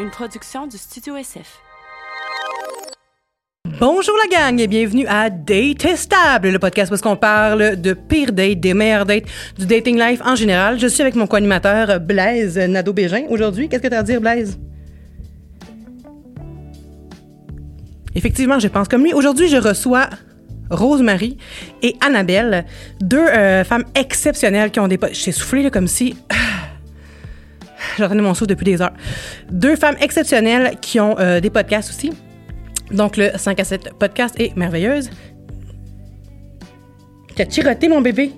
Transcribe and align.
une 0.00 0.10
production 0.10 0.66
du 0.66 0.78
Studio 0.78 1.16
SF. 1.16 1.58
Bonjour 3.78 4.14
la 4.30 4.36
gang 4.36 4.58
et 4.60 4.66
bienvenue 4.66 5.06
à 5.06 5.30
Datestable, 5.30 6.48
le 6.50 6.58
podcast 6.58 6.92
où 6.92 7.08
on 7.08 7.16
parle 7.16 7.76
de 7.80 7.92
pire 7.92 8.32
dates, 8.32 8.60
des 8.60 8.74
meilleures 8.74 9.06
dates, 9.06 9.24
du 9.58 9.66
dating 9.66 9.98
life 9.98 10.20
en 10.24 10.34
général. 10.36 10.78
Je 10.78 10.86
suis 10.86 11.02
avec 11.02 11.14
mon 11.14 11.26
co-animateur 11.26 12.00
Blaise 12.00 12.58
Nadeau-Bégin. 12.58 13.24
Aujourd'hui, 13.28 13.68
qu'est-ce 13.68 13.82
que 13.82 13.88
tu 13.88 13.94
as 13.94 13.98
à 13.98 14.02
dire, 14.02 14.20
Blaise? 14.20 14.58
Effectivement, 18.14 18.58
je 18.58 18.68
pense 18.68 18.88
comme 18.88 19.02
lui. 19.04 19.12
Aujourd'hui, 19.14 19.48
je 19.48 19.56
reçois 19.56 20.08
Rosemary 20.70 21.36
et 21.82 21.96
Annabelle, 22.04 22.64
deux 23.00 23.18
euh, 23.18 23.64
femmes 23.64 23.84
exceptionnelles 23.94 24.70
qui 24.70 24.80
ont 24.80 24.88
des... 24.88 24.98
po- 24.98 25.08
J'ai 25.12 25.32
soufflé 25.32 25.62
là, 25.62 25.70
comme 25.70 25.86
si... 25.88 26.16
J'entendais 28.00 28.22
mon 28.22 28.34
souffle 28.34 28.48
depuis 28.48 28.64
des 28.64 28.80
heures. 28.80 28.92
Deux 29.50 29.76
femmes 29.76 29.96
exceptionnelles 30.00 30.76
qui 30.80 30.98
ont 31.00 31.18
euh, 31.18 31.40
des 31.40 31.50
podcasts 31.50 31.90
aussi. 31.90 32.12
Donc, 32.90 33.16
le 33.16 33.30
5 33.36 33.60
à 33.60 33.64
7 33.64 33.90
podcast 33.98 34.34
est 34.38 34.56
merveilleuse. 34.56 35.10
T'as 37.36 37.44
tiroté, 37.44 37.88
mon 37.88 38.00
bébé? 38.00 38.32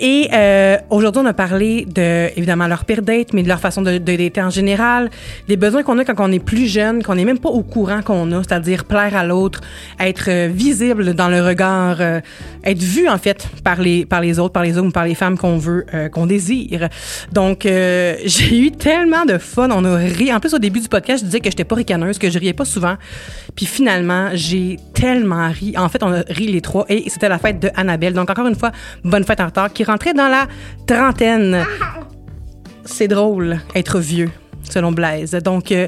Et 0.00 0.28
euh, 0.32 0.76
aujourd'hui, 0.90 1.22
on 1.24 1.26
a 1.26 1.34
parlé 1.34 1.84
de, 1.86 2.30
évidemment, 2.36 2.66
leur 2.66 2.84
pire 2.84 3.02
date, 3.02 3.32
mais 3.32 3.42
de 3.42 3.48
leur 3.48 3.60
façon 3.60 3.82
de, 3.82 3.98
de 3.98 4.16
dater 4.16 4.42
en 4.42 4.50
général, 4.50 5.10
des 5.48 5.56
besoins 5.56 5.82
qu'on 5.82 5.98
a 5.98 6.04
quand 6.04 6.14
on 6.18 6.32
est 6.32 6.44
plus 6.44 6.66
jeune, 6.66 7.02
qu'on 7.02 7.14
n'est 7.14 7.24
même 7.24 7.38
pas 7.38 7.50
au 7.50 7.62
courant 7.62 8.02
qu'on 8.02 8.32
a, 8.32 8.42
c'est-à-dire 8.42 8.84
plaire 8.84 9.16
à 9.16 9.24
l'autre, 9.24 9.60
être 10.00 10.28
euh, 10.28 10.48
visible 10.52 11.14
dans 11.14 11.28
le 11.28 11.40
regard, 11.42 11.98
euh, 12.00 12.20
être 12.64 12.82
vu, 12.82 13.08
en 13.08 13.18
fait, 13.18 13.48
par 13.62 13.80
les, 13.80 14.04
par 14.04 14.20
les 14.20 14.38
autres, 14.38 14.52
par 14.52 14.62
les 14.62 14.78
hommes 14.78 14.92
par 14.92 15.04
les 15.04 15.14
femmes 15.14 15.38
qu'on 15.38 15.58
veut, 15.58 15.84
euh, 15.94 16.08
qu'on 16.08 16.26
désire. 16.26 16.88
Donc, 17.32 17.66
euh, 17.66 18.16
j'ai 18.24 18.58
eu 18.58 18.70
tellement 18.70 19.24
de 19.24 19.38
fun. 19.38 19.68
On 19.70 19.84
a 19.84 19.96
ri. 19.96 20.32
En 20.32 20.40
plus, 20.40 20.54
au 20.54 20.58
début 20.58 20.80
du 20.80 20.88
podcast, 20.88 21.20
je 21.20 21.26
disais 21.26 21.40
que 21.40 21.50
j'étais 21.50 21.64
pas 21.64 21.74
ricaneuse, 21.74 22.18
que 22.18 22.30
je 22.30 22.38
riais 22.38 22.52
pas 22.52 22.64
souvent. 22.64 22.96
Puis 23.54 23.66
finalement, 23.66 24.30
j'ai 24.34 24.78
tellement 24.94 25.48
ri. 25.50 25.74
En 25.76 25.88
fait, 25.88 26.02
on 26.02 26.12
a 26.12 26.22
ri 26.28 26.46
les 26.46 26.60
trois 26.60 26.86
et 26.88 27.08
c'était 27.08 27.28
la 27.28 27.38
fête 27.38 27.60
de 27.60 27.70
Annabelle. 27.76 28.14
Donc, 28.14 28.30
encore 28.30 28.46
une 28.46 28.56
fois, 28.56 28.72
bonne 29.04 29.24
fête 29.24 29.40
en 29.40 29.46
retard, 29.46 29.72
qui 29.72 29.83
rentrait 29.84 30.14
dans 30.14 30.28
la 30.28 30.46
trentaine. 30.86 31.64
C'est 32.84 33.08
drôle, 33.08 33.58
être 33.74 33.98
vieux, 33.98 34.30
selon 34.68 34.92
Blaise. 34.92 35.32
Donc, 35.42 35.72
euh, 35.72 35.86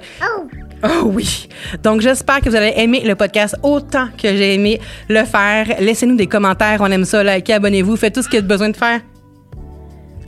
Oh 0.85 1.05
oui. 1.07 1.49
Donc, 1.83 2.01
j'espère 2.01 2.41
que 2.41 2.51
vous 2.51 2.55
allez 2.55 2.75
aimer 2.77 3.01
le 3.05 3.15
podcast 3.15 3.57
autant 3.63 4.09
que 4.21 4.29
j'ai 4.29 4.55
aimé 4.55 4.81
le 5.09 5.25
faire. 5.25 5.67
Laissez-nous 5.81 6.17
des 6.17 6.27
commentaires. 6.27 6.79
On 6.81 6.91
aime 6.91 7.05
ça. 7.05 7.25
Likez, 7.25 7.55
abonnez-vous. 7.55 7.97
Faites 7.97 8.15
tout 8.15 8.23
ce 8.23 8.29
qu'il 8.29 8.37
y 8.41 8.43
a 8.43 8.47
besoin 8.47 8.69
de 8.69 8.77
faire. 8.77 9.01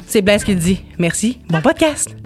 C'est 0.07 0.23
Blaise 0.23 0.45
qui 0.45 0.55
le 0.55 0.61
dit. 0.61 0.85
Merci. 0.99 1.39
Bon 1.49 1.61
podcast. 1.61 2.18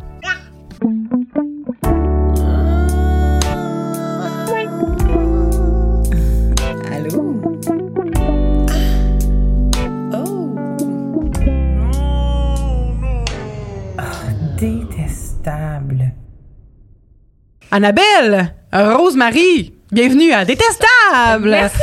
Annabelle, 17.75 18.53
Rosemary, 18.71 19.73
bienvenue 19.91 20.31
à 20.33 20.45
Détestable. 20.45 21.49
Merci. 21.49 21.79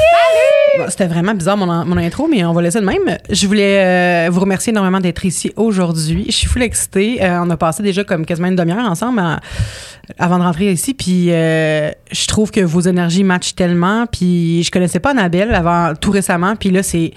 Bon, 0.77 0.85
C'était 0.87 1.07
vraiment 1.07 1.33
bizarre 1.33 1.57
mon, 1.57 1.65
mon 1.83 1.97
intro, 1.97 2.27
mais 2.27 2.45
on 2.45 2.53
va 2.53 2.61
laisser 2.61 2.79
de 2.79 2.85
même. 2.85 3.17
Je 3.27 3.47
voulais 3.47 4.27
euh, 4.27 4.29
vous 4.29 4.39
remercier 4.39 4.69
énormément 4.69 4.99
d'être 4.99 5.25
ici 5.25 5.51
aujourd'hui. 5.55 6.25
Je 6.27 6.31
suis 6.35 6.47
full 6.47 6.61
excitée. 6.61 7.23
Euh, 7.23 7.41
on 7.41 7.49
a 7.49 7.57
passé 7.57 7.81
déjà 7.81 8.03
comme 8.03 8.23
quasiment 8.23 8.49
une 8.49 8.55
demi-heure 8.55 8.85
ensemble 8.87 9.17
à- 9.17 9.39
avant 10.19 10.37
de 10.37 10.43
rentrer 10.43 10.71
ici. 10.71 10.93
Puis 10.93 11.31
euh, 11.31 11.89
je 12.11 12.27
trouve 12.27 12.51
que 12.51 12.61
vos 12.61 12.81
énergies 12.81 13.23
matchent 13.23 13.55
tellement. 13.55 14.05
Puis 14.05 14.61
je 14.61 14.69
connaissais 14.69 14.99
pas 14.99 15.09
Annabelle 15.09 15.55
avant 15.55 15.95
tout 15.99 16.11
récemment. 16.11 16.55
Puis 16.55 16.69
là, 16.69 16.83
c'est 16.83 17.13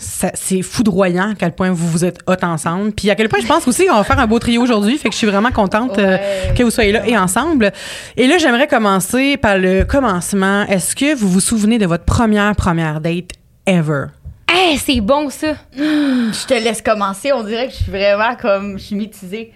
c'est 0.00 0.62
foudroyant 0.62 1.32
à 1.32 1.34
quel 1.34 1.52
point 1.52 1.70
vous 1.70 1.86
vous 1.86 2.04
êtes 2.04 2.18
hot 2.26 2.42
ensemble. 2.42 2.92
Puis 2.92 3.10
à 3.10 3.14
quel 3.14 3.28
point 3.28 3.40
je 3.40 3.46
pense 3.46 3.68
aussi 3.68 3.86
qu'on 3.86 3.96
va 3.96 4.04
faire 4.04 4.18
un 4.18 4.26
beau 4.26 4.38
trio 4.38 4.62
aujourd'hui. 4.62 4.96
Fait 4.96 5.08
que 5.08 5.14
je 5.14 5.18
suis 5.18 5.26
vraiment 5.26 5.50
contente 5.50 5.98
euh, 5.98 6.16
que 6.56 6.62
vous 6.62 6.70
soyez 6.70 6.92
là 6.92 7.06
et 7.06 7.16
ensemble. 7.16 7.72
Et 8.16 8.26
là, 8.26 8.38
j'aimerais 8.38 8.66
commencer 8.66 9.36
par 9.36 9.58
le 9.58 9.84
commencement. 9.84 10.62
Est-ce 10.66 10.96
que 10.96 11.14
vous 11.14 11.28
vous 11.28 11.40
souvenez 11.40 11.78
de 11.78 11.86
votre 11.86 12.04
première 12.04 12.56
première 12.56 13.00
date 13.00 13.30
ever? 13.66 14.06
Hey, 14.48 14.78
c'est 14.78 15.00
bon 15.00 15.30
ça. 15.30 15.54
Je 15.76 16.46
te 16.46 16.54
laisse 16.54 16.82
commencer. 16.82 17.32
On 17.32 17.44
dirait 17.44 17.68
que 17.68 17.72
je 17.72 17.82
suis 17.82 17.90
vraiment 17.90 18.34
comme. 18.34 18.78
Je 18.78 18.84
suis 18.84 18.96
mitisée. 18.96 19.52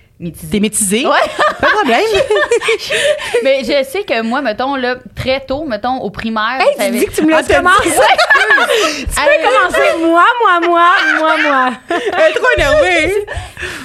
T'es 0.51 0.61
métisé? 0.61 1.05
Ouais. 1.05 1.13
Pas 1.61 1.67
de 1.67 1.73
problème. 1.73 2.01
Mais 3.43 3.61
je 3.65 3.85
sais 3.85 4.05
que 4.05 4.23
moi, 4.23 4.41
mettons, 4.43 4.77
là, 4.77 4.97
très 5.17 5.41
tôt, 5.45 5.65
mettons, 5.65 5.99
au 5.99 6.11
primaire. 6.11 6.61
Hey, 6.61 6.69
tu 6.77 6.83
savais- 6.85 6.99
dis 7.01 7.07
que 7.07 7.13
tu 7.13 7.23
me 7.25 7.35
Ah, 7.35 7.39
laisses 7.39 7.49
t'as 7.49 7.57
commencer. 7.57 7.79
tu 7.89 9.05
peux 9.07 9.11
commencer 9.49 9.99
moi, 10.01 10.25
moi, 10.41 10.61
moi, 10.69 10.89
moi, 11.19 11.35
moi. 11.43 11.71
Elle 11.91 12.31
est 12.31 12.35
trop 12.35 12.47
énervée. 12.57 13.27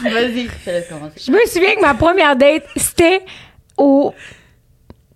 Vas-y, 0.03 0.43
je 0.45 0.65
te 0.65 0.69
laisse 0.69 0.87
commencer. 0.87 1.13
Je 1.25 1.31
me 1.31 1.45
souviens 1.47 1.75
que 1.75 1.81
ma 1.81 1.93
première 1.95 2.35
date, 2.35 2.63
c'était 2.75 3.23
au. 3.75 4.13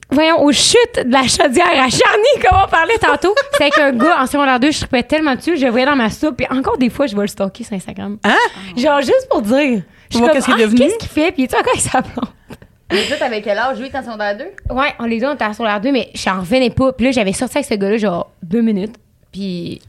Voyons, 0.09 0.44
aux 0.44 0.51
chutes 0.51 1.00
de 1.07 1.12
la 1.12 1.24
chaudière 1.28 1.72
à 1.72 1.90
Charny, 1.90 2.41
comme 2.41 2.59
on 2.63 2.68
parlait 2.68 2.97
tantôt. 3.00 3.34
C'était 3.51 3.63
avec 3.63 3.78
un 3.80 3.91
gars 3.94 4.22
en 4.22 4.28
secondaire 4.28 4.59
2, 4.59 4.69
je 4.72 4.78
tripais 4.80 5.01
tellement 5.01 5.34
dessus, 5.35 5.57
je 5.57 5.66
le 5.66 5.72
voyais 5.72 5.88
dans 5.88 5.95
ma 5.95 6.12
soupe, 6.12 6.38
puis 6.38 6.45
encore 6.51 6.78
des 6.78 6.91
fois, 6.91 7.07
je 7.07 7.16
vais 7.16 7.22
le 7.22 7.28
stalker 7.28 7.63
sur 7.63 7.74
Instagram. 7.74 8.18
Hein? 8.24 8.38
Genre, 8.78 9.01
juste 9.01 9.28
pour 9.30 9.41
dire. 9.41 9.81
Je 10.13 10.19
comme, 10.19 10.29
qu'est-ce 10.31 10.46
qu'il 10.46 10.59
est 10.59 10.63
ah, 10.63 10.66
devenu. 10.66 10.78
Qu'est-ce 10.79 10.97
qu'il 10.97 11.09
fait? 11.09 11.31
Puis, 11.31 11.47
tu 11.47 11.51
sais, 11.51 11.59
encore 11.59 11.74
avec 11.74 11.81
sa 11.81 12.01
plante. 12.01 12.34
Mais 12.91 13.06
toi, 13.07 13.18
t'avais 13.18 13.41
quel 13.41 13.57
âge? 13.57 13.79
8 13.79 13.96
en 13.96 14.03
secondaire 14.03 14.38
2? 14.38 14.75
Ouais, 14.75 14.94
on 15.00 15.06
les 15.06 15.19
deux, 15.19 15.28
on 15.28 15.34
était 15.34 15.46
à 15.46 15.53
sur 15.53 15.63
l'air 15.63 15.81
2, 15.81 15.91
mais 15.91 16.09
j'en 16.13 16.40
revenais 16.41 16.69
pas. 16.69 16.94
Puis 16.94 17.07
là, 17.07 17.12
j'avais 17.12 17.34
sorti 17.34 17.57
avec 17.57 17.68
ce 17.68 17.74
gars-là, 17.74 17.97
genre, 17.97 18.29
deux 18.44 18.62
minutes. 18.62 18.96
Puis 19.31 19.81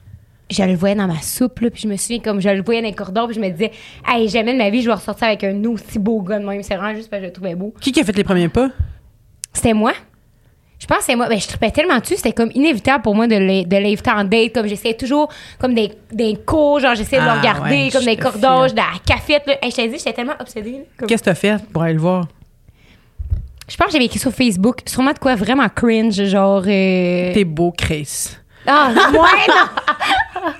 je 0.50 0.62
le 0.62 0.74
voyais 0.74 0.94
dans 0.94 1.06
ma 1.06 1.20
soupe, 1.20 1.60
là. 1.60 1.70
Puis 1.70 1.82
je 1.82 1.88
me 1.88 1.96
souviens, 1.96 2.20
comme 2.20 2.40
je 2.40 2.48
le 2.48 2.62
voyais 2.62 2.80
dans 2.80 2.88
les 2.88 2.94
corridors, 2.94 3.26
puis 3.26 3.36
je 3.36 3.40
me 3.40 3.50
disais, 3.50 3.72
hey, 4.08 4.28
jamais 4.28 4.52
de 4.52 4.58
ma 4.58 4.70
vie, 4.70 4.80
je 4.80 4.88
vais 4.88 4.94
ressortir 4.94 5.26
avec 5.26 5.44
un 5.44 5.62
aussi 5.64 5.98
beau 5.98 6.22
gars 6.22 6.38
de 6.38 6.46
même. 6.46 6.62
C'est 6.62 6.76
vraiment 6.76 6.94
juste 6.94 7.10
parce 7.10 7.20
que 7.20 7.24
je 7.24 7.28
le 7.28 7.32
trouvais 7.32 7.54
beau. 7.54 7.74
Qui 7.80 7.92
qui 7.92 8.00
a 8.00 8.04
fait 8.04 8.16
les 8.16 8.24
premiers 8.24 8.48
pas? 8.48 8.70
C'était 9.52 9.74
moi. 9.74 9.92
Je 10.84 10.88
pense 10.88 10.98
que 10.98 11.04
c'est 11.04 11.16
moi. 11.16 11.28
Ben, 11.30 11.40
je 11.40 11.48
tripais 11.48 11.70
tellement 11.70 11.96
dessus, 11.98 12.16
c'était 12.16 12.34
comme 12.34 12.50
inévitable 12.54 13.02
pour 13.02 13.14
moi 13.14 13.26
de 13.26 13.36
l'in- 13.36 13.62
de 13.62 13.76
l'inviter 13.78 14.10
en 14.10 14.22
date. 14.22 14.52
Comme 14.52 14.66
j'essayais 14.66 14.92
toujours, 14.94 15.30
comme 15.58 15.72
des, 15.74 15.90
des 16.12 16.36
cours, 16.44 16.78
genre 16.78 16.94
j'essayais 16.94 17.22
de 17.22 17.26
Ah, 17.26 17.32
le 17.36 17.38
regarder, 17.40 17.84
ouais, 17.84 17.88
comme 17.90 18.04
des 18.04 18.16
file. 18.16 18.72
de 18.72 18.76
la 18.76 18.84
cafette, 19.06 19.46
là. 19.46 19.54
Hey, 19.62 19.70
je 19.70 19.76
t'ai 19.76 19.88
dit, 19.88 19.96
j'étais 19.96 20.12
tellement 20.12 20.34
obsédée. 20.38 20.84
comme- 20.98 21.08
Qu'est-ce 21.08 21.22
que 21.22 21.30
t'as 21.30 21.34
fait 21.34 21.56
pour 21.72 21.82
aller 21.84 21.94
le 21.94 22.00
voir? 22.00 22.26
Je 23.66 23.76
pense 23.78 23.86
que 23.86 23.92
j'avais 23.94 24.04
écrit 24.04 24.18
sur 24.18 24.30
Facebook, 24.30 24.80
sûrement 24.84 25.12
de 25.14 25.18
quoi 25.18 25.34
vraiment 25.36 25.66
cringe, 25.70 26.22
genre. 26.24 26.64
euh, 26.66 27.32
T'es 27.32 27.44
beau, 27.44 27.72
Chris. 27.74 28.36
Ah, 28.66 28.90
moi, 29.10 29.28
non! 29.48 30.44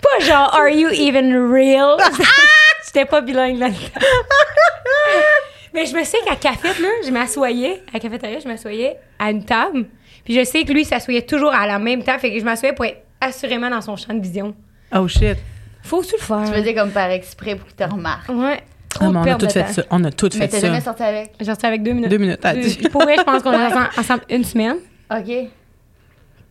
pas 0.00 0.24
genre, 0.24 0.54
are 0.54 0.70
you 0.70 0.88
even 0.90 1.34
real? 1.52 1.96
J'étais 2.86 3.04
pas 3.04 3.20
bilingue 3.20 3.58
là-dedans. 3.58 3.78
Mais 5.74 5.86
je 5.86 5.94
me 5.96 6.02
sais 6.04 6.18
qu'à 6.26 6.36
Café, 6.36 6.68
là, 6.82 6.88
je 7.04 7.10
m'assoyais, 7.10 7.82
à 7.88 7.94
la 7.94 8.00
cafétéria, 8.00 8.38
je 8.40 8.48
m'assoyais 8.48 8.96
à 9.18 9.30
une 9.30 9.44
table. 9.44 9.86
Puis 10.24 10.34
je 10.34 10.44
sais 10.44 10.64
que 10.64 10.72
lui, 10.72 10.82
il 10.82 10.86
s'assoyait 10.86 11.22
toujours 11.22 11.52
à 11.54 11.66
la 11.66 11.78
même 11.78 12.02
table. 12.02 12.20
Fait 12.20 12.32
que 12.32 12.38
je 12.38 12.44
m'assoyais 12.44 12.74
pour 12.74 12.84
être 12.84 13.02
assurément 13.20 13.70
dans 13.70 13.80
son 13.80 13.96
champ 13.96 14.12
de 14.14 14.20
vision. 14.20 14.54
Oh 14.94 15.06
shit. 15.08 15.36
Faut-tu 15.82 16.14
le 16.18 16.22
faire? 16.22 16.42
Tu 16.46 16.52
faisais 16.52 16.74
comme 16.74 16.90
par 16.90 17.10
exprès 17.10 17.54
pour 17.56 17.66
qu'il 17.66 17.76
te 17.76 17.84
remarque. 17.84 18.28
Ouais. 18.28 18.60
Trop 18.88 19.04
Ah, 19.04 19.08
de 19.08 19.12
mais 19.12 19.18
on 19.32 19.34
a 19.34 19.38
tout 19.38 19.48
fait 19.48 19.62
temps. 19.64 19.72
ça. 19.72 19.82
On 19.90 20.04
a 20.04 20.10
tout 20.10 20.28
Mais 20.34 20.40
fait 20.40 20.48
t'as 20.48 20.60
ça. 20.60 20.66
jamais 20.66 20.80
sorti 20.80 21.02
avec? 21.04 21.32
J'en 21.40 21.46
restais 21.52 21.66
avec 21.68 21.82
deux 21.84 21.92
minutes. 21.92 22.10
Deux 22.10 22.18
minutes, 22.18 22.40
t'as 22.40 22.54
dit. 22.54 22.76
Pour 22.90 23.02
vrai, 23.02 23.14
je 23.18 23.22
pense 23.22 23.42
qu'on 23.42 23.52
est 23.52 23.66
ensemble, 23.66 23.88
ensemble 23.96 24.22
une 24.28 24.44
semaine. 24.44 24.76
OK. 25.10 25.24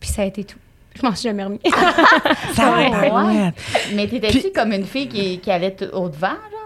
Puis 0.00 0.08
ça 0.10 0.22
a 0.22 0.24
été 0.24 0.44
tout. 0.44 0.56
Je 0.98 1.02
m'en 1.06 1.14
suis 1.14 1.28
jamais 1.28 1.44
remis. 1.44 1.60
Ça 2.54 2.70
va, 2.70 3.24
ouais. 3.26 3.52
Mais 3.94 4.08
t'étais-tu 4.08 4.38
Puis- 4.40 4.52
comme 4.52 4.72
une 4.72 4.86
fille 4.86 5.08
qui, 5.08 5.38
qui 5.38 5.50
allait 5.50 5.76
au-devant, 5.92 6.28
genre? 6.28 6.59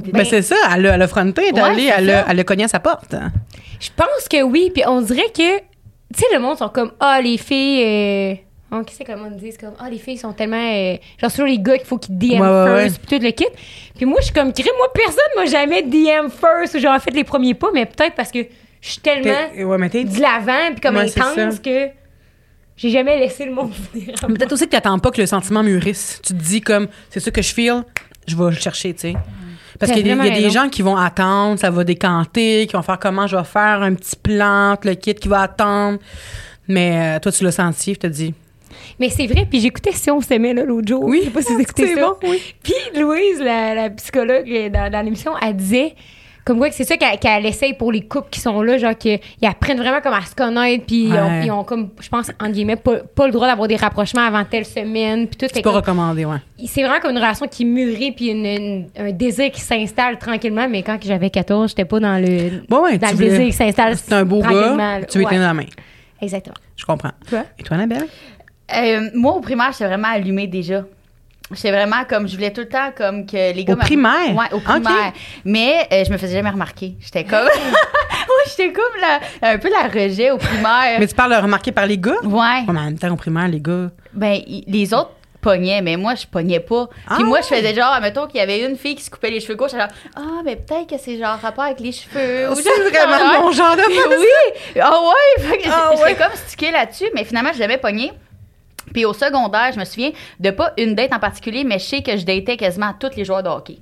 T'étais- 0.00 0.12
Ben, 0.12 0.24
c'est 0.24 0.42
ça. 0.42 0.56
Elle 0.74 0.86
a, 0.86 0.94
elle 0.94 1.02
a 1.02 1.08
fronté, 1.08 1.42
elle 1.48 1.54
Ouais, 1.54 1.60
allée, 1.60 1.90
elle, 1.96 2.10
a- 2.10 2.22
ça. 2.24 2.26
elle 2.30 2.40
a 2.40 2.44
cogné 2.44 2.64
à 2.64 2.68
sa 2.68 2.80
porte. 2.80 3.14
Je 3.80 3.88
pense 3.96 4.28
que 4.30 4.42
oui, 4.42 4.70
puis 4.72 4.82
on 4.86 5.00
dirait 5.02 5.30
que, 5.34 5.58
tu 5.58 5.64
sais, 6.16 6.26
le 6.32 6.38
monde 6.38 6.56
sont 6.58 6.68
comme, 6.68 6.92
ah, 7.00 7.20
les 7.22 7.36
filles, 7.36 7.82
euh... 7.84 8.34
oh, 8.76 8.82
qu'est-ce 8.84 9.02
que 9.02 9.10
le 9.12 9.18
monde 9.18 9.36
dit? 9.36 9.50
C'est 9.52 9.60
comme, 9.60 9.74
ah, 9.78 9.90
les 9.90 9.98
filles 9.98 10.18
sont 10.18 10.32
tellement, 10.32 10.56
euh... 10.56 10.92
genre, 11.20 11.30
c'est 11.30 11.36
toujours 11.36 11.46
les 11.46 11.58
gars 11.58 11.76
qu'il 11.78 11.86
faut 11.86 11.98
qu'ils 11.98 12.16
DM 12.16 12.40
Ouais, 12.40 12.48
ouais, 12.48 12.82
first, 12.84 13.00
puis 13.06 13.18
tout 13.18 13.24
le 13.24 13.30
kit. 13.32 13.46
Puis 13.96 14.04
moi, 14.06 14.18
je 14.20 14.26
suis 14.26 14.34
comme, 14.34 14.52
crée, 14.52 14.70
moi, 14.78 14.88
personne 14.94 15.24
m'a 15.36 15.46
jamais 15.46 15.82
DM 15.82 16.28
first, 16.30 16.74
ou 16.74 16.78
genre, 16.78 16.98
fait 17.00 17.10
les 17.10 17.24
premiers 17.24 17.54
pas, 17.54 17.68
mais 17.74 17.86
peut-être 17.86 18.14
parce 18.14 18.30
que 18.30 18.38
je 18.80 18.88
suis 18.88 19.00
tellement 19.00 19.68
Ouais, 19.68 19.78
mais 19.78 19.90
t'es. 19.90 20.04
de 20.04 20.20
l'avant, 20.20 20.72
puis 20.72 20.80
comme 20.80 20.96
intense 20.96 21.58
que 21.60 21.88
j'ai 22.76 22.90
jamais 22.90 23.18
laissé 23.18 23.44
le 23.46 23.52
monde 23.52 23.72
venir. 23.92 24.14
Peut-être 24.26 24.52
aussi 24.52 24.64
que 24.66 24.70
t'attends 24.70 24.98
pas 24.98 25.10
que 25.10 25.20
le 25.20 25.26
sentiment 25.26 25.62
mûrisse. 25.62 26.20
Tu 26.24 26.32
te 26.34 26.38
dis 26.42 26.60
comme, 26.60 26.88
c'est 27.10 27.20
ça 27.20 27.30
que 27.30 27.42
je 27.42 27.52
feel, 27.52 27.82
je 28.26 28.36
vais 28.36 28.44
le 28.44 28.52
chercher, 28.56 28.94
tu 28.94 29.00
sais. 29.00 29.14
Parce 29.86 29.92
qu'il 29.92 30.06
y 30.06 30.10
a, 30.10 30.16
des- 30.16 30.40
y 30.40 30.46
a 30.46 30.48
gens 30.48 30.68
qui 30.68 30.82
vont 30.82 30.96
attendre, 30.96 31.58
ça 31.58 31.70
va 31.70 31.84
décanter, 31.84 32.66
qui 32.66 32.74
vont 32.74 32.82
faire 32.82 32.98
comment 32.98 33.26
je 33.26 33.36
vais 33.36 33.44
faire 33.44 33.82
un 33.82 33.94
petit 33.94 34.16
plan, 34.16 34.76
le 34.84 34.94
kit 34.94 35.14
qui 35.14 35.28
va 35.28 35.40
attendre. 35.42 35.98
Mais 36.68 37.16
euh, 37.16 37.20
toi, 37.20 37.32
tu 37.32 37.42
l'as 37.44 37.52
senti, 37.52 37.94
je 37.94 37.98
te 37.98 38.06
dis. 38.06 38.32
Mais 39.00 39.08
c'est 39.10 39.26
vrai, 39.26 39.46
puis 39.48 39.60
j'écoutais 39.60 39.92
Si 39.92 40.10
on 40.10 40.20
s'aimait 40.20 40.54
l'autre 40.54 40.86
jour. 40.88 41.02
Oui, 41.04 41.18
Je 41.20 41.24
sais 41.26 41.30
pas 41.30 41.42
si 41.42 41.52
vous 41.54 41.60
écoutez 41.60 41.88
c'est 41.88 41.94
ça. 41.94 42.00
bon, 42.00 42.16
oui. 42.30 42.40
Puis 42.62 42.74
Louise, 43.00 43.40
la, 43.40 43.74
la 43.74 43.90
psychologue 43.90 44.46
dans, 44.72 44.90
dans 44.90 45.04
l'émission, 45.04 45.32
elle 45.42 45.56
disait 45.56 45.94
comme 46.44 46.58
quoi 46.58 46.68
que 46.68 46.74
c'est 46.74 46.84
ça 46.84 46.96
qu'elle 46.96 47.18
qu'elle 47.18 47.46
essaye 47.46 47.74
pour 47.74 47.92
les 47.92 48.02
couples 48.02 48.28
qui 48.30 48.40
sont 48.40 48.62
là, 48.62 48.76
genre 48.78 48.96
qu'ils 48.96 49.20
apprennent 49.44 49.78
vraiment 49.78 50.00
comme 50.00 50.14
à 50.14 50.22
se 50.22 50.34
connaître, 50.34 50.84
puis 50.86 51.04
ils, 51.04 51.12
ont, 51.12 51.26
Ouais. 51.28 51.46
ils 51.46 51.50
ont 51.52 51.64
comme, 51.64 51.90
je 52.00 52.08
pense, 52.08 52.30
en 52.40 52.48
guillemets, 52.50 52.76
pas, 52.76 52.96
pas 53.14 53.26
le 53.26 53.32
droit 53.32 53.46
d'avoir 53.46 53.68
des 53.68 53.76
rapprochements 53.76 54.22
avant 54.26 54.44
telle 54.44 54.64
semaine, 54.64 55.26
puis 55.28 55.36
tout. 55.36 55.46
C'est 55.52 55.62
pas 55.62 55.70
comme- 55.70 55.76
recommandé, 55.76 56.24
ouais. 56.24 56.38
c'est 56.66 56.82
vraiment 56.82 57.00
comme 57.00 57.12
une 57.12 57.18
relation 57.18 57.46
qui 57.46 57.64
mûrit, 57.64 58.12
puis 58.12 58.28
une- 58.30 58.46
une- 58.46 58.86
un 58.96 59.12
désir 59.12 59.50
qui 59.52 59.60
s'installe 59.60 60.18
tranquillement, 60.18 60.68
mais 60.68 60.82
quand 60.82 60.98
j'avais 61.02 61.30
14, 61.30 61.70
j'étais 61.70 61.84
pas 61.84 62.00
dans 62.00 62.18
le, 62.18 62.26
Ouais, 62.70 62.78
ouais, 62.78 62.98
dans 62.98 63.06
tu 63.08 63.12
le 63.12 63.16
voulais- 63.16 63.28
désir 63.30 63.46
qui 63.46 63.52
s'installe 63.52 63.96
C'est 63.96 64.12
un 64.12 64.24
beau 64.24 64.40
gars, 64.40 64.48
tu 65.08 65.18
veux 65.18 65.24
Ouais. 65.24 65.30
tenir 65.30 65.42
la 65.46 65.54
main. 65.54 65.66
Exactement. 66.20 66.56
Je 66.76 66.84
comprends. 66.84 67.10
Toi? 67.28 67.44
Et 67.58 67.62
toi, 67.62 67.76
Annabelle? 67.76 68.06
Euh, 68.74 69.10
moi, 69.14 69.34
au 69.34 69.40
primaire, 69.40 69.70
j'étais 69.72 69.86
vraiment 69.86 70.08
allumée 70.08 70.46
déjà. 70.46 70.84
J'étais 71.54 71.70
vraiment 71.72 72.04
comme, 72.08 72.26
je 72.28 72.34
voulais 72.34 72.52
tout 72.52 72.62
le 72.62 72.68
temps 72.68 72.90
comme 72.96 73.26
que 73.26 73.52
les 73.52 73.64
gars... 73.64 73.74
Au 73.74 73.76
primaire? 73.76 74.34
Ouais, 74.34 74.52
au 74.52 74.60
primaire. 74.60 75.12
Mais 75.44 75.86
euh, 75.92 76.04
je 76.04 76.10
me 76.12 76.16
faisais 76.18 76.34
jamais 76.36 76.50
remarquer. 76.50 76.96
J'étais 77.00 77.24
comme... 77.24 77.46
ouais, 77.46 78.44
j'étais 78.48 78.72
comme 78.72 79.00
la- 79.00 79.50
un 79.50 79.58
peu 79.58 79.68
la 79.70 79.88
rejet 79.88 80.30
au 80.30 80.38
primaire. 80.38 80.98
Mais 80.98 81.06
tu 81.06 81.14
parles 81.14 81.34
de 81.36 81.40
remarquer 81.42 81.72
par 81.72 81.86
les 81.86 81.98
gars? 81.98 82.12
Ouais. 82.22 82.30
Ouais, 82.30 82.64
mais 82.72 82.80
en 82.80 82.84
même 82.84 82.98
temps, 82.98 83.10
au 83.12 83.16
primaire, 83.16 83.48
les 83.48 83.60
gars. 83.60 83.90
Ben, 84.12 84.34
y- 84.46 84.64
les 84.66 84.92
autres 84.94 85.10
pognaient, 85.40 85.82
mais 85.82 85.96
moi, 85.96 86.14
je 86.14 86.24
pognais 86.26 86.60
pas. 86.60 86.86
Puis 86.86 86.98
Ah! 87.08 87.18
moi, 87.24 87.40
je 87.40 87.48
faisais 87.48 87.74
genre, 87.74 87.98
mettons 88.00 88.28
qu'il 88.28 88.36
y 88.38 88.40
avait 88.40 88.60
une 88.64 88.76
fille 88.76 88.94
qui 88.94 89.02
se 89.02 89.10
coupait 89.10 89.28
les 89.30 89.40
cheveux 89.40 89.56
gauche, 89.56 89.72
j'étais 89.72 89.82
genre, 89.82 89.92
ah, 90.14 90.40
mais 90.44 90.54
peut-être 90.54 90.88
que 90.88 90.94
c'est 91.02 91.18
genre 91.18 91.36
rapport 91.42 91.64
avec 91.64 91.80
les 91.80 91.90
cheveux. 91.90 92.48
ou 92.50 92.54
C'est 92.54 92.62
genre- 92.62 92.88
vraiment 93.08 93.40
mon 93.42 93.50
genre 93.50 93.74
de 93.74 93.82
Oui! 94.20 94.80
Ah 94.80 95.00
ouais! 95.00 95.42
Fait 95.44 95.58
que 95.58 95.68
Ah 95.68 95.90
j'étais 95.92 96.02
ouais. 96.04 96.14
comme 96.14 96.32
stickée 96.36 96.70
là-dessus, 96.70 97.06
mais 97.14 97.24
finalement, 97.24 97.50
je 97.52 97.58
l'avais 97.58 97.78
pogné. 97.78 98.12
Puis 98.92 99.04
au 99.04 99.12
secondaire, 99.12 99.70
je 99.74 99.78
me 99.80 99.84
souviens 99.84 100.10
de 100.40 100.50
pas 100.50 100.72
une 100.78 100.94
date 100.94 101.12
en 101.14 101.18
particulier, 101.18 101.64
mais 101.64 101.78
je 101.78 101.84
sais 101.84 102.02
que 102.02 102.16
je 102.16 102.24
datais 102.24 102.56
quasiment 102.56 102.92
tous 102.98 103.10
les 103.16 103.24
joueurs 103.24 103.42
de 103.42 103.48
hockey. 103.48 103.78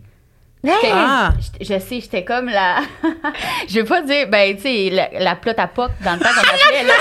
Ah! 0.92 1.30
Je 1.58 1.64
sais, 1.78 2.00
j'étais 2.02 2.22
comme 2.22 2.50
la. 2.50 2.80
je 3.68 3.80
veux 3.80 3.86
pas 3.86 4.02
dire, 4.02 4.28
ben, 4.28 4.54
tu 4.56 4.62
sais, 4.62 4.90
la, 4.90 5.08
la 5.18 5.34
plotte 5.34 5.58
à 5.58 5.66
poc 5.66 5.90
dans 6.04 6.12
le 6.12 6.18
temps 6.18 6.28
qu'on 6.28 6.40
appelait, 6.68 6.82
là. 6.86 6.92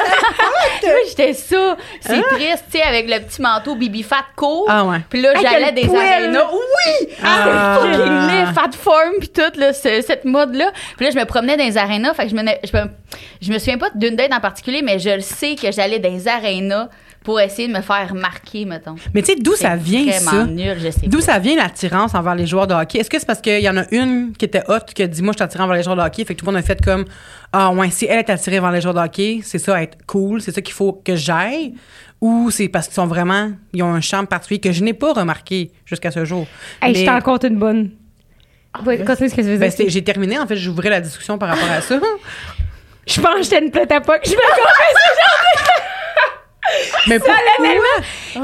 J'étais 1.09 1.33
ça. 1.33 1.75
C'est 1.99 2.21
triste, 2.21 2.63
tu 2.71 2.77
sais, 2.77 2.83
avec 2.83 3.09
le 3.09 3.19
petit 3.19 3.41
manteau 3.41 3.75
Bibi 3.75 4.01
Fat 4.03 4.23
court. 4.37 4.65
Ah 4.69 4.85
ouais. 4.85 4.99
Puis 5.09 5.21
là, 5.21 5.33
j'allais 5.41 5.73
des 5.73 5.89
arénas. 5.93 6.45
Oui! 6.53 7.09
Ah. 7.21 7.45
Ah, 7.51 7.79
fucking 7.81 8.53
fat 8.53 8.71
form, 8.77 9.13
puis 9.19 9.27
tout, 9.27 9.59
là, 9.59 9.73
ce- 9.73 10.01
cette 10.07 10.23
mode-là. 10.23 10.71
Puis 10.95 11.05
là, 11.07 11.11
je 11.11 11.17
me 11.19 11.25
promenais 11.25 11.57
dans 11.57 11.65
les 11.65 11.77
arénas. 11.77 12.13
Fait 12.13 12.23
que 12.23 12.29
je 12.29 12.35
me, 12.35 12.41
je 12.63 12.77
me, 12.77 12.89
je 13.41 13.51
me 13.51 13.59
souviens 13.59 13.77
pas 13.77 13.89
d'une 13.93 14.15
date 14.15 14.31
en 14.33 14.39
particulier, 14.39 14.81
mais 14.81 14.99
je 14.99 15.09
le 15.09 15.21
sais 15.21 15.55
que 15.55 15.69
j'allais 15.73 15.99
dans 15.99 16.09
les 16.13 16.29
arénas 16.29 16.87
pour 17.23 17.39
essayer 17.41 17.67
de 17.67 17.73
me 17.73 17.81
faire 17.81 18.09
remarquer, 18.09 18.65
mettons. 18.65 18.95
Mais 19.13 19.21
tu 19.21 19.33
sais, 19.33 19.39
d'où 19.39 19.53
ça 19.55 19.71
C'est 19.71 19.77
vient, 19.77 20.11
ça? 20.13 20.45
nul, 20.45 20.75
je 20.79 20.89
sais 20.89 21.07
D'où 21.07 21.19
ça 21.19 21.37
vient 21.39 21.55
l'attirance 21.57 22.15
envers 22.15 22.33
les 22.35 22.47
joueurs 22.47 22.65
de 22.65 22.73
hockey? 22.73 22.99
Est-ce 22.99 23.09
que 23.09 23.19
c'est 23.19 23.25
parce 23.25 23.41
qu'il 23.41 23.59
y 23.59 23.69
en 23.69 23.77
a 23.77 23.83
une 23.91 24.33
qui 24.37 24.45
était 24.45 24.63
hot 24.67 24.79
qui 24.95 25.03
a 25.03 25.07
dit 25.07 25.21
Moi, 25.21 25.33
je 25.33 25.37
suis 25.37 25.43
attirée 25.43 25.63
envers 25.63 25.75
les 25.75 25.83
joueurs 25.83 25.97
de 25.97 26.01
hockey? 26.01 26.23
Fait 26.25 26.33
que 26.35 26.39
tout 26.39 26.45
le 26.45 26.51
monde 26.53 26.59
a 26.59 26.65
fait 26.65 26.81
comme 26.83 27.05
Ah, 27.51 27.71
ouais, 27.71 27.89
si 27.91 28.05
elle 28.05 28.19
est 28.19 28.29
attirée 28.29 28.59
vers 28.59 28.71
les 28.71 28.81
joueurs 28.81 28.93
de 28.93 28.99
hockey, 28.99 29.41
c'est 29.43 29.59
ça, 29.59 29.81
être 29.83 29.97
cool, 30.07 30.41
c'est 30.41 30.51
ça 30.53 30.61
qu'il 30.61 30.73
faut 30.73 30.93
que 30.93 31.15
j'aille? 31.15 31.73
Ou 32.21 32.51
c'est 32.51 32.67
parce 32.69 32.87
qu'ils 32.87 32.95
sont 32.95 33.07
vraiment. 33.07 33.51
Ils 33.73 33.83
ont 33.83 33.93
un 33.93 34.01
charme 34.01 34.27
particulier 34.27 34.59
que 34.59 34.71
je 34.71 34.83
n'ai 34.83 34.93
pas 34.93 35.13
remarqué 35.13 35.71
jusqu'à 35.85 36.11
ce 36.11 36.25
jour? 36.25 36.47
Hey, 36.81 36.93
Mais- 36.93 36.99
je 36.99 37.05
t'en 37.05 37.19
compte 37.21 37.43
une 37.43 37.57
bonne. 37.57 37.91
Ouais, 38.85 39.03
continue 39.03 39.29
ce 39.29 39.35
que 39.35 39.41
tu 39.41 39.47
veux 39.47 39.57
ben, 39.57 39.71
j'ai 39.87 40.03
terminé, 40.03 40.37
en 40.37 40.45
fait, 40.45 40.55
j'ouvrais 40.55 40.89
la 40.89 41.01
discussion 41.01 41.37
par 41.37 41.49
rapport 41.49 41.69
à 41.71 41.81
ça. 41.81 41.99
Je 43.07 43.19
pense 43.19 43.33
que 43.37 43.41
j'étais 43.43 43.65
une 43.65 43.71
plate 43.71 43.91
à 43.91 44.01
poc. 44.01 44.19
Je 44.23 44.29
me 44.29 44.35
confesse. 44.35 45.68
Mais 47.07 47.19
pourquoi? 47.19 47.35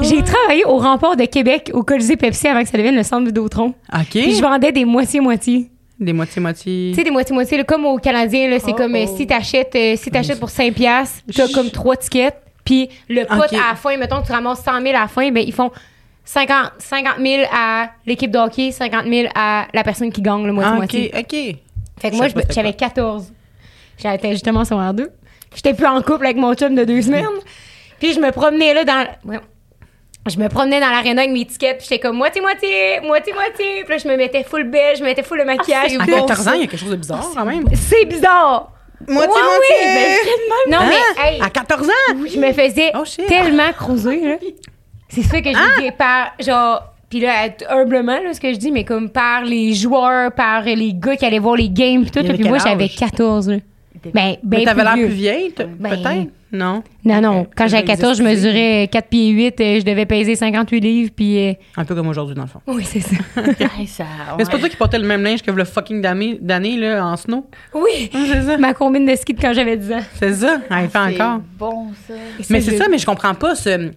J'ai 0.02 0.22
travaillé 0.22 0.64
au 0.64 0.78
rempart 0.78 1.16
de 1.16 1.24
Québec, 1.24 1.70
au 1.74 1.82
Colisée 1.82 2.16
Pepsi, 2.16 2.46
avant 2.48 2.62
que 2.62 2.68
ça 2.68 2.76
devienne 2.76 2.96
le 2.96 3.02
centre 3.02 3.24
Vidéotron. 3.26 3.74
OK. 3.92 4.06
Puis 4.10 4.34
je 4.36 4.42
vendais 4.42 4.72
des 4.72 4.84
moitié-moitié. 4.84 5.70
Des 5.98 6.12
moitiés-moitiés. 6.12 6.90
Tu 6.90 6.96
sais, 6.96 7.04
des 7.04 7.10
moitié-moitié, 7.10 7.56
là, 7.58 7.64
comme 7.64 7.86
aux 7.86 7.96
Canadiens, 7.98 8.50
là, 8.50 8.58
c'est 8.58 8.72
Oh, 8.72 8.74
comme 8.74 8.94
euh, 8.96 9.06
si 9.16 9.26
t'achètes 9.26 9.74
euh, 9.76 9.96
si 9.96 10.10
t'achètes 10.10 10.38
pour 10.38 10.50
5 10.50 10.74
piastres, 10.74 11.20
t'as 11.34 11.48
comme 11.48 11.70
trois 11.70 11.96
tickets. 11.96 12.36
Puis 12.64 12.90
le 13.08 13.24
pot 13.24 13.44
à 13.54 13.70
la 13.70 13.74
fin, 13.76 13.96
mettons 13.96 14.20
que 14.20 14.26
tu 14.26 14.32
ramasses 14.32 14.62
100 14.62 14.82
000 14.82 14.88
à 14.96 15.00
la 15.02 15.08
fin, 15.08 15.30
ben 15.30 15.42
ils 15.46 15.54
font 15.54 15.70
50, 16.24 16.72
50 16.78 17.14
000 17.24 17.44
à 17.52 17.90
l'équipe 18.04 18.30
de 18.30 18.38
hockey, 18.38 18.72
50 18.72 19.04
000 19.06 19.28
à 19.34 19.66
la 19.72 19.84
personne 19.84 20.10
qui 20.12 20.20
gagne 20.20 20.42
le 20.42 20.50
Ah, 20.50 20.52
moitié-moitié. 20.52 21.12
OK, 21.14 21.20
OK. 21.20 21.56
Fait 22.00 22.10
que 22.10 22.16
moi, 22.16 22.26
j'avais 22.50 22.72
quoi. 22.74 22.88
14. 22.88 23.32
J'étais 23.96 24.32
justement 24.32 24.64
sur 24.66 24.76
r 24.78 24.92
2. 24.92 25.08
J'étais 25.54 25.72
plus 25.72 25.86
en 25.86 26.02
couple 26.02 26.26
avec 26.26 26.36
mon 26.36 26.52
chum 26.54 26.74
de 26.74 26.84
deux 26.84 27.00
semaines. 27.00 27.24
Puis 27.98 28.12
je 28.12 28.20
me 28.20 28.30
promenais 28.32 28.74
là 28.74 28.84
dans. 28.84 29.06
ouais. 29.30 29.38
Je 30.28 30.38
me 30.40 30.48
promenais 30.48 30.80
dans 30.80 30.88
l'aréna 30.90 31.22
avec 31.22 31.32
mes 31.32 31.44
tickets, 31.44 31.78
puis 31.78 31.86
j'étais 31.88 32.00
comme 32.00 32.16
moitié-moitié, 32.16 33.00
moitié-moitié. 33.04 33.84
Puis 33.84 33.90
là, 33.90 33.98
je 33.98 34.08
me 34.08 34.16
mettais 34.16 34.42
full 34.42 34.64
beige, 34.64 34.98
je 34.98 35.02
me 35.02 35.08
mettais 35.08 35.22
full 35.22 35.38
le 35.38 35.44
maquillage. 35.44 35.90
c'est 35.90 35.96
À 36.00 36.04
puis- 36.04 36.10
bon, 36.10 36.26
14 36.26 36.48
ans, 36.48 36.52
il 36.54 36.60
y 36.62 36.64
a 36.64 36.66
quelque 36.66 36.80
chose 36.80 36.90
de 36.90 36.96
bizarre 36.96 37.30
quand 37.32 37.44
même. 37.44 37.64
C'est 37.74 38.04
bizarre! 38.06 38.72
Moitié-moitié. 39.06 39.76
Ouais, 39.84 40.18
oui, 40.24 40.40
mais- 40.66 40.72
Non, 40.72 40.78
Hein? 40.82 40.90
mais, 41.16 41.24
hey, 41.34 41.40
À 41.40 41.48
14 41.50 41.88
ans? 41.88 42.16
je 42.28 42.38
me 42.40 42.52
faisais 42.52 42.90
Oh, 42.94 43.04
tellement 43.28 43.72
cruiser, 43.72 44.20
là. 44.20 44.36
C'est 45.08 45.22
ça 45.22 45.40
que 45.40 45.52
je 45.52 45.56
Ah! 45.56 45.80
dis 45.80 45.90
par, 45.92 46.32
genre, 46.40 46.82
puis 47.08 47.20
là, 47.20 47.48
humblement, 47.68 48.18
là, 48.18 48.34
ce 48.34 48.40
que 48.40 48.52
je 48.52 48.58
dis, 48.58 48.72
mais 48.72 48.82
comme 48.84 49.10
par 49.10 49.44
les 49.44 49.74
joueurs, 49.74 50.32
par 50.32 50.62
les 50.62 50.92
gars 50.92 51.14
qui 51.14 51.24
allaient 51.24 51.38
voir 51.38 51.54
les 51.54 51.68
games, 51.68 52.02
puis 52.02 52.10
tout. 52.10 52.26
Puis 52.34 52.48
moi, 52.48 52.58
j'avais 52.58 52.84
âge? 52.84 52.96
14, 52.96 53.48
là. 53.48 53.56
Ben, 54.12 54.12
ben 54.12 54.58
Mais 54.58 54.64
t'avais 54.64 54.82
l'air 54.82 54.94
vieux. 54.96 55.06
plus 55.06 55.14
vieille, 55.14 55.54
Ben- 55.56 55.90
peut-être? 55.90 56.30
Non? 56.52 56.82
Non, 57.04 57.20
non. 57.20 57.46
Quand 57.56 57.66
j'avais 57.66 57.82
14, 57.84 58.18
je 58.18 58.22
mesurais 58.22 58.88
4 58.90 59.08
pieds 59.08 59.28
8, 59.30 59.60
euh, 59.60 59.80
je 59.80 59.84
devais 59.84 60.06
peser 60.06 60.36
58 60.36 60.80
livres, 60.80 61.10
puis... 61.14 61.48
euh, 61.48 61.52
Un 61.76 61.84
peu 61.84 61.94
comme 61.94 62.06
aujourd'hui, 62.08 62.34
dans 62.36 62.42
le 62.42 62.48
fond. 62.48 62.60
Oui, 62.68 62.84
c'est 62.84 63.00
ça. 63.00 63.16
Hey, 63.78 63.86
ça, 63.86 64.04
Mais 64.38 64.44
c'est 64.44 64.50
pas 64.52 64.58
toi 64.58 64.68
qui 64.68 64.76
portais 64.76 64.98
le 64.98 65.06
même 65.06 65.22
linge 65.22 65.42
que 65.42 65.50
le 65.50 65.64
fucking 65.64 66.00
d'année, 66.00 66.38
d'année, 66.40 66.76
là, 66.76 67.04
en 67.04 67.16
snow? 67.16 67.46
oui! 67.74 68.10
Ah, 68.14 68.18
c'est 68.32 68.42
ça. 68.42 68.58
Ma 68.58 68.74
combine 68.74 69.04
de 69.04 69.14
ski 69.16 69.34
de 69.34 69.40
quand 69.40 69.52
j'avais 69.52 69.76
10 69.76 69.92
ans. 69.92 70.00
C'est 70.14 70.34
ça. 70.34 70.58
Ah, 70.70 70.82
il 70.82 70.88
fait 70.88 70.98
C'est 71.16 71.20
encore. 71.22 71.40
bon, 71.58 71.88
ça. 72.06 72.14
Mais 72.48 72.60
c'est 72.60 72.76
ça, 72.78 72.86
mais 72.88 72.98
je 72.98 73.06
comprends 73.06 73.34
pas 73.34 73.54
ce... 73.54 73.90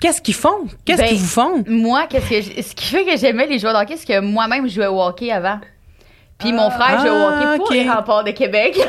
Qu'est-ce 0.00 0.22
qu'ils 0.22 0.34
font? 0.34 0.66
Qu'est-ce 0.84 0.98
Ben, 1.02 1.08
qu'ils 1.08 1.18
vous 1.18 1.26
font? 1.26 1.64
Moi, 1.66 2.06
qu'est-ce 2.08 2.28
que 2.28 2.62
ce 2.62 2.74
qui 2.74 2.84
fait 2.84 3.04
que 3.04 3.16
j'aimais 3.18 3.46
les 3.48 3.58
joueurs 3.58 3.74
de 3.74 3.80
hockey, 3.80 3.96
c'est 3.96 4.06
que 4.06 4.20
moi-même, 4.20 4.68
je 4.68 4.74
jouais 4.74 4.86
au 4.86 5.00
hockey 5.02 5.30
avant. 5.32 5.58
Puis 6.38 6.52
mon 6.52 6.70
frère 6.70 7.00
jouait 7.00 7.10
au 7.10 7.14
Ah, 7.14 7.38
hockey 7.38 7.56
pour 7.58 7.66
ok. 7.66 7.74
les 7.74 7.90
remparts 7.90 8.24
de 8.24 8.30
Québec. 8.30 8.78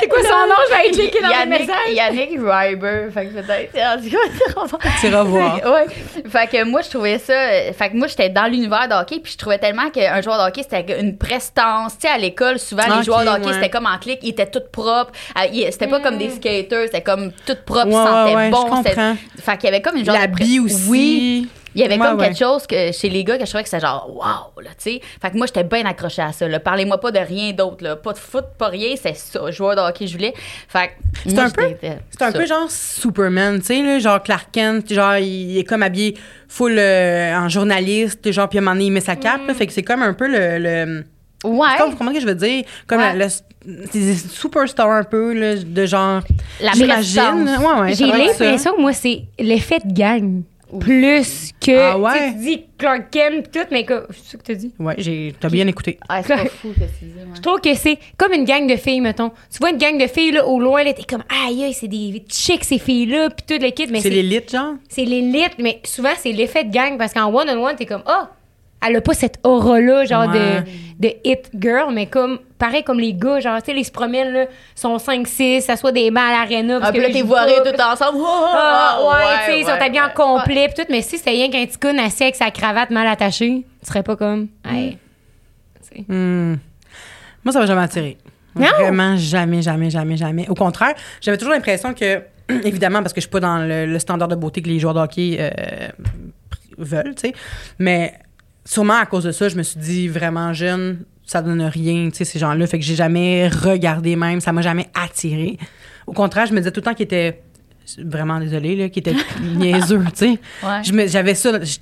C'est 0.00 0.08
quoi 0.08 0.18
son 0.22 0.46
nom? 0.48 0.54
Je 0.70 0.74
vais 0.76 0.90
cliquer 0.90 1.20
dans 1.20 1.28
le 1.28 1.34
Yannick, 1.34 1.60
message? 1.60 1.92
Yannick 1.94 2.30
Ryber. 2.40 3.10
Fait 3.12 3.26
que 3.26 3.40
peut-être. 3.40 3.72
Tout. 4.02 4.78
Tu 5.00 5.06
iras 5.06 5.22
voir. 5.22 5.56
ouais. 5.64 5.86
Fait 6.28 6.46
que 6.48 6.64
moi, 6.64 6.82
je 6.82 6.90
trouvais 6.90 7.18
ça. 7.18 7.34
Fait 7.76 7.90
que 7.90 7.96
moi, 7.96 8.06
j'étais 8.06 8.28
dans 8.28 8.44
l'univers 8.44 8.88
de 8.88 8.94
hockey, 8.94 9.20
puis 9.20 9.32
je 9.32 9.38
trouvais 9.38 9.58
tellement 9.58 9.90
qu'un 9.90 10.20
joueur 10.20 10.38
de 10.42 10.48
hockey, 10.48 10.62
c'était 10.68 11.00
une 11.00 11.16
prestance. 11.16 11.94
Tu 11.98 12.06
sais, 12.06 12.14
à 12.14 12.18
l'école, 12.18 12.58
souvent, 12.58 12.84
les 12.98 13.02
joueurs 13.04 13.22
de 13.24 13.28
hockey, 13.30 13.46
ouais. 13.46 13.52
c'était 13.54 13.70
comme 13.70 13.86
en 13.86 13.98
clic, 13.98 14.18
ils 14.22 14.30
étaient 14.30 14.46
tous 14.50 14.62
propres. 14.70 15.12
Euh, 15.38 15.46
ils- 15.52 15.72
C'était 15.72 15.86
pas 15.88 16.00
comme 16.00 16.18
des 16.18 16.30
skaters, 16.30 16.84
c'était 16.86 17.02
comme 17.02 17.32
tout 17.46 17.56
propre, 17.64 17.86
ils 17.88 17.94
Ouais, 17.94 18.04
sentaient 18.04 18.34
ouais, 18.36 18.36
ouais, 18.36 18.50
bon. 18.50 18.82
Fait 19.42 19.56
qu'il 19.56 19.64
y 19.64 19.72
avait 19.72 19.82
comme 19.82 19.96
une 19.96 20.04
genre 20.04 20.14
de 20.16 20.20
L'habit 20.20 20.58
pre- 20.60 20.64
aussi. 20.66 20.84
Oui. 20.88 21.48
Il 21.74 21.80
y 21.80 21.84
avait 21.84 21.98
Ouais, 21.98 22.06
comme 22.06 22.18
ouais. 22.18 22.26
quelque 22.28 22.38
chose 22.38 22.66
que 22.66 22.92
chez 22.92 23.08
les 23.08 23.24
gars 23.24 23.36
que 23.36 23.44
je 23.44 23.50
trouvais 23.50 23.64
que 23.64 23.68
c'était 23.68 23.84
genre 23.84 24.08
wow 24.14 24.60
là 24.62 24.70
tu 24.78 24.92
sais. 24.92 25.00
Fait 25.20 25.30
que 25.30 25.36
moi 25.36 25.46
j'étais 25.46 25.64
bien 25.64 25.84
accrochée 25.86 26.22
à 26.22 26.32
ça 26.32 26.46
là. 26.46 26.60
Parlez-moi 26.60 26.98
pas 27.00 27.10
de 27.10 27.18
rien 27.18 27.52
d'autre 27.52 27.82
là. 27.82 27.96
Pas 27.96 28.12
de 28.12 28.18
foot 28.18 28.44
pas 28.58 28.68
rien 28.68 28.94
c'est 29.00 29.16
ça. 29.16 29.50
Joueur 29.50 29.74
de 29.76 29.80
hockey 29.80 30.06
je 30.06 30.12
voulais. 30.12 30.34
Fait 30.68 30.88
que 31.24 31.30
C'est 31.30 31.38
un 31.38 31.50
peu- 31.50 31.74
C'est 32.10 32.22
un 32.22 32.32
peu 32.32 32.46
genre 32.46 32.70
Superman, 32.70 33.58
tu 33.60 33.66
sais, 33.66 33.82
là, 33.82 33.98
genre 33.98 34.22
Clark 34.22 34.48
Kent, 34.52 34.92
genre, 34.92 35.16
il 35.16 35.58
est 35.58 35.64
comme 35.64 35.82
habillé 35.82 36.16
full 36.48 36.76
euh, 36.78 37.34
en 37.36 37.48
journaliste, 37.48 38.30
genre, 38.30 38.48
puis 38.48 38.58
à 38.58 38.60
un 38.60 38.64
moment 38.64 38.74
donné, 38.74 38.86
il 38.86 38.90
met 38.92 39.00
sa 39.00 39.16
cape, 39.16 39.46
là, 39.46 39.54
fait 39.54 39.66
que 39.66 39.72
c'est 39.72 39.82
comme 39.82 40.02
un 40.02 40.14
peu 40.14 40.26
le... 40.28 40.58
le 40.58 41.04
ouais. 41.44 41.68
comme- 41.78 41.96
comment 41.96 42.12
que 42.12 42.20
je 42.20 42.26
veux 42.26 42.34
dire? 42.34 42.64
Comme 42.86 43.00
Ouais. 43.00 43.14
la- 43.16 43.28
des 43.92 44.14
superstars 44.14 44.90
un 44.90 45.04
peu, 45.04 45.32
là, 45.32 45.56
de 45.56 45.86
genre... 45.86 46.20
La 46.60 46.72
J'imagine. 46.72 47.56
Ouais, 47.80 47.94
J'ai 47.94 48.06
l'impression 48.06 48.74
que 48.76 48.80
moi, 48.80 48.92
c'est 48.92 49.22
l'effet 49.38 49.78
de 49.84 49.92
gang. 49.92 50.42
Plus 50.80 51.50
que. 51.60 51.76
Ah 51.78 51.98
ouais? 51.98 52.28
Tu 52.30 52.32
tu 52.34 52.38
dis 52.44 52.62
Clark 52.78 53.10
Kent 53.10 53.50
tout, 53.52 53.66
mais 53.70 53.84
que. 53.84 54.06
C'est 54.10 54.32
ça 54.32 54.38
que 54.38 54.42
t'as 54.42 54.54
dit? 54.54 54.72
Ouais, 54.78 54.94
j'ai, 54.98 55.34
t'as 55.38 55.48
bien 55.48 55.66
écouté. 55.66 55.98
Ah, 56.08 56.22
c'est 56.22 56.34
pas 56.34 56.46
fou 56.46 56.68
que 56.72 56.80
tu 56.80 57.04
dis 57.04 57.12
ouais. 57.16 57.24
Je 57.34 57.40
trouve 57.40 57.60
que 57.60 57.74
c'est 57.74 57.98
comme 58.16 58.32
une 58.32 58.44
gang 58.44 58.66
de 58.66 58.76
filles, 58.76 59.00
mettons. 59.00 59.30
Tu 59.52 59.58
vois 59.60 59.70
une 59.70 59.78
gang 59.78 59.96
de 59.98 60.06
filles, 60.06 60.32
là, 60.32 60.46
au 60.46 60.58
loin, 60.60 60.82
là, 60.82 60.92
t'es 60.92 61.04
comme, 61.04 61.22
aïe, 61.46 61.64
aïe, 61.64 61.72
c'est 61.74 61.88
des 61.88 62.22
chicks, 62.28 62.64
ces 62.64 62.78
filles-là, 62.78 63.30
pis 63.30 63.44
tout 63.46 63.62
le 63.62 63.70
kit, 63.70 63.86
mais 63.90 63.98
C'est 64.00 64.08
c'est 64.08 64.14
l'élite, 64.14 64.50
genre? 64.50 64.74
c'est 64.88 65.04
l'élite, 65.04 65.54
mais 65.58 65.80
souvent, 65.84 66.12
c'est 66.18 66.32
l'effet 66.32 66.64
de 66.64 66.72
gang, 66.72 66.96
parce 66.98 67.12
qu'en 67.12 67.32
one-on-one, 67.32 67.76
t'es 67.76 67.86
comme, 67.86 68.02
ah, 68.06 68.30
elle 68.86 68.96
a 68.96 69.00
pas 69.00 69.14
cette 69.14 69.38
aura-là, 69.44 70.04
genre 70.04 70.28
Ouais. 70.28 70.62
de, 71.00 71.08
de 71.08 71.14
hit 71.24 71.50
girl, 71.58 71.92
mais 71.92 72.06
comme, 72.06 72.38
pareil 72.58 72.82
comme 72.84 72.98
les 73.00 73.14
gars, 73.14 73.40
genre, 73.40 73.62
tu 73.62 73.72
sais, 73.72 73.78
ils 73.78 73.84
se 73.84 73.90
promènent, 73.90 74.32
là, 74.32 74.46
sont 74.74 74.96
5-6, 74.96 75.62
s'assoient 75.62 75.92
des 75.92 76.10
bancs 76.10 76.22
à 76.22 76.32
l'aréna. 76.40 76.76
Ah, 76.76 76.80
parce 76.80 76.92
puis 76.92 77.00
que 77.00 77.06
là, 77.06 77.12
t'es 77.12 77.18
ils 77.20 77.24
voirés 77.24 77.56
tout 77.64 77.80
ensemble. 77.80 78.18
Ah, 78.26 78.98
ouais, 79.02 79.38
tu 79.46 79.50
sais, 79.52 79.60
ils 79.60 79.64
sont 79.64 79.70
ouais, 79.72 79.82
habillés 79.82 80.00
en 80.00 80.06
ouais. 80.06 80.12
complet 80.14 80.68
pis 80.68 80.74
tout, 80.74 80.86
mais 80.90 81.02
si 81.02 81.18
c'était 81.18 81.30
rien 81.30 81.50
qu'un 81.50 81.64
petit 81.66 81.78
con 81.78 81.96
assis 81.98 82.22
avec 82.22 82.36
sa 82.36 82.50
cravate 82.50 82.90
mal 82.90 83.06
attachée, 83.06 83.64
tu 83.82 83.86
serais 83.86 84.02
pas 84.02 84.16
comme, 84.16 84.48
hey. 84.64 84.98
Tu 85.90 85.96
sais. 85.98 86.04
Hmm. 86.08 86.56
Moi, 87.44 87.52
ça 87.52 87.58
m'a 87.60 87.66
jamais 87.66 87.82
attiré. 87.82 88.16
Non? 88.56 88.66
Vraiment, 88.78 89.16
jamais, 89.16 89.62
jamais, 89.62 89.90
jamais, 89.90 90.16
jamais. 90.16 90.48
Au 90.48 90.54
contraire, 90.54 90.94
j'avais 91.20 91.36
toujours 91.36 91.52
l'impression 91.54 91.92
que, 91.92 92.22
évidemment, 92.64 93.00
parce 93.02 93.12
que 93.12 93.20
je 93.20 93.26
suis 93.26 93.30
pas 93.30 93.40
dans 93.40 93.58
le, 93.58 93.84
le 93.86 93.98
standard 93.98 94.28
de 94.28 94.36
beauté 94.36 94.62
que 94.62 94.68
les 94.68 94.78
joueurs 94.78 94.94
de 94.94 95.00
hockey 95.00 95.36
euh, 95.40 95.50
veulent, 96.78 97.14
tu 97.16 97.28
sais, 97.28 97.34
mais 97.78 98.14
sûrement 98.64 98.94
à 98.98 99.06
cause 99.06 99.24
de 99.24 99.32
ça, 99.32 99.48
je 99.48 99.56
me 99.56 99.62
suis 99.62 99.78
dit 99.80 100.08
vraiment 100.08 100.52
jeune, 100.52 101.00
ça 101.26 101.42
donne 101.42 101.62
rien, 101.62 102.08
tu 102.10 102.16
sais, 102.18 102.24
ces 102.24 102.38
gens-là. 102.38 102.66
Fait 102.66 102.78
que 102.78 102.84
j'ai 102.84 102.94
jamais 102.96 103.48
regardé 103.48 104.16
même, 104.16 104.40
ça 104.40 104.52
m'a 104.52 104.62
jamais 104.62 104.88
attiré. 104.94 105.58
Au 106.06 106.12
contraire, 106.12 106.46
je 106.46 106.52
me 106.52 106.58
disais 106.58 106.70
tout 106.70 106.80
le 106.80 106.84
temps 106.84 106.94
qu'ils 106.94 107.04
étaient 107.04 107.40
vraiment 107.98 108.38
désolé 108.40 108.76
là, 108.76 108.88
qu'ils 108.88 109.00
étaient 109.00 109.16
niaiseux, 109.56 110.02
tu 110.16 110.38
sais. 110.38 110.38
Ouais. 110.62 111.06
J'avais 111.08 111.34
ça, 111.34 111.52
je, 111.62 111.76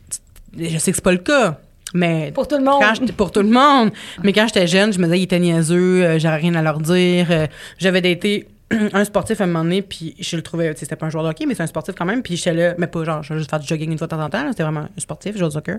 je 0.58 0.78
sais 0.78 0.90
que 0.92 0.96
c'est 0.96 1.04
pas 1.04 1.12
le 1.12 1.18
cas, 1.18 1.58
mais 1.94 2.30
Pour 2.34 2.48
tout 2.48 2.56
le 2.56 2.64
monde. 2.64 2.80
quand 2.80 3.12
pour 3.16 3.30
tout 3.32 3.42
le 3.42 3.50
monde. 3.50 3.90
Mais 4.22 4.32
quand 4.32 4.46
j'étais 4.46 4.66
jeune, 4.66 4.92
je 4.92 4.98
me 4.98 5.04
disais 5.04 5.16
qu'ils 5.16 5.24
étaient 5.24 5.38
niaiseux, 5.40 6.04
euh, 6.04 6.18
j'avais 6.18 6.36
rien 6.36 6.54
à 6.54 6.62
leur 6.62 6.78
dire. 6.80 7.26
euh, 7.30 7.46
J'avais 7.78 8.00
daté 8.00 8.46
un 8.92 9.04
sportif 9.04 9.40
à 9.40 9.44
un 9.44 9.46
moment 9.46 9.64
donné, 9.64 9.82
puis 9.82 10.14
je 10.18 10.36
le 10.36 10.42
trouvais, 10.42 10.72
tu 10.74 10.80
sais, 10.80 10.84
c'était 10.86 10.96
pas 10.96 11.06
un 11.06 11.10
joueur 11.10 11.24
de 11.24 11.28
hockey, 11.30 11.46
mais 11.46 11.54
c'est 11.54 11.62
un 11.62 11.66
sportif 11.66 11.94
quand 11.96 12.04
même, 12.04 12.22
puis 12.22 12.36
j'étais 12.36 12.52
là, 12.54 12.74
mais 12.78 12.86
pas 12.86 13.04
genre, 13.04 13.22
je 13.22 13.32
vais 13.32 13.38
juste 13.38 13.50
faire 13.50 13.60
du 13.60 13.66
jogging 13.66 13.90
une 13.92 13.98
fois 13.98 14.06
de 14.06 14.10
temps 14.12 14.22
en 14.22 14.28
temps, 14.30 14.44
c'était 14.50 14.62
vraiment 14.62 14.80
un 14.96 15.00
sportif, 15.00 15.36
joueur 15.36 15.48
de 15.50 15.54
soccer. 15.54 15.78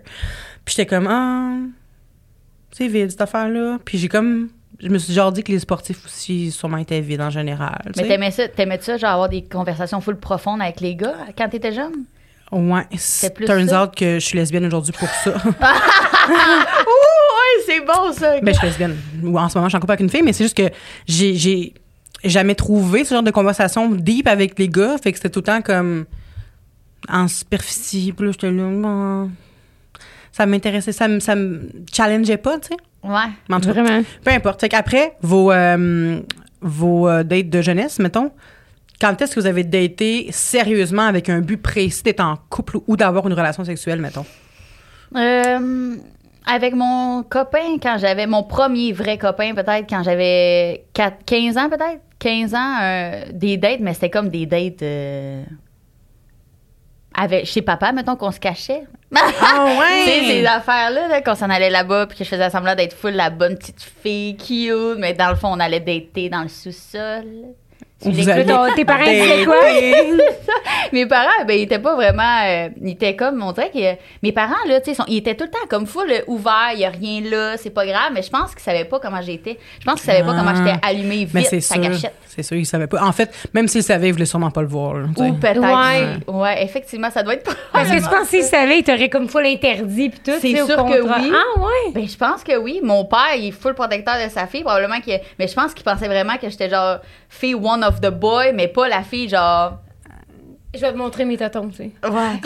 Puis 0.66 0.76
j'étais 0.76 0.86
comme, 0.86 1.08
ah, 1.08 1.58
c'est 2.72 2.88
vide 2.88 3.12
cette 3.12 3.22
affaire-là. 3.22 3.78
Puis 3.86 3.98
j'ai 3.98 4.08
comme, 4.10 4.50
je 4.80 4.90
me 4.90 4.98
suis 4.98 5.14
genre 5.14 5.32
dit 5.32 5.44
que 5.44 5.52
les 5.52 5.60
sportifs 5.60 6.06
aussi, 6.06 6.52
sûrement 6.52 6.78
étaient 6.78 7.02
vides 7.02 7.22
en 7.22 7.30
général. 7.30 7.82
Mais 7.96 8.08
t'aimais 8.08 8.32
ça, 8.32 8.48
t'aimais 8.48 8.80
ça, 8.82 8.98
genre 8.98 9.12
avoir 9.12 9.30
des 9.30 9.44
conversations 9.44 10.02
full 10.02 10.18
profondes 10.18 10.62
avec 10.62 10.80
les 10.82 10.96
gars 10.96 11.16
quand 11.38 11.50
t'étais 11.50 11.72
jeune? 11.74 12.06
Ouais, 12.52 12.84
C'est 12.98 13.34
plus 13.34 13.46
turns 13.46 13.70
ça? 13.70 13.84
out 13.86 13.96
que 13.96 14.16
je 14.16 14.20
suis 14.26 14.38
lesbienne 14.38 14.66
aujourd'hui 14.66 14.92
pour 14.92 15.08
ça. 15.10 15.32
ouais, 16.30 17.64
c'est 17.66 17.80
bon 17.80 18.12
ça. 18.14 18.40
Ben, 18.42 18.54
je 18.54 18.58
suis 18.60 18.68
lesbienne. 18.68 18.96
Ou 19.24 19.40
en 19.40 19.50
ce 19.50 19.58
moment, 19.58 19.68
je 19.68 19.72
suis 19.72 19.78
en 19.78 19.80
couple 19.80 19.94
avec 19.94 20.02
une 20.02 20.10
fille, 20.10 20.22
mais 20.22 20.34
c'est 20.34 20.44
juste 20.44 20.58
que 20.58 20.70
j'ai 21.08 21.74
jamais 22.24 22.56
trouvé 22.56 23.04
ce 23.06 23.14
genre 23.16 23.24
de 23.24 23.32
conversation 23.32 23.90
deep 23.90 24.28
avec 24.28 24.58
les 24.60 24.70
gars. 24.70 24.98
Fait 25.02 25.12
que 25.12 25.18
c'était 25.18 25.30
tout 25.30 25.40
le 25.40 25.46
temps 25.46 25.62
comme 25.62 26.06
en 27.10 27.28
superficie. 27.28 28.14
Puis 28.16 28.26
là, 28.26 28.32
j'étais 28.32 28.52
là, 28.52 28.64
bon, 28.64 29.32
ça 30.32 30.46
m'intéressait, 30.46 30.92
ça 30.92 31.08
me, 31.08 31.20
ça 31.20 31.36
me 31.36 31.70
challengeait 31.92 32.38
pas, 32.38 32.60
tu 32.60 32.70
sais. 32.70 32.78
Ouais. 33.04 33.30
Mais 33.50 33.56
en 33.56 33.60
tout 33.60 33.74
cas, 33.74 33.84
Vraiment. 33.84 34.04
peu 34.24 34.32
importe. 34.32 34.62
Fait 34.62 34.70
qu'après, 34.70 35.16
vos, 35.22 35.52
euh, 35.52 36.20
vos 36.62 37.08
euh, 37.10 37.24
dates 37.24 37.50
de 37.50 37.62
jeunesse, 37.62 38.00
mettons, 38.00 38.32
quand 39.02 39.22
est-ce 39.22 39.36
que 39.36 39.40
vous 39.42 39.48
avez 39.48 39.66
daté 39.66 40.28
sérieusement 40.32 41.02
avec 41.02 41.28
un 41.30 41.42
but 41.42 41.58
précis 41.62 42.04
d'être 42.04 42.22
en 42.22 42.38
couple 42.50 42.78
ou 42.88 42.96
d'avoir 42.96 43.28
une 43.28 43.34
relation 43.34 43.66
sexuelle, 43.66 44.00
mettons? 44.00 44.26
Euh, 45.16 45.96
avec 46.46 46.74
mon 46.74 47.24
copain, 47.24 47.78
quand 47.82 47.98
j'avais 48.00 48.26
mon 48.28 48.44
premier 48.44 48.94
vrai 48.94 49.18
copain, 49.18 49.54
peut-être 49.54 49.90
quand 49.90 50.04
j'avais 50.04 50.86
4 50.94 51.18
15 51.26 51.58
ans, 51.58 51.70
peut-être 51.70 52.00
15 52.24 52.56
ans, 52.56 52.78
euh, 52.82 53.26
des 53.34 53.58
dates, 53.58 53.82
mais 53.82 53.94
c'était 53.94 54.10
comme 54.10 54.30
des 54.30 54.46
dates 54.46 54.82
euh, 54.82 55.44
avec 57.14 57.46
chez 57.46 57.62
papa, 57.62 57.92
mettons 57.92 58.16
qu'on 58.16 58.32
se 58.32 58.40
cachait. 58.40 58.84
Ah 59.14 59.76
Tu 60.06 60.10
sais, 60.10 60.24
ces 60.26 60.46
affaires-là, 60.46 61.10
là, 61.10 61.22
qu'on 61.22 61.36
s'en 61.36 61.50
allait 61.50 61.70
là-bas, 61.70 62.08
puis 62.08 62.18
que 62.18 62.24
je 62.24 62.30
faisais 62.30 62.50
semblant 62.50 62.76
d'être 62.76 62.96
full 62.96 63.12
la 63.12 63.30
bonne 63.30 63.58
petite 63.58 63.82
fille 63.82 64.38
cute, 64.38 64.98
mais 65.00 65.14
dans 65.14 65.30
le 65.32 65.36
fond, 65.36 65.50
on 65.52 65.60
allait 65.60 65.82
dater 65.82 66.30
dans 66.30 66.44
le 66.44 66.48
sous-sol. 66.48 67.26
Tu 68.04 68.12
Vous 68.12 68.18
l'écoutes, 68.28 68.48
ton- 68.48 68.74
tes 68.76 68.86
parents 68.86 69.04
disaient 69.06 69.46
quoi? 69.46 69.56
mes 70.92 71.06
parents, 71.06 71.46
ben, 71.48 71.58
ils 71.58 71.64
étaient 71.64 71.80
pas 71.80 71.96
vraiment. 71.96 72.42
euh, 72.46 72.70
ils 72.82 72.92
étaient 72.92 73.16
comme. 73.16 73.42
On 73.44 73.52
dirait 73.52 73.72
que. 73.72 74.00
Mes 74.22 74.32
parents, 74.32 74.54
là, 74.68 74.80
tu 74.82 74.90
sais, 74.92 74.96
sont- 74.96 75.06
ils 75.08 75.18
étaient 75.18 75.36
tout 75.36 75.46
le 75.46 75.50
temps 75.50 75.66
comme 75.70 75.86
full 75.86 76.12
ouverts, 76.28 76.72
il 76.74 76.80
y 76.82 76.86
a 76.86 76.90
rien 76.90 77.22
là, 77.22 77.58
c'est 77.58 77.70
pas 77.70 77.86
grave, 77.86 78.12
mais 78.14 78.22
je 78.22 78.30
pense 78.30 78.52
qu'ils 78.52 78.64
savaient 78.64 78.86
pas 78.86 79.00
comment 79.00 79.22
j'étais. 79.22 79.58
Je 79.80 79.86
pense 79.86 80.02
qu'ils 80.02 80.12
savaient 80.12 80.24
pas 80.26 80.34
Ah. 80.36 80.44
comment 80.44 80.56
j'étais 80.56 80.78
allumée 80.86 81.28
Mais 81.34 81.42
vite, 81.42 81.50
c'est 81.50 81.62
sa 81.62 81.76
sûr. 81.76 81.84
gâchette. 81.84 82.14
C'est 82.28 82.44
sûr, 82.44 82.58
ils 82.58 82.66
savaient 82.66 82.88
pas. 82.88 83.02
En 83.04 83.12
fait, 83.12 83.30
même 83.54 83.68
s'ils 83.68 83.84
savaient, 83.84 84.08
ils 84.10 84.12
voulaient 84.14 84.26
sûrement 84.26 84.50
pas 84.52 84.62
le 84.62 84.68
voir. 84.68 84.96
là. 84.96 85.06
Ou 85.18 85.34
peut-être. 85.34 85.62
Ouais. 86.28 86.64
Effectivement, 86.64 87.10
ça 87.12 87.22
doit 87.24 87.36
être 87.36 87.44
pas. 87.44 87.52
Parce 87.72 87.90
que 87.90 87.96
tu 87.98 88.02
penses 88.10 88.30
qu'ils 88.30 88.44
savaient, 88.44 88.80
ils 88.80 88.84
t'auraient 88.84 89.10
comme 89.10 89.28
full 89.28 89.46
interdit 89.46 90.10
puis 90.10 90.20
tout. 90.20 90.32
C'est 90.42 90.56
sûr 90.56 90.78
que 90.78 91.02
oui. 91.02 91.32
Ah 91.34 91.60
ouais. 91.60 91.92
Ben, 91.94 92.08
je 92.08 92.18
pense 92.18 92.44
que 92.44 92.58
oui. 92.58 92.80
Mon 92.84 93.06
père, 93.06 93.36
il 93.38 93.48
est 93.50 93.52
full 93.52 93.74
protecteur 93.76 94.16
de 94.24 94.30
sa 94.30 94.48
fille, 94.48 94.64
probablement 94.64 95.00
que. 95.00 95.12
Mais 95.40 95.48
je 95.48 95.54
pense 95.54 95.74
qu'il 95.74 95.84
pensait 95.84 96.08
vraiment 96.08 96.38
que 96.38 96.50
j'étais 96.50 96.70
genre 96.70 96.98
fille 97.30 97.56
one 97.56 97.84
of 97.84 97.93
the 98.02 98.10
boy, 98.10 98.52
mais 98.54 98.68
pas 98.68 98.88
la 98.88 99.04
fille 99.04 99.30
genre. 99.30 99.80
Je 100.76 100.80
vais 100.82 100.92
te 100.92 100.98
montrer 100.98 101.24
mes 101.24 101.38
totons, 101.38 101.70
tu 101.70 101.76
sais. 101.76 101.92
Ouais. 102.04 102.42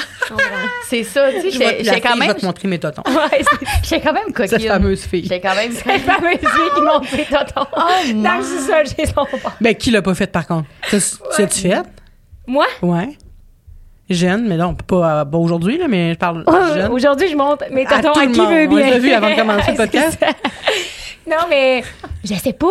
c'est 0.90 1.04
ça, 1.04 1.32
tu 1.32 1.50
sais. 1.50 1.78
J'étais 1.82 2.02
quand 2.02 2.10
fille, 2.10 2.16
je 2.16 2.20
même. 2.20 2.28
vais 2.34 2.40
te 2.42 2.46
montrer 2.46 2.68
mes 2.68 2.78
totons. 2.78 3.04
Ouais, 3.08 3.42
c'est 3.42 3.68
J'étais 3.84 4.02
quand 4.02 4.12
même 4.14 4.34
coquine. 4.34 4.48
Cette 4.60 4.68
fameuse 4.68 5.02
fille. 5.06 5.24
J'étais 5.24 5.40
quand 5.40 5.56
même. 5.56 5.72
la 5.86 6.00
fameuse 6.00 6.40
fille 6.40 6.72
qui 6.76 6.82
montre 6.82 7.08
ses 7.08 7.24
totons. 7.24 8.22
Dans 8.22 8.38
le 8.38 8.44
sous-sol 8.44 8.86
chez 8.88 9.06
son 9.06 9.26
père. 9.26 9.56
Ben, 9.62 9.74
qui 9.76 9.92
l'a 9.92 10.02
pas 10.02 10.14
fait, 10.14 10.28
par 10.30 10.46
contre? 10.46 10.68
Tu 10.90 10.98
tu 11.00 11.42
l'as-tu 11.42 11.62
fait? 11.62 11.84
Moi? 12.48 12.66
Ouais. 12.82 13.18
Jeune, 14.10 14.46
mais 14.48 14.58
là, 14.58 14.68
on 14.68 14.76
peut 14.76 14.86
pas, 14.86 15.22
euh, 15.22 15.26
pas 15.26 15.38
aujourd'hui, 15.38 15.78
là, 15.78 15.88
mais 15.88 16.14
je 16.14 16.18
parle 16.18 16.44
jeune. 16.74 16.92
Aujourd'hui, 16.92 17.30
je 17.30 17.36
monte 17.38 17.64
mes 17.72 17.86
tout 17.86 17.94
à, 17.94 17.98
le 18.02 18.32
qui 18.32 18.40
monde. 18.40 18.50
veut 18.54 18.68
On 18.70 18.76
bien. 18.76 18.90
l'a 18.90 19.00
vu 19.00 19.12
avant 19.12 19.30
de 19.30 19.36
commencer 19.36 19.72
le 19.72 19.78
C'est 19.78 19.84
podcast. 19.84 20.18
ça. 20.20 20.28
non, 21.30 21.46
mais 21.50 21.82
je 22.26 22.34
sais 22.34 22.54
pas. 22.54 22.68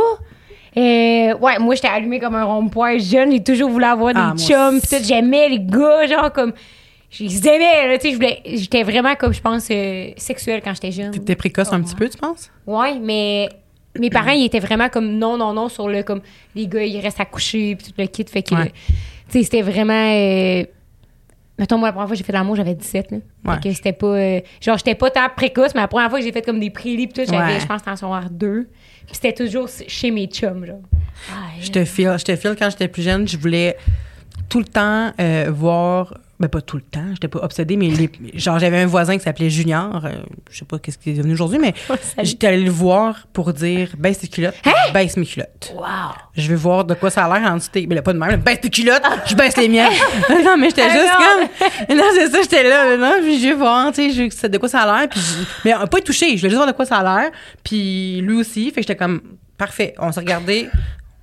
Euh, 0.78 1.34
ouais, 1.38 1.58
moi, 1.58 1.74
j'étais 1.74 1.88
allumée 1.88 2.18
comme 2.20 2.34
un 2.34 2.44
rond-point 2.44 2.98
jeune. 2.98 3.32
J'ai 3.32 3.42
toujours 3.42 3.70
voulu 3.70 3.84
avoir 3.84 4.12
des 4.12 4.20
Ah, 4.20 4.34
chums. 4.36 4.80
Pis 4.80 4.88
tout, 4.88 5.02
j'aimais 5.02 5.48
les 5.48 5.60
gars, 5.60 6.06
genre, 6.06 6.32
comme... 6.32 6.52
Je 7.10 7.24
les 7.24 7.48
aimais, 7.48 7.88
là, 7.88 7.98
tu 7.98 8.14
sais. 8.16 8.40
J'étais 8.44 8.82
vraiment, 8.82 9.14
comme, 9.14 9.32
je 9.32 9.40
pense, 9.40 9.68
euh, 9.70 10.10
sexuelle 10.16 10.60
quand 10.62 10.74
j'étais 10.74 10.92
jeune. 10.92 11.12
T'étais 11.12 11.36
précoce 11.36 11.72
un 11.72 11.80
petit 11.80 11.94
peu, 11.94 12.08
tu 12.08 12.18
penses? 12.18 12.50
Ouais, 12.66 12.98
mais 13.00 13.48
mes 13.98 14.10
parents, 14.10 14.32
ils 14.32 14.44
étaient 14.44 14.58
vraiment 14.60 14.88
comme 14.90 15.12
non, 15.16 15.38
non, 15.38 15.54
non 15.54 15.68
sur 15.70 15.88
le 15.88 16.02
comme 16.02 16.20
les 16.54 16.66
gars, 16.66 16.84
ils 16.84 17.00
restent 17.00 17.20
à 17.20 17.24
coucher 17.24 17.76
puis 17.76 17.86
tout 17.86 17.94
le 17.96 18.06
kit. 18.06 18.24
Fait 18.30 18.42
que, 18.42 18.54
Ouais. 18.54 18.72
tu 19.30 19.38
sais, 19.38 19.42
c'était 19.44 19.62
vraiment. 19.62 19.94
euh, 20.14 20.64
mettons, 21.58 21.78
moi, 21.78 21.88
la 21.88 21.92
première 21.92 22.08
fois 22.08 22.14
que 22.14 22.18
j'ai 22.18 22.24
fait 22.24 22.32
l'amour, 22.32 22.56
j'avais 22.56 22.74
17. 22.74 23.10
Là. 23.10 23.18
Ouais. 23.44 23.54
Fait 23.54 23.68
que 23.68 23.74
c'était 23.74 23.92
pas. 23.92 24.06
euh, 24.06 24.40
genre, 24.60 24.76
j'étais 24.78 24.94
pas 24.94 25.10
tant 25.10 25.28
précoce, 25.34 25.74
mais 25.74 25.80
la 25.80 25.88
première 25.88 26.10
fois 26.10 26.18
que 26.18 26.24
j'ai 26.24 26.32
fait 26.32 26.42
comme 26.42 26.60
des 26.60 26.70
prélis 26.70 27.06
puis 27.06 27.24
tout, 27.24 27.30
j'avais, 27.32 27.54
Ouais. 27.54 27.60
je 27.60 27.66
pense, 27.66 27.80
en 27.86 27.96
secondaire 27.96 28.30
2. 28.30 28.68
Puis 29.06 29.14
c'était 29.14 29.32
toujours 29.32 29.68
chez 29.86 30.10
mes 30.10 30.26
chums, 30.26 30.64
genre. 30.66 30.80
Je 31.60 31.70
te 31.70 31.84
file, 31.84 32.14
je 32.18 32.24
te 32.24 32.36
file 32.36 32.54
quand 32.58 32.68
j'étais 32.70 32.88
plus 32.88 33.02
jeune, 33.02 33.26
je 33.26 33.36
voulais 33.36 33.76
tout 34.48 34.58
le 34.58 34.64
temps 34.64 35.12
euh, 35.20 35.46
voir 35.50 36.14
ben 36.38 36.48
pas 36.48 36.60
tout 36.60 36.76
le 36.76 36.82
temps, 36.82 37.06
j'étais 37.14 37.28
pas 37.28 37.38
obsédée 37.42 37.76
mais 37.76 37.88
les- 37.88 38.10
genre 38.34 38.58
j'avais 38.58 38.78
un 38.80 38.86
voisin 38.86 39.16
qui 39.16 39.24
s'appelait 39.24 39.48
Junior, 39.48 40.04
euh, 40.04 40.10
je 40.50 40.58
sais 40.58 40.64
pas 40.66 40.78
qu'est-ce 40.78 40.98
qu'il 40.98 41.12
est 41.14 41.16
devenu 41.16 41.32
aujourd'hui 41.32 41.58
mais 41.58 41.72
j'étais 42.22 42.48
allée 42.48 42.62
le 42.64 42.70
voir 42.70 43.26
pour 43.32 43.52
dire 43.54 43.90
baisse 43.98 44.18
tes 44.18 44.28
culottes, 44.28 44.54
je 44.88 44.92
baisse 44.92 45.16
mes 45.16 45.24
culottes. 45.24 45.72
Wow. 45.74 45.84
Je 46.36 46.48
veux 46.48 46.56
voir 46.56 46.84
de 46.84 46.92
quoi 46.94 47.08
ça 47.10 47.24
a 47.24 47.38
l'air 47.38 47.50
en 47.50 47.56
dessous 47.56 47.70
mais 47.74 47.94
là, 47.94 48.02
pas 48.02 48.12
de 48.12 48.18
même, 48.18 48.28
là, 48.30 48.36
baisse 48.36 48.60
tes 48.60 48.68
culottes, 48.68 49.02
je 49.26 49.34
baisse 49.34 49.56
les 49.56 49.68
miennes. 49.68 49.90
non 50.44 50.56
mais 50.58 50.68
j'étais 50.68 50.82
Ah, 50.82 50.90
juste 50.90 51.12
comme 51.88 51.96
non, 51.96 52.04
c'est 52.14 52.28
ça, 52.30 52.42
j'étais 52.42 52.68
là, 52.68 52.96
non, 52.98 53.14
puis 53.22 53.40
je 53.40 53.48
veux 53.48 53.54
voir, 53.54 53.92
tu 53.92 54.30
sais, 54.30 54.48
de 54.48 54.58
quoi 54.58 54.68
ça 54.68 54.80
a 54.82 54.98
l'air 55.00 55.08
puis 55.08 55.20
mais 55.64 55.74
euh, 55.74 55.86
pas 55.86 56.00
touché, 56.00 56.32
je 56.32 56.36
voulais 56.40 56.50
juste 56.50 56.56
voir 56.56 56.66
de 56.66 56.72
quoi 56.72 56.84
ça 56.84 56.96
a 56.98 57.02
l'air, 57.22 57.30
puis 57.64 58.20
lui 58.20 58.36
aussi, 58.36 58.66
fait 58.66 58.76
que 58.76 58.82
j'étais 58.82 58.96
comme 58.96 59.20
parfait, 59.56 59.94
on 59.98 60.12
s'est 60.12 60.20
regardé 60.20 60.68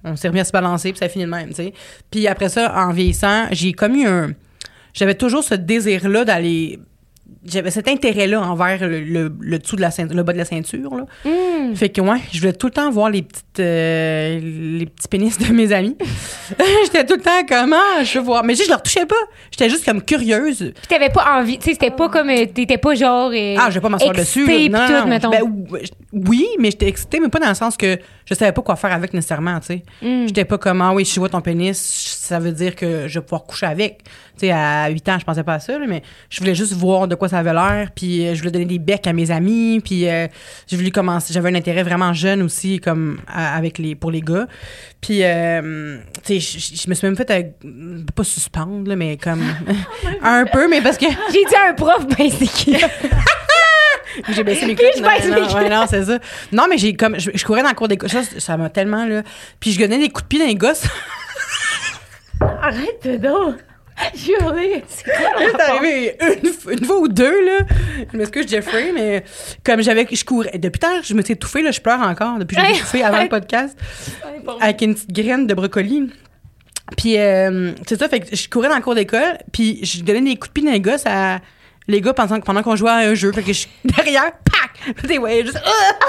on 0.06 0.18
s'est 0.18 0.28
remis 0.28 0.42
à 0.42 0.44
se 0.44 0.52
balancer, 0.52 0.90
puis 0.92 1.00
ça 1.00 1.08
finit 1.08 1.24
de 1.24 1.30
même, 1.30 1.48
tu 1.50 1.56
sais. 1.56 1.74
Puis 2.12 2.28
après 2.28 2.50
ça, 2.50 2.74
en 2.76 2.92
vieillissant, 2.92 3.46
j'ai 3.52 3.72
comme 3.72 3.96
eu 3.96 4.06
un... 4.06 4.32
J'avais 4.94 5.16
toujours 5.16 5.44
ce 5.44 5.56
désir-là 5.56 6.26
d'aller... 6.26 6.80
J'avais 7.46 7.72
cet 7.72 7.90
intérêt-là 7.90 8.40
envers 8.42 8.88
le, 8.88 9.02
le, 9.02 9.34
le 9.42 9.60
dessous 9.60 9.76
de 9.76 9.82
la 9.82 9.92
ceinture, 9.92 10.16
le 10.16 10.24
bas 10.24 10.32
de 10.32 10.38
la 10.38 10.46
ceinture, 10.46 10.96
là. 10.96 11.06
Hmm. 11.26 11.76
Fait 11.76 11.90
que, 11.90 12.00
ouais, 12.00 12.20
je 12.32 12.40
voulais 12.40 12.54
tout 12.54 12.68
le 12.68 12.72
temps 12.72 12.90
voir 12.90 13.10
les 13.10 13.22
petites... 13.22 13.60
euh, 13.60 14.40
les 14.42 14.86
petits 14.86 15.08
pénis 15.10 15.38
de 15.38 15.52
mes 15.52 15.74
amis. 15.74 15.98
J'étais 16.86 17.06
tout 17.06 17.16
le 17.16 17.22
temps 17.22 17.46
comme, 17.48 17.74
ah, 17.74 18.04
je 18.04 18.18
veux 18.20 18.24
voir. 18.24 18.44
Mais 18.46 18.56
je, 18.56 18.64
je 18.64 18.70
leur 18.70 18.82
touchais 18.82 19.06
pas. 19.06 19.16
J'étais 19.52 19.70
juste 19.70 19.84
comme 19.84 20.02
curieuse. 20.02 20.58
Puis 20.74 20.88
t'avais 20.88 21.10
pas 21.10 21.38
envie, 21.40 21.58
tu 21.58 21.66
sais, 21.66 21.72
c'était 21.74 21.92
pas 21.92 22.08
comme. 22.08 22.30
euh, 22.30 22.46
T'étais 22.46 22.78
pas 22.78 22.96
genre. 22.96 23.32
euh, 23.34 23.56
Ah, 23.58 23.70
je 23.70 23.76
vais 23.76 23.82
pas 23.82 23.90
m'asseoir 23.90 24.14
dessus. 24.14 24.46
là. 24.70 24.70
Non, 24.70 24.88
tout, 24.88 24.94
non. 25.04 25.08
mettons. 25.08 25.30
Ben, 25.30 25.42
ou- 25.44 25.68
oui, 26.14 26.48
mais 26.60 26.72
j'étais 26.72 26.88
excitée, 26.88 27.20
mais 27.20 27.30
pas 27.30 27.40
dans 27.40 27.50
le 27.50 27.56
sens 27.56 27.76
que 27.76 27.98
je 28.26 28.34
savais 28.36 28.52
pas 28.54 28.62
quoi 28.62 28.76
faire 28.78 28.94
avec 28.94 29.14
nécessairement, 29.14 29.60
tu 29.60 29.66
sais. 29.68 29.84
Mm. 30.02 30.28
J'étais 30.28 30.46
pas 30.46 30.58
comme, 30.58 30.82
ah 30.82 30.94
oui, 30.94 31.06
si 31.06 31.16
je 31.16 31.20
vois 31.20 31.30
ton 31.30 31.42
pénis, 31.42 32.13
ça 32.26 32.40
veut 32.40 32.54
dire 32.54 32.76
que 32.76 33.08
je 33.10 33.20
vais 33.20 33.24
pouvoir 33.26 33.44
coucher 33.44 33.66
avec. 33.66 34.04
Tu 34.38 34.48
sais, 34.48 34.52
à 34.52 34.88
8 34.90 35.10
ans, 35.10 35.18
je 35.20 35.26
pensais 35.26 35.44
pas 35.44 35.56
à 35.56 35.60
ça, 35.60 35.78
là, 35.78 35.86
mais 35.88 36.02
je 36.30 36.40
voulais 36.40 36.56
juste 36.56 36.72
voir 36.74 37.08
de 37.08 37.16
quoi 37.16 37.28
ça 37.28 37.40
avait 37.40 37.54
l'air, 37.54 37.90
puis 37.94 38.26
euh, 38.26 38.34
je 38.34 38.40
voulais 38.40 38.52
donner 38.52 38.66
des 38.66 38.80
becs 38.80 39.06
à 39.08 39.12
mes 39.14 39.30
amis, 39.30 39.82
puis 39.84 40.08
euh, 40.08 40.28
j'ai 40.68 40.78
voulu 40.78 40.90
commencer. 40.92 41.34
J'avais 41.34 41.50
un 41.50 41.56
intérêt 41.56 41.84
vraiment 41.84 42.14
jeune 42.14 42.42
aussi, 42.42 42.80
comme 42.80 43.20
à- 43.28 43.56
avec 43.58 43.78
les 43.78 43.96
pour 43.96 44.10
les 44.10 44.22
gars. 44.22 44.48
Puis, 45.02 45.20
euh, 45.24 45.98
tu 46.26 46.40
sais, 46.40 46.60
je- 46.60 46.90
me 46.90 46.96
suis 46.96 47.06
même 47.08 47.18
fait, 47.18 47.30
euh, 47.32 48.02
pas 48.16 48.24
suspendre, 48.24 48.88
là, 48.88 48.96
mais 48.96 49.18
comme 49.18 49.44
un 50.24 50.46
peu, 50.46 50.70
mais 50.70 50.82
parce 50.82 50.98
que 50.98 51.06
J'ai 51.32 51.44
dit 51.46 51.56
à 51.56 51.70
un 51.70 51.74
prof, 51.74 52.08
ben 52.08 52.30
c'est 52.32 52.48
qui? 52.48 52.78
j'ai 54.30 54.44
baissé 54.44 54.66
mes 54.66 54.76
culottes. 54.76 54.94
je 54.98 55.02
non, 55.02 55.08
baisse 55.10 55.26
mes 55.26 55.32
non, 55.42 55.54
ouais, 55.56 55.70
non, 55.70 55.86
c'est 55.90 56.04
ça. 56.06 56.20
Non, 56.52 56.64
mais 56.70 56.78
j'ai 56.78 56.94
comme. 56.94 57.20
Je, 57.20 57.32
je 57.34 57.44
courais 57.46 57.64
dans 57.64 57.70
le 57.70 57.76
cours 57.76 57.88
d'école. 57.88 58.10
Ça, 58.10 58.22
ça 58.38 58.58
m'a 58.58 58.70
tellement, 58.70 59.06
là. 59.06 59.24
Puis 59.60 59.72
je 59.72 59.80
donnais 59.80 59.98
des 60.00 60.10
coups 60.10 60.24
de 60.24 60.28
pied 60.28 60.40
dans 60.40 60.46
les 60.46 60.56
gosses. 60.56 60.86
Arrête 62.64 63.22
donc! 63.22 63.56
Juré! 64.16 64.86
C'est 64.88 65.60
arrivé 65.60 66.16
une, 66.22 66.72
une 66.72 66.86
fois 66.86 66.98
ou 67.00 67.10
deux, 67.10 67.46
là. 67.46 67.60
Je 68.12 68.18
m'excuse, 68.18 68.48
Jeffrey, 68.48 68.94
mais 68.94 69.26
comme 69.66 69.82
j'avais. 69.82 70.08
Je 70.10 70.24
courais. 70.24 70.58
Depuis 70.58 70.80
tard, 70.80 71.02
je 71.04 71.14
me 71.14 71.22
suis 71.22 71.34
étouffée, 71.34 71.62
là. 71.62 71.72
Je 71.72 71.82
pleure 71.82 72.00
encore 72.00 72.40
depuis 72.40 72.56
que 72.56 72.62
j'ai 72.64 72.78
étouffé 72.78 73.04
avant 73.04 73.22
le 73.22 73.28
podcast. 73.28 73.78
Avec 74.62 74.82
une 74.82 74.96
petite 74.96 75.12
graine 75.12 75.46
de 75.46 75.54
brocoli. 75.54 76.10
Puis, 76.96 77.18
euh, 77.18 77.74
c'est 77.86 78.00
ça, 78.00 78.08
fait 78.08 78.22
que 78.22 78.34
je 78.34 78.50
courais 78.50 78.70
dans 78.70 78.78
le 78.78 78.82
cours 78.82 78.96
d'école, 78.96 79.40
puis 79.52 79.84
je 79.84 80.02
donnais 80.02 80.22
des 80.22 80.36
coups 80.38 80.50
de 80.50 80.54
pied 80.54 80.64
dans 80.64 80.72
les 80.72 80.80
gosses 80.80 81.06
à 81.06 81.40
les 81.88 82.02
gars 82.02 82.14
pendant, 82.14 82.40
pendant 82.40 82.64
qu'on 82.64 82.76
jouait 82.76 82.90
à 82.92 82.96
un 82.98 83.14
jeu. 83.14 83.32
Fait 83.32 83.44
que 83.44 83.54
je, 83.54 83.68
derrière, 83.86 84.32
pac! 84.32 84.96
Puis 84.98 85.18
ouais, 85.18 85.44
juste, 85.44 85.60
ah! 85.66 86.06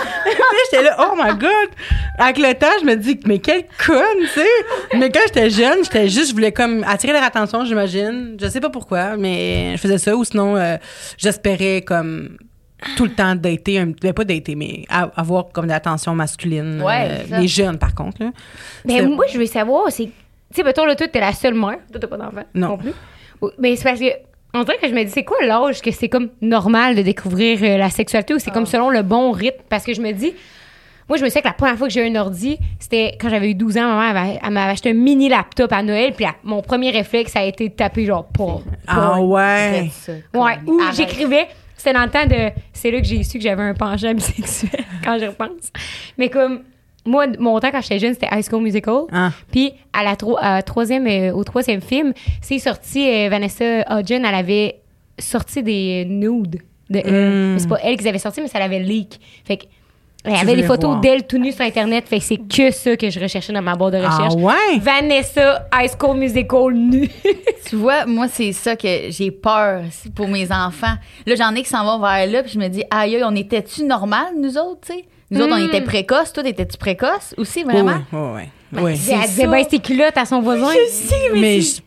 J'étais 0.71 0.85
là, 0.85 0.97
oh 0.99 1.14
my 1.16 1.31
god! 1.37 1.69
Avec 2.19 2.38
le 2.38 2.52
temps, 2.54 2.66
je 2.81 2.87
me 2.87 2.95
dis, 2.97 3.19
mais 3.26 3.38
quelle 3.38 3.64
conne, 3.85 4.21
tu 4.21 4.26
sais! 4.28 4.47
Mais 4.99 5.11
quand 5.11 5.21
j'étais 5.26 5.50
jeune, 5.50 5.85
j'étais 5.85 6.09
juste, 6.09 6.31
je 6.31 6.35
voulais 6.35 6.52
comme 6.52 6.85
attirer 6.87 7.12
leur 7.12 7.23
attention, 7.23 7.64
j'imagine. 7.64 8.37
Je 8.40 8.47
sais 8.49 8.61
pas 8.61 8.71
pourquoi, 8.71 9.16
mais 9.16 9.73
je 9.76 9.81
faisais 9.81 9.99
ça, 9.99 10.16
ou 10.16 10.25
sinon, 10.25 10.57
euh, 10.57 10.76
j'espérais 11.19 11.83
comme 11.83 12.37
tout 12.97 13.04
le 13.04 13.12
temps 13.12 13.35
dater, 13.35 13.78
un, 13.78 13.87
ben, 13.87 14.12
pas 14.12 14.25
dater, 14.25 14.54
mais 14.57 14.85
avoir 14.90 15.49
comme 15.52 15.64
de 15.66 15.71
l'attention 15.71 16.14
masculine. 16.14 16.83
Ouais, 16.83 17.09
euh, 17.11 17.28
ça. 17.28 17.38
les 17.40 17.49
jeunes, 17.49 17.78
par 17.78 17.95
contre, 17.95 18.23
là. 18.23 18.31
Mais 18.85 18.99
C'est- 18.99 19.07
moi, 19.07 19.25
je 19.33 19.38
veux 19.38 19.47
savoir, 19.47 19.90
c'est. 19.90 20.04
Tu 20.07 20.12
sais, 20.61 20.62
mettons, 20.62 20.85
là, 20.85 20.95
toi, 20.95 21.09
t'es 21.09 21.21
la 21.21 21.33
seule 21.33 21.54
mère. 21.54 21.78
Toi, 21.90 22.00
t'as 22.00 22.07
pas 22.07 22.16
d'enfant. 22.16 22.45
Non. 22.54 22.76
plus. 22.76 22.93
Ou- 23.40 23.50
Mais 23.59 23.75
c'est 23.76 23.85
parce 23.85 23.99
que. 24.00 24.07
On 24.55 24.63
dirait 24.63 24.79
que 24.79 24.89
je 24.89 24.95
me 24.95 25.03
dis, 25.05 25.11
c'est 25.11 25.25
quoi 25.25 25.39
l'âge 25.45 25.81
que 25.83 25.91
c'est 25.91 26.09
comme 26.09 26.31
normal 26.41 26.95
de 26.95 27.03
découvrir 27.03 27.59
euh, 27.63 27.77
la 27.77 27.91
sexualité 27.91 28.35
ou 28.35 28.39
c'est 28.39 28.51
Ah. 28.51 28.55
comme 28.55 28.67
selon 28.67 28.89
le 28.91 29.03
bon 29.03 29.33
rythme? 29.33 29.61
Parce 29.69 29.85
que 29.85 29.93
je 29.95 30.01
me 30.01 30.13
dis, 30.13 30.33
moi, 31.09 31.19
je 31.19 31.25
me 31.25 31.29
sais 31.29 31.41
que 31.43 31.47
la 31.49 31.53
première 31.53 31.77
fois 31.77 31.89
que 31.89 31.93
j'ai 31.93 32.07
eu 32.07 32.11
un 32.11 32.15
ordi, 32.21 32.59
c'était 32.79 33.19
quand 33.21 33.29
j'avais 33.29 33.51
eu 33.51 33.55
12 33.55 33.77
ans. 33.77 33.83
Ma 33.97 34.13
mère 34.13 34.23
avait- 34.23 34.39
elle 34.43 34.51
m'avait 34.53 34.73
acheté 34.73 34.91
un 34.91 34.95
mini 34.95 35.29
laptop 35.29 35.73
à 35.73 35.83
Noël. 35.83 36.13
Puis 36.15 36.25
la- 36.25 36.35
mon 36.45 36.63
premier 36.63 36.91
réflexe, 36.93 37.33
ça 37.33 37.41
a 37.41 37.45
été 37.45 37.69
de 37.69 37.75
taper 37.75 38.07
genre 38.07 38.27
pas. 38.27 38.61
Ah 38.87 39.21
ouais! 39.21 39.89
Ça, 39.93 40.13
Ouais, 40.33 40.53
ou 40.67 40.81
j'écrivais. 40.95 41.49
C'était 41.77 41.93
dans 41.93 42.05
le 42.05 42.11
temps 42.11 42.25
de. 42.25 42.51
C'est 42.73 42.91
là 42.91 43.01
que 43.01 43.07
j'ai 43.07 43.23
su 43.25 43.37
que 43.39 43.45
j'avais 43.45 43.63
un 43.63 43.75
penchant 43.75 44.15
bisexuel, 44.15 44.85
quand 45.05 45.19
je 45.19 45.27
repense. 45.27 45.71
Mais 46.17 46.31
comme. 46.31 46.61
Moi, 47.07 47.27
mon 47.39 47.59
temps 47.61 47.71
quand 47.71 47.83
j'étais 47.83 47.99
jeune, 47.99 48.15
c'était 48.15 48.29
High 48.33 48.45
School 48.49 48.63
Musical. 48.63 49.03
Ah. 49.13 49.31
Puis 49.53 49.73
à 49.93 50.03
la 50.03 50.17
tro- 50.17 50.39
à 50.41 50.63
troisième, 50.63 51.07
euh, 51.07 51.33
au 51.33 51.45
troisième 51.45 51.81
film, 51.83 52.13
c'est 52.41 52.59
sorti, 52.59 53.07
euh, 53.09 53.29
Vanessa 53.29 53.81
Hudgens, 53.91 54.23
elle 54.27 54.35
avait 54.35 54.81
sorti 55.19 55.63
des 55.63 56.05
nudes 56.07 56.61
de 56.91 56.99
elle. 57.05 57.31
Mm. 57.31 57.53
Mais 57.55 57.59
c'est 57.59 57.69
pas 57.69 57.79
elle 57.83 57.97
qui 57.97 58.05
les 58.05 58.09
avait 58.09 58.19
sorti, 58.19 58.41
mais 58.41 58.49
ça 58.49 58.59
l'avait 58.59 58.81
leak. 58.81 59.21
Fait 59.45 59.57
que. 59.59 59.65
Tu 60.27 60.31
avait 60.33 60.57
des 60.57 60.63
photos 60.63 60.89
voir. 60.93 61.01
d'elle 61.01 61.27
tout 61.27 61.37
nue 61.37 61.53
sur 61.53 61.67
Internet. 61.67 62.09
Fait 62.09 62.17
que 62.19 62.25
c'est 62.25 62.39
que 62.39 62.71
ça 62.71 62.97
que 62.97 63.11
je 63.11 63.21
recherchais 63.21 63.53
dans 63.53 63.61
ma 63.61 63.75
barre 63.77 63.91
de 63.91 63.99
Ah 63.99 64.09
recherche. 64.09 64.35
ouais? 64.43 64.79
Vanessa 64.81 65.69
High 65.75 65.91
School 66.01 66.17
Musical 66.17 66.73
nue. 66.73 67.11
Tu 67.67 67.77
vois, 67.77 68.07
moi, 68.07 68.29
c'est 68.29 68.53
ça 68.53 68.75
que 68.77 68.89
j'ai 69.11 69.31
peur 69.31 69.83
pour 70.15 70.29
mes 70.29 70.51
enfants. 70.51 70.95
Là, 71.27 71.35
j'en 71.35 71.55
ai 71.55 71.63
qui 71.63 71.69
s'en 71.69 71.85
vont 71.85 71.99
vers 71.99 72.27
là, 72.27 72.43
puis 72.43 72.53
je 72.53 72.59
me 72.59 72.69
dis, 72.69 72.85
aïe, 72.91 73.17
aïe, 73.17 73.23
on 73.25 73.35
était-tu 73.37 73.85
normal, 73.85 74.29
nous 74.39 74.57
autres, 74.57 74.81
tu 74.87 74.95
sais? 74.95 75.05
Nous 75.35 75.45
autres, 75.45 75.55
on 75.59 75.67
était 75.67 75.81
précoces. 75.83 76.33
Toi, 76.33 76.43
étais-tu 76.47 76.76
précoce 76.79 77.35
aussi, 77.37 77.62
vraiment? 77.64 77.99
Oui, 78.12 78.19
oui, 78.21 78.21
oui. 78.73 78.83
oui. 78.83 79.00
Elle 79.12 79.29
disait, 79.29 79.47
ben, 79.47 79.64
ses 79.69 79.79
culottes 79.79 80.17
à 80.17 80.25
son 80.25 80.41
voisin. 80.41 80.69
mais 81.35 81.61
je- 81.61 81.81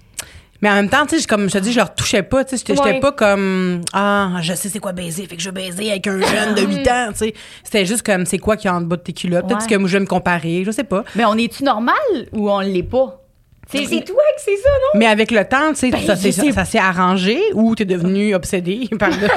mais 0.61 0.69
en 0.71 0.73
même 0.75 0.89
temps, 0.89 1.05
tu 1.05 1.15
sais, 1.15 1.21
je- 1.21 1.27
comme 1.27 1.47
je 1.49 1.53
te 1.53 1.57
dis, 1.59 1.71
je 1.71 1.77
leur 1.77 1.93
touchais 1.93 2.23
pas, 2.23 2.43
tu 2.43 2.51
sais, 2.51 2.57
j'étais 2.57 2.75
j'étais 2.75 2.95
Ouais. 2.95 2.99
pas 2.99 3.11
comme 3.11 3.81
ah, 3.93 4.37
je 4.41 4.53
sais 4.55 4.69
c'est 4.69 4.79
quoi 4.79 4.91
baiser, 4.91 5.27
fait 5.27 5.35
que 5.35 5.41
je 5.41 5.51
baiser 5.51 5.91
avec 5.91 6.07
un 6.07 6.19
jeune 6.19 6.55
de 6.55 6.61
8 6.63 6.87
ans, 6.87 7.09
tu 7.11 7.17
sais. 7.19 7.33
C'était 7.63 7.85
juste 7.85 8.03
comme 8.03 8.25
c'est 8.25 8.39
quoi 8.39 8.57
qui 8.57 8.65
est 8.67 8.71
en 8.71 8.81
bas 8.81 8.95
de 8.95 9.01
tes 9.03 9.13
culottes, 9.13 9.47
peut-être 9.47 9.67
que 9.67 9.75
moi 9.75 9.87
je 9.87 9.93
vais 9.97 9.99
me 10.01 10.07
comparer, 10.07 10.63
je 10.65 10.71
sais 10.71 10.83
pas. 10.83 11.03
Mais 11.15 11.25
on 11.25 11.35
est-tu 11.35 11.63
normal 11.63 11.93
ou 12.33 12.49
on 12.49 12.59
l'est 12.61 12.81
pas? 12.81 13.21
C'est 13.69 13.85
toi 14.05 14.23
que 14.35 14.41
c'est 14.41 14.55
ça, 14.57 14.69
non? 14.69 14.99
Mais 14.99 15.07
avec 15.07 15.29
le 15.31 15.43
temps, 15.45 15.69
tu 15.69 15.75
sais, 15.75 15.89
Ben, 15.91 15.99
ça, 16.05 16.15
s'est- 16.15 16.31
sais. 16.31 16.51
ça 16.51 16.63
s'est 16.65 16.77
arrangé 16.79 17.39
ou 17.53 17.75
t'es 17.75 17.85
devenu 17.85 18.33
obsédé 18.33 18.87
par 18.99 19.09
le, 19.09 19.27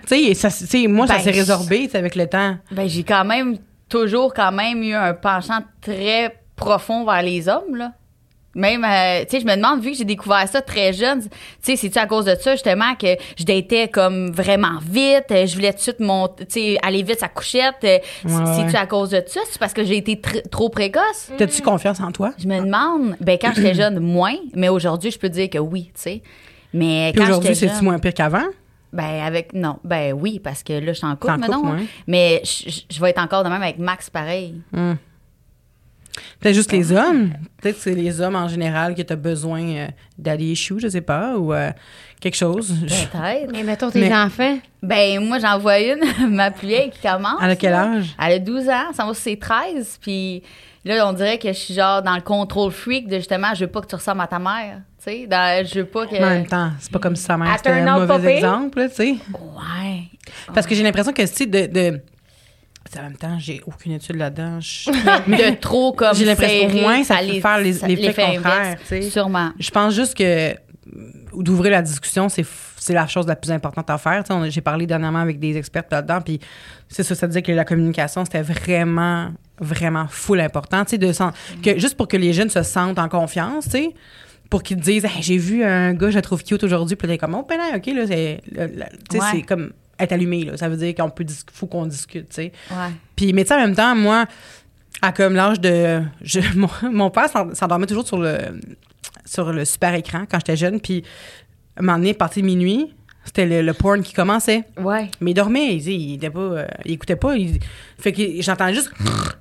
tu 0.06 0.34
sais, 0.34 0.86
moi 0.86 1.06
ça 1.06 1.14
Ben, 1.16 1.20
s'est 1.20 1.30
résorbé, 1.32 1.88
avec 1.94 2.14
le 2.14 2.26
temps. 2.28 2.56
Ben, 2.70 2.88
j'ai 2.88 3.02
quand 3.02 3.24
même 3.24 3.58
toujours 3.88 4.32
quand 4.32 4.52
même 4.52 4.82
eu 4.82 4.94
un 4.94 5.12
penchant 5.14 5.60
très 5.80 6.36
profond 6.56 7.04
vers 7.04 7.22
les 7.22 7.48
hommes, 7.48 7.74
là. 7.76 7.92
Même, 8.54 8.84
euh, 8.84 9.20
tu 9.24 9.30
sais, 9.36 9.40
je 9.40 9.46
me 9.46 9.54
demande, 9.54 9.80
vu 9.80 9.92
que 9.92 9.96
j'ai 9.98 10.04
découvert 10.04 10.48
ça 10.48 10.60
très 10.60 10.92
jeune, 10.92 11.22
tu 11.22 11.28
sais, 11.62 11.76
c'est-tu 11.76 11.98
à 11.98 12.06
cause 12.06 12.24
de 12.24 12.34
ça, 12.34 12.52
justement, 12.52 12.96
que 12.96 13.06
je 13.38 13.44
datais 13.44 13.86
comme 13.86 14.32
vraiment 14.32 14.78
vite, 14.82 15.26
euh, 15.30 15.46
je 15.46 15.54
voulais 15.54 15.72
tout 15.72 15.78
de 15.78 15.82
suite 15.82 16.48
sais, 16.48 16.76
aller 16.82 17.04
vite 17.04 17.20
sa 17.20 17.28
couchette. 17.28 17.76
euh, 17.84 17.98
Ouais, 18.24 18.44
C'est-tu 18.56 18.72
ouais. 18.72 18.76
à 18.76 18.86
cause 18.86 19.10
de 19.10 19.22
ça? 19.26 19.40
C'est 19.48 19.58
parce 19.60 19.72
que 19.72 19.84
j'ai 19.84 19.98
été 19.98 20.16
tr- 20.16 20.48
trop 20.50 20.68
précoce? 20.68 21.30
T'as-tu 21.38 21.62
confiance 21.62 22.00
en 22.00 22.10
toi? 22.10 22.32
Je 22.38 22.48
me 22.48 22.58
demande, 22.60 23.14
ben, 23.20 23.38
quand 23.40 23.52
j'étais 23.54 23.74
jeune, 23.74 24.00
moins, 24.00 24.34
mais 24.54 24.68
aujourd'hui, 24.68 25.12
je 25.12 25.18
peux 25.20 25.28
dire 25.28 25.48
que 25.48 25.58
oui, 25.58 25.92
tu 25.94 26.00
sais. 26.02 26.22
Mais 26.74 27.10
Puis 27.14 27.20
quand 27.22 27.28
aujourd'hui, 27.28 27.54
c'est-tu 27.54 27.84
moins 27.84 27.98
pire 28.00 28.14
qu'avant? 28.14 28.46
ben, 28.92 29.22
avec, 29.24 29.52
non, 29.54 29.78
ben 29.84 30.12
oui, 30.12 30.40
parce 30.42 30.64
que 30.64 30.72
là, 30.72 30.92
je 30.92 30.98
suis 30.98 31.06
en 31.06 31.14
couple 31.14 31.38
maintenant. 31.38 31.74
ouais. 31.74 31.84
Mais 32.08 32.40
je 32.42 32.68
je- 32.68 32.80
je 32.90 33.00
vais 33.00 33.10
être 33.10 33.22
encore 33.22 33.44
de 33.44 33.48
même 33.48 33.62
avec 33.62 33.78
Max, 33.78 34.10
pareil. 34.10 34.56
Peut-être 36.40 36.54
juste 36.54 36.72
les 36.72 36.92
hommes. 36.92 37.32
Peut-être 37.60 37.76
que 37.76 37.82
c'est 37.82 37.94
les 37.94 38.20
hommes 38.20 38.36
en 38.36 38.48
général 38.48 38.94
que 38.94 39.02
t'as 39.02 39.16
besoin 39.16 39.62
euh, 39.62 39.86
d'aller 40.18 40.54
chou, 40.54 40.78
je 40.78 40.88
sais 40.88 41.00
pas, 41.00 41.36
ou 41.36 41.52
euh, 41.52 41.70
quelque 42.20 42.36
chose. 42.36 42.74
Peut-être. 42.80 43.50
Mais 43.52 43.62
mettons 43.62 43.90
tes 43.90 44.00
Mais- 44.00 44.14
enfants. 44.14 44.58
Ben, 44.82 45.20
moi, 45.22 45.38
j'en 45.38 45.58
vois 45.58 45.78
une, 45.80 46.00
ma 46.30 46.50
plus 46.50 46.68
vieille 46.68 46.90
qui 46.90 47.00
commence. 47.06 47.38
Elle 47.42 47.50
a 47.50 47.56
quel 47.56 47.72
là. 47.72 47.92
âge? 47.96 48.14
Elle 48.22 48.32
a 48.32 48.38
12 48.38 48.68
ans, 48.68 48.92
ça 48.94 49.04
va 49.04 49.12
ses 49.14 49.38
13. 49.38 49.98
Puis 50.00 50.42
là, 50.84 51.06
on 51.08 51.12
dirait 51.12 51.38
que 51.38 51.48
je 51.48 51.58
suis 51.58 51.74
genre 51.74 52.02
dans 52.02 52.14
le 52.14 52.22
contrôle 52.22 52.72
freak 52.72 53.06
de 53.08 53.16
justement, 53.16 53.54
je 53.54 53.64
veux 53.64 53.70
pas 53.70 53.82
que 53.82 53.86
tu 53.88 53.94
ressembles 53.96 54.22
à 54.22 54.26
ta 54.26 54.38
mère. 54.38 54.80
Tu 55.02 55.04
sais, 55.10 55.26
dans- 55.26 55.66
je 55.66 55.80
veux 55.80 55.86
pas 55.86 56.06
que. 56.06 56.12
Mais 56.12 56.24
en 56.24 56.28
même 56.30 56.46
temps, 56.46 56.70
c'est 56.78 56.90
pas 56.92 56.98
comme 56.98 57.16
si 57.16 57.24
sa 57.24 57.36
mère 57.36 57.54
c'était 57.56 57.70
un 57.70 57.98
mauvais 58.06 58.36
exemple, 58.36 58.78
là, 58.80 58.88
tu 58.88 58.94
sais. 58.96 59.10
Ouais. 59.32 60.02
Parce 60.54 60.66
que 60.66 60.74
j'ai 60.74 60.82
l'impression 60.82 61.12
que, 61.12 61.22
tu 61.22 61.28
sais, 61.28 61.46
de... 61.46 61.66
de... 61.66 62.00
En 62.98 63.02
même 63.02 63.16
temps, 63.16 63.38
j'ai 63.38 63.60
aucune 63.66 63.92
étude 63.92 64.16
là-dedans. 64.16 64.58
Je- 64.60 64.90
De 65.50 65.54
trop 65.56 65.92
comme. 65.92 66.14
J'ai 66.14 66.24
l'impression 66.24 66.68
qu'au 66.68 66.80
moins, 66.80 67.04
ça 67.04 67.18
peut 67.18 67.26
les- 67.26 67.40
faire 67.40 67.58
les- 67.58 67.72
l'effet 67.96 68.34
contraire. 68.36 68.76
Sûrement. 69.10 69.50
Je 69.58 69.70
pense 69.70 69.94
juste 69.94 70.14
que 70.16 70.54
ou 71.32 71.42
d'ouvrir 71.44 71.70
la 71.70 71.82
discussion, 71.82 72.28
c'est 72.28 72.44
c'est 72.76 72.94
la 72.94 73.06
chose 73.06 73.26
la 73.26 73.36
plus 73.36 73.52
importante 73.52 73.88
à 73.90 73.98
faire. 73.98 74.24
On- 74.30 74.48
J'ai 74.48 74.60
parlé 74.62 74.86
dernièrement 74.86 75.18
avec 75.20 75.38
des 75.38 75.56
experts 75.56 75.84
là-dedans, 75.90 76.20
puis 76.22 76.40
c'est 76.88 77.02
ça, 77.02 77.14
ça 77.14 77.26
disait 77.26 77.42
que 77.42 77.52
la 77.52 77.64
communication, 77.66 78.24
c'était 78.24 78.40
vraiment, 78.42 79.28
vraiment 79.60 80.06
full 80.08 80.40
important. 80.40 80.82
De 80.82 81.12
sen- 81.12 81.32
que, 81.62 81.78
juste 81.78 81.96
pour 81.96 82.08
que 82.08 82.16
les 82.16 82.32
jeunes 82.32 82.48
se 82.50 82.62
sentent 82.62 82.98
en 82.98 83.08
confiance, 83.08 83.64
tu 83.66 83.70
sais, 83.72 83.90
pour 84.48 84.62
qu'ils 84.64 84.78
te 84.78 84.82
disent 84.82 85.04
Hey, 85.04 85.22
j'ai 85.22 85.36
vu 85.36 85.62
un 85.62 85.92
gars, 85.92 86.10
je 86.10 86.16
le 86.16 86.22
trouve 86.22 86.42
cute 86.42 86.64
aujourd'hui, 86.64 86.96
puis 86.96 87.06
là, 87.06 87.14
t'es 87.14 87.18
comme, 87.18 87.34
oh, 87.36 87.46
ben, 87.48 87.58
OK, 87.76 87.86
là, 87.94 88.06
c'est 88.08 88.40
Ouais. 88.56 89.20
c'est 89.30 89.42
comme 89.42 89.72
être 90.00 90.12
allumé, 90.12 90.44
là. 90.44 90.56
Ça 90.56 90.68
veut 90.68 90.76
dire 90.76 90.94
qu'on 90.94 91.10
peut, 91.10 91.24
faut 91.52 91.66
qu'on 91.66 91.86
discute, 91.86 92.28
tu 92.28 92.34
sais. 92.34 92.52
Ouais. 92.70 92.90
Puis, 93.16 93.32
mais 93.32 93.42
tu 93.44 93.48
sais, 93.48 93.54
en 93.54 93.60
même 93.60 93.74
temps, 93.74 93.94
moi, 93.94 94.26
à 95.02 95.12
comme 95.12 95.34
l'âge 95.34 95.60
de. 95.60 96.02
je- 96.22 96.40
mon, 96.56 96.68
mon 96.90 97.10
père 97.10 97.28
s'en- 97.28 97.54
s'endormait 97.54 97.86
toujours 97.86 98.06
sur 98.06 98.18
le, 98.18 98.38
sur 99.24 99.52
le 99.52 99.64
super 99.64 99.94
écran 99.94 100.24
quand 100.30 100.38
j'étais 100.38 100.56
jeune. 100.56 100.80
Puis, 100.80 101.02
à 101.76 101.80
un 101.80 101.82
moment 101.84 101.98
donné, 101.98 102.14
parti 102.14 102.40
de 102.42 102.46
minuit, 102.46 102.94
c'était 103.24 103.46
le, 103.46 103.62
le 103.62 103.72
porn 103.74 104.02
qui 104.02 104.12
commençait. 104.12 104.64
Ouais. 104.78 105.10
Mais 105.20 105.30
il 105.32 105.34
dormait, 105.34 105.76
il, 105.76 105.88
il, 105.88 106.14
était 106.14 106.30
pas, 106.30 106.40
euh, 106.40 106.66
il 106.84 106.92
écoutait 106.92 107.16
pas. 107.16 107.36
Il, 107.36 107.58
fait 107.98 108.12
que 108.12 108.22
j'entendais 108.40 108.74
juste. 108.74 108.90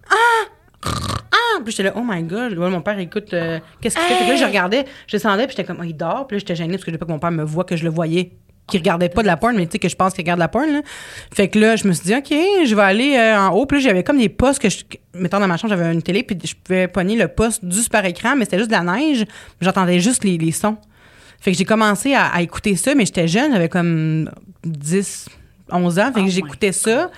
Ah! 0.10 0.86
Ah! 0.86 1.60
Puis 1.64 1.72
j'étais 1.72 1.84
là, 1.84 1.94
oh 1.96 2.04
my 2.06 2.24
god, 2.24 2.58
Ouais, 2.58 2.70
mon 2.70 2.82
père 2.82 2.98
écoute, 3.00 3.34
euh, 3.34 3.60
qu'est-ce 3.82 3.96
qu'il 3.96 4.04
fait? 4.06 4.16
Fait 4.16 4.26
que 4.26 4.30
là, 4.30 4.36
je 4.38 4.46
regardais, 4.46 4.86
je 5.08 5.18
descendais, 5.18 5.46
puis 5.48 5.56
j'étais 5.58 5.68
comme, 5.68 5.80
oh, 5.82 5.84
il 5.86 5.94
dort. 5.96 6.28
Puis 6.28 6.36
là, 6.36 6.40
j'étais 6.40 6.56
gênée 6.56 6.74
parce 6.74 6.84
que 6.86 6.92
je 6.92 6.98
pas 6.98 7.06
que 7.06 7.12
mon 7.12 7.20
père 7.20 7.32
me 7.32 7.44
voit 7.44 7.64
que 7.66 7.76
je 7.76 7.84
le 7.84 7.90
voyais. 7.90 8.32
Qu'il 8.70 8.80
regardait 8.80 9.10
pas 9.10 9.22
de 9.22 9.28
la 9.28 9.38
porn, 9.38 9.56
mais 9.56 9.66
tu 9.66 9.74
sais, 9.74 9.80
que 9.80 9.90
je 9.90 9.96
pense 9.96 10.14
qu'il 10.14 10.24
regarde 10.24 10.40
la 10.40 10.48
porn, 10.48 10.72
là. 10.72 10.82
Fait 11.34 11.48
que 11.48 11.60
là, 11.60 11.76
je 11.76 11.88
me 11.88 11.94
suis 11.94 12.06
dit, 12.06 12.16
OK, 12.16 12.30
je 12.30 12.76
vais 12.76 12.82
aller 12.82 13.16
euh, 13.16 13.40
en 13.40 13.50
haut. 13.50 13.66
Puis 13.66 13.78
là, 13.78 13.84
j'avais 13.84 14.04
comme 14.04 14.18
des 14.18 14.30
postes 14.30 14.62
que 14.62 14.70
je. 14.70 14.84
Mettons, 15.14 15.40
dans 15.40 15.48
ma 15.48 15.58
chambre, 15.58 15.76
j'avais 15.76 15.92
une 15.92 16.04
télé, 16.04 16.24
puis 16.24 16.38
je 16.44 16.54
pouvais 16.56 16.88
pogner 16.88 17.16
le 17.16 17.28
poste 17.28 17.64
du 17.66 17.78
super 17.78 18.06
écran, 18.06 18.36
mais 18.36 18.46
c'était 18.46 18.60
juste 18.60 18.70
de 18.70 18.76
la 18.76 18.84
neige. 18.84 19.26
J'entendais 19.62 20.00
juste 20.00 20.24
les, 20.24 20.38
les 20.38 20.52
sons. 20.52 20.78
Fait 21.40 21.52
que 21.52 21.58
j'ai 21.58 21.66
commencé 21.66 22.14
à, 22.14 22.28
à 22.28 22.42
écouter 22.42 22.76
ça, 22.76 22.96
mais 22.96 23.06
j'étais 23.06 23.28
jeune, 23.28 23.54
j'avais 23.54 23.70
comme 23.70 24.30
10, 24.66 25.28
11 25.72 26.00
ans. 26.00 26.12
Fait 26.14 26.22
que 26.22 26.26
Oh 26.26 26.30
j'écoutais 26.30 26.72
ça. 26.72 27.12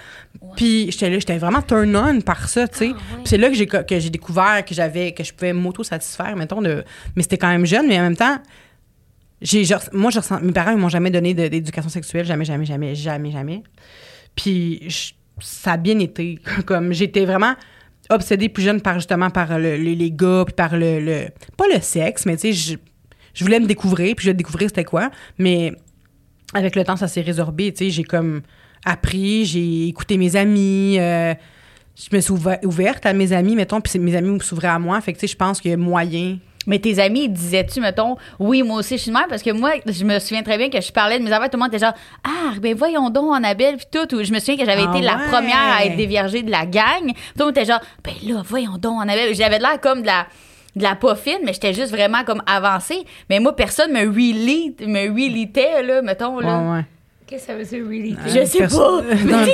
Puis 0.56 0.92
j'étais 0.92 1.10
là, 1.10 1.20
j'étais 1.20 1.38
vraiment 1.38 1.62
turn 1.62 1.96
on 1.96 2.22
par 2.22 2.48
ça, 2.48 2.68
tu 2.68 2.78
sais. 2.78 2.90
Puis 2.90 3.24
c'est 3.26 3.38
là 3.38 3.50
que 3.50 3.56
j'ai 3.56 3.66
que 3.66 4.00
j'ai 4.00 4.10
découvert 4.10 4.64
que 4.66 4.74
j'avais 4.74 5.12
que 5.12 5.24
je 5.24 5.34
pouvais 5.34 5.54
m'auto-satisfaire, 5.54 6.36
mettons 6.36 6.62
de 6.62 6.84
mais 7.16 7.24
c'était 7.24 7.38
quand 7.38 7.50
même 7.50 7.66
jeune, 7.66 7.88
mais 7.88 8.00
en 8.00 8.04
même 8.04 8.16
temps 8.16 8.38
j'ai 9.41 9.63
moi 9.93 10.12
je 10.12 10.19
ressens 10.19 10.39
mes 10.41 10.51
parents 10.51 10.71
ils 10.71 10.77
m'ont 10.77 10.89
jamais 10.89 11.10
donné 11.12 11.34
d'éducation 11.34 11.89
sexuelle, 11.89 12.25
jamais 12.25 12.45
jamais 12.45 12.65
jamais 12.65 12.95
jamais 12.95 13.32
jamais. 13.32 13.63
Puis 14.36 15.13
ça 15.39 15.73
a 15.73 15.77
bien 15.77 15.99
été 15.99 16.39
comme 16.65 16.93
j'étais 16.93 17.25
vraiment 17.25 17.54
obsédée 18.10 18.49
plus 18.49 18.63
jeune 18.63 18.82
par 18.82 18.95
justement 18.95 19.30
par 19.30 19.58
le- 19.58 19.77
le- 19.77 19.93
les 19.93 20.12
gars 20.12 20.43
puis 20.45 20.54
par 20.54 20.75
le, 20.77 20.99
le- 20.99 21.27
pas 21.58 21.65
le 21.73 21.80
sexe, 21.82 22.25
mais 22.25 22.36
tu 22.38 22.54
sais 22.54 22.54
je, 22.54 22.75
je 23.34 23.43
voulais 23.43 23.60
me 23.60 23.65
découvrir 23.67 24.15
puis 24.15 24.23
je 24.25 24.30
voulais 24.30 24.38
découvrir 24.38 24.69
c'était 24.69 24.84
quoi, 24.84 25.10
mais 25.38 25.73
avec 26.54 26.75
le 26.75 26.84
temps, 26.84 26.97
ça 26.97 27.08
s'est 27.08 27.21
résorbé. 27.21 27.71
Tu 27.71 27.86
sais, 27.86 27.89
j'ai 27.91 28.04
comme 28.04 28.41
appris, 28.84 29.45
j'ai 29.45 29.88
écouté 29.88 30.17
mes 30.17 30.36
amis, 30.36 30.97
euh, 30.99 31.34
je 31.95 32.13
me 32.13 32.19
suis 32.19 32.34
ouver- 32.34 32.60
ouverte 32.65 33.06
à 33.06 33.13
mes 33.13 33.32
amis, 33.32 33.56
mettons, 33.56 33.80
puis 33.80 33.97
mes 33.99 34.13
amis 34.17 34.38
s'ouvraient 34.41 34.67
à 34.67 34.77
moi. 34.77 34.99
Fait 34.99 35.13
que, 35.13 35.17
tu 35.19 35.27
sais, 35.27 35.32
je 35.32 35.38
pense 35.38 35.62
qu'il 35.62 35.71
y 35.71 35.73
a 35.73 35.77
moyen. 35.77 36.39
Mais 36.67 36.78
tes 36.80 37.00
amis, 37.00 37.28
disais-tu, 37.28 37.82
mettons, 37.82 38.17
oui, 38.39 38.62
moi 38.62 38.78
aussi, 38.78 38.97
je 38.97 39.04
suis 39.04 39.12
même, 39.12 39.26
parce 39.28 39.41
que 39.41 39.50
moi, 39.52 39.71
je 39.86 40.04
me 40.06 40.19
souviens 40.19 40.43
très 40.43 40.58
bien 40.60 40.69
que 40.69 40.80
je 40.80 40.91
parlais 40.91 41.17
de 41.17 41.24
mes 41.24 41.32
affaires, 41.32 41.50
tout 41.50 41.58
le 41.58 41.63
monde 41.63 41.74
était 41.74 41.84
genre, 41.84 41.95
ah, 42.24 42.54
ben 42.62 42.76
voyons 42.76 43.10
donc, 43.10 43.36
Annabelle, 43.36 43.78
puis 43.78 43.88
tout. 43.91 44.15
Ou 44.15 44.24
je 44.24 44.32
me 44.32 44.39
souviens 44.39 44.58
que 44.58 44.65
j'avais 44.65 44.84
Ah 44.86 44.91
été 44.95 45.04
la 45.04 45.15
première 45.32 45.76
à 45.78 45.86
être 45.86 45.95
déviergée 45.97 46.43
de 46.43 46.52
la 46.52 46.65
gang. 46.67 47.02
Tout 47.08 47.13
le 47.39 47.45
monde 47.45 47.58
était 47.58 47.65
genre, 47.65 47.82
ben 48.04 48.13
là, 48.28 48.41
voyons 48.45 48.78
donc, 48.78 49.02
Annabelle. 49.02 49.34
J'avais 49.34 49.58
de 49.58 49.63
l'air 49.63 49.82
comme 49.82 50.02
de 50.02 50.08
la 50.08 50.28
de 50.76 50.84
la 50.84 50.95
pas 50.95 51.15
fine, 51.15 51.39
mais 51.43 51.52
j'étais 51.52 51.74
juste 51.74 51.91
vraiment 51.91 52.24
comme 52.24 52.41
avancée. 52.45 53.04
Mais 53.30 53.39
moi, 53.41 53.54
personne 53.56 53.91
me 53.91 54.00
relate, 54.08 54.88
me 54.88 55.10
relatait, 55.10 55.84
là, 55.84 56.02
mettons, 56.02 56.39
là. 56.39 56.60
Ouais, 56.60 56.71
ouais. 56.78 56.86
Qu'est-ce 57.28 57.47
que 57.47 57.52
ça 57.54 57.58
veut 57.58 57.63
dire, 57.65 57.84
really? 57.86 58.13
Euh, 58.17 58.30
Je 58.41 58.45
sais 58.45 58.67
pas. 58.67 59.02
euh, 59.02 59.15
non, 59.26 59.45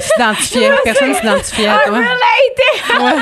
s'identifiait. 0.00 0.70
Personne 0.84 1.14
s'identifiait 1.14 1.68
à 1.68 1.78
toi. 1.86 1.98
Ouais. 1.98 3.14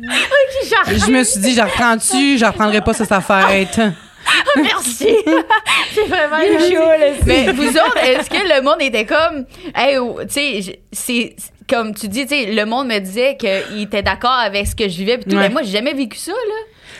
Je 0.00 1.10
me 1.10 1.22
suis 1.24 1.40
dit, 1.40 1.54
je 1.54 1.60
reprends-tu, 1.60 2.38
je 2.38 2.44
reprendrai 2.44 2.80
pas 2.80 2.92
ça, 2.94 3.04
sa 3.04 3.20
fête. 3.20 3.80
Merci. 4.56 5.16
c'est 5.94 6.06
vraiment 6.06 6.38
chaud, 6.38 7.16
Mais 7.26 7.52
vous 7.52 7.68
autres, 7.70 7.98
est-ce 8.04 8.30
que 8.30 8.36
le 8.36 8.62
monde 8.62 8.76
était 8.80 9.04
comme, 9.04 9.44
hey, 9.74 9.98
oh, 9.98 10.18
tu 10.22 10.30
sais, 10.30 10.60
c'est 10.92 11.34
c'est- 11.36 11.36
comme 11.68 11.94
tu 11.94 12.06
dis, 12.08 12.26
tu 12.26 12.28
sais, 12.36 12.46
le 12.52 12.64
monde 12.66 12.88
me 12.88 12.98
disait 12.98 13.36
qu'il 13.36 13.82
était 13.82 14.02
d'accord 14.02 14.30
avec 14.32 14.66
ce 14.66 14.74
que 14.76 14.84
je 14.88 14.96
vivais, 14.96 15.16
puis 15.18 15.30
tout. 15.30 15.36
Ouais. 15.36 15.42
Mais 15.44 15.48
moi, 15.48 15.62
j'ai 15.62 15.72
jamais 15.72 15.94
vécu 15.94 16.18
ça, 16.18 16.32
là. 16.32 16.54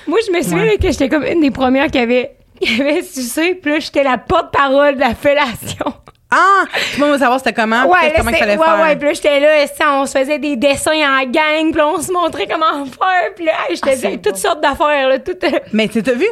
Moi, 0.06 0.18
je 0.26 0.32
me 0.32 0.42
souviens 0.42 0.62
Ouais. 0.62 0.78
que 0.78 0.90
j'étais 0.90 1.08
comme 1.08 1.24
une 1.24 1.40
des 1.40 1.50
premières 1.50 1.90
qui 1.90 1.98
avait, 1.98 2.36
qui 2.60 2.80
avait 2.80 3.02
sucé, 3.02 3.54
puis 3.54 3.72
là, 3.72 3.78
j'étais 3.80 4.02
la 4.02 4.18
porte-parole 4.18 4.94
de 4.96 5.00
la 5.00 5.14
fellation. 5.14 5.92
Ah! 6.32 6.64
Tout 6.94 7.00
le 7.00 7.04
monde 7.04 7.12
veut 7.12 7.18
savoir 7.18 7.38
c'était 7.38 7.52
comment, 7.52 7.84
là, 7.84 8.10
comment 8.16 8.30
il 8.30 8.36
fallait 8.36 8.56
ouais, 8.56 8.64
faire. 8.64 8.80
ouais, 8.80 8.96
puis 8.96 9.06
là, 9.08 9.12
j'étais 9.14 9.40
là, 9.40 9.66
on 10.00 10.06
se 10.06 10.18
faisait 10.18 10.38
des 10.38 10.56
dessins 10.56 10.92
en 10.92 11.24
gang, 11.30 11.70
puis 11.72 11.80
on 11.82 12.00
se 12.00 12.10
montrait 12.12 12.46
comment 12.46 12.84
faire, 12.86 13.34
puis 13.36 13.44
là, 13.44 13.52
j'étais 13.70 13.98
Ah, 14.02 14.06
avec 14.08 14.22
toutes 14.22 14.32
bon. 14.34 14.38
sortes 14.38 14.60
d'affaires, 14.62 15.08
là, 15.08 15.18
toutes... 15.18 15.44
euh, 15.44 15.50
Mais 15.72 15.88
tu 15.88 16.02
t'as 16.02 16.14
vu, 16.14 16.26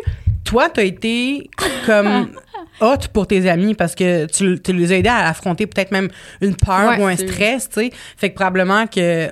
toi, 0.45 0.69
t'as 0.71 0.83
été 0.85 1.51
comme 1.87 2.31
hot 2.81 2.97
pour 3.13 3.27
tes 3.27 3.49
amis 3.49 3.75
parce 3.75 3.95
que 3.95 4.25
tu, 4.27 4.61
tu 4.63 4.73
les 4.73 4.93
as 4.93 4.97
aidés 4.97 5.09
à 5.11 5.29
affronter 5.29 5.67
peut-être 5.67 5.91
même 5.93 6.09
une 6.41 6.57
peur 6.57 6.91
Ouais, 6.91 6.99
ou 6.99 7.07
un 7.07 7.17
stress, 7.17 7.69
tu 7.69 7.81
sais. 7.81 7.91
Fait 8.17 8.31
que 8.31 8.35
probablement 8.37 8.87
que 8.87 9.31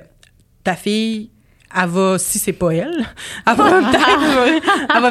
ta 0.63 0.75
fille, 0.75 1.31
elle 1.75 1.89
va, 1.89 2.17
si 2.17 2.39
c'est 2.39 2.53
pas 2.53 2.71
elle, 2.71 3.05
elle 3.47 3.55
va 3.55 3.63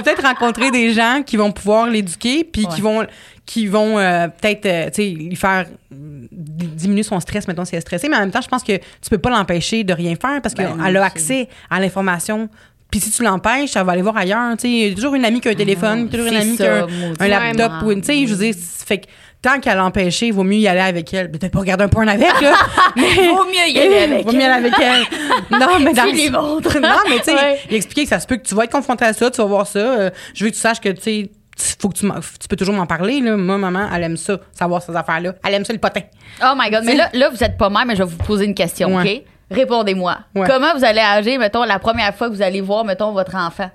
peut-être, 0.00 0.22
va 0.22 0.28
rencontrer 0.28 0.70
des 0.70 0.92
gens 0.92 1.22
qui 1.24 1.36
vont 1.36 1.52
pouvoir 1.52 1.86
l'éduquer 1.86 2.44
puis 2.44 2.66
qui 2.66 2.80
vont 2.80 3.06
qui 3.46 3.66
vont 3.66 3.98
euh, 3.98 4.28
peut-être 4.28 4.66
euh, 4.66 4.86
tu 4.90 5.02
sais 5.02 5.08
lui 5.08 5.36
faire 5.36 5.64
diminuer 5.90 7.02
son 7.02 7.18
stress 7.18 7.48
mettons 7.48 7.64
si 7.64 7.74
elle 7.74 7.78
est 7.78 7.82
stressée. 7.82 8.08
Mais 8.08 8.16
en 8.16 8.20
même 8.20 8.30
temps 8.30 8.42
je 8.42 8.48
pense 8.48 8.62
que 8.62 8.76
tu 8.76 9.10
peux 9.10 9.18
pas 9.18 9.30
l'empêcher 9.30 9.84
de 9.84 9.92
rien 9.94 10.16
faire 10.16 10.42
parce 10.42 10.54
Ben, 10.54 10.76
qu'elle 10.76 10.96
a 10.96 11.04
accès 11.04 11.48
à 11.70 11.80
l'information 11.80 12.48
puis 12.90 13.00
si 13.00 13.10
tu 13.10 13.22
l'empêches, 13.22 13.70
ça 13.70 13.84
va 13.84 13.92
aller 13.92 14.02
voir 14.02 14.16
ailleurs. 14.16 14.56
Tu 14.56 14.62
sais, 14.62 14.68
il 14.70 14.88
y 14.88 14.92
a 14.92 14.94
toujours 14.94 15.14
une 15.14 15.24
amie 15.24 15.40
qui 15.40 15.48
a 15.48 15.50
un 15.50 15.54
téléphone, 15.54 16.08
toujours 16.08 16.26
une 16.28 16.36
amie 16.36 16.56
qui 16.56 16.64
a 16.64 16.84
un- 16.84 16.86
un 17.20 17.28
laptop 17.28 17.72
ou 17.84 17.92
une, 17.92 18.00
tu 18.00 18.06
sais, 18.06 18.26
je 18.26 18.34
veux 18.34 18.44
dire, 18.44 18.54
fait 18.86 18.98
que 18.98 19.06
tant 19.42 19.60
qu'à 19.60 19.74
l'empêcher, 19.74 20.28
il 20.28 20.32
vaut 20.32 20.42
mieux 20.44 20.56
y 20.58 20.66
aller 20.68 20.80
avec 20.80 21.12
elle. 21.14 21.30
Peut-être 21.30 21.52
pas 21.52 21.58
regarder 21.60 21.84
un 21.84 21.88
porn 21.88 22.08
avec, 22.08 22.40
là. 22.40 22.54
mais 22.96 23.14
Vaut 23.28 23.44
mieux 23.44 23.68
y 23.72 23.78
aller 23.78 23.98
avec 24.12 24.26
Vaut 24.26 24.32
mieux 24.32 24.40
y 24.40 24.44
aller 24.44 24.66
avec 24.66 24.72
elle. 24.80 25.58
Non, 25.58 25.78
mais 25.80 25.92
dans 25.92 26.04
Tu 26.06 26.12
lui 26.14 26.30
montres. 26.30 26.80
Non, 26.80 26.88
mais 27.08 27.18
tu 27.18 27.24
sais, 27.24 27.34
Ouais. 27.34 27.58
il 27.70 27.76
expliquait 27.76 28.02
que 28.04 28.08
ça 28.08 28.20
se 28.20 28.26
peut 28.26 28.36
que 28.36 28.46
tu 28.48 28.54
vas 28.54 28.64
être 28.64 28.72
confronté 28.72 29.04
à 29.04 29.12
ça, 29.12 29.30
tu 29.30 29.36
vas 29.38 29.46
voir 29.46 29.66
ça. 29.66 29.78
euh, 29.78 30.10
je 30.34 30.44
veux 30.44 30.50
que 30.50 30.54
tu 30.54 30.60
saches 30.60 30.80
que, 30.80 30.88
tu 30.88 31.00
sais, 31.02 31.30
faut 31.80 31.88
que 31.88 31.98
tu, 31.98 32.06
tu 32.40 32.48
peux 32.48 32.56
toujours 32.56 32.74
m'en 32.74 32.86
parler, 32.86 33.20
là. 33.20 33.36
Moi, 33.36 33.58
maman, 33.58 33.88
elle 33.94 34.02
aime 34.04 34.16
ça, 34.16 34.38
savoir 34.52 34.80
ces 34.82 34.96
affaires-là. 34.96 35.34
Elle 35.46 35.54
aime 35.54 35.64
ça, 35.64 35.72
le 35.72 35.78
potin. 35.78 36.00
Oh 36.42 36.54
my 36.56 36.70
God. 36.70 36.84
Mais 36.84 36.94
là, 36.96 37.10
là, 37.12 37.28
vous 37.30 37.42
êtes 37.44 37.58
pas 37.58 37.68
mère, 37.68 37.84
mais 37.86 37.96
je 37.96 38.02
vais 38.02 38.08
vous 38.08 38.16
poser 38.24 38.44
une 38.46 38.54
question, 38.54 38.96
Ouais. 38.96 39.16
OK? 39.18 39.22
Répondez-moi. 39.50 40.18
Ouais. 40.34 40.46
Comment 40.46 40.74
vous 40.76 40.84
allez 40.84 41.00
agir, 41.00 41.38
mettons, 41.38 41.64
la 41.64 41.78
première 41.78 42.14
fois 42.14 42.28
que 42.28 42.34
vous 42.34 42.42
allez 42.42 42.60
voir, 42.60 42.84
mettons, 42.84 43.12
votre 43.12 43.34
enfant? 43.34 43.70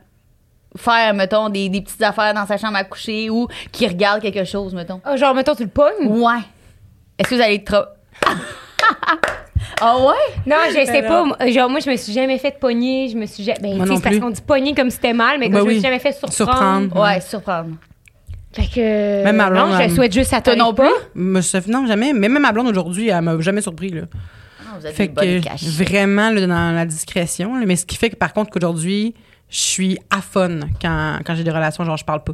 Faire, 0.77 1.13
mettons, 1.13 1.49
des, 1.49 1.69
des 1.69 1.81
petites 1.81 2.01
affaires 2.01 2.33
dans 2.33 2.45
sa 2.47 2.57
chambre 2.57 2.75
à 2.77 2.83
coucher 2.83 3.29
ou 3.29 3.47
qui 3.71 3.88
regarde 3.88 4.21
quelque 4.21 4.43
chose, 4.43 4.73
mettons. 4.73 5.01
Ah, 5.03 5.15
genre, 5.15 5.33
mettons, 5.36 5.55
tu 5.55 5.63
le 5.63 5.69
pognes? 5.69 6.07
Ouais. 6.07 6.39
Est-ce 7.17 7.29
que 7.29 7.36
vous 7.36 7.41
allez 7.41 7.63
trop. 7.63 7.83
Ah 9.81 9.97
ouais? 9.97 10.41
Non, 10.45 10.57
je 10.69 10.86
sais 10.86 11.01
pas. 11.01 11.23
non. 11.25 11.33
Genre, 11.51 11.69
moi, 11.69 11.79
je 11.79 11.89
me 11.89 11.95
suis 11.95 12.13
jamais 12.13 12.38
fait 12.38 12.57
pogner. 12.59 13.09
Je 13.09 13.17
me 13.17 13.25
suis 13.25 13.43
jamais. 13.43 13.75
Ben, 13.75 13.79
tu 13.79 13.79
sais, 13.79 13.89
non 13.89 13.95
c'est 13.97 14.03
parce 14.03 14.17
qu'on 14.19 14.29
dit 14.29 14.41
pogner 14.41 14.73
comme 14.75 14.89
si 14.89 14.95
c'était 14.97 15.13
mal, 15.13 15.39
mais 15.39 15.47
que 15.47 15.53
Ben 15.53 15.59
je 15.59 15.63
me 15.63 15.67
oui. 15.69 15.73
suis 15.75 15.83
jamais 15.83 15.99
fait 15.99 16.12
surprendre. 16.12 16.33
Surprendre. 16.33 17.01
Ouais, 17.01 17.21
surprendre. 17.21 17.69
Fait 18.53 18.67
que. 18.67 19.23
Même 19.23 19.36
ma 19.38 19.49
Non, 19.49 19.65
blonde, 19.67 19.77
je 19.77 19.81
elle- 19.83 19.91
souhaite 19.91 20.13
juste 20.13 20.33
à 20.33 20.41
Toi 20.41 20.55
non 20.55 20.73
plus? 20.73 20.86
Me- 21.15 21.71
Non, 21.71 21.88
jamais. 21.88 22.13
Mais 22.13 22.29
même 22.29 22.41
ma 22.41 22.51
blonde 22.51 22.67
aujourd'hui, 22.67 23.09
elle 23.09 23.21
m'a 23.21 23.39
jamais 23.39 23.62
surpris, 23.62 23.89
là. 23.89 24.01
Vous 24.79 24.88
Fait 24.91 25.07
que 25.07 25.83
vraiment 25.83 26.29
là, 26.29 26.47
dans 26.47 26.75
la 26.75 26.86
discrétion. 26.86 27.55
là. 27.57 27.65
mais 27.65 27.75
ce 27.75 27.86
qui 27.86 27.95
fait 27.97 28.09
que 28.09 28.15
par 28.15 28.33
contre 28.33 28.51
qu'aujourd'hui, 28.51 29.13
je 29.49 29.57
suis 29.57 29.99
à 30.09 30.21
fun 30.21 30.59
quand, 30.81 31.19
quand 31.25 31.36
j'ai 31.36 31.43
des 31.43 31.51
relations, 31.51 31.83
genre 31.86 31.97
je 31.97 32.05
parle 32.05 32.23
pas. 32.23 32.33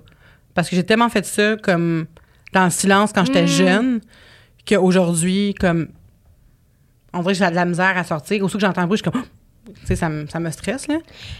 Parce 0.53 0.69
que 0.69 0.75
j'ai 0.75 0.83
tellement 0.85 1.09
fait 1.09 1.25
ça 1.25 1.55
comme 1.57 2.05
dans 2.53 2.65
le 2.65 2.69
silence 2.71 3.11
quand 3.13 3.25
j'étais 3.25 3.47
jeune 3.47 3.99
qu'aujourd'hui, 4.67 5.53
comme 5.59 5.87
on 7.13 7.19
dirait 7.21 7.33
que 7.33 7.39
j'ai 7.39 7.49
de 7.49 7.55
la 7.55 7.65
misère 7.65 7.97
à 7.97 8.03
sortir. 8.03 8.43
Aussitôt 8.43 8.59
que 8.59 8.65
j'entends 8.65 8.81
un 8.81 8.87
bruit, 8.87 8.97
je 8.97 9.03
suis 9.03 9.11
comme 9.11 9.23
tu 9.81 9.85
sais, 9.85 9.95
ça, 9.95 10.09
me- 10.09 10.25
ça 10.27 10.39
me 10.39 10.49
stresse 10.49 10.87
là. 10.87 10.95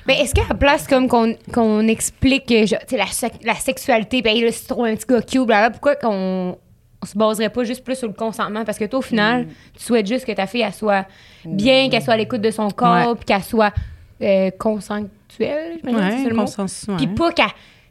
Mais 0.05 0.19
est-ce 0.21 0.35
qu'à 0.35 0.43
la 0.47 0.53
place, 0.55 0.85
comme 0.88 1.07
qu'on 1.07 1.88
explique 1.88 2.51
euh, 2.51 2.67
genre, 2.67 2.79
sais, 2.88 2.97
la, 2.97 3.05
la 3.43 3.55
sexualité, 3.55 4.21
ben 4.21 4.39
là, 4.39 4.51
si 4.51 4.62
tu 4.62 4.67
trouves 4.67 4.85
un 4.85 4.95
petit 4.95 5.07
gars 5.07 5.21
cute, 5.21 5.45
blablabla, 5.47 5.69
pourquoi 5.71 5.95
qu'on 5.95 6.57
on 7.01 7.05
se 7.05 7.17
baserait 7.17 7.49
pas 7.49 7.63
juste 7.63 7.83
plus 7.83 7.95
sur 7.95 8.07
le 8.07 8.13
consentement? 8.13 8.65
Parce 8.65 8.77
que 8.77 8.85
toi, 8.85 8.99
au 8.99 9.03
final, 9.03 9.47
tu 9.77 9.83
souhaites 9.83 10.07
juste 10.07 10.25
que 10.25 10.31
ta 10.31 10.47
fille, 10.47 10.62
elle 10.62 10.73
soit 10.73 11.05
bien, 11.45 11.89
qu'elle 11.89 12.01
soit 12.03 12.13
à 12.13 12.17
l'écoute 12.17 12.41
de 12.41 12.51
son 12.51 12.69
corps, 12.71 13.09
Ouais. 13.09 13.15
puis 13.15 13.25
qu'elle 13.25 13.43
soit 13.43 13.73
euh, 14.21 14.51
consensuelle, 14.59 15.79
c'est 15.83 15.93
Ouais. 16.91 16.97
Puis 16.97 17.07
pas 17.07 17.31
qu'elle. 17.31 17.45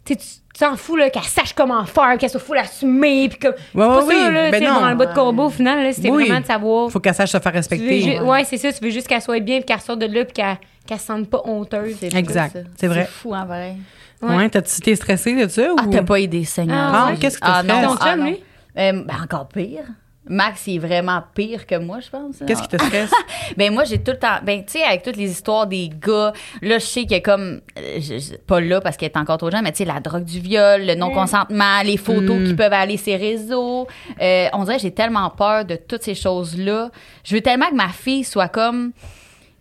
Tu 0.05 0.15
sais, 0.15 0.17
tu 0.17 0.27
tu 0.55 0.65
t'en 0.65 0.75
fous, 0.77 0.97
là, 0.97 1.09
qu'elle 1.09 1.23
sache 1.23 1.53
comment 1.53 1.85
faire, 1.85 2.19
qu'elle 2.19 2.31
soit 2.31 2.41
full 2.41 2.59
assumée, 2.59 3.29
puis 3.29 3.39
comme. 3.39 3.55
c'est 3.57 3.79
Ouais, 3.79 3.85
pas 3.87 4.05
ouais, 4.05 4.13
ça, 4.15 4.27
oui. 4.29 4.35
là, 4.35 4.51
Ben 4.51 4.65
non. 4.65 4.81
dans 4.81 4.89
le 4.91 4.97
bas 4.97 5.07
de 5.07 5.15
combo, 5.15 5.45
au 5.45 5.51
final, 5.51 5.79
Oui. 5.87 6.25
vraiment 6.27 6.41
de 6.41 6.47
savoir. 6.47 6.91
Faut 6.91 6.99
qu'elle 6.99 7.15
sache 7.15 7.31
se 7.31 7.39
faire 7.39 7.53
respecter. 7.53 8.21
ouais, 8.21 8.45
c'est 8.45 8.57
ça, 8.57 8.73
tu 8.73 8.83
veux 8.83 8.91
juste 8.91 9.07
qu'elle 9.07 9.23
soit 9.23 9.39
bien, 9.41 9.59
puis 9.59 9.67
qu'elle 9.67 9.81
sorte 9.81 10.01
de 10.01 10.07
là, 10.07 10.25
puis 10.25 10.33
qu'elle 10.33 10.57
qu'elle 10.87 10.99
se 10.99 11.05
sente 11.07 11.29
pas 11.31 11.43
honteuse. 11.45 11.97
C'est 12.01 12.13
Exact, 12.15 12.59
c'est 12.77 12.87
vrai. 12.89 13.07
fou, 13.11 13.35
en 13.35 13.45
vrai. 13.47 13.77
Ouais. 14.21 14.35
Ouais, 14.37 14.49
t'as-tu 14.49 14.79
été 14.79 14.97
stressée 14.97 15.35
de 15.35 15.47
ça 15.49 15.69
Ah, 15.79 15.83
ou? 15.87 15.91
t'as 15.91 16.03
pas 16.03 16.19
aidé, 16.19 16.45
Seigneur. 16.45 16.77
Ah, 16.93 17.13
qu'est-ce 17.21 17.39
que 17.39 17.47
t'as 17.47 17.59
ah, 17.59 17.63
fait? 17.63 17.69
Ton 17.87 17.95
ah, 18.01 18.11
chum, 18.11 18.19
non. 18.21 18.27
lui? 18.27 18.39
Euh, 18.79 18.93
ben, 19.05 19.15
encore 19.23 19.49
pire. 19.49 19.85
Max, 20.31 20.67
il 20.67 20.77
est 20.77 20.79
vraiment 20.79 21.23
pire 21.35 21.67
que 21.67 21.77
moi, 21.79 22.01
je 22.01 22.11
pense. 22.11 22.37
Qu'est-ce 22.47 22.61
qui 22.63 22.69
te 22.69 22.77
stresse? 22.77 23.11
Ben 23.57 23.73
moi 23.73 23.85
j'ai 23.85 23.99
tout 24.03 24.11
le 24.11 24.19
temps 24.19 24.37
ben 24.43 24.63
tu 24.63 24.73
sais 24.73 24.85
avec 24.85 25.03
toutes 25.03 25.17
les 25.17 25.31
histoires 25.31 25.67
des 25.67 25.89
gars, 25.89 26.35
là 26.61 26.79
je 26.79 26.85
sais 26.85 27.01
qu'il 27.03 27.13
y 27.13 27.15
a 27.15 27.21
comme 27.21 27.63
euh, 27.79 27.99
je- 27.99 28.19
je- 28.19 28.37
pas 28.37 28.61
là 28.61 28.83
parce 28.83 28.99
qu'elle 28.99 29.09
est 29.11 29.17
encore 29.17 29.39
trop 29.39 29.51
jeune 29.51 29.63
mais 29.65 29.73
tu 29.73 29.79
sais 29.79 29.85
la 29.87 30.01
drogue 30.01 30.25
du 30.25 30.39
viol, 30.39 30.85
le 30.85 30.95
non 30.97 31.11
consentement, 31.13 31.81
les 31.83 31.97
photos 31.97 32.41
Mm. 32.41 32.45
qui 32.45 32.55
peuvent 32.55 32.73
aller 32.75 32.99
sur 32.99 33.07
les 33.07 33.17
réseaux. 33.17 33.87
Euh, 34.21 34.49
on 34.53 34.65
dirait 34.65 34.77
que 34.77 34.83
j'ai 34.83 34.91
tellement 34.93 35.31
peur 35.31 35.65
de 35.65 35.77
toutes 35.77 36.03
ces 36.03 36.15
choses-là. 36.15 36.91
Je 37.25 37.35
veux 37.35 37.41
tellement 37.41 37.71
que 37.71 37.75
ma 37.75 37.89
fille 37.89 38.23
soit 38.23 38.49
comme 38.49 38.93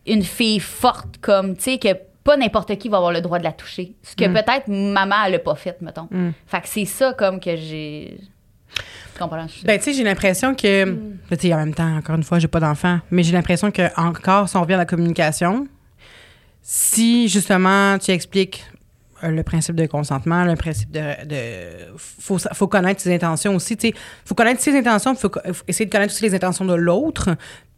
une 0.06 0.23
fille 0.23 0.60
forte 0.60 1.17
comme 1.21 1.56
tu 1.56 1.63
sais 1.63 1.77
que 1.77 1.89
pas 2.25 2.36
n'importe 2.36 2.75
qui 2.77 2.89
va 2.89 2.97
avoir 2.97 3.13
le 3.13 3.21
droit 3.21 3.39
de 3.39 3.45
la 3.45 3.53
toucher. 3.53 3.95
Ce 4.03 4.17
que 4.17 4.25
peut-être 4.27 4.67
maman 4.67 5.15
elle 5.27 5.36
a 5.36 5.39
pas 5.39 5.56
fait 5.56 5.82
mettons. 5.82 6.10
Mm. 6.12 6.32
Fait 6.45 6.60
que 6.62 6.67
c'est 6.67 6.86
ça 6.86 7.13
comme 7.13 7.39
que 7.39 7.56
j'ai 7.56 8.19
tu 9.17 9.23
comprends? 9.23 9.47
Je- 9.47 9.65
Ben, 9.65 9.77
tu 9.77 9.86
sais, 9.86 9.93
j'ai 9.93 10.03
l'impression 10.03 10.53
que. 10.56 10.84
Tu 11.30 11.38
sais, 11.39 11.53
en 11.53 11.58
même 11.58 11.73
temps, 11.73 11.95
encore 11.97 12.15
une 12.15 12.23
fois, 12.23 12.39
j'ai 12.39 12.47
pas 12.47 12.60
d'enfant, 12.60 12.99
mais 13.12 13.23
j'ai 13.23 13.32
l'impression 13.34 13.71
que, 13.71 13.84
encore, 13.99 14.47
si 14.47 14.56
on 14.58 14.62
revient 14.62 14.75
à 14.75 14.77
la 14.77 14.86
communication, 14.86 15.67
si 16.62 17.27
justement 17.27 17.97
tu 17.97 18.12
expliques 18.12 18.65
euh, 19.23 19.30
le 19.30 19.41
principe 19.43 19.75
de 19.75 19.86
consentement, 19.86 20.43
le 20.43 20.56
principe 20.56 20.91
de. 20.91 21.25
de 21.25 21.36
faut, 21.97 22.38
faut 22.53 22.67
connaître 22.67 23.01
ses 23.01 23.13
intentions 23.13 23.56
aussi. 23.56 23.75
Tu 23.77 23.88
sais, 23.89 23.93
faut 24.25 24.36
connaître 24.36 24.62
ses 24.62 24.77
intentions, 24.77 25.13
il 25.13 25.17
faut, 25.17 25.32
faut 25.32 25.63
essayer 25.67 25.86
de 25.86 25.91
connaître 25.91 26.13
aussi 26.13 26.23
les 26.23 26.36
intentions 26.36 26.65
de 26.65 26.75
l'autre. 26.75 27.30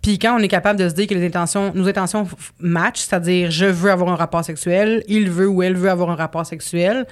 Puis 0.02 0.18
quand 0.18 0.36
on 0.38 0.40
est 0.40 0.48
capable 0.48 0.80
de 0.80 0.88
se 0.90 0.94
dire 0.94 1.08
que 1.08 1.14
les 1.14 1.26
intentions, 1.26 1.72
nos 1.76 1.88
intentions 1.88 2.28
matchent, 2.60 3.00
c'est-à-dire 3.02 3.52
je 3.52 3.66
veux 3.66 3.92
avoir 3.92 4.10
un 4.10 4.16
rapport 4.16 4.44
sexuel, 4.44 5.04
il 5.08 5.30
veut 5.30 5.48
ou 5.48 5.62
elle 5.62 5.76
veut 5.76 5.90
avoir 5.90 6.10
un 6.10 6.16
rapport 6.16 6.46
sexuel, 6.46 7.06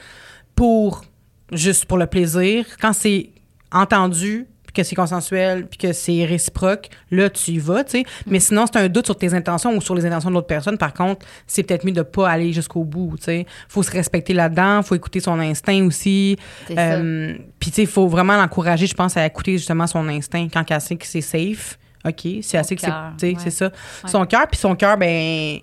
pour 0.56 1.04
juste 1.52 1.86
pour 1.86 1.98
le 1.98 2.08
plaisir, 2.08 2.66
quand 2.82 2.94
c'est 2.94 3.30
entendu, 3.72 4.48
puis 4.66 4.74
que 4.74 4.84
c'est 4.84 4.96
consensuel, 4.96 5.66
puis 5.66 5.78
que 5.78 5.94
c'est 5.94 6.26
réciproque, 6.26 6.90
là, 7.10 7.30
tu 7.30 7.52
y 7.52 7.60
vas, 7.60 7.84
tu 7.84 7.92
sais. 7.92 8.04
Mais 8.28 8.40
sinon, 8.40 8.66
c'est 8.66 8.78
un 8.78 8.90
doute 8.90 9.06
sur 9.06 9.18
tes 9.18 9.34
intentions 9.34 9.76
ou 9.76 9.82
sur 9.82 9.96
les 9.96 10.06
intentions 10.06 10.30
de 10.30 10.36
l'autre 10.36 10.48
personne. 10.48 10.78
Par 10.78 10.94
contre, 10.94 11.26
c'est 11.48 11.64
peut-être 11.64 11.86
mieux 11.86 11.94
de 11.94 12.02
pas 12.02 12.30
aller 12.30 12.52
jusqu'au 12.52 12.84
bout, 12.84 13.14
tu 13.18 13.24
sais. 13.24 13.46
Faut 13.70 13.84
se 13.84 13.92
respecter 13.92 14.34
là-dedans, 14.34 14.84
faut 14.84 14.96
écouter 14.96 15.20
son 15.20 15.40
instinct 15.40 15.86
aussi. 15.86 16.38
Euh, 16.72 17.36
Puis, 17.60 17.72
tu 17.72 17.76
sais, 17.76 17.82
il 17.84 17.88
faut 17.88 18.08
vraiment 18.08 18.36
l'encourager, 18.36 18.88
je 18.88 18.96
pense, 18.96 19.16
à 19.16 19.26
écouter 19.26 19.54
justement 19.54 19.88
son 19.88 20.08
instinct 20.10 20.48
quand 20.52 20.70
elle 20.70 20.82
sait 20.82 20.96
que 20.96 21.08
c'est 21.08 21.22
safe. 21.22 21.80
OK, 22.06 22.28
c'est 22.42 22.58
assez 22.58 22.76
que 22.76 22.82
c'est, 22.82 22.88
cœur, 22.88 23.14
tu 23.18 23.28
sais, 23.28 23.34
ouais. 23.34 23.40
c'est 23.40 23.50
ça. 23.50 23.72
Son 24.06 24.26
cœur, 24.26 24.48
puis 24.48 24.60
son 24.60 24.76
cœur, 24.76 24.98
ben 24.98 25.60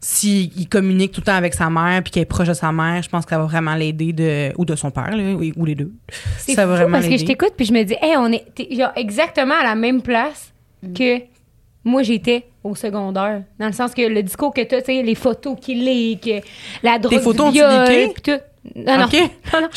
s'il 0.00 0.50
il 0.58 0.68
communique 0.68 1.12
tout 1.12 1.20
le 1.20 1.26
temps 1.26 1.34
avec 1.34 1.54
sa 1.54 1.68
mère 1.70 2.02
puis 2.02 2.10
qu'il 2.10 2.22
est 2.22 2.26
proche 2.26 2.48
de 2.48 2.54
sa 2.54 2.72
mère, 2.72 3.02
je 3.02 3.08
pense 3.08 3.24
que 3.24 3.30
ça 3.30 3.38
va 3.38 3.44
vraiment 3.44 3.74
l'aider 3.74 4.12
de 4.12 4.52
ou 4.56 4.64
de 4.64 4.74
son 4.74 4.90
père 4.90 5.14
là, 5.14 5.34
ou 5.34 5.64
les 5.64 5.74
deux. 5.74 5.92
C'est 6.38 6.54
ça 6.54 6.62
fou 6.62 6.68
va 6.70 6.76
vraiment 6.76 6.98
parce 6.98 7.08
que 7.08 7.18
je 7.18 7.24
t'écoute 7.24 7.52
puis 7.56 7.66
je 7.66 7.72
me 7.72 7.82
dis, 7.82 7.94
hey, 8.00 8.16
on 8.16 8.32
est 8.32 8.44
genre 8.76 8.92
exactement 8.96 9.54
à 9.60 9.64
la 9.64 9.74
même 9.74 10.00
place 10.02 10.50
Mm. 10.82 10.92
que 10.94 11.22
moi 11.84 12.02
j'étais 12.02 12.46
au 12.62 12.74
secondaire. 12.74 13.42
Dans 13.58 13.66
le 13.66 13.72
sens 13.72 13.94
que 13.94 14.02
le 14.02 14.22
discours 14.22 14.52
que 14.52 14.62
tu 14.62 14.74
as, 14.74 14.82
tu 14.82 14.86
sais, 14.86 15.02
les 15.02 15.14
photos 15.14 15.56
qu'il 15.60 15.86
est, 15.88 16.22
que 16.22 16.46
la 16.82 16.98
drogue 16.98 17.20
photos 17.20 17.52
du 17.52 17.60
ont-tu 17.62 17.68
viol, 17.68 17.88
leaké? 17.88 18.12
puis 18.14 18.22
tout. 18.22 18.40
Non, 18.76 18.98
non. 18.98 19.06
Non, 19.52 19.60
non. 19.62 19.68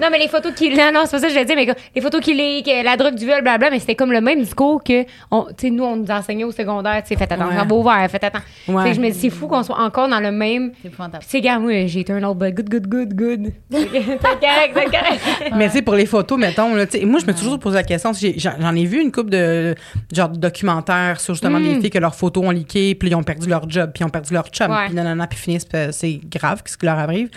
Non, 0.00 0.08
mais 0.10 0.18
les 0.18 0.28
photos 0.28 0.52
qu'il. 0.54 0.76
Non, 0.76 0.90
non, 0.92 1.02
c'est 1.04 1.12
pas 1.12 1.18
ça 1.20 1.26
que 1.28 1.28
je 1.28 1.38
voulais 1.38 1.44
dire, 1.44 1.54
mais 1.56 1.74
les 1.94 2.00
photos 2.00 2.20
qu'il 2.20 2.38
est, 2.40 2.62
que 2.64 2.84
la 2.84 2.96
drogue 2.96 3.14
du 3.14 3.24
viol, 3.24 3.40
blablabla, 3.40 3.70
mais 3.70 3.78
c'était 3.78 3.94
comme 3.94 4.10
le 4.12 4.20
même 4.20 4.40
discours 4.40 4.82
que. 4.82 5.04
on- 5.30 5.44
Tu 5.46 5.54
sais, 5.68 5.70
nous, 5.70 5.84
on 5.84 5.96
nous 5.96 6.10
enseignait 6.10 6.42
au 6.44 6.50
secondaire, 6.50 7.02
tu 7.02 7.08
sais, 7.10 7.16
faites 7.16 7.30
attention 7.32 7.64
vos 7.66 7.82
verres, 7.84 8.10
faites 8.10 8.24
attention. 8.24 8.44
Ouais. 8.68 8.82
Tu 8.82 8.88
sais, 8.88 8.94
je 8.96 9.00
me 9.00 9.10
dis, 9.10 9.18
c'est 9.18 9.30
fou 9.30 9.46
qu'on 9.46 9.62
soit 9.62 9.78
encore 9.80 10.08
dans 10.08 10.18
le 10.20 10.32
même. 10.32 10.72
C'est 10.82 10.88
épouvantable. 10.88 11.22
Tu 11.24 11.30
sais, 11.30 11.40
gars, 11.40 11.58
moi, 11.60 11.86
j'ai 11.86 12.00
été 12.00 12.12
un 12.12 12.22
autre 12.24 12.40
good, 12.50 12.68
good, 12.68 12.86
good, 12.88 13.14
good. 13.14 13.52
C'est 13.70 13.86
correct, 13.88 14.72
c'est 14.74 14.84
correct. 14.84 15.20
Mais 15.56 15.66
tu 15.68 15.72
sais, 15.76 15.82
pour 15.82 15.94
les 15.94 16.06
photos, 16.06 16.36
mettons, 16.38 16.74
là, 16.74 16.86
tu 16.86 16.98
sais, 16.98 17.04
moi, 17.06 17.20
je 17.20 17.26
me 17.26 17.32
suis 17.32 17.42
toujours 17.44 17.58
posé 17.60 17.76
la 17.76 17.84
question. 17.84 18.12
j'ai- 18.12 18.34
J'en 18.38 18.74
ai 18.74 18.84
vu 18.84 19.00
une 19.00 19.12
couple 19.12 19.30
de 19.30 19.74
genre 20.12 20.28
de 20.30 20.38
documentaires 20.38 21.20
sur 21.20 21.34
justement 21.34 21.58
Mm. 21.60 21.62
des 21.62 21.80
filles 21.80 21.90
que 21.90 21.98
leurs 21.98 22.14
photos 22.16 22.44
ont 22.44 22.50
leaké, 22.50 22.94
puis 22.96 23.08
ils 23.08 23.14
ont 23.14 23.22
perdu 23.22 23.48
leur 23.48 23.68
job, 23.70 23.90
puis 23.94 24.02
ils 24.02 24.06
ont 24.06 24.10
perdu 24.10 24.34
leur 24.34 24.48
chum, 24.48 24.70
Ouais. 24.70 24.86
puis 24.86 24.94
nanana, 24.94 25.26
puis 25.28 25.38
finissent, 25.38 25.64
puis 25.64 25.78
c'est 25.92 26.20
grave 26.28 26.60
ce 26.64 26.76
qui 26.76 26.86
leur 26.86 26.98
arrive? 26.98 27.28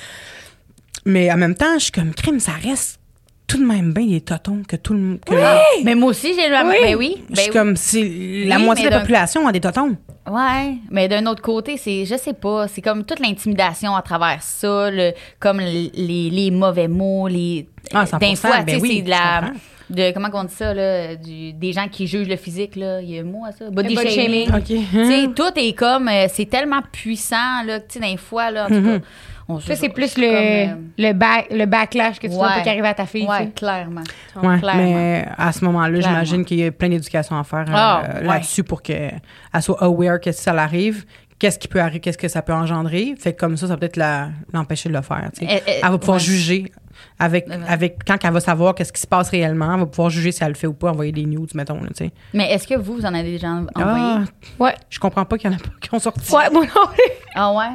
Mais 1.06 1.32
en 1.32 1.38
même 1.38 1.56
temps, 1.56 1.76
je 1.78 1.84
suis 1.84 1.91
comme 1.91 2.13
crime, 2.13 2.39
ça 2.39 2.54
reste 2.63 3.00
tout 3.48 3.58
de 3.60 3.65
même 3.65 3.94
bien 3.94 4.08
des 4.08 4.22
totons 4.22 4.63
que 4.68 4.76
tout 4.76 4.94
le 4.94 5.00
monde. 5.00 5.20
que- 5.26 5.84
Mais 5.84 5.94
moi 5.94 6.10
aussi, 6.10 6.34
j'ai 6.34 6.50
le 6.50 6.68
Oui. 6.68 6.76
Ben 6.82 6.96
oui. 6.96 7.24
Je 7.30 7.36
Ben 7.36 7.41
suis 7.44 7.52
comme 7.52 7.76
si 7.76 8.46
la 8.46 8.58
Oui, 8.58 8.63
moitié 8.63 8.86
de 8.86 8.89
la 8.89 9.00
population 9.02 9.48
a 9.48 9.52
des 9.52 9.60
totons. 9.62 9.96
Ouais, 10.28 10.78
mais 10.89 11.08
d'un 11.08 11.24
autre 11.28 11.44
côté, 11.44 11.78
c'est, 11.78 12.06
je 12.06 12.15
sais 12.18 12.34
pas, 12.34 12.68
c'est 12.68 12.82
comme 12.82 13.04
toute 13.06 13.20
l'intimidation 13.20 13.96
à 13.96 14.02
travers 14.02 14.41
ça, 14.41 14.89
le, 14.89 15.12
comme 15.39 15.60
les, 15.60 15.91
les, 15.94 16.32
les 16.32 16.50
mauvais 16.50 16.88
mots, 16.88 17.28
les. 17.28 17.70
Ah, 17.94 18.06
100%, 18.06 18.18
Des 18.20 18.36
fois, 18.36 18.62
ben 18.63 18.80
oui, 18.82 18.94
c'est 18.98 19.02
de 19.04 19.10
la. 19.12 19.52
De, 19.88 20.12
comment 20.15 20.30
on 20.34 20.46
dit 20.46 20.54
ça, 20.56 20.74
là, 20.74 21.15
du, 21.15 21.54
des 21.54 21.72
gens 21.72 21.88
qui 21.88 22.08
jugent 22.08 22.28
le 22.28 22.38
physique, 22.38 22.76
là. 22.76 23.00
Il 23.04 23.12
y 23.12 23.20
a 23.20 23.22
un 23.22 23.26
mot 23.26 23.44
à 23.48 23.52
ça. 23.52 23.70
Body, 23.70 23.89
Le 23.94 24.02
body 24.02 24.15
shaming. 24.15 24.48
shaming. 24.48 24.56
OK. 24.56 24.89
Tu 24.91 25.06
sais, 25.06 25.30
tout 25.36 25.52
est 25.60 25.74
comme. 25.74 26.08
euh, 26.08 26.26
c'est 26.34 26.50
tellement 26.50 26.82
puissant, 26.91 27.62
là, 27.63 27.80
que, 27.80 27.94
tu 27.94 28.00
sais, 28.00 28.18
fois, 28.18 28.50
là, 28.50 28.65
en 28.65 28.70
tout 28.70 28.82
cas. 28.82 28.98
On 29.47 29.60
se- 29.60 29.67
Ça, 29.67 29.75
c'est 29.75 29.89
plus 29.89 30.17
le, 30.17 30.25
euh, 30.27 30.75
le, 30.97 31.13
back, 31.13 31.47
le 31.51 31.65
backlash 31.65 32.19
que 32.19 32.27
tu 32.27 32.34
vois 32.34 32.47
Ouais. 32.47 32.53
pas 32.55 32.62
qu'arriver 32.62 32.88
à 32.88 32.93
ta 32.93 33.05
fille. 33.05 33.27
Sais. 33.27 33.51
clairement. 33.55 34.01
Ouais, 34.41 34.60
Clairement. 34.60 34.81
mais 34.84 35.25
à 35.38 35.51
ce 35.51 35.63
moment-là, 35.65 35.99
j'imagine 36.01 36.43
qu'il 36.45 36.60
y 36.60 36.65
a 36.65 36.71
plein 36.71 36.89
d'éducation 36.89 37.38
à 37.38 37.43
faire 37.43 37.65
euh, 37.67 37.73
Ah, 37.73 38.01
ouais. 38.15 38.23
là-dessus 38.23 38.63
pour 38.63 38.81
qu'elle 38.81 39.19
soit 39.62 39.81
aware 39.84 40.19
que 40.19 40.31
si 40.31 40.41
ça 40.41 40.53
l'arrive, 40.53 41.05
qu'est-ce 41.38 41.60
qui 41.60 41.67
peut 41.67 41.79
arriver, 41.81 41.99
qu'est-ce 41.99 42.17
que 42.17 42.27
ça 42.27 42.41
peut 42.41 42.53
engendrer? 42.53 43.13
Fait 43.19 43.34
que 43.34 43.39
comme 43.39 43.58
ça, 43.58 43.67
ça 43.67 43.73
va 43.73 43.77
peut-être 43.77 43.97
la- 43.97 44.29
l'empêcher 44.53 44.89
de 44.89 44.93
le 44.95 45.01
faire. 45.01 45.29
tu 45.38 45.45
sais. 45.45 45.51
Elle- 45.51 45.62
elle- 45.67 45.79
Elle 45.84 45.91
va 45.91 45.97
pouvoir 45.97 46.17
ouais. 46.17 46.23
juger 46.23 46.71
avec, 47.19 47.47
Ouais. 47.49 47.58
avec 47.67 47.97
quand 48.08 48.17
elle 48.23 48.31
va 48.31 48.39
savoir 48.39 48.73
qu'est-ce 48.73 48.93
qui 48.93 49.01
se 49.01 49.08
passe 49.08 49.29
réellement, 49.29 49.73
elle 49.73 49.79
va 49.81 49.86
pouvoir 49.86 50.10
juger 50.10 50.31
si 50.31 50.41
elle 50.43 50.49
le 50.49 50.55
fait 50.55 50.65
ou 50.67 50.73
pas, 50.73 50.91
envoyer 50.91 51.12
des 51.12 51.25
news, 51.25 51.45
mettons. 51.53 51.75
Là, 51.81 51.89
tu 51.89 52.05
sais. 52.05 52.12
Mais 52.34 52.51
est-ce 52.53 52.65
que 52.67 52.75
vous, 52.75 52.95
vous 52.95 53.05
en 53.05 53.13
avez 53.13 53.31
déjà 53.31 53.49
envoyé? 53.49 53.67
ah, 53.75 54.21
Ouais. 54.63 54.73
je 54.89 54.97
comprends 54.97 55.25
pas 55.25 55.38
qu'il 55.38 55.51
y 55.51 55.53
en 55.53 55.58
a 55.58 55.60
pas 55.60 55.69
qui 55.81 55.93
ont 55.93 55.99
sorti. 55.99 56.34
Ouais, 56.34 56.49
moi 56.49 56.63
non 56.63 56.88
plus. 56.88 57.12
Ah 57.36 57.51
ouais? 57.53 57.65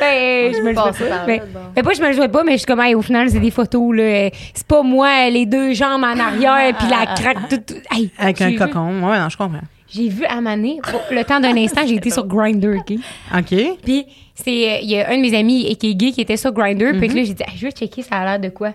Ben, 0.00 0.52
je 0.54 0.60
me 0.60 0.70
le 0.70 0.74
souhaite 0.76 0.98
pas. 1.08 1.24
Mais, 1.26 1.36
là, 1.38 1.44
bon. 1.52 1.60
mais 1.76 1.82
pas, 1.82 1.92
je 1.92 2.02
me 2.02 2.08
le 2.08 2.14
souhaite 2.14 2.32
pas, 2.32 2.42
mais 2.42 2.52
je 2.52 2.56
suis 2.58 2.66
comme, 2.66 2.80
hey, 2.80 2.94
au 2.94 3.02
final, 3.02 3.30
c'est 3.30 3.38
des 3.40 3.50
photos, 3.52 3.94
là. 3.94 4.28
C'est 4.52 4.66
pas 4.66 4.82
moi, 4.82 5.30
les 5.30 5.46
deux 5.46 5.72
jambes 5.72 6.02
en 6.02 6.18
arrière, 6.18 6.76
puis 6.76 6.88
la 6.88 7.06
craque, 7.14 7.48
tout. 7.48 7.58
tout. 7.74 7.80
Hey, 7.94 8.10
Avec 8.18 8.40
un 8.40 8.48
vu- 8.50 8.56
cocon. 8.58 9.08
Ouais, 9.08 9.18
non, 9.18 9.28
je 9.28 9.36
comprends. 9.36 9.60
J'ai 9.88 10.08
vu 10.08 10.24
à 10.24 10.40
Mané, 10.40 10.80
le 11.12 11.22
temps 11.22 11.38
d'un 11.38 11.56
instant, 11.56 11.82
j'ai 11.86 11.94
été 11.94 12.10
sur 12.10 12.26
Grindr, 12.26 12.78
OK? 12.80 12.98
OK. 13.38 13.54
Puis, 13.84 14.06
c'est, 14.34 14.50
euh, 14.50 14.78
il 14.82 14.90
y 14.90 15.00
a 15.00 15.08
un 15.10 15.16
de 15.16 15.22
mes 15.22 15.36
amis 15.38 15.66
et 15.68 15.76
qui 15.76 15.90
est 15.90 15.94
gay 15.94 16.10
qui 16.10 16.20
était 16.22 16.36
sur 16.36 16.52
Grindr, 16.52 16.98
puis 16.98 17.06
que 17.08 17.14
là, 17.14 17.22
j'ai 17.22 17.34
dit, 17.34 17.42
Hey, 17.46 17.56
je 17.56 17.66
veux 17.66 17.70
checker, 17.70 18.02
ça 18.02 18.16
a 18.16 18.24
l'air 18.24 18.40
de 18.40 18.48
quoi? 18.48 18.72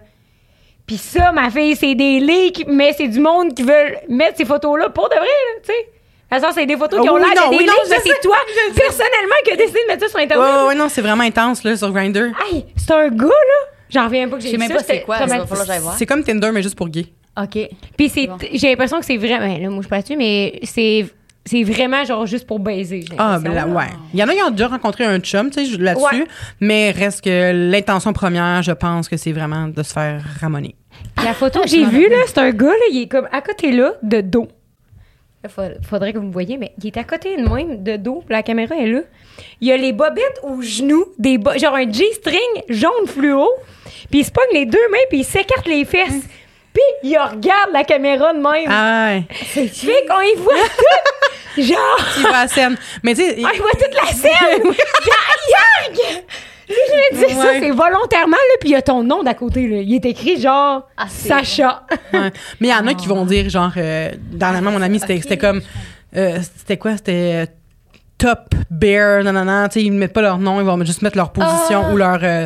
Puis 0.88 0.96
ça, 0.98 1.34
ma 1.34 1.50
fille, 1.50 1.76
c'est 1.76 1.94
des 1.96 2.20
leaks, 2.22 2.66
mais 2.70 2.94
c'est 2.94 3.10
du 3.10 3.20
monde 3.20 3.54
qui 3.54 3.64
veulent 3.64 3.98
mettre 4.08 4.38
ces 4.38 4.46
photos-là 4.46 4.90
pour 4.90 5.10
de 5.10 5.16
vrai, 5.16 5.26
là, 5.26 5.62
tu 5.62 5.68
sais. 5.72 5.90
C'est 6.54 6.66
des 6.66 6.78
photos 6.78 7.02
qui 7.02 7.10
Oh 7.10 7.14
ont 7.14 7.18
l'air 7.18 7.50
des 7.50 7.58
oui, 7.58 7.66
non, 7.66 7.74
c'est 7.88 8.22
toi, 8.22 8.38
personnellement, 8.76 9.36
qui 9.44 9.52
a 9.52 9.56
décidé 9.56 9.80
de 9.84 9.88
mettre 9.92 10.04
ça 10.04 10.10
sur 10.10 10.20
Internet. 10.20 10.46
ouais, 10.62 10.68
ouais, 10.68 10.76
non, 10.76 10.88
c'est 10.90 11.02
vraiment 11.02 11.24
intense, 11.24 11.64
là, 11.64 11.76
sur 11.76 11.92
Grindr. 11.92 12.26
Hey, 12.52 12.66
c'est 12.76 12.92
un 12.94 13.10
gars, 13.10 13.26
là. 13.28 13.68
J'en 13.90 14.06
reviens 14.06 14.28
pas 14.30 14.36
que 14.38 14.44
j'ai 14.44 14.50
Je 14.50 14.52
sais 14.52 14.58
vu 14.58 14.68
même 14.68 14.78
pas 14.78 14.84
c'est 14.84 15.02
quoi. 15.02 15.18
C'est 15.98 16.06
comme 16.06 16.24
Tinder, 16.24 16.52
mais 16.54 16.62
juste 16.62 16.76
pour 16.76 16.90
gay. 16.90 17.08
OK. 17.42 17.58
Puis 17.98 18.10
c'est, 18.10 18.28
Bon. 18.28 18.38
j'ai 18.54 18.70
l'impression 18.70 19.00
que 19.00 19.06
c'est 19.06 19.18
vraiment, 19.18 19.58
là, 19.58 19.70
moi 19.70 19.78
je 19.78 19.82
suis 19.82 19.90
pas 19.90 19.96
là-dessus, 19.98 20.18
mais 20.18 20.60
c'est, 20.64 21.08
c'est 21.46 21.64
vraiment 21.64 22.04
genre 22.04 22.26
juste 22.28 22.46
pour 22.46 22.60
baiser. 22.60 23.06
Ah, 23.18 23.40
ben 23.42 23.54
là, 23.54 23.66
ouais. 23.66 23.86
Il 24.14 24.20
y 24.20 24.24
en 24.24 24.28
a 24.28 24.34
qui 24.36 24.42
ont 24.44 24.52
déjà 24.52 24.68
rencontré 24.68 25.06
un 25.06 25.20
chum, 25.20 25.50
tu 25.50 25.66
sais, 25.66 25.78
là-dessus, 25.78 26.04
Ouais. 26.22 26.28
mais 26.60 26.92
reste 26.92 27.24
que 27.24 27.52
l'intention 27.72 28.14
première, 28.14 28.62
je 28.62 28.74
pense 28.74 29.08
que 29.10 29.18
c'est 29.18 29.32
vraiment 29.32 29.68
de 29.68 29.82
se 29.82 29.94
faire 29.94 30.22
ramoner. 30.42 30.76
La 31.24 31.34
photo 31.34 31.62
que 31.62 31.68
j'ai 31.68 31.86
vue, 31.86 32.10
là, 32.10 32.18
c'est 32.28 32.38
un 32.40 32.52
gars, 32.52 32.68
là, 32.68 32.86
il 32.92 33.02
est 33.04 33.08
comme 33.08 33.28
à 33.32 33.42
côté 33.42 33.72
là, 33.72 33.94
de 34.04 34.22
dos. 34.22 34.48
Faudrait 35.90 36.12
que 36.12 36.18
vous 36.18 36.26
me 36.26 36.34
voyez, 36.34 36.58
mais 36.58 36.74
il 36.84 36.88
est 36.88 36.98
à 36.98 37.04
côté 37.06 37.38
de 37.38 37.48
même, 37.48 37.82
de 37.82 37.96
dos. 37.96 38.24
La 38.30 38.44
caméra 38.44 38.76
est 38.76 38.88
là. 38.88 39.00
Il 39.62 39.72
a 39.72 39.78
les 39.78 39.94
bobettes 39.94 40.40
aux 40.44 40.62
genoux, 40.62 41.06
des 41.18 41.38
bo- 41.38 41.58
genre 41.58 41.76
un 41.76 41.90
G-string 41.90 42.64
jaune 42.68 43.08
fluo. 43.08 43.48
Puis 44.12 44.20
il 44.20 44.26
se 44.26 44.32
pogne 44.32 44.50
les 44.54 44.66
deux 44.66 44.88
mains, 44.92 44.98
puis 45.10 45.20
il 45.20 45.24
s'écarte 45.24 45.66
les 45.68 45.86
fesses. 45.86 46.24
Puis 46.74 46.84
il 47.04 47.18
regarde 47.18 47.72
la 47.72 47.84
caméra 47.86 48.34
de 48.34 48.40
même. 48.40 48.68
Ah 48.70 49.08
ouais. 49.14 49.24
C'est 49.54 49.68
fait 49.68 50.06
qu'on 50.08 50.22
y 50.22 50.36
voit 50.36 50.54
tout. 50.56 51.62
Genre, 51.62 52.00
Il 52.18 52.24
va 52.24 52.30
à 52.30 52.42
la 52.44 52.48
scène. 52.48 52.78
Mais 53.04 53.14
tu 53.16 53.22
sais, 53.22 53.36
on 53.38 53.50
y 53.50 53.58
voit 53.58 53.72
toute 53.72 53.96
la 53.96 54.08
scène. 54.08 54.64
Genre! 54.64 56.22
Puis 56.70 56.78
je 56.88 57.16
me 57.22 57.28
dis, 57.28 57.34
ça, 57.34 57.48
c'est 57.60 57.72
volontairement, 57.72 58.38
là, 58.38 58.56
puis 58.60 58.70
il 58.70 58.74
y 58.74 58.76
a 58.76 58.82
ton 58.82 59.04
nom 59.04 59.24
d'à 59.24 59.34
côté, 59.34 59.68
là. 59.68 59.78
Il 59.82 59.94
est 59.96 60.06
écrit 60.06 60.40
genre 60.40 60.88
Ah, 60.98 61.08
Sacha. 61.10 61.84
ouais. 62.14 62.32
mais 62.60 62.68
il 62.68 62.72
y 62.72 62.74
en 62.74 62.86
a 62.88 62.94
qui 62.94 63.08
vont 63.08 63.26
dire, 63.26 63.50
genre, 63.50 63.72
euh, 63.78 64.12
dernièrement, 64.32 64.72
mon 64.72 64.82
ami, 64.82 65.00
c'était 65.00 65.38
comme, 65.38 65.62
euh, 66.16 66.40
c'était 66.58 66.78
quoi? 66.78 66.96
C'était 66.98 67.46
euh, 67.48 67.52
top 68.18 68.54
bear, 68.70 69.24
non. 69.24 69.68
Tu 69.68 69.74
sais, 69.74 69.84
ils 69.86 69.92
ne 69.94 69.98
mettent 69.98 70.14
pas 70.14 70.22
leur 70.22 70.38
nom, 70.38 70.60
ils 70.62 70.66
vont 70.66 70.84
juste 70.86 71.02
mettre 71.02 71.18
leur 71.18 71.32
position 71.32 71.84
Ah. 71.88 71.94
ou 71.94 71.98
leur. 71.98 72.20
euh, 72.24 72.46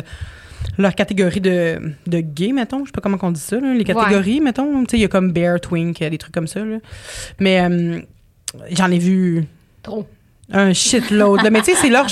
leur 0.78 0.94
catégorie 0.94 1.40
de, 1.42 1.78
de 2.06 2.18
gay, 2.20 2.50
mettons. 2.50 2.80
Je 2.80 2.86
sais 2.86 2.92
pas 2.92 3.00
comment 3.02 3.18
on 3.22 3.30
dit 3.30 3.38
ça, 3.40 3.60
là, 3.60 3.74
les 3.74 3.84
catégories, 3.84 4.40
mettons. 4.40 4.80
Tu 4.84 4.92
sais, 4.92 4.96
il 4.96 5.02
y 5.02 5.04
a 5.04 5.08
comme 5.08 5.30
bear, 5.30 5.60
twink, 5.60 5.98
des 6.00 6.18
trucs 6.18 6.32
comme 6.34 6.48
ça. 6.48 6.64
Là. 6.64 6.78
Mais 7.38 7.60
euh, 7.62 8.00
j'en 8.70 8.90
ai 8.90 8.98
vu 8.98 9.44
Trop. 9.82 10.06
Un 10.52 10.72
shitload. 10.72 11.40
tu 11.60 11.64
sais, 11.72 11.74
c'est 11.74 11.88
leur. 11.90 12.06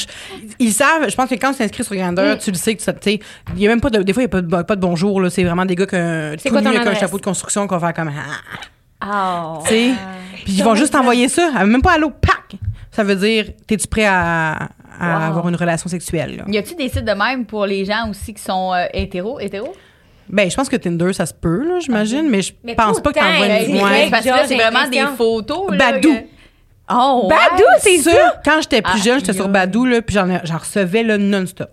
Ils 0.58 0.72
savent, 0.72 1.08
je 1.08 1.14
pense 1.14 1.28
que 1.28 1.34
quand 1.34 1.52
tu 1.52 1.58
t'inscris 1.58 1.84
sur 1.84 1.94
Mm. 1.94 1.98
Grindr, 1.98 2.38
tu 2.38 2.50
le 2.50 2.56
sais 2.56 2.74
que. 2.74 2.82
Tu 2.82 2.92
sais, 3.02 3.20
il 3.54 3.60
y 3.62 3.66
a 3.66 3.68
même 3.68 3.80
pas 3.80 3.90
de. 3.90 4.02
Des 4.02 4.12
fois, 4.12 4.22
il 4.22 4.26
n'y 4.26 4.30
a 4.30 4.40
pas 4.40 4.42
de, 4.42 4.62
pas 4.66 4.76
de 4.76 4.80
bonjour. 4.80 5.20
là. 5.20 5.28
C'est 5.30 5.44
vraiment 5.44 5.64
des 5.66 5.74
gars 5.74 5.86
ton 5.86 6.66
avec 6.66 6.86
un 6.86 6.94
chapeau 6.94 7.18
de 7.18 7.22
construction 7.24 7.66
qu'on 7.66 7.76
va 7.78 7.88
faire 7.92 8.04
comme. 8.04 8.12
Ah, 8.14 8.40
Ah. 9.00 9.58
tu 9.64 9.68
sais? 9.70 9.90
Puis 10.44 10.54
ils 10.54 10.64
vont 10.64 10.74
juste 10.74 10.94
envoyer 10.94 11.28
ça. 11.28 11.50
Même 11.64 11.82
pas 11.82 11.92
allô, 11.92 12.10
pack! 12.10 12.58
Ça 12.90 13.02
veut 13.04 13.16
dire, 13.16 13.46
t'es-tu 13.66 13.86
prêt 13.88 14.04
à, 14.06 14.68
à 15.00 15.18
Wow. 15.18 15.22
avoir 15.24 15.48
une 15.48 15.56
relation 15.56 15.88
sexuelle? 15.88 16.36
Là? 16.36 16.44
Y 16.48 16.58
a-tu 16.58 16.74
des 16.74 16.88
sites 16.88 17.04
de 17.04 17.12
même 17.12 17.44
pour 17.46 17.66
les 17.66 17.84
gens 17.84 18.08
aussi 18.10 18.32
qui 18.34 18.42
sont 18.42 18.72
euh, 18.74 18.84
hétéros? 18.92 19.40
Hétéros? 19.40 19.74
Ben, 20.28 20.48
je 20.50 20.54
pense 20.54 20.68
que 20.68 20.76
Tinder, 20.76 21.12
ça 21.12 21.26
se 21.26 21.34
peut, 21.34 21.66
là, 21.66 21.80
j'imagine, 21.80 22.28
mais 22.30 22.42
je 22.42 22.52
Mais 22.64 22.74
pense 22.74 23.00
pas 23.00 23.12
pas 23.12 23.20
que 23.20 23.26
t'envoies 23.26 23.46
une. 23.64 23.82
Ouais. 23.82 24.08
Parce 24.10 24.24
que 24.24 24.28
là, 24.30 24.42
c'est 24.46 24.56
j'ai 24.56 24.62
vraiment 24.62 24.88
des 24.88 25.04
photos. 25.16 25.70
Là, 25.72 25.76
Badou. 25.76 26.12
que- 26.12 26.18
Oh, 26.94 27.28
ouais. 27.28 27.28
Badou, 27.36 27.64
c'est 27.80 27.98
ça? 27.98 28.40
Quand 28.44 28.60
j'étais 28.60 28.82
plus 28.82 28.92
Ah, 28.96 29.02
jeune, 29.02 29.18
j'étais 29.20 29.32
sur. 29.32 29.48
Badou, 29.48 29.84
là, 29.86 30.02
puis 30.02 30.14
j'en, 30.14 30.28
j'en 30.44 30.58
recevais 30.58 31.02
là, 31.02 31.18
non-stop. 31.18 31.70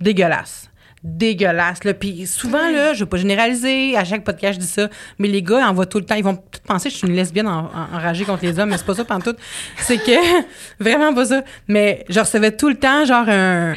Dégueulasse. 0.00 0.70
Dégueulasse. 1.02 1.84
Là. 1.84 1.94
Puis 1.94 2.26
souvent, 2.26 2.68
là, 2.70 2.92
je 2.94 3.00
veux 3.00 3.06
pas 3.08 3.16
généraliser, 3.16 3.96
à 3.96 4.04
chaque 4.04 4.24
podcast, 4.24 4.54
je 4.54 4.60
dis 4.66 4.70
ça, 4.72 4.88
mais 5.18 5.28
les 5.28 5.42
gars, 5.42 5.68
envoient 5.68 5.86
tout 5.86 5.98
le 5.98 6.04
temps. 6.04 6.14
Ils 6.16 6.24
vont 6.24 6.34
tout 6.36 6.60
penser 6.66 6.88
que 6.88 6.94
je 6.94 6.98
suis 6.98 7.06
une 7.08 7.14
lesbienne 7.14 7.46
en- 7.48 7.70
en- 7.72 7.96
enragée 7.96 8.24
contre 8.24 8.44
les 8.44 8.58
hommes, 8.58 8.70
mais 8.70 8.78
c'est 8.78 8.86
pas 8.86 8.94
ça, 8.94 9.04
pantoute. 9.04 9.38
C'est 9.78 9.98
que, 9.98 10.42
vraiment 10.80 11.14
pas 11.14 11.26
ça. 11.26 11.42
Mais 11.68 12.04
je 12.08 12.18
recevais 12.18 12.56
tout 12.56 12.68
le 12.68 12.74
temps, 12.76 13.04
genre, 13.04 13.28
un, 13.28 13.74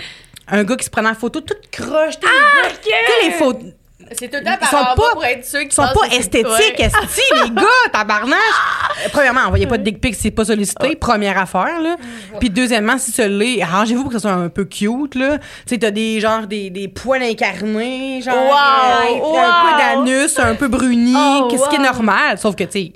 un 0.48 0.64
gars 0.64 0.76
qui 0.76 0.86
se 0.86 0.90
prenait 0.90 1.10
en 1.10 1.14
photo, 1.16 1.42
toute 1.42 1.70
croche. 1.72 2.16
les 2.22 2.92
sais, 2.92 3.26
les 3.26 3.32
photos. 3.32 3.74
C'est 4.12 4.28
tout 4.28 4.38
le 4.38 4.44
temps 4.44 4.52
Ils 4.54 4.60
par 4.60 4.70
sont 4.70 4.96
pas- 4.96 5.12
pour 5.14 5.24
être 5.26 5.46
sûr 5.46 5.62
Ils 5.62 5.72
sont 5.72 5.84
pas 5.84 6.08
esthétiques, 6.16 6.80
esti, 6.80 7.22
les 7.44 7.50
gars, 7.52 7.64
tabarnak. 7.94 8.38
Euh, 9.06 9.10
Premièrement, 9.12 9.42
envoyez 9.42 9.68
pas 9.68 9.78
de 9.78 9.84
dick 9.84 10.02
pic, 10.02 10.16
c'est 10.16 10.32
pas 10.32 10.46
sollicité, 10.46 10.96
première 10.96 11.38
affaire, 11.38 11.80
là. 11.82 11.96
Puis 12.40 12.50
deuxièmement, 12.50 12.98
si 12.98 13.12
ça 13.12 13.28
l'est, 13.28 13.62
arrangez-vous 13.62 14.04
pour 14.04 14.12
que 14.12 14.18
ça 14.20 14.22
soit 14.30 14.32
un 14.38 14.50
peu 14.50 14.66
cute, 14.66 15.16
là. 15.16 15.38
Tu 15.38 15.44
sais, 15.68 15.78
t'as 15.78 15.92
des, 15.92 16.20
genre, 16.20 16.48
des, 16.48 16.70
des 16.70 16.88
poils 16.88 17.24
incarnés, 17.24 18.22
genre, 18.22 18.36
Wow, 18.36 19.36
euh, 19.36 19.40
un 19.40 19.52
peu 20.04 20.06
d'anus, 20.06 20.40
un 20.40 20.56
peu 20.56 20.68
bruni, 20.68 21.14
Oh, 21.16 21.48
qu'est-ce 21.50 21.70
qui 21.70 21.76
est 21.76 21.80
normal, 21.80 22.38
sauf 22.38 22.56
que, 22.56 22.64
tu 22.64 22.72
sais, 22.72 22.94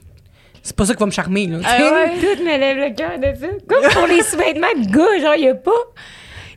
c'est 0.61 0.75
pas 0.75 0.85
ça 0.85 0.93
qui 0.93 0.99
va 0.99 1.05
me 1.05 1.11
charmer, 1.11 1.47
là. 1.47 1.57
tu 1.59 1.63
sais. 1.63 1.69
Ah 1.71 1.93
ouais. 1.93 2.11
Tout 2.19 2.43
me 2.43 2.57
lève 2.57 2.77
le 2.77 2.95
cœur 2.95 3.17
de 3.19 3.37
ça. 3.39 3.47
Comme 3.67 3.91
pour 3.91 4.07
les 4.07 4.21
sous-vêtements 4.23 4.67
de 4.77 4.89
gars, 4.91 5.19
genre, 5.21 5.35
il 5.35 5.43
y 5.43 5.49
a 5.49 5.55
pas. 5.55 5.71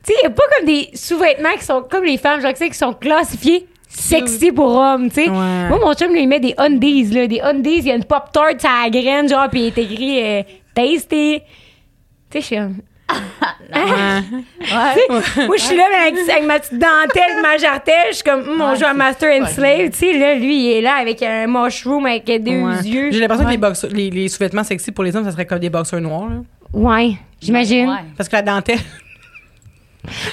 Tu 0.06 0.12
sais, 0.12 0.18
il 0.20 0.24
y 0.24 0.26
a 0.26 0.30
pas 0.30 0.44
comme 0.56 0.66
des 0.66 0.90
sous-vêtements 0.94 1.54
qui 1.58 1.64
sont 1.64 1.82
comme 1.90 2.04
les 2.04 2.16
femmes, 2.16 2.40
genre, 2.40 2.52
tu 2.52 2.58
sais, 2.58 2.68
qui 2.70 2.78
sont 2.78 2.92
classifiés 2.92 3.66
sexy 4.00 4.52
pour 4.52 4.74
hommes, 4.76 5.08
tu 5.08 5.24
sais. 5.24 5.28
Ouais. 5.30 5.68
Moi, 5.68 5.78
mon 5.82 5.94
chum, 5.94 6.12
lui, 6.12 6.22
il 6.22 6.28
met 6.28 6.40
des 6.40 6.54
undies, 6.58 7.04
là. 7.06 7.26
Des 7.26 7.40
undies, 7.40 7.78
il 7.78 7.86
y 7.86 7.90
a 7.90 7.94
une 7.94 8.04
pop-tart 8.04 8.54
à 8.64 8.84
la 8.84 8.90
graine, 8.90 9.28
genre, 9.28 9.48
puis 9.50 9.60
il 9.60 9.66
est 9.66 9.78
écrit 9.78 10.22
euh, 10.22 10.42
tasty. 10.74 11.40
Tu 12.30 12.40
sais, 12.40 12.40
je 12.40 12.40
suis 12.40 12.56
comme. 12.56 12.76
Ouais. 13.74 15.46
Moi, 15.46 15.56
je 15.56 15.62
suis 15.62 15.76
là 15.76 15.84
avec, 16.02 16.14
avec 16.28 16.44
ma 16.44 16.58
petite 16.58 16.74
dentelle, 16.78 17.42
ma 17.42 17.56
jartelle. 17.58 17.94
Je 18.10 18.14
suis 18.16 18.24
comme, 18.24 18.40
hum, 18.48 18.60
on 18.60 18.74
joue 18.74 18.84
à 18.84 18.94
Master 18.94 19.40
and 19.42 19.46
Slave. 19.46 19.90
Tu 19.90 19.96
sais, 19.98 20.12
là, 20.18 20.34
lui, 20.34 20.56
il 20.66 20.72
est 20.78 20.80
là 20.80 20.94
avec 21.00 21.20
un 21.22 21.46
mushroom 21.46 22.06
avec 22.06 22.24
deux 22.26 22.62
Ouais. 22.62 22.82
yeux. 22.84 23.10
J'ai 23.10 23.20
l'impression 23.20 23.44
Ouais. 23.46 23.56
que 23.58 23.86
les, 23.94 24.10
les, 24.10 24.22
les 24.22 24.28
sous-vêtements 24.28 24.64
sexy 24.64 24.92
pour 24.92 25.04
les 25.04 25.14
hommes, 25.16 25.24
ça 25.24 25.32
serait 25.32 25.46
comme 25.46 25.58
des 25.58 25.70
boxers 25.70 26.00
noirs, 26.00 26.28
là. 26.28 26.36
Ouais, 26.72 27.12
j'imagine. 27.40 27.88
Ouais. 27.88 27.96
Parce 28.16 28.28
que 28.28 28.36
la 28.36 28.42
dentelle. 28.42 28.78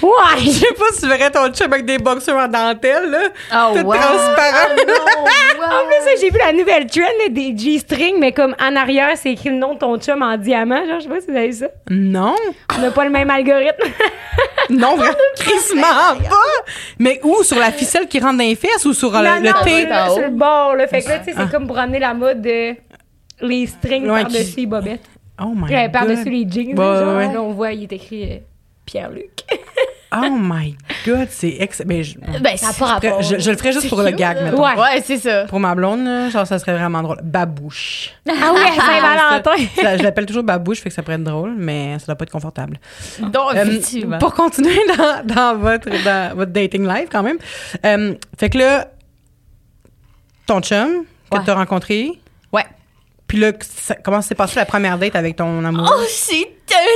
Ouais! 0.02 0.40
Je 0.40 0.50
sais 0.50 0.74
pas 0.78 0.86
si 0.94 1.02
tu 1.02 1.08
verrais 1.08 1.32
ton 1.32 1.48
chum 1.52 1.72
avec 1.72 1.86
des 1.86 1.98
boxeurs 1.98 2.38
en 2.38 2.48
dentelle, 2.48 3.10
là. 3.10 3.20
Oh, 3.54 3.78
Tout 3.80 3.86
wow. 3.86 3.94
transparent. 3.96 4.76
En 5.64 5.86
plus, 5.88 5.96
ça, 6.04 6.12
j'ai 6.20 6.30
vu 6.30 6.38
la 6.38 6.52
nouvelle 6.52 6.88
trend 6.88 7.02
là, 7.20 7.30
des 7.30 7.58
G-strings, 7.58 8.18
mais 8.20 8.34
comme 8.34 8.54
en 8.62 8.76
arrière, 8.76 9.12
c'est 9.16 9.32
écrit 9.32 9.50
le 9.50 9.56
nom 9.56 9.76
de 9.76 9.80
ton 9.80 9.98
chum 9.98 10.22
en 10.22 10.36
diamant. 10.38 10.86
Genre, 10.86 11.00
je 11.00 11.04
sais 11.04 11.10
pas 11.10 11.22
si 11.22 11.32
vous 11.32 11.38
avez 11.38 11.52
ça. 11.54 11.68
Non. 11.90 12.36
On 12.78 12.82
n'a 12.82 12.92
pas 12.92 13.06
le 13.06 13.12
même 13.12 13.30
algorithme. 13.30 13.84
Non, 14.70 14.96
vraiment, 14.96 15.14
crissement 15.38 15.82
pas. 15.82 16.18
Mais 16.98 17.20
où? 17.24 17.44
Sur 17.44 17.60
la 17.60 17.72
ficelle 17.72 18.08
qui 18.08 18.20
rentre 18.20 18.38
dans 18.38 18.44
les 18.46 18.56
fesses 18.56 18.86
ou 18.86 18.94
sur 18.94 19.14
euh, 19.16 19.22
non, 19.22 19.36
le, 19.36 19.40
le 19.42 19.50
non, 19.50 20.06
le- 20.08 20.12
sur 20.14 20.22
le 20.22 20.30
bord. 20.30 20.76
Là. 20.76 20.88
Fait 20.88 21.02
que 21.02 21.10
là, 21.10 21.20
tu 21.20 21.26
sais, 21.26 21.32
c'est 21.36 21.44
Ah. 21.44 21.50
comme 21.52 21.68
pour 21.68 21.78
amener 21.78 22.00
la 22.00 22.14
mode 22.14 22.42
de 22.42 22.74
les 23.42 23.68
strings 23.68 24.10
Ouais, 24.10 24.22
par-dessus 24.22 24.54
qui- 24.54 24.60
les 24.62 24.66
bobettes. 24.66 25.04
Oh 25.42 25.52
my 25.54 25.64
Ouais, 25.74 25.84
god. 25.84 25.92
par-dessus 25.92 26.30
les 26.30 26.48
jeans. 26.50 26.76
Genre, 26.76 27.16
ouais. 27.18 27.34
Là, 27.34 27.42
on 27.42 27.52
voit, 27.52 27.74
il 27.74 27.84
est 27.84 27.92
écrit 27.94 28.24
euh, 28.24 28.38
Pierre-Luc. 28.94 29.42
Oh 30.16 30.30
my 30.30 30.76
god, 31.08 31.28
c'est 31.32 31.56
ex... 31.60 31.82
Ben, 31.84 32.04
je... 32.04 32.20
Ben, 32.40 32.56
Ça 32.56 32.72
pas 32.78 32.86
rapport. 32.86 33.24
je, 33.24 33.40
je 33.40 33.50
le 33.50 33.58
ferais 33.58 33.72
juste 33.74 33.90
pour 33.90 34.00
le 34.04 34.12
gag, 34.12 34.44
mettons. 34.44 34.64
Ouais. 34.64 34.80
Ouais, 34.80 35.02
c'est 35.04 35.18
ça. 35.18 35.46
Pour 35.46 35.60
ma 35.60 35.74
blonde, 35.74 36.06
là, 36.06 36.30
genre, 36.30 36.46
ça 36.46 36.60
serait 36.60 36.74
vraiment 36.78 37.02
drôle. 37.02 37.18
Babouche. 37.24 38.12
Ah 38.30 38.52
oui, 38.54 38.62
Saint-Valentin. 38.76 39.98
Je 39.98 40.04
l'appelle 40.04 40.28
toujours 40.28 40.44
babouche, 40.44 40.82
fait 40.82 40.90
que 40.90 40.96
ça 40.96 41.02
pourrait 41.02 41.16
être 41.16 41.24
drôle, 41.24 41.56
mais 41.58 41.98
ça 41.98 42.06
doit 42.06 42.16
pas 42.16 42.26
être 42.26 42.32
confortable. 42.32 42.78
Donc, 43.20 43.56
Euh, 43.56 44.18
pour 44.20 44.36
continuer 44.36 44.78
dans, 44.98 45.26
dans 45.26 45.58
votre, 45.58 45.90
dans 45.90 46.36
votre 46.38 46.52
dating 46.52 46.88
life, 46.88 47.08
quand 47.12 47.24
même. 47.24 47.40
euh, 47.84 48.14
fait 48.38 48.52
que 48.52 48.60
là, 48.60 48.90
ton 50.46 50.62
chum 50.62 51.06
que 51.32 51.38
Ouais. 51.38 51.44
tu 51.44 51.50
as 51.50 51.56
rencontré, 51.56 52.12
Ouais. 52.52 52.66
Puis 53.34 53.42
là, 53.42 53.52
ça- 53.62 53.96
comment 53.96 54.22
s'est 54.22 54.36
passé 54.36 54.58
la 54.58 54.66
première 54.68 54.96
date 55.00 55.16
avec 55.16 55.36
ton 55.38 55.66
amour? 55.66 55.92
Oh, 55.92 56.04
c'était 56.08 56.54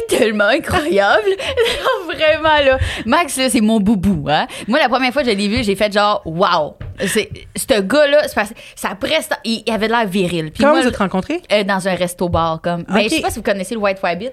tellement 0.07 0.43
incroyable. 0.45 1.29
Vraiment, 2.05 2.59
là. 2.63 2.77
Max, 3.07 3.37
là, 3.37 3.49
c'est 3.49 3.59
mon 3.59 3.79
boubou, 3.79 4.27
hein. 4.29 4.45
Moi, 4.67 4.77
la 4.77 4.87
première 4.87 5.11
fois 5.11 5.23
que 5.23 5.31
je 5.31 5.35
l'ai 5.35 5.47
vu, 5.47 5.63
j'ai 5.63 5.75
fait 5.75 5.91
genre, 5.91 6.21
wow. 6.25 6.75
C'est, 7.07 7.27
ce 7.55 7.81
gars-là, 7.81 8.27
c'est 8.27 8.55
ça 8.75 8.89
preste, 8.93 9.33
il, 9.43 9.63
il 9.65 9.73
avait 9.73 9.87
l'air 9.87 10.05
viril. 10.05 10.51
Puis 10.51 10.61
Comment 10.61 10.73
moi, 10.73 10.81
vous 10.83 10.87
êtes 10.89 10.97
rencontrés? 10.97 11.41
euh, 11.51 11.63
dans 11.63 11.87
un 11.87 11.95
resto-bar, 11.95 12.61
comme. 12.61 12.83
Ben, 12.83 12.97
Ok. 12.97 13.03
je 13.05 13.09
sais 13.15 13.21
pas 13.21 13.31
si 13.31 13.37
vous 13.37 13.43
connaissez 13.43 13.73
le 13.73 13.81
White 13.81 13.97
Rabbit. 14.03 14.29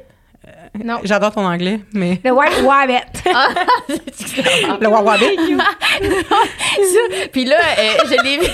Non. 0.84 0.98
J'adore 1.04 1.32
ton 1.32 1.46
anglais, 1.46 1.80
mais... 1.94 2.20
Le 2.22 2.32
White 2.32 2.60
Wabbit. 2.62 2.94
Ah, 3.34 3.48
Le 4.80 4.88
Wawabit? 4.88 5.24
Ça. 5.98 7.26
Puis 7.32 7.44
là, 7.46 7.56
euh, 7.78 7.92
je 8.04 8.22
l'ai 8.22 8.38
vu. 8.38 8.46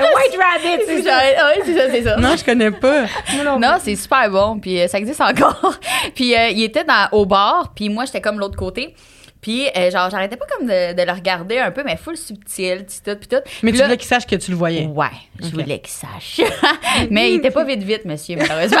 White 0.00 0.38
Rabbit, 0.40 0.82
c'est 0.86 1.02
ça. 1.02 1.18
Ouais, 1.18 1.62
c'est 1.64 1.76
ça, 1.76 1.90
c'est 1.90 2.02
ça. 2.02 2.16
Non, 2.16 2.36
je 2.36 2.44
connais 2.44 2.70
pas. 2.70 3.02
Non 3.44 3.58
Non, 3.58 3.76
c'est 3.80 3.96
super 3.96 4.30
bon, 4.30 4.58
puis 4.58 4.80
euh, 4.80 4.88
ça 4.88 4.98
existe 4.98 5.20
encore. 5.20 5.74
puis 6.14 6.34
euh, 6.34 6.48
il 6.50 6.62
était 6.62 6.84
dans, 6.84 7.08
au 7.12 7.26
bar, 7.26 7.72
puis 7.74 7.88
moi 7.88 8.04
j'étais 8.04 8.20
comme 8.20 8.38
l'autre 8.38 8.56
côté. 8.56 8.94
Puis 9.40 9.68
euh, 9.76 9.90
genre 9.90 10.10
j'arrêtais 10.10 10.36
pas 10.36 10.46
comme 10.46 10.66
de, 10.66 10.94
de 10.94 11.02
le 11.02 11.12
regarder 11.12 11.58
un 11.58 11.70
peu, 11.70 11.82
mais 11.84 11.96
full 11.96 12.16
subtil, 12.16 12.84
petit 12.84 13.02
tout, 13.02 13.16
puis 13.16 13.28
tout. 13.28 13.42
Mais 13.62 13.72
tu 13.72 13.82
voulais 13.82 13.96
qu'il 13.96 14.06
sache 14.06 14.26
que 14.26 14.36
tu 14.36 14.50
le 14.50 14.56
voyais. 14.56 14.86
Ouais, 14.86 15.06
je 15.40 15.48
voulais 15.48 15.80
qu'il 15.80 15.88
sache. 15.88 16.40
mais 17.10 17.32
il 17.32 17.36
était 17.36 17.50
pas 17.50 17.64
vite 17.64 17.82
vite, 17.82 18.04
monsieur, 18.04 18.36
malheureusement. 18.36 18.78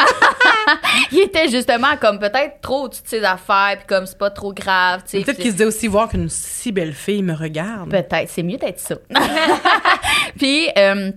il 1.12 1.20
était 1.20 1.48
justement 1.48 1.96
comme 2.00 2.18
peut-être 2.18 2.60
trop 2.60 2.84
au-dessus 2.84 3.02
de 3.02 3.08
ses 3.08 3.24
affaires, 3.24 3.76
puis 3.78 3.86
comme 3.86 4.06
c'est 4.06 4.18
pas 4.18 4.30
trop 4.30 4.52
grave, 4.52 5.02
tu 5.04 5.18
sais. 5.18 5.24
Peut-être 5.24 5.38
qu'il 5.38 5.50
se 5.50 5.56
disait 5.56 5.64
aussi 5.64 5.86
voir 5.86 6.08
qu'une 6.08 6.28
si 6.28 6.72
belle 6.72 6.92
fille 6.92 7.22
me 7.22 7.34
regarde. 7.34 7.90
Peut-être, 7.90 8.28
c'est 8.28 8.42
mieux 8.42 8.58
d'être 8.58 8.80
ça. 8.80 8.96
Puis 10.38 10.68
euh, 10.76 11.10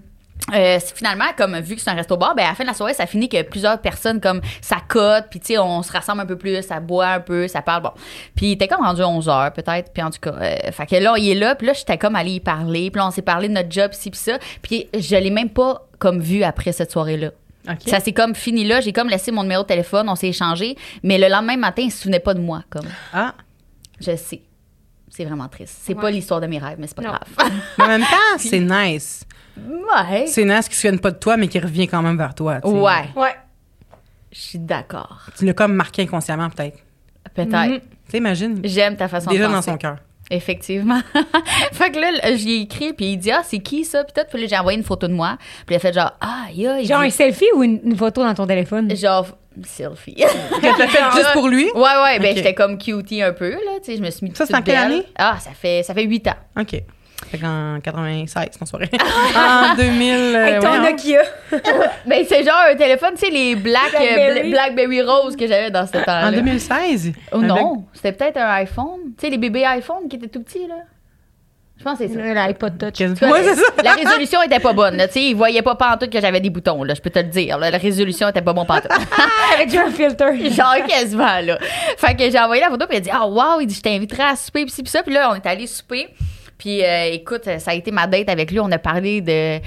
euh, 0.53 0.79
finalement, 0.93 1.25
comme 1.37 1.57
vu 1.59 1.75
que 1.75 1.81
c'est 1.81 1.89
un 1.89 1.93
resto-bar, 1.95 2.35
ben, 2.35 2.43
à 2.45 2.49
la 2.49 2.55
fin 2.55 2.63
de 2.63 2.67
la 2.69 2.73
soirée, 2.73 2.93
ça 2.93 3.05
finit 3.05 3.29
que 3.29 3.41
plusieurs 3.43 3.79
personnes, 3.79 4.19
comme, 4.19 4.41
ça 4.61 4.77
cote, 4.87 5.25
puis 5.29 5.39
tu 5.39 5.47
sais, 5.47 5.57
on 5.57 5.81
se 5.83 5.91
rassemble 5.91 6.21
un 6.21 6.25
peu 6.25 6.37
plus, 6.37 6.61
ça 6.63 6.79
boit 6.79 7.07
un 7.07 7.19
peu, 7.21 7.47
ça 7.47 7.61
parle, 7.61 7.83
bon. 7.83 7.91
Puis 8.35 8.47
il 8.47 8.51
était 8.53 8.67
comme 8.67 8.81
rendu 8.83 9.01
11 9.01 9.29
heures, 9.29 9.53
peut-être, 9.53 9.93
puis 9.93 10.03
en 10.03 10.11
tout 10.11 10.19
cas, 10.19 10.33
euh, 10.33 10.71
fait 10.71 10.85
que 10.85 10.95
là, 10.97 11.13
il 11.17 11.29
est 11.29 11.35
là, 11.35 11.55
puis 11.55 11.67
là, 11.67 11.73
j'étais 11.73 11.97
comme 11.97 12.15
allée 12.15 12.33
y 12.33 12.39
parler, 12.39 12.91
puis 12.91 12.99
là, 12.99 13.07
on 13.07 13.11
s'est 13.11 13.21
parlé 13.21 13.47
de 13.47 13.53
notre 13.53 13.71
job, 13.71 13.91
ci, 13.93 14.11
puis 14.11 14.19
ça, 14.19 14.37
puis 14.61 14.87
je 14.97 15.15
l'ai 15.15 15.29
même 15.31 15.49
pas, 15.49 15.87
comme, 15.97 16.19
vu 16.19 16.43
après 16.43 16.73
cette 16.73 16.91
soirée-là. 16.91 17.29
Ça 17.87 18.01
s'est 18.01 18.11
comme 18.11 18.35
fini 18.35 18.65
là, 18.65 18.81
j'ai 18.81 18.91
comme 18.91 19.07
laissé 19.07 19.31
mon 19.31 19.43
numéro 19.43 19.61
de 19.63 19.67
téléphone, 19.67 20.09
on 20.09 20.15
s'est 20.15 20.27
échangé, 20.27 20.75
mais 21.01 21.17
le 21.17 21.29
lendemain 21.29 21.55
matin, 21.55 21.83
il 21.85 21.91
se 21.91 22.01
souvenait 22.01 22.19
pas 22.19 22.33
de 22.33 22.41
moi, 22.41 22.63
comme. 22.69 22.87
Ah, 23.13 23.33
Je 24.01 24.15
sais. 24.17 24.41
C'est 25.09 25.23
vraiment 25.25 25.47
triste. 25.47 25.77
C'est 25.83 25.93
Ouais. 25.93 26.01
pas 26.01 26.09
l'histoire 26.11 26.41
de 26.41 26.47
mes 26.47 26.57
rêves, 26.57 26.77
mais 26.79 26.87
c'est 26.87 26.95
pas 26.97 27.03
Non. 27.03 27.09
grave. 27.11 27.51
mais 27.77 27.83
en 27.85 27.87
même 27.87 28.01
temps, 28.01 28.37
c'est 28.39 28.59
nice. 28.59 29.23
Ouais. 29.57 30.27
C'est 30.27 30.45
nice 30.45 30.65
qu'il 30.67 30.75
se 30.75 30.81
souvienne 30.81 30.99
pas 30.99 31.11
de 31.11 31.17
toi, 31.17 31.37
mais 31.37 31.47
qu'il 31.47 31.61
revient 31.63 31.87
quand 31.87 32.01
même 32.01 32.17
vers 32.17 32.33
toi. 32.35 32.59
tu 32.61 32.69
sais. 32.69 32.75
Ouais. 32.75 33.09
Ouais. 33.15 33.35
Je 34.31 34.39
suis 34.39 34.59
d'accord. 34.59 35.21
Tu 35.37 35.45
l'as 35.45 35.53
comme 35.53 35.73
marqué 35.73 36.01
inconsciemment, 36.03 36.49
peut-être. 36.49 36.77
Peut-être. 37.35 37.51
Mhm. 37.69 37.79
Tu 37.79 38.11
sais, 38.11 38.17
imagine. 38.17 38.59
J'aime 38.63 38.95
ta 38.97 39.07
façon 39.07 39.29
Déjà 39.29 39.43
de 39.43 39.49
dans 39.49 39.55
penser. 39.57 39.71
son 39.71 39.77
cœur. 39.77 39.97
Effectivement. 40.31 40.99
fait 41.73 41.91
que 41.91 41.99
là, 41.99 42.35
j'y 42.35 42.53
ai 42.53 42.61
écrit, 42.61 42.93
puis 42.93 43.13
il 43.13 43.17
dit, 43.17 43.29
ah, 43.31 43.41
c'est 43.43 43.59
qui 43.59 43.83
ça? 43.85 44.03
Puis 44.03 44.13
tout, 44.15 44.21
puis 44.31 44.41
là, 44.41 44.47
j'ai 44.47 44.57
envoyé 44.57 44.77
une 44.77 44.83
photo 44.83 45.07
de 45.07 45.13
moi. 45.13 45.37
Puis 45.65 45.73
il 45.73 45.75
a 45.75 45.79
fait 45.79 45.93
genre, 45.93 46.13
ah, 46.21 46.45
ya, 46.53 46.79
il 46.79 46.87
Genre 46.87 47.01
un 47.01 47.05
dit- 47.05 47.11
selfie 47.11 47.45
ou 47.55 47.63
une, 47.63 47.79
une 47.83 47.95
photo 47.97 48.23
dans 48.23 48.33
ton 48.33 48.47
téléphone? 48.47 48.95
Genre, 48.95 49.27
selfie. 49.63 50.15
Que 50.61 50.77
t'as 50.77 50.87
fait 50.87 51.11
juste 51.17 51.33
pour 51.33 51.47
lui? 51.47 51.65
ouais, 51.75 51.81
ouais, 51.81 52.19
ben 52.19 52.31
Ok. 52.31 52.37
j'étais 52.37 52.53
comme 52.55 52.77
cutie 52.79 53.21
un 53.21 53.33
peu, 53.33 53.51
là, 53.51 53.79
tu 53.83 53.91
sais, 53.91 53.97
je 53.97 54.01
me 54.01 54.09
suis 54.09 54.25
mis 54.27 54.35
Ça, 54.35 54.45
c'est 54.47 54.55
en 54.55 54.61
quelle 54.61 54.77
année? 54.77 55.03
Ah, 55.15 55.37
ça 55.39 55.51
fait, 55.51 55.83
ça 55.83 55.93
fait 55.93 56.03
8 56.03 56.27
ans. 56.29 56.35
OK. 56.59 56.81
Fait 57.29 57.37
qu'en 57.39 57.79
96, 57.81 58.49
non, 58.61 58.65
soirée. 58.67 58.89
en 59.35 59.75
2000. 59.75 60.13
euh, 60.35 60.35
Avec 60.47 60.59
ton 60.61 60.67
voyons. 60.67 60.83
Nokia. 60.83 61.21
Ben, 62.05 62.25
c'est 62.27 62.43
genre 62.43 62.63
un 62.71 62.75
téléphone, 62.75 63.11
tu 63.15 63.25
sais, 63.25 63.31
les 63.31 63.55
Black, 63.55 63.93
euh, 63.95 63.97
Blackberry. 63.99 64.49
Bla- 64.49 64.69
Blackberry 64.69 65.01
Rose 65.01 65.35
que 65.35 65.47
j'avais 65.47 65.71
dans 65.71 65.85
ce 65.87 65.91
temps-là. 65.93 66.27
En 66.27 66.31
2016? 66.31 67.11
Oh 67.31 67.37
non, 67.39 67.85
c'était 67.93 68.11
peut-être 68.11 68.37
un 68.37 68.49
iPhone. 68.55 69.13
Tu 69.17 69.25
sais, 69.25 69.29
les 69.29 69.37
bébés 69.37 69.65
iPhone 69.65 70.07
qui 70.09 70.17
étaient 70.17 70.27
tout 70.27 70.41
petits, 70.43 70.67
là. 70.67 70.75
Je 71.75 71.83
pense 71.83 71.97
que 71.97 72.07
c'est 72.07 72.13
ça. 72.13 72.47
L'iPod 72.47 72.77
Touch. 72.77 72.93
Cas, 73.19 73.29
Ouais, 73.29 73.43
c'est 73.43 73.55
ça. 73.55 73.63
La 73.83 73.93
résolution 73.93 74.41
était 74.43 74.59
pas 74.59 74.71
bonne. 74.73 74.95
Là. 74.95 75.07
Tu 75.07 75.13
sais, 75.15 75.21
ils 75.23 75.35
voyaient 75.35 75.63
pas 75.63 75.75
pantoute 75.75 76.11
que 76.11 76.21
j'avais 76.21 76.39
des 76.39 76.49
boutons, 76.51 76.83
là, 76.83 76.93
je 76.93 77.01
peux 77.01 77.09
te 77.09 77.19
le 77.19 77.25
dire. 77.25 77.57
là. 77.57 77.71
La 77.71 77.77
résolution 77.77 78.29
était 78.29 78.41
pas 78.43 78.53
bonne 78.53 78.67
pantoute. 78.67 78.91
Avec 79.55 79.73
un 79.75 79.89
filter. 79.89 80.49
Genre 80.51 80.75
quasiment, 80.87 81.39
là. 81.43 81.57
Fait 81.97 82.15
que 82.15 82.29
j'ai 82.29 82.39
envoyé 82.39 82.61
la 82.61 82.69
photo, 82.69 82.85
puis 82.87 82.97
il 82.97 82.99
a 82.99 83.01
dit 83.01 83.09
«Ah, 83.11 83.25
wow!» 83.27 83.59
Il 83.61 83.67
dit 83.67 83.73
«Je 83.75 83.81
t'inviterai 83.81 84.23
à 84.23 84.35
souper, 84.35 84.63
pis 84.65 84.71
ci, 84.71 84.83
pis 84.83 84.91
ça.» 84.91 85.01
Puis 85.03 85.13
là, 85.13 85.29
on 85.31 85.35
est 85.35 85.45
allé 85.45 85.65
souper. 85.67 86.07
Puis 86.63 86.81
euh, 86.81 87.09
écoute, 87.11 87.43
ça 87.59 87.71
a 87.71 87.73
été 87.73 87.91
ma 87.91 88.07
date 88.07 88.29
avec 88.29 88.49
lui. 88.49 88.57
On 88.61 88.71
a 88.71 88.77
parlé 88.77 89.19
de, 89.19 89.31
euh, 89.31 89.59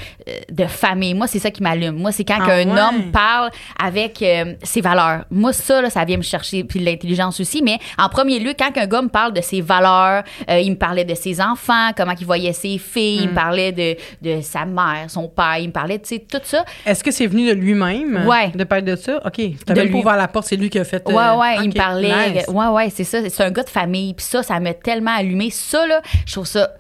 de 0.50 0.64
famille. 0.64 1.12
Moi, 1.12 1.26
c'est 1.26 1.38
ça 1.38 1.50
qui 1.50 1.62
m'allume. 1.62 1.96
Moi, 1.96 2.10
c'est 2.10 2.24
quand 2.24 2.38
Ah 2.40 2.52
un 2.54 2.64
ouais? 2.64 2.80
homme 2.80 3.10
parle 3.12 3.50
avec 3.78 4.22
euh, 4.22 4.54
ses 4.62 4.80
valeurs. 4.80 5.26
Moi, 5.30 5.52
ça, 5.52 5.82
là, 5.82 5.90
ça 5.90 6.06
vient 6.06 6.16
me 6.16 6.22
chercher. 6.22 6.64
Puis 6.64 6.80
l'intelligence 6.80 7.38
aussi. 7.38 7.60
Mais 7.62 7.78
en 7.98 8.08
premier 8.08 8.38
lieu, 8.38 8.54
quand 8.58 8.70
un 8.78 8.86
gars 8.86 9.02
me 9.02 9.08
parle 9.10 9.34
de 9.34 9.42
ses 9.42 9.60
valeurs, 9.60 10.22
euh, 10.48 10.58
il 10.58 10.70
me 10.70 10.76
parlait 10.76 11.04
de 11.04 11.14
ses 11.14 11.38
enfants, 11.38 11.90
comment 11.94 12.14
il 12.18 12.24
voyait 12.24 12.54
ses 12.54 12.78
filles, 12.78 13.18
Hmm. 13.18 13.22
il 13.24 13.28
me 13.28 13.34
parlait 13.34 13.72
de, 13.72 13.96
de 14.22 14.40
sa 14.40 14.64
mère, 14.64 15.04
son 15.08 15.28
père, 15.28 15.58
il 15.58 15.66
me 15.68 15.72
parlait, 15.72 15.98
tu 15.98 16.08
sais, 16.16 16.18
tout 16.20 16.40
ça. 16.44 16.64
Est-ce 16.86 17.04
que 17.04 17.10
c'est 17.10 17.26
venu 17.26 17.46
de 17.46 17.52
lui-même? 17.52 18.24
Ouais. 18.26 18.48
De 18.54 18.64
parler 18.64 18.84
de 18.84 18.96
ça? 18.96 19.18
OK. 19.22 19.34
T'as 19.66 19.74
même 19.74 19.84
pas 19.88 19.92
lui. 19.92 19.94
ouvert 20.00 20.16
la 20.16 20.28
porte, 20.28 20.46
c'est 20.46 20.56
lui 20.56 20.70
qui 20.70 20.78
a 20.78 20.84
fait. 20.84 21.06
Ouais, 21.06 21.14
ouais, 21.14 21.56
il 21.56 21.60
OK, 21.60 21.66
me 21.66 21.72
parlait. 21.74 22.30
nice. 22.32 22.48
Ouais, 22.48 22.68
ouais, 22.68 22.88
c'est 22.90 23.04
ça. 23.04 23.18
C'est 23.28 23.42
un 23.42 23.50
gars 23.50 23.64
de 23.64 23.68
famille. 23.70 24.14
Puis 24.14 24.24
ça, 24.24 24.42
ça 24.42 24.58
m'a 24.60 24.72
tellement 24.72 25.14
allumé. 25.14 25.50
Ça, 25.50 25.86
là, 25.86 26.00
je 26.26 26.32
trouve 26.32 26.46
ça 26.46 26.70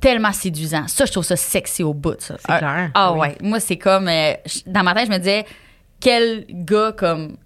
tellement 0.00 0.32
séduisant. 0.32 0.86
Ça, 0.88 1.04
je 1.04 1.12
trouve 1.12 1.24
ça 1.24 1.36
sexy 1.36 1.82
au 1.82 1.94
bout, 1.94 2.20
ça. 2.20 2.36
C'est 2.38 2.46
Ah, 2.50 2.58
clair. 2.58 2.90
Ah, 2.94 3.12
Oui. 3.12 3.18
ouais. 3.20 3.36
Moi, 3.42 3.60
c'est 3.60 3.76
comme. 3.78 4.08
euh, 4.08 4.32
dans 4.66 4.82
ma 4.82 4.94
tête, 4.94 5.06
je 5.06 5.12
me 5.12 5.18
disais, 5.18 5.44
quel 6.00 6.44
gars 6.50 6.92
comme 6.96 7.36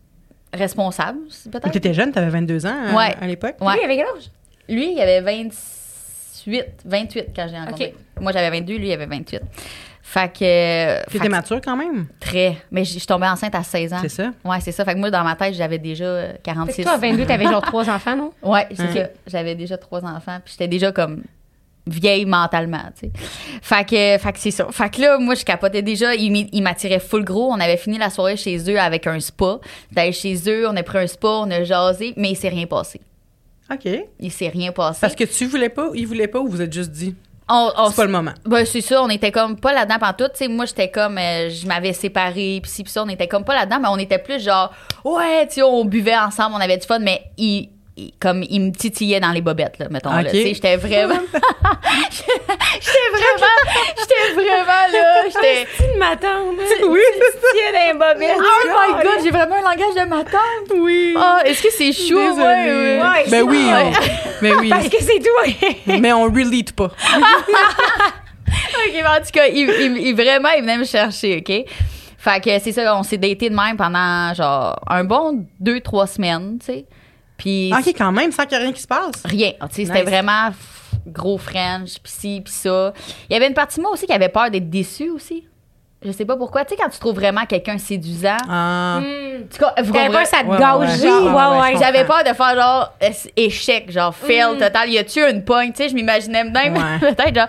responsable, 0.52 1.18
peut-être? 1.50 1.70
T'étais 1.70 1.94
jeune, 1.94 2.10
t'avais 2.12 2.30
22 2.30 2.66
ans 2.66 2.74
euh, 2.88 2.96
Ouais. 2.96 3.14
à 3.20 3.26
l'époque? 3.26 3.54
Ouais. 3.60 3.74
Lui, 3.74 3.84
avec 3.84 3.98
quel 3.98 4.06
âge? 4.06 4.30
Lui, 4.68 4.92
il 4.94 5.00
avait 5.00 5.20
28, 5.20 6.64
28 6.84 7.26
quand 7.34 7.46
j'ai 7.48 7.56
rencontré. 7.58 7.94
Moi, 8.20 8.32
j'avais 8.32 8.50
22, 8.50 8.76
lui, 8.76 8.88
il 8.88 8.92
avait 8.92 9.06
28. 9.06 9.40
Fait 10.02 10.28
que. 10.32 10.38
fait 10.38 11.04
T'étais 11.12 11.26
que- 11.26 11.30
mature 11.30 11.60
quand 11.62 11.76
même? 11.76 12.06
Très. 12.18 12.56
Mais 12.72 12.84
je 12.84 12.90
suis 12.98 13.06
tombée 13.06 13.28
enceinte 13.28 13.54
à 13.54 13.62
16 13.62 13.92
ans. 13.92 13.98
C'est 14.02 14.08
ça? 14.08 14.30
Ouais, 14.44 14.58
c'est 14.60 14.72
ça. 14.72 14.84
Fait 14.84 14.94
que 14.94 14.98
moi, 14.98 15.10
dans 15.10 15.22
ma 15.22 15.36
tête, 15.36 15.54
j'avais 15.54 15.78
déjà 15.78 16.04
euh, 16.04 16.32
Fait 16.32 16.40
46. 16.42 16.76
que 16.78 16.82
toi, 16.82 16.92
à 16.94 16.98
22, 16.98 17.26
t'avais 17.26 17.44
genre 17.44 17.62
trois 17.62 17.88
enfants, 17.88 18.16
non? 18.16 18.32
Ouais, 18.42 18.66
c'est 18.74 18.92
ça. 18.92 19.08
J'avais 19.28 19.54
déjà 19.54 19.76
trois 19.78 20.04
enfants, 20.04 20.38
puis 20.44 20.52
j'étais 20.52 20.66
déjà 20.68 20.90
comme 20.90 21.22
vieille 21.90 22.24
mentalement, 22.24 22.82
tu 22.98 23.08
sais. 23.08 23.12
Fait 23.62 23.84
que, 23.84 24.22
fait 24.22 24.32
que 24.32 24.38
c'est 24.38 24.50
ça. 24.50 24.66
Fait 24.70 24.90
que 24.90 25.00
là, 25.00 25.18
moi, 25.18 25.34
je 25.34 25.44
capotais 25.44 25.82
déjà. 25.82 26.14
Il 26.14 26.30
m'y- 26.32 26.48
il 26.52 26.62
m'attirait 26.62 27.00
full 27.00 27.24
gros. 27.24 27.50
On 27.52 27.60
avait 27.60 27.76
fini 27.76 27.98
la 27.98 28.10
soirée 28.10 28.36
chez 28.36 28.58
eux 28.70 28.78
avec 28.80 29.06
un 29.06 29.20
spa. 29.20 29.58
D'aller 29.92 30.12
chez 30.12 30.34
eux, 30.48 30.68
on 30.68 30.76
a 30.76 30.82
pris 30.82 30.98
un 30.98 31.06
spa, 31.06 31.28
on 31.28 31.50
a 31.50 31.64
jasé, 31.64 32.14
mais 32.16 32.30
il 32.30 32.36
s'est 32.36 32.48
rien 32.48 32.66
passé. 32.66 33.00
OK. 33.72 33.88
Il 34.18 34.32
s'est 34.32 34.48
rien 34.48 34.72
passé. 34.72 34.98
Parce 35.00 35.14
que 35.14 35.24
tu 35.24 35.46
voulais 35.46 35.68
pas, 35.68 35.90
il 35.94 36.06
voulait 36.06 36.26
pas 36.28 36.40
ou 36.40 36.48
vous 36.48 36.60
êtes 36.60 36.72
juste 36.72 36.90
dit? 36.90 37.14
C'est 37.88 37.96
pas 37.96 38.04
le 38.04 38.12
moment. 38.12 38.30
Ben, 38.44 38.64
c'est 38.64 38.80
ça, 38.80 39.02
on 39.02 39.08
était 39.08 39.32
comme 39.32 39.58
pas 39.58 39.72
là-dedans 39.72 39.98
pantoute. 39.98 40.32
Sais, 40.36 40.46
moi, 40.46 40.66
j'étais 40.66 40.88
comme, 40.88 41.18
euh, 41.18 41.50
je 41.50 41.66
m'avais 41.66 41.92
séparée, 41.92 42.60
pis 42.62 42.70
ci, 42.70 42.84
pis 42.84 42.90
ça, 42.92 43.02
on 43.02 43.08
était 43.08 43.26
comme 43.26 43.44
pas 43.44 43.54
là-dedans, 43.56 43.80
mais 43.80 43.88
on 43.88 43.96
était 43.98 44.18
plus 44.18 44.40
genre, 44.40 44.72
ouais, 45.04 45.48
tu 45.48 45.60
on 45.62 45.84
buvait 45.84 46.16
ensemble, 46.16 46.54
on 46.56 46.60
avait 46.60 46.76
du 46.78 46.86
fun, 46.86 47.00
mais 47.00 47.22
il- 47.38 47.70
comme 48.20 48.42
il 48.48 48.60
me 48.60 48.72
titillait 48.72 49.20
dans 49.20 49.32
les 49.32 49.40
bobettes, 49.40 49.78
là, 49.78 49.86
mettons. 49.90 50.10
là. 50.10 50.20
Ok. 50.22 50.30
Tu 50.30 50.42
sais, 50.42 50.54
J'étais 50.54 50.76
vraiment. 50.76 51.14
j'étais 52.10 53.10
vraiment. 53.12 53.56
J'étais 53.98 54.32
vraiment 54.34 54.92
là. 54.92 55.22
J'étais. 55.26 55.66
C'est 55.76 55.92
une 55.92 55.98
matante. 55.98 56.56
Oui, 56.88 57.00
Tiens 57.52 57.72
d'un 57.72 57.94
bobette. 57.94 58.36
Oh 58.38 58.68
my 58.68 59.02
god, 59.02 59.22
j'ai 59.22 59.30
vraiment 59.30 59.56
un 59.56 59.62
langage 59.62 59.94
de 60.04 60.08
ma 60.08 60.24
tante. 60.24 60.78
oui. 60.78 61.14
Ah, 61.18 61.40
est-ce 61.44 61.62
que 61.62 61.70
c'est 61.70 61.92
chaud? 61.92 62.20
Désolée. 62.20 62.38
Ouais, 62.38 63.00
ouais. 63.00 63.00
Ouais, 63.02 63.24
ben 63.30 63.42
oui, 63.42 63.64
Ouais. 63.66 63.82
on- 63.84 64.42
ben 64.42 64.54
oui. 64.60 64.68
Parce 64.68 64.88
que 64.88 64.96
c'est 65.00 65.18
toi. 65.20 65.70
Mais 66.00 66.12
on 66.12 66.24
relate 66.24 66.72
pas. 66.72 66.90
OK, 68.50 68.92
mais 68.94 69.06
en 69.06 69.16
tout 69.18 69.30
cas, 69.32 69.46
il, 69.46 69.68
il- 69.80 69.96
il- 70.08 70.14
vraiment, 70.14 70.48
il 70.56 70.62
venait 70.62 70.76
me 70.78 70.84
chercher, 70.84 71.38
OK? 71.38 71.64
Fait 72.18 72.42
que 72.42 72.58
c'est 72.58 72.72
ça, 72.72 72.96
on 72.96 73.02
s'est 73.02 73.16
daté 73.16 73.48
de 73.48 73.54
même 73.54 73.76
pendant, 73.76 74.34
genre, 74.34 74.78
un 74.88 75.04
bon 75.04 75.46
deux, 75.58 75.80
trois 75.80 76.06
semaines, 76.06 76.58
tu 76.58 76.66
sais. 76.66 76.84
Puis 77.40 77.72
Ok, 77.72 77.94
quand 77.96 78.12
même, 78.12 78.32
sans 78.32 78.42
qu'il 78.44 78.52
y 78.52 78.60
ait 78.60 78.64
rien 78.64 78.72
qui 78.72 78.82
se 78.82 78.86
passe. 78.86 79.22
rien, 79.24 79.52
tu 79.52 79.66
sais, 79.70 79.84
c'était 79.86 80.02
vraiment 80.02 80.50
gros 81.06 81.38
French, 81.38 81.98
puis 82.02 82.12
ci, 82.12 82.40
puis 82.44 82.52
ça. 82.52 82.92
Il 83.28 83.32
y 83.32 83.36
avait 83.36 83.48
une 83.48 83.54
partie 83.54 83.78
de 83.78 83.82
moi 83.82 83.92
aussi 83.92 84.06
qui 84.06 84.12
avait 84.12 84.28
peur 84.28 84.50
d'être 84.50 84.68
déçue 84.68 85.08
aussi. 85.08 85.46
Je 86.02 86.12
sais 86.12 86.24
pas 86.24 86.34
pourquoi. 86.36 86.64
Tu 86.64 86.70
sais, 86.74 86.80
quand 86.82 86.88
tu 86.88 86.98
trouves 86.98 87.14
vraiment 87.16 87.44
quelqu'un 87.44 87.76
séduisant, 87.76 88.38
Ah. 88.48 89.00
Hmm. 89.02 89.04
en 89.04 89.42
tout 89.52 89.58
cas, 89.58 89.74
vous 89.82 89.92
comprenez- 89.92 90.24
ça 90.24 90.38
te 90.42 90.46
Ouais, 90.46 90.58
gâche, 90.58 90.78
ouais, 90.78 91.08
genre. 91.08 91.22
ouais, 91.24 91.28
Ouais, 91.28 91.56
ouais, 91.58 91.60
ouais. 91.60 91.72
je 91.74 91.78
J'avais 91.78 92.04
peur 92.06 92.22
de 92.24 92.32
faire 92.34 92.54
genre 92.56 92.92
échec, 93.36 93.90
genre 93.90 94.14
fail 94.14 94.56
total. 94.58 94.88
Y 94.88 94.96
a-tu 94.98 95.20
une 95.20 95.44
pointe? 95.44 95.74
Tu 95.74 95.82
sais, 95.82 95.88
je 95.90 95.94
m'imaginais 95.94 96.44
même 96.44 96.74
Ouais. 96.74 96.98
peut-être 97.14 97.34
genre. 97.34 97.48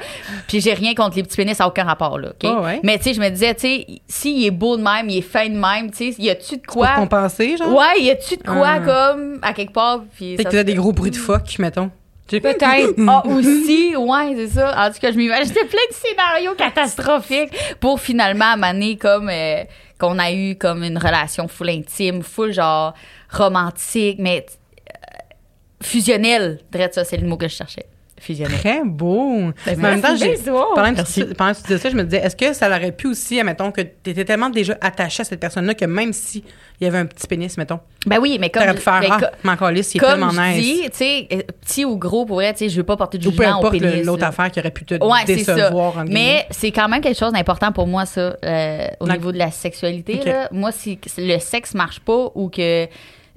Puis 0.49 0.60
j'ai 0.60 0.74
rien 0.74 0.93
contre 0.93 1.16
les 1.16 1.24
petits 1.24 1.38
pénis, 1.38 1.56
ça 1.56 1.64
n'a 1.64 1.70
aucun 1.70 1.86
rapport 1.86 2.20
là. 2.20 2.30
ok? 2.32 2.43
Ouais, 2.43 2.66
ouais. 2.66 2.80
Mais 2.84 2.97
tu 2.97 3.06
sais, 3.06 3.14
je 3.14 3.22
me 3.22 3.30
disais, 3.30 3.54
tu 3.56 3.62
sais, 3.62 3.86
s'il 4.10 4.45
est 4.45 4.52
beau 4.52 4.76
de 4.76 4.84
même, 4.84 5.10
il 5.10 5.20
est 5.20 5.22
fin 5.22 5.47
de 5.47 5.56
même, 5.56 5.89
tu 5.89 6.12
sais, 6.12 6.22
y 6.22 6.30
a-tu 6.30 6.58
de 6.58 6.62
Pour 6.62 6.74
quoi? 6.76 6.89
compenser, 6.97 7.56
genre? 7.56 7.74
Ouais, 7.74 8.02
y 8.02 8.12
a-tu 8.12 8.36
de 8.36 8.43
quoi 8.43 8.68
Ah. 8.76 8.80
comme 8.80 9.39
à 9.41 9.54
quelque 9.54 9.72
part? 9.74 10.02
Puis 10.18 10.36
Peut-être 10.36 10.47
ça- 10.47 10.52
que 10.52 10.56
t'as 10.58 10.64
des 10.64 10.76
gros 10.76 10.91
bruits 10.91 11.12
de 11.12 11.16
phoque, 11.16 11.58
mettons. 11.60 11.89
Peut-être. 12.39 12.95
Ah, 13.07 13.23
aussi, 13.25 13.95
ouais, 13.95 14.34
c'est 14.36 14.47
ça. 14.47 14.88
En 14.88 14.91
tout 14.91 14.99
cas, 14.99 15.11
je 15.11 15.17
m'imaginais 15.17 15.65
plein 15.65 15.88
de 15.89 15.93
scénarios 15.93 16.55
catastrophiques 16.55 17.53
pour 17.79 17.99
finalement 17.99 18.53
amener 18.53 18.97
comme 18.97 19.29
euh, 19.29 19.63
qu'on 19.99 20.17
a 20.19 20.32
eu 20.32 20.55
comme 20.55 20.84
une 20.84 20.97
relation 20.97 21.47
full 21.47 21.69
intime, 21.69 22.23
full 22.23 22.53
genre 22.53 22.93
romantique, 23.29 24.17
mais 24.19 24.45
euh, 24.89 24.93
fusionnelle. 25.84 26.59
Drette, 26.71 26.93
ça, 26.93 27.03
c'est 27.03 27.17
le 27.17 27.27
mot 27.27 27.38
que 27.38 27.47
je 27.47 27.55
cherchais. 27.55 27.86
Très 28.59 28.82
beau. 28.86 29.51
Ben, 29.65 29.76
Mais 29.78 29.88
en 29.88 29.91
même 29.91 30.01
temps, 30.01 30.15
j'ai- 30.15 30.36
pendant, 30.76 30.93
que 30.93 31.01
tu, 31.11 31.26
pendant 31.34 31.51
que 31.53 31.57
tu 31.57 31.63
disais 31.63 31.78
ça, 31.80 31.89
je 31.89 31.95
me 31.95 32.03
disais, 32.03 32.17
est-ce 32.24 32.36
que 32.36 32.53
ça 32.53 32.67
aurait 32.67 32.91
pu 32.91 33.07
aussi, 33.07 33.39
admettons, 33.39 33.72
que 33.72 33.82
tu 33.82 34.09
étais 34.11 34.26
tellement 34.26 34.49
déjà 34.49 34.78
attaché 34.82 35.22
à 35.22 35.24
cette 35.24 35.39
personne-là 35.39 35.74
que 35.74 35.86
même 35.86 36.13
si 36.13 36.43
il 36.80 36.86
y 36.86 36.88
avait 36.88 36.97
un 36.99 37.05
petit 37.05 37.28
pénis, 37.28 37.57
mettons, 37.57 37.80
Ben 38.07 38.17
oui, 38.19 38.38
mais 38.39 38.49
comme. 38.49 38.63
t'aurais 38.63 38.76
pu 38.76 38.82
faire, 38.82 39.01
ben, 39.01 39.09
ah, 39.22 39.32
m'en 39.43 39.55
calisse, 39.55 39.93
il 39.93 39.97
est 39.97 39.99
comme 39.99 40.09
tellement 40.11 40.30
je 40.32 40.41
nice. 40.41 40.61
dis, 40.63 40.82
tu 40.89 40.97
sais, 40.97 41.28
euh, 41.32 41.41
petit 41.61 41.86
ou 41.86 41.95
gros, 41.97 42.26
pour 42.26 42.38
vrai, 42.38 42.53
tu 42.53 42.59
sais, 42.59 42.69
je 42.69 42.78
veux 42.78 42.84
pas 42.84 42.97
porter 42.97 43.17
de 43.19 43.24
peu 43.26 43.32
jugement 43.32 43.55
au 43.55 43.59
importe 43.59 43.74
le- 43.74 43.80
pénis. 43.91 44.05
l'autre 44.05 44.24
affaire 44.24 44.49
qui 44.51 44.59
aurait 44.59 44.72
pu 44.72 44.86
te 44.86 44.95
Ouais, 44.95 45.19
ça. 45.43 45.55
décevoir. 45.55 46.05
Mais 46.07 46.45
c'est 46.49 46.72
quand 46.72 46.88
même 46.89 47.01
quelque 47.01 47.17
chose 47.19 47.34
d'important 47.34 47.72
pour 47.72 47.86
moi, 47.88 48.05
ça, 48.05 48.36
euh, 48.43 48.88
au 48.99 49.07
niveau 49.07 49.32
de 49.32 49.38
la 49.38 49.51
sexualité. 49.51 50.19
Là. 50.26 50.47
Moi, 50.51 50.72
si 50.72 50.97
si 51.05 51.28
le 51.28 51.38
sexe 51.39 51.74
marche 51.76 51.99
pas 51.99 52.30
ou 52.36 52.49
que. 52.49 52.88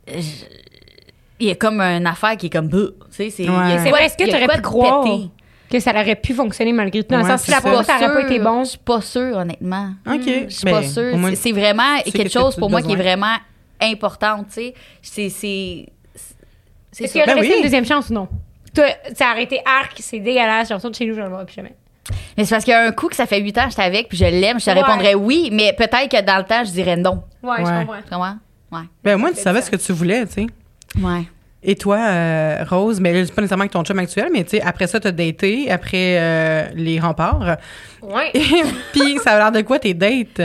je- 0.06 0.20
Il 1.44 1.48
y 1.48 1.52
a 1.52 1.54
comme 1.56 1.80
une 1.80 2.06
affaire 2.06 2.36
qui 2.36 2.46
est 2.46 2.50
comme. 2.50 2.68
Tu 2.70 2.76
sais, 3.10 3.30
c'est. 3.30 3.48
Ouais. 3.48 3.74
y 3.74 3.90
vrai, 3.90 4.06
est-ce 4.06 4.16
que 4.16 4.22
il 4.24 4.28
y 4.28 4.30
a 4.30 4.32
t'aurais 4.34 4.46
quoi 4.46 4.54
pu 4.54 4.60
de 4.60 4.66
croire 4.66 5.04
pété? 5.04 5.30
que 5.70 5.80
ça 5.80 5.90
aurait 5.90 6.14
pu 6.16 6.34
fonctionner 6.34 6.72
malgré 6.72 7.02
tout? 7.02 7.08
Dans 7.14 7.18
le 7.22 7.24
sens 7.28 7.42
c'est 7.42 7.50
la 7.52 7.58
aurait 7.58 8.12
pas 8.14 8.22
été 8.22 8.38
bon. 8.38 8.64
Je 8.64 8.70
suis 8.70 8.78
pas 8.78 9.00
sûre, 9.00 9.36
honnêtement. 9.36 9.90
OK. 10.06 10.20
Je 10.24 10.48
suis 10.54 10.64
Ben, 10.64 10.70
pas 10.72 10.82
sûre. 10.82 11.14
au 11.14 11.16
moins, 11.16 11.34
C'est- 11.34 11.52
vraiment 11.52 11.98
tu 12.04 12.12
quelque 12.12 12.30
chose 12.32 12.54
tu 12.54 12.60
pour 12.60 12.70
moi 12.70 12.80
qui 12.82 12.92
est 12.92 12.96
vraiment 12.96 13.36
important, 13.80 14.44
tu 14.44 14.52
sais. 14.52 14.74
C'est. 15.02 15.28
c'est- 15.28 15.88
C'est 16.92 17.04
Est-ce 17.04 17.12
qu'il 17.12 17.22
aurait 17.22 17.34
Ben 17.34 17.56
une 17.56 17.62
deuxième 17.62 17.84
chance? 17.84 18.08
Ou 18.10 18.12
non? 18.14 18.28
Aurait 18.78 19.42
été 19.42 19.60
arc, 19.66 19.94
c'est 19.98 20.20
dégueulasse, 20.20 20.68
j'ai 20.68 20.74
l'impression 20.74 20.90
de 20.90 20.94
chez 20.94 21.06
nous, 21.06 21.14
je 21.14 21.20
ne 21.20 21.24
le 21.24 21.30
vois 21.30 21.44
plus 21.44 21.54
jamais. 21.54 21.74
Mais 22.36 22.44
c'est 22.44 22.54
parce 22.54 22.64
qu'il 22.64 22.72
y 22.72 22.76
a 22.76 22.82
un 22.86 22.92
coup 22.92 23.08
que 23.08 23.16
ça 23.16 23.26
fait 23.26 23.40
8 23.40 23.56
ans 23.58 23.64
que 23.64 23.70
j'étais 23.70 23.82
avec, 23.82 24.08
puis 24.08 24.16
je 24.18 24.24
l'aime, 24.26 24.60
je 24.60 24.64
te 24.66 24.70
Ouais. 24.70 24.80
répondrais 24.80 25.14
oui, 25.14 25.48
mais 25.52 25.72
peut-être 25.72 26.08
que 26.08 26.20
dans 26.24 26.36
le 26.38 26.44
temps, 26.44 26.62
je 26.64 26.70
dirais 26.70 26.96
non. 26.96 27.22
Ouais, 27.42 27.56
je 27.60 27.64
je 27.64 27.70
comprends. 27.70 27.96
Comment? 28.08 28.36
Ouais. 28.72 28.86
Ben, 29.02 29.14
au 29.16 29.18
moins, 29.18 29.30
tu 29.32 29.40
savais 29.40 29.60
ce 29.62 29.70
que 29.70 29.76
tu 29.76 29.92
voulais, 29.92 30.24
tu 30.26 30.32
sais. 30.34 30.46
Ouais. 31.00 31.22
Et 31.66 31.76
toi, 31.76 31.96
euh, 31.98 32.64
Rose, 32.68 33.00
mais 33.00 33.12
là, 33.14 33.24
c'est 33.24 33.34
pas 33.34 33.40
nécessairement 33.40 33.62
avec 33.62 33.72
ton 33.72 33.82
chum 33.84 33.98
actuel, 33.98 34.28
mais 34.32 34.44
tu 34.44 34.50
sais, 34.50 34.60
après 34.62 34.86
ça, 34.86 35.00
t'as 35.00 35.12
daté, 35.12 35.70
après 35.70 36.18
euh, 36.18 36.66
les 36.74 37.00
remparts. 37.00 37.56
Ouais. 38.02 38.30
Puis, 38.92 39.18
ça 39.24 39.32
a 39.32 39.38
l'air 39.38 39.52
de 39.52 39.62
quoi 39.62 39.78
tes 39.78 39.94
dates? 39.94 40.42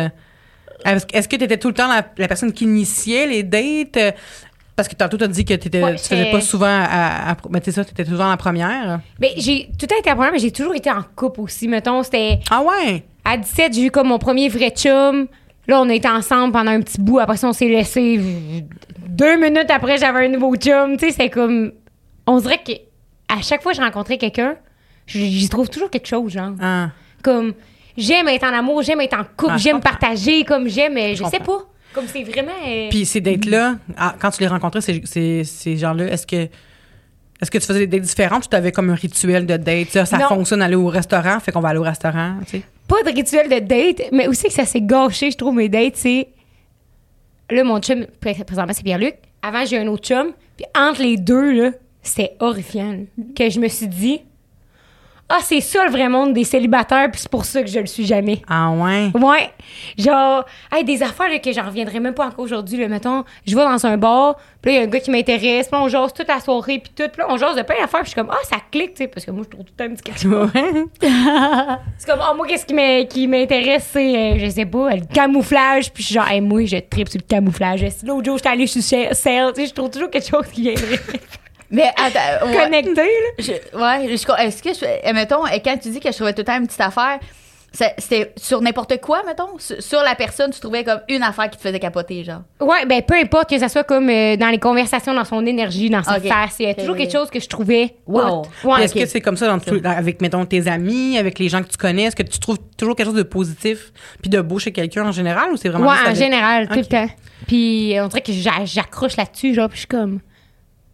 Est-ce 0.86 1.28
que 1.28 1.36
t'étais 1.36 1.58
tout 1.58 1.68
le 1.68 1.74
temps 1.74 1.90
la, 1.90 2.06
la 2.18 2.28
personne 2.30 2.54
qui 2.54 2.64
initiait 2.64 3.28
les 3.28 3.44
dates? 3.44 4.16
Parce 4.78 4.88
que 4.88 4.96
tantôt, 4.96 5.18
t'as 5.18 5.28
dit 5.28 5.44
que 5.44 5.56
t'étais, 5.56 5.84
Ouais, 5.84 5.96
tu 5.96 6.06
faisais 6.08 6.32
pas 6.32 6.40
souvent 6.40 6.68
à. 6.68 7.32
à, 7.32 7.36
mais 7.50 7.60
tu 7.60 7.66
sais 7.66 7.74
ça, 7.74 7.84
t'étais 7.84 8.06
toujours 8.06 8.26
la 8.26 8.38
première. 8.38 9.02
Ben, 9.20 9.30
j'ai 9.36 9.70
tout 9.78 9.88
a 9.94 10.00
été 10.00 10.10
à 10.10 10.14
problème, 10.14 10.32
mais 10.36 10.40
j'ai 10.40 10.52
toujours 10.52 10.74
été 10.74 10.90
en 10.90 11.04
couple 11.18 11.42
aussi. 11.42 11.68
Mettons, 11.68 12.02
c'était 12.02 12.40
Ah 12.50 12.62
ouais? 12.62 13.04
à 13.26 13.36
17, 13.36 13.74
j'ai 13.74 13.84
eu 13.88 13.92
comme 13.92 14.08
mon 14.08 14.18
premier 14.20 14.48
vrai 14.48 14.70
chum. 14.70 15.28
Là, 15.70 15.80
on 15.82 15.88
a 15.90 15.94
été 15.94 16.10
ensemble 16.10 16.52
pendant 16.52 16.72
un 16.72 16.82
petit 16.82 17.00
bout. 17.00 17.20
Après 17.20 17.38
ça, 17.38 17.48
on 17.48 17.54
s'est 17.54 17.68
laissé. 17.68 18.20
Deux 19.08 19.38
minutes 19.40 19.70
après, 19.70 19.98
j'avais 19.98 20.26
un 20.26 20.30
nouveau 20.30 20.56
chum. 20.56 20.98
Tu 20.98 21.06
sais, 21.08 21.12
c'est 21.12 21.30
comme. 21.30 21.72
On 22.26 22.40
dirait 22.40 22.60
que 22.66 22.72
à 23.28 23.42
chaque 23.42 23.62
fois 23.62 23.72
que 23.74 23.78
je 23.78 23.82
rencontrais 23.84 24.18
quelqu'un, 24.18 24.56
j'y 25.06 25.48
trouve 25.48 25.70
toujours 25.70 25.90
quelque 25.92 26.08
chose, 26.08 26.32
genre. 26.32 26.54
Ah. 26.62 26.90
Comme, 27.22 27.54
j'aime 27.98 28.28
être 28.30 28.44
en 28.46 28.54
amour, 28.54 28.82
j'aime 28.82 29.02
être 29.02 29.14
en 29.14 29.24
couple, 29.38 29.54
Ah, 29.54 29.58
j'aime 29.58 29.80
partager, 29.80 30.44
comme 30.44 30.68
j'aime, 30.68 30.98
je, 30.98 31.24
Je 31.24 31.30
sais 31.30 31.40
pas. 31.40 31.60
Comme 31.94 32.06
c'est 32.08 32.24
vraiment. 32.24 32.52
euh, 32.68 32.90
Puis 32.90 33.06
ces 33.06 33.22
dates-là, 33.22 33.76
ah, 33.98 34.16
quand 34.20 34.32
tu 34.32 34.42
les 34.42 34.48
rencontrais, 34.48 34.82
ces, 34.82 35.02
ces, 35.06 35.44
ces 35.44 35.78
gens-là, 35.78 36.06
est-ce 36.06 36.26
que. 36.26 36.48
Est-ce 37.42 37.52
que 37.52 37.58
tu 37.58 37.66
faisais 37.66 37.86
des 37.86 37.88
dates 38.00 38.02
différentes 38.08 38.46
ou 38.46 38.50
tu 38.50 38.56
avais 38.56 38.72
comme 38.74 38.90
un 38.90 38.96
rituel 38.96 39.46
de 39.46 39.56
date? 39.56 39.90
Ça, 39.92 40.06
ça 40.06 40.20
fonctionne 40.28 40.62
aller 40.62 40.76
au 40.76 40.88
restaurant, 40.88 41.40
fait 41.40 41.52
qu'on 41.54 41.62
va 41.62 41.70
aller 41.70 41.80
au 41.80 41.84
restaurant, 41.84 42.34
tu 42.46 42.58
sais? 42.58 42.64
Pas 42.90 43.02
de 43.04 43.16
rituel 43.16 43.48
de 43.48 43.60
date, 43.60 44.10
mais 44.12 44.28
aussi 44.28 44.48
que 44.48 44.54
ça 44.54 44.66
s'est 44.66 44.82
gâché, 44.82 45.32
je 45.32 45.38
trouve, 45.38 45.56
mes 45.56 45.70
dates, 45.70 45.96
c'est. 45.96 46.28
Là, 47.50 47.64
mon 47.64 47.80
chum, 47.80 48.06
pré- 48.20 48.44
présentement, 48.46 48.74
c'est 48.74 48.84
Pierre-Luc. 48.84 49.16
Avant, 49.42 49.66
j'ai 49.66 49.78
un 49.78 49.88
autre 49.88 50.04
chum. 50.06 50.34
Puis 50.58 50.66
entre 50.78 51.02
les 51.02 51.16
deux, 51.18 51.52
là, 51.52 51.72
c'était 52.02 52.36
horrifiant. 52.40 53.06
Que 53.36 53.50
je 53.50 53.60
me 53.60 53.68
suis 53.70 53.88
dit, 53.88 54.22
ah, 55.30 55.38
c'est 55.44 55.62
ça 55.62 55.86
le 55.86 55.92
vrai 55.92 56.10
monde 56.10 56.34
des 56.34 56.44
célibataires, 56.44 57.10
puis 57.12 57.22
c'est 57.22 57.30
pour 57.30 57.46
ça 57.46 57.62
que 57.62 57.70
je 57.70 57.80
le 57.80 57.86
suis 57.86 58.06
jamais. 58.06 58.42
Ah 58.50 58.72
ouais? 58.72 59.12
Ouais. 59.14 59.50
Genre, 59.98 60.44
hey, 60.72 60.84
des 60.84 61.04
affaires 61.04 61.30
là, 61.30 61.38
que 61.40 61.52
j'en 61.52 61.66
reviendrai 61.66 62.00
même 62.00 62.14
pas 62.16 62.26
encore 62.28 62.46
aujourd'hui. 62.46 62.88
Mettons, 62.88 63.24
je 63.46 63.56
vais 63.56 63.64
dans 63.64 63.86
un 63.86 63.98
bar, 63.98 64.36
puis 64.62 64.72
là, 64.72 64.78
il 64.78 64.82
y 64.82 64.84
a 64.84 64.88
un 64.88 64.90
gars 64.90 65.00
qui 65.00 65.12
m'intéresse, 65.12 65.68
puis 65.68 65.80
on 65.80 65.88
jase 65.88 66.14
toute 66.14 66.28
la 66.28 66.40
soirée, 66.40 66.80
puis 66.80 66.92
tout. 66.96 67.10
Puis 67.12 67.20
là, 67.22 67.28
on 67.30 67.38
jase 67.38 67.56
de 67.56 67.62
plein 67.62 67.76
d'affaires, 67.80 68.02
puis 68.02 68.06
je 68.06 68.10
suis 68.10 68.16
comme, 68.16 68.32
ah, 68.32 68.38
ça 68.44 68.58
clique, 68.72 68.96
tu 68.96 69.04
sais, 69.04 69.08
parce 69.08 69.26
que 69.26 69.32
moi, 69.32 69.44
je 69.46 69.50
trouve 69.50 69.66
tout 69.66 69.84
un 69.84 69.90
petit 69.90 70.02
quelque 70.04 70.20
chose. 70.20 70.50
C'est 71.98 72.10
comme, 72.10 72.20
oh, 72.28 72.36
moi, 72.36 72.48
qu'est-ce 72.48 72.66
qui 72.66 72.74
m'in- 72.74 73.06
qui 73.06 73.28
m'intéresse, 73.28 73.88
c'est, 73.92 74.18
euh, 74.18 74.40
je 74.40 74.50
sais 74.50 74.66
pas, 74.66 74.96
le 74.96 75.02
camouflage. 75.14 75.92
Puis 75.92 76.02
je 76.04 76.08
suis 76.08 76.16
genre, 76.16 76.28
hey, 76.28 76.42
moi, 76.42 76.66
je 76.66 76.78
tripe 76.78 77.08
sur 77.10 77.20
le 77.22 77.28
camouflage. 77.28 77.86
L'autre 78.04 78.26
jour, 78.26 78.38
j'étais 78.38 78.50
allée 78.50 78.68
sur 78.68 78.82
Shell, 78.82 79.10
tu 79.10 79.16
sais, 79.16 79.68
je 79.68 79.74
trouve 79.74 79.90
toujours 79.90 80.10
quelque 80.10 80.28
chose 80.28 80.48
qui 80.52 80.62
viendrait 80.64 81.00
Mais 81.72 81.90
attends, 81.98 82.48
ouais. 82.48 82.56
connecter, 82.56 82.96
là. 82.96 83.30
Je- 83.38 83.78
ouais, 83.78 84.08
je- 84.18 84.44
est-ce 84.44 84.64
que, 84.64 84.74
je, 84.74 85.14
mettons, 85.14 85.44
quand 85.64 85.78
tu 85.78 85.90
dis 85.90 86.00
que 86.00 86.10
je 86.12 86.16
trouvais 86.16 86.34
tout 86.34 86.40
le 86.40 86.46
temps 86.46 86.58
une 86.58 86.66
petite 86.68 86.82
affaire, 86.82 87.20
c'était 87.72 88.34
sur 88.36 88.62
n'importe 88.62 89.00
quoi, 89.00 89.22
mettons? 89.28 89.50
Sur, 89.60 90.02
la 90.02 90.16
personne, 90.16 90.50
tu 90.50 90.60
trouvais 90.60 90.84
comme 90.84 91.02
une 91.08 91.22
affaire 91.22 91.52
qui 91.52 91.58
te 91.58 91.62
faisait 91.62 91.78
capoter, 91.80 92.24
genre? 92.24 92.42
Ouais, 92.60 92.84
ben, 92.88 93.04
peu 93.04 93.14
importe 93.14 93.48
que 93.52 93.60
ça 93.60 93.70
soit 93.70 93.84
comme 93.84 94.10
euh, 94.10 94.36
dans 94.38 94.48
les 94.48 94.58
conversations, 94.58 95.14
dans 95.14 95.24
son 95.26 95.46
énergie, 95.46 95.92
dans 95.92 96.02
sa 96.02 96.18
Ok. 96.18 96.24
face. 96.28 96.56
Il 96.60 96.66
y 96.68 96.72
a 96.72 96.74
toujours 96.74 96.96
quelque 96.96 97.12
chose 97.12 97.30
que 97.30 97.40
je 97.40 97.48
trouvais. 97.48 97.94
Wow. 98.08 98.42
Ouais. 98.64 98.86
Est-ce 98.86 98.96
que 98.96 99.06
c'est 99.06 99.22
comme 99.22 99.38
ça 99.38 99.46
dans 99.46 99.60
tout- 99.60 99.80
dans- 99.80 99.96
avec, 99.96 100.20
mettons, 100.22 100.46
tes 100.46 100.68
amis, 100.68 101.20
avec 101.20 101.38
les 101.38 101.48
gens 101.50 101.62
que 101.62 101.70
tu 101.70 101.78
connais? 101.78 102.06
Est-ce 102.06 102.16
que 102.16 102.24
tu 102.24 102.40
trouves 102.40 102.58
toujours 102.76 102.96
quelque 102.96 103.06
chose 103.10 103.16
de 103.16 103.22
positif 103.22 103.92
puis 104.20 104.32
de 104.32 104.42
beau 104.42 104.58
chez 104.58 104.72
quelqu'un 104.72 105.06
en 105.06 105.12
général 105.12 105.52
ou 105.52 105.58
c'est 105.58 105.70
vraiment 105.70 105.92
Ouais, 105.92 105.98
en 106.04 106.06
avec- 106.08 106.16
général, 106.16 106.68
tout 106.70 106.80
le 106.80 106.86
temps. 106.86 107.08
Puis 107.48 107.96
euh, 107.96 108.06
on 108.06 108.08
dirait 108.08 108.22
que 108.22 108.34
j'a- 108.34 108.66
j'accroche 108.66 109.16
là-dessus, 109.16 109.54
genre, 109.54 109.70
puis 109.70 109.76
je 109.76 109.82
suis 109.82 109.88
comme. 109.88 110.22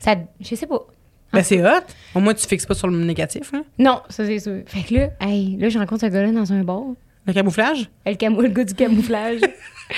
Ça, 0.06 0.16
je 0.39 0.53
sais 0.56 0.68
pas. 0.68 0.86
Ben, 1.34 1.41
c'est 1.43 1.62
hot. 1.62 1.82
Au 2.14 2.20
moins, 2.20 2.36
tu 2.36 2.47
fixes 2.47 2.66
pas 2.68 2.76
sur 2.76 2.88
le 2.88 2.97
négatif, 3.03 3.51
là. 3.51 3.62
Non, 3.80 4.01
ça 4.08 4.24
c'est 4.26 4.38
sûr. 4.39 4.62
Fait 4.68 4.84
que 4.84 4.93
là, 4.93 5.10
hey, 5.20 5.58
là, 5.58 5.68
je 5.70 5.80
rencontre 5.80 6.06
un 6.06 6.10
gars-là 6.10 6.32
dans 6.32 6.53
un 6.53 6.64
bar. 6.64 6.84
Le 7.26 7.34
camouflage? 7.34 7.89
Le, 8.06 8.14
camou- 8.14 8.41
le 8.41 8.49
gars 8.49 8.64
du 8.64 8.76
camouflage. 8.76 9.41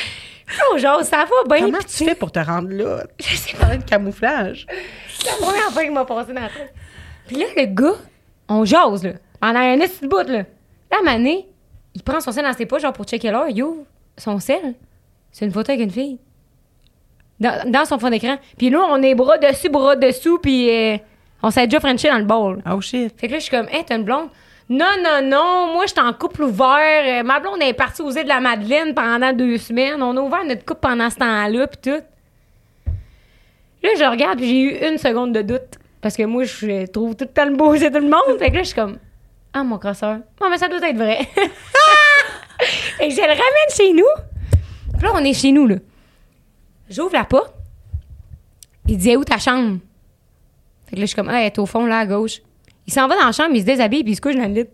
oh, 0.71 0.77
genre, 0.77 1.03
ça 1.03 1.25
va 1.25 1.55
bien. 1.55 1.65
Comment 1.65 1.79
tu 1.79 2.05
fais 2.05 2.15
pour 2.15 2.31
te 2.31 2.39
rendre 2.39 2.69
là? 2.69 3.03
Je 3.19 3.35
sais 3.35 3.51
pas. 3.51 3.63
Parler 3.63 3.79
de 3.79 3.83
camouflage. 3.83 4.65
C'est 5.19 5.29
la 5.29 5.45
première 5.45 5.71
fois 5.71 5.83
qu'il 5.83 5.91
m'a 5.91 6.05
passé 6.05 6.33
dans 6.33 6.41
la 6.41 6.47
tête. 6.47 6.73
Puis 7.27 7.35
là, 7.35 7.45
le 7.57 7.65
gars, 7.65 7.97
on 8.47 8.63
jase, 8.63 9.03
là. 9.03 9.11
Pendant 9.41 9.59
un 9.59 9.77
petit 9.79 10.07
bout, 10.07 10.27
là. 10.27 10.45
Moment 10.91 11.17
donné, 11.17 11.45
il 11.93 12.01
prend 12.01 12.21
son 12.21 12.31
sel 12.31 12.45
dans 12.45 12.53
ses 12.53 12.65
poches, 12.65 12.81
genre, 12.81 12.93
pour 12.93 13.05
checker 13.05 13.29
l'heure. 13.29 13.49
Il 13.49 13.61
ouvre 13.61 13.83
son 14.17 14.39
sel. 14.39 14.75
C'est 15.31 15.45
une 15.45 15.51
photo 15.51 15.73
avec 15.73 15.83
une 15.83 15.91
fille. 15.91 16.17
Dans, 17.39 17.71
dans 17.71 17.85
son 17.85 17.99
fond 17.99 18.09
d'écran. 18.09 18.37
Puis 18.57 18.71
nous, 18.71 18.79
on 18.79 19.01
est 19.03 19.13
bras 19.13 19.37
dessus, 19.37 19.69
bras 19.69 19.95
dessous, 19.95 20.39
puis 20.39 20.69
euh, 20.69 20.97
on 21.43 21.51
s'est 21.51 21.67
déjà 21.67 21.79
frenché 21.79 22.09
dans 22.09 22.17
le 22.17 22.23
bol. 22.23 22.61
Oh 22.69 22.81
shit. 22.81 23.13
Fait 23.19 23.27
que 23.27 23.33
là, 23.33 23.39
je 23.39 23.43
suis 23.43 23.55
comme, 23.55 23.67
hey, 23.69 23.83
t'as 23.85 23.95
une 23.97 24.03
blonde? 24.03 24.29
Non, 24.69 24.85
non, 25.01 25.21
non, 25.23 25.73
moi, 25.73 25.85
j'étais 25.85 26.01
en 26.01 26.11
couple 26.13 26.43
ouvert. 26.43 27.21
Euh, 27.21 27.23
ma 27.23 27.39
blonde 27.39 27.61
est 27.61 27.73
partie 27.73 28.01
aux 28.01 28.09
îles 28.09 28.23
de 28.23 28.27
la 28.27 28.41
Madeleine 28.41 28.93
pendant 28.93 29.31
deux 29.31 29.57
semaines. 29.57 30.01
On 30.01 30.17
a 30.17 30.21
ouvert 30.21 30.43
notre 30.45 30.65
couple 30.65 30.81
pendant 30.81 31.09
ce 31.09 31.15
temps-là, 31.17 31.67
puis 31.67 31.79
tout. 31.83 32.01
Là, 33.83 33.89
je 33.97 34.03
regarde, 34.03 34.39
puis 34.39 34.47
j'ai 34.47 34.59
eu 34.59 34.89
une 34.91 34.97
seconde 34.97 35.31
de 35.33 35.41
doute. 35.41 35.77
Parce 36.01 36.17
que 36.17 36.23
moi, 36.23 36.43
je 36.43 36.85
trouve 36.87 37.15
tout 37.15 37.25
le 37.25 37.31
temps 37.31 37.45
le 37.45 37.55
beau 37.55 37.75
c'est 37.75 37.91
tout 37.91 37.99
le 37.99 38.09
monde. 38.09 38.39
Fait 38.39 38.49
que 38.49 38.55
là, 38.55 38.63
je 38.63 38.67
suis 38.67 38.75
comme, 38.75 38.97
ah, 39.53 39.63
mon 39.63 39.77
crosseur. 39.77 40.19
Bon, 40.39 40.49
mais 40.49 40.57
ça 40.57 40.67
doit 40.67 40.79
être 40.87 40.97
vrai. 40.97 41.19
Et 43.01 43.11
je 43.11 43.21
le 43.21 43.27
ramène 43.27 43.71
chez 43.75 43.93
nous. 43.93 44.03
Puis 44.97 45.03
là, 45.03 45.11
on 45.13 45.23
est 45.23 45.33
chez 45.33 45.51
nous, 45.51 45.67
là. 45.67 45.75
J'ouvre 46.89 47.13
la 47.13 47.25
porte. 47.25 47.53
Il 48.87 48.97
dit, 48.97 49.15
où 49.15 49.23
ta 49.23 49.37
chambre? 49.37 49.79
Fait 50.89 50.95
que 50.95 50.99
là, 51.01 51.01
je 51.01 51.07
suis 51.07 51.15
comme, 51.15 51.29
ah, 51.29 51.41
elle 51.41 51.47
est 51.47 51.59
au 51.59 51.65
fond, 51.65 51.85
là, 51.85 51.99
à 51.99 52.05
gauche. 52.05 52.41
Il 52.85 52.93
s'en 52.93 53.07
va 53.07 53.15
dans 53.15 53.25
la 53.25 53.31
chambre, 53.33 53.51
il 53.53 53.61
se 53.61 53.65
déshabille, 53.65 54.03
puis 54.03 54.13
il 54.13 54.15
se 54.15 54.21
couche 54.21 54.35
dans 54.35 54.47
le 54.47 54.53
lit. 54.61 54.65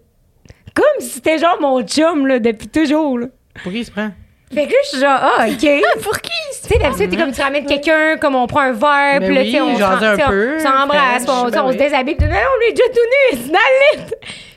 Comme 0.76 0.86
si 1.00 1.10
c'était 1.10 1.40
genre 1.40 1.58
mon 1.60 1.82
chum, 1.84 2.28
là, 2.28 2.40
depuis 2.40 2.68
toujours, 2.68 3.18
là. 3.18 3.28
Pour 3.64 3.72
qui 3.72 3.80
il 3.80 3.86
se 3.86 3.92
prend? 3.92 4.12
Fait 4.54 4.68
que 4.68 4.72
là, 4.72 4.78
je 4.84 4.90
suis 4.90 5.00
genre, 5.00 5.20
ah, 5.20 5.46
OK. 5.48 6.02
Pour 6.04 6.20
qui? 6.20 6.30
Tu 6.62 6.68
sais, 6.68 6.78
d'habitude, 6.78 7.10
t'es 7.10 7.18
comme 7.18 7.32
tu 7.32 7.42
ramènes 7.42 7.66
quelqu'un, 7.66 8.18
comme 8.18 8.36
on 8.36 8.46
prend 8.46 8.62
un 8.62 8.72
verre, 8.72 9.20
Ben 9.20 9.26
puis 9.26 9.36
là, 9.36 9.42
oui, 9.42 9.48
tu 9.48 9.54
sais, 9.54 9.62
on, 9.62 9.74
on 9.74 10.60
s'embrasse, 10.60 11.26
on, 11.28 11.46
tu 11.46 11.50
sais, 11.50 11.58
ben 11.58 11.64
on 11.64 11.72
se 11.72 11.78
déshabille, 11.78 12.16
puis 12.16 12.28
là, 12.28 12.36
on 12.36 12.68
est 12.68 12.72
déjà 12.74 12.88
tout 12.90 13.38
nu, 13.38 13.44
c'est 13.44 13.52
dans 13.52 13.58
le 13.58 13.98
lit. 14.00 14.12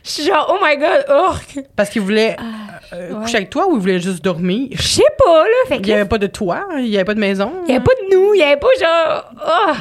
Je 0.06 0.10
suis 0.12 0.22
genre, 0.22 0.54
oh 0.54 0.64
my 0.64 0.76
god, 0.76 1.04
oh. 1.10 1.32
Parce 1.74 1.90
qu'il 1.90 2.00
voulait 2.02 2.36
euh, 2.92 3.20
coucher 3.20 3.38
avec 3.38 3.50
toi 3.50 3.66
ou 3.68 3.74
il 3.74 3.80
voulait 3.80 3.98
juste 3.98 4.22
dormir? 4.22 4.68
Je 4.70 4.82
sais 4.82 5.02
pas, 5.18 5.42
là. 5.42 5.50
Fait 5.66 5.74
Il 5.76 5.80
que 5.80 5.86
n'y 5.86 5.90
là, 5.90 5.96
avait 5.96 6.08
pas 6.08 6.18
de 6.18 6.28
toi, 6.28 6.64
il 6.78 6.84
n'y 6.84 6.94
avait 6.94 7.04
pas 7.04 7.14
de 7.14 7.18
maison. 7.20 7.52
il 7.66 7.72
y 7.72 7.76
avait 7.76 7.84
pas 7.84 7.90
de 8.08 8.14
nous, 8.14 8.32
il 8.34 8.38
y 8.38 8.42
avait 8.44 8.56
pas 8.60 8.68
genre, 8.80 9.30
oh. 9.44 9.72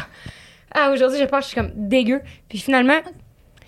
Ah, 0.73 0.89
aujourd'hui, 0.91 1.19
je 1.19 1.25
pense 1.25 1.39
que 1.41 1.43
je 1.43 1.47
suis 1.49 1.55
comme 1.55 1.71
dégueu. 1.75 2.21
Puis 2.49 2.57
finalement, 2.57 2.97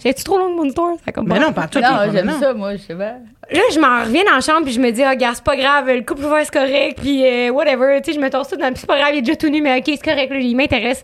j'ai-tu 0.03 0.24
trop 0.24 0.39
longue 0.39 0.55
mon 0.55 0.66
histoire? 0.66 0.95
Ça 1.05 1.12
comme 1.12 1.28
Mais 1.28 1.39
non, 1.39 1.53
pas 1.53 1.68
tout. 1.68 1.80
Non, 1.80 2.12
j'aime 2.12 2.32
ça, 2.39 2.53
moi, 2.53 2.76
je 2.76 2.82
sais 2.82 2.95
pas. 2.95 3.14
Là, 3.51 3.62
je 3.72 3.80
m'en 3.80 4.03
reviens 4.03 4.24
dans 4.26 4.34
la 4.36 4.41
chambre, 4.41 4.64
puis 4.64 4.74
je 4.74 4.82
me 4.82 4.91
dis, 4.91 5.03
ah, 5.03 5.16
gars, 5.16 5.34
c'est 5.36 5.43
pas 5.43 5.55
grave, 5.55 5.88
le 5.88 6.01
couple 6.01 6.26
ouvert, 6.26 6.41
c'est 6.43 6.51
correct, 6.51 6.97
puis 6.99 7.24
euh, 7.24 7.49
whatever. 7.51 8.01
Tu 8.01 8.12
sais, 8.12 8.20
je 8.20 8.22
me 8.24 8.30
torse 8.32 8.49
tout 8.49 8.58
dans 8.58 8.70
le. 8.70 8.76
C'est 8.76 8.88
pas 8.88 8.97
grave, 8.97 9.12
il 9.14 9.20
est 9.20 9.22
déjà 9.22 9.36
tout 9.38 9.47
nu, 9.49 9.62
mais 9.62 9.78
ok, 9.78 9.84
c'est 9.86 10.03
correct, 10.03 10.32
là, 10.32 10.39
il 10.39 10.55
m'intéresse. 10.55 11.03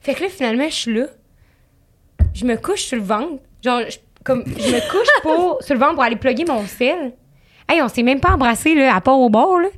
Fait 0.00 0.14
que 0.14 0.22
là, 0.22 0.28
finalement, 0.30 0.64
je 0.68 0.74
suis 0.74 0.94
là. 0.94 1.04
Je 2.34 2.44
me 2.46 2.56
couche 2.56 2.82
sur 2.84 2.96
le 2.96 3.04
ventre. 3.04 3.42
Genre, 3.62 3.82
je, 3.88 3.98
comme, 4.24 4.42
je 4.46 4.52
me 4.74 4.90
couche 4.90 5.08
pour, 5.22 5.58
sur 5.62 5.74
le 5.74 5.80
ventre 5.80 5.94
pour 5.94 6.02
aller 6.02 6.16
plugger 6.16 6.44
mon 6.44 6.66
sel. 6.66 7.12
Hey, 7.68 7.80
on 7.82 7.88
s'est 7.88 8.02
même 8.02 8.20
pas 8.20 8.32
embrassé, 8.32 8.74
là, 8.74 8.94
à 8.94 9.00
part 9.00 9.18
au 9.18 9.28
bord, 9.28 9.60
là. 9.60 9.68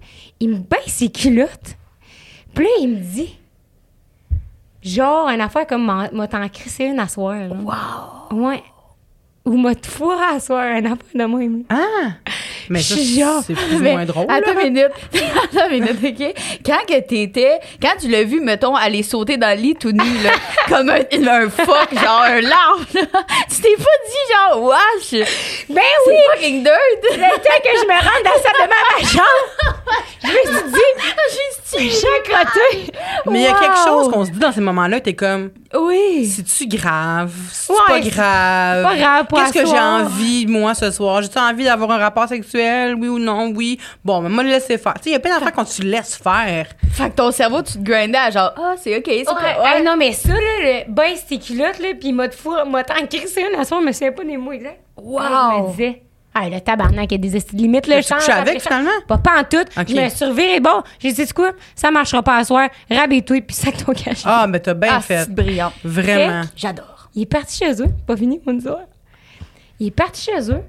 Il 0.41 0.51
me 0.51 0.57
baisse 0.57 0.87
ses 0.87 1.11
culottes. 1.11 1.77
Puis 2.55 2.65
là, 2.65 2.71
il 2.81 2.89
me 2.89 2.97
dit, 2.97 3.39
genre, 4.83 5.29
une 5.29 5.41
affaire 5.41 5.67
comme 5.67 5.85
m'a 5.85 6.29
t'en 6.29 6.49
crissé 6.49 6.85
une 6.85 6.99
à 6.99 7.09
soir, 7.09 7.35
là. 7.35 7.55
Wow! 8.31 8.39
Ouais. 8.39 8.63
Ou 9.47 9.57
m'a 9.57 9.75
te 9.77 9.87
fourré 9.87 10.25
à 10.35 10.41
soir, 10.41 10.65
une 10.77 10.87
affaire 10.87 10.99
de 11.15 11.25
même. 11.25 11.63
Ah! 11.71 11.77
Mais 12.69 12.83
ça, 12.83 12.97
c'est 13.47 13.55
plus 13.55 13.77
ou 13.77 13.79
moins 13.83 14.05
drôle. 14.05 14.27
Attends 14.29 14.59
une 14.61 14.73
minute. 14.73 14.91
Attends 15.45 15.71
une 15.71 15.85
minute, 15.85 15.99
OK? 16.03 16.35
Quand 16.67 16.85
que 16.85 17.01
t'étais... 17.01 17.61
Quand 17.81 17.93
tu 18.01 18.09
l'as 18.09 18.25
vu, 18.25 18.41
mettons, 18.41 18.75
aller 18.75 19.05
sauter 19.05 19.37
dans 19.37 19.57
le 19.57 19.63
lit 19.63 19.77
tout 19.77 19.93
nu, 19.93 20.01
là, 20.25 20.31
comme 20.69 20.91
un, 20.91 20.99
un 20.99 21.49
fuck, 21.49 21.95
genre 21.95 22.23
un 22.23 22.41
larve, 22.41 22.87
là, 22.95 23.03
tu 23.49 23.61
t'es 23.63 23.77
pas 23.77 23.97
dit, 24.09 24.33
genre, 24.33 24.63
wesh, 24.65 25.11
Ben 25.69 25.81
c'est 26.05 26.11
oui! 26.11 26.17
fucking 26.35 26.65
dirt! 26.65 26.75
Le 27.13 27.19
temps 27.19 27.63
que 27.63 27.71
je 27.81 27.87
me 27.87 27.93
rende 27.93 28.25
dans 28.25 28.31
la 28.31 28.43
salle 28.43 28.61
de 28.63 28.69
ma 28.69 29.09
chambre, 29.13 29.83
je 30.25 30.29
me 30.29 30.59
suis 30.59 30.71
dit, 30.73 31.79
J'ai 31.79 31.89
je 31.91 31.95
suis 31.95 32.07
crotté. 32.25 32.93
Mais 33.31 33.41
il 33.41 33.45
y 33.45 33.47
a 33.47 33.55
quelque 33.55 33.79
chose 33.85 34.11
qu'on 34.11 34.25
se 34.25 34.31
dit 34.31 34.39
dans 34.39 34.53
ces 34.53 34.61
moments-là, 34.61 35.01
t'es 35.01 35.15
comme, 35.15 35.51
Oui. 35.75 36.27
c'est-tu 36.27 36.67
grave? 36.67 37.33
C'est 37.53 37.73
Ouais, 37.73 37.79
pas 37.87 37.95
c'est 38.03 38.11
grave? 38.11 38.83
pas 38.83 38.97
grave 38.97 39.27
pour 39.27 39.39
Qu'est-ce 39.39 39.53
que 39.53 39.67
j'ai 39.67 39.79
envie, 39.79 40.47
moi, 40.47 40.75
ce 40.75 40.91
soir? 40.91 41.23
J'ai-tu 41.23 41.39
envie 41.39 41.65
d'avoir 41.65 41.91
un 41.91 41.99
rapport 41.99 42.29
sexuel? 42.29 42.95
Oui 42.95 43.09
ou 43.09 43.19
non? 43.19 43.53
Oui. 43.55 43.79
Bon, 44.05 44.21
mais 44.21 44.29
moi, 44.29 44.43
le 44.43 44.51
laisser 44.51 44.79
faire. 44.79 44.95
Tu 44.95 45.05
sais, 45.05 45.11
il 45.11 45.13
y 45.13 45.17
a 45.17 45.21
plein 45.21 45.35
d'affaires 45.35 45.53
quand 45.53 45.65
tu 45.65 45.83
laisses 45.83 46.17
faire. 46.17 46.67
Fait 46.93 47.11
que 47.11 47.17
ton 47.17 47.31
cerveau, 47.31 47.63
tu 47.63 47.75
te 47.75 47.79
grindais 47.83 48.19
à 48.19 48.31
genre, 48.31 48.53
ah, 48.57 48.75
c'est 48.83 48.97
OK, 48.97 49.05
c'est 49.07 49.19
Ouais, 49.19 49.25
pas... 49.25 49.71
hey, 49.75 49.79
Ouais. 49.79 49.83
non, 49.83 49.97
mais 49.97 50.13
ça, 50.13 50.29
là, 50.33 50.85
le 50.87 50.93
baisse 50.93 51.27
tes 51.27 51.39
culottes, 51.39 51.79
là, 51.81 51.89
pis 52.01 52.09
il 52.09 52.15
m'a 52.15 52.29
tant 52.29 52.95
crissé 53.11 53.45
une 53.53 53.59
à 53.61 53.65
soir, 53.65 53.81
je 53.83 53.87
me 53.87 53.93
souviens 53.93 54.13
pas 54.13 54.25
des 54.25 54.37
mots 54.37 54.53
exacts. 54.53 54.81
Wow! 54.97 55.21
Je 55.23 55.63
me 55.63 55.71
disais, 55.73 56.03
ah, 56.39 56.51
le 56.51 56.61
tabarnak, 56.61 57.11
il 57.13 57.25
y 57.25 57.29
a 57.29 57.31
des 57.31 57.57
limites, 57.57 57.87
là, 57.87 58.03
Tu 58.03 58.09
je 58.09 58.15
couchais 58.15 58.33
avec, 58.33 58.61
finalement? 58.61 58.91
Pas, 59.09 59.17
pas 59.19 59.41
en 59.41 59.45
tout. 59.45 59.57
Ok. 59.81 59.89
Je 59.89 59.95
me 59.95 60.09
suis 60.11 60.25
revirée, 60.27 60.61
bon, 60.61 60.83
j'ai 60.99 61.13
dit, 61.13 61.27
quoi? 61.33 61.53
Ça 61.75 61.91
marchera 61.91 62.23
pas 62.23 62.37
à 62.37 62.45
soir, 62.45 62.69
rabais-toi, 62.91 63.41
pis 63.41 63.55
sac 63.55 63.77
ton 63.85 63.93
cachet. 63.93 64.25
Ah, 64.27 64.47
mais 64.47 64.61
t'as 64.61 64.75
bien 64.75 64.91
Ah, 64.93 65.01
fait. 65.01 65.25
c'est 65.25 65.35
brillant. 65.35 65.73
Vraiment. 65.83 66.43
J'adore. 66.55 67.09
Il 67.15 67.23
est 67.23 67.27
parti 67.27 67.57
chez 67.57 67.73
eux. 67.83 67.89
Pas 68.07 68.17
fini, 68.17 68.39
mon 68.45 68.57
histoire. 68.59 68.81
Il 69.81 69.87
est 69.87 69.91
parti 69.91 70.23
chez 70.31 70.53
eux. 70.53 70.61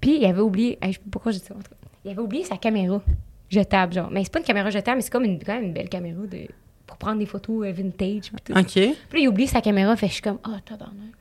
Puis 0.00 0.16
il 0.18 0.24
avait 0.24 0.40
oublié. 0.40 0.78
hey, 0.80 0.92
je 0.92 0.96
sais 0.96 1.04
pas 1.04 1.10
pourquoi 1.12 1.32
j'ai 1.32 1.40
dit 1.40 1.44
ça. 1.44 1.54
en 1.54 1.58
tout 1.58 1.64
cas. 1.64 1.76
Il 2.04 2.10
avait 2.10 2.20
oublié 2.20 2.44
sa 2.44 2.56
caméra 2.56 3.02
jetable, 3.50 3.92
genre. 3.92 4.08
Mais 4.10 4.24
c'est 4.24 4.32
pas 4.32 4.38
une 4.38 4.46
caméra 4.46 4.70
jetable, 4.70 4.96
mais 4.96 5.02
c'est 5.02 5.10
comme 5.10 5.24
une, 5.24 5.38
quand 5.42 5.52
même 5.52 5.64
une 5.64 5.72
belle 5.74 5.90
caméra 5.90 6.22
de, 6.22 6.46
pour 6.86 6.96
prendre 6.96 7.18
des 7.18 7.26
photos 7.26 7.66
euh, 7.66 7.72
vintage. 7.72 8.30
Puis 8.32 8.40
tout. 8.44 8.52
OK. 8.58 8.72
Puis 8.72 8.88
là, 8.88 9.18
il 9.18 9.28
oublie 9.28 9.46
sa 9.46 9.60
caméra. 9.60 9.94
Fait 9.96 10.08
je 10.08 10.14
suis 10.14 10.22
comme, 10.22 10.38
ah, 10.44 10.52
oh, 10.54 10.58
tabarnak. 10.64 11.12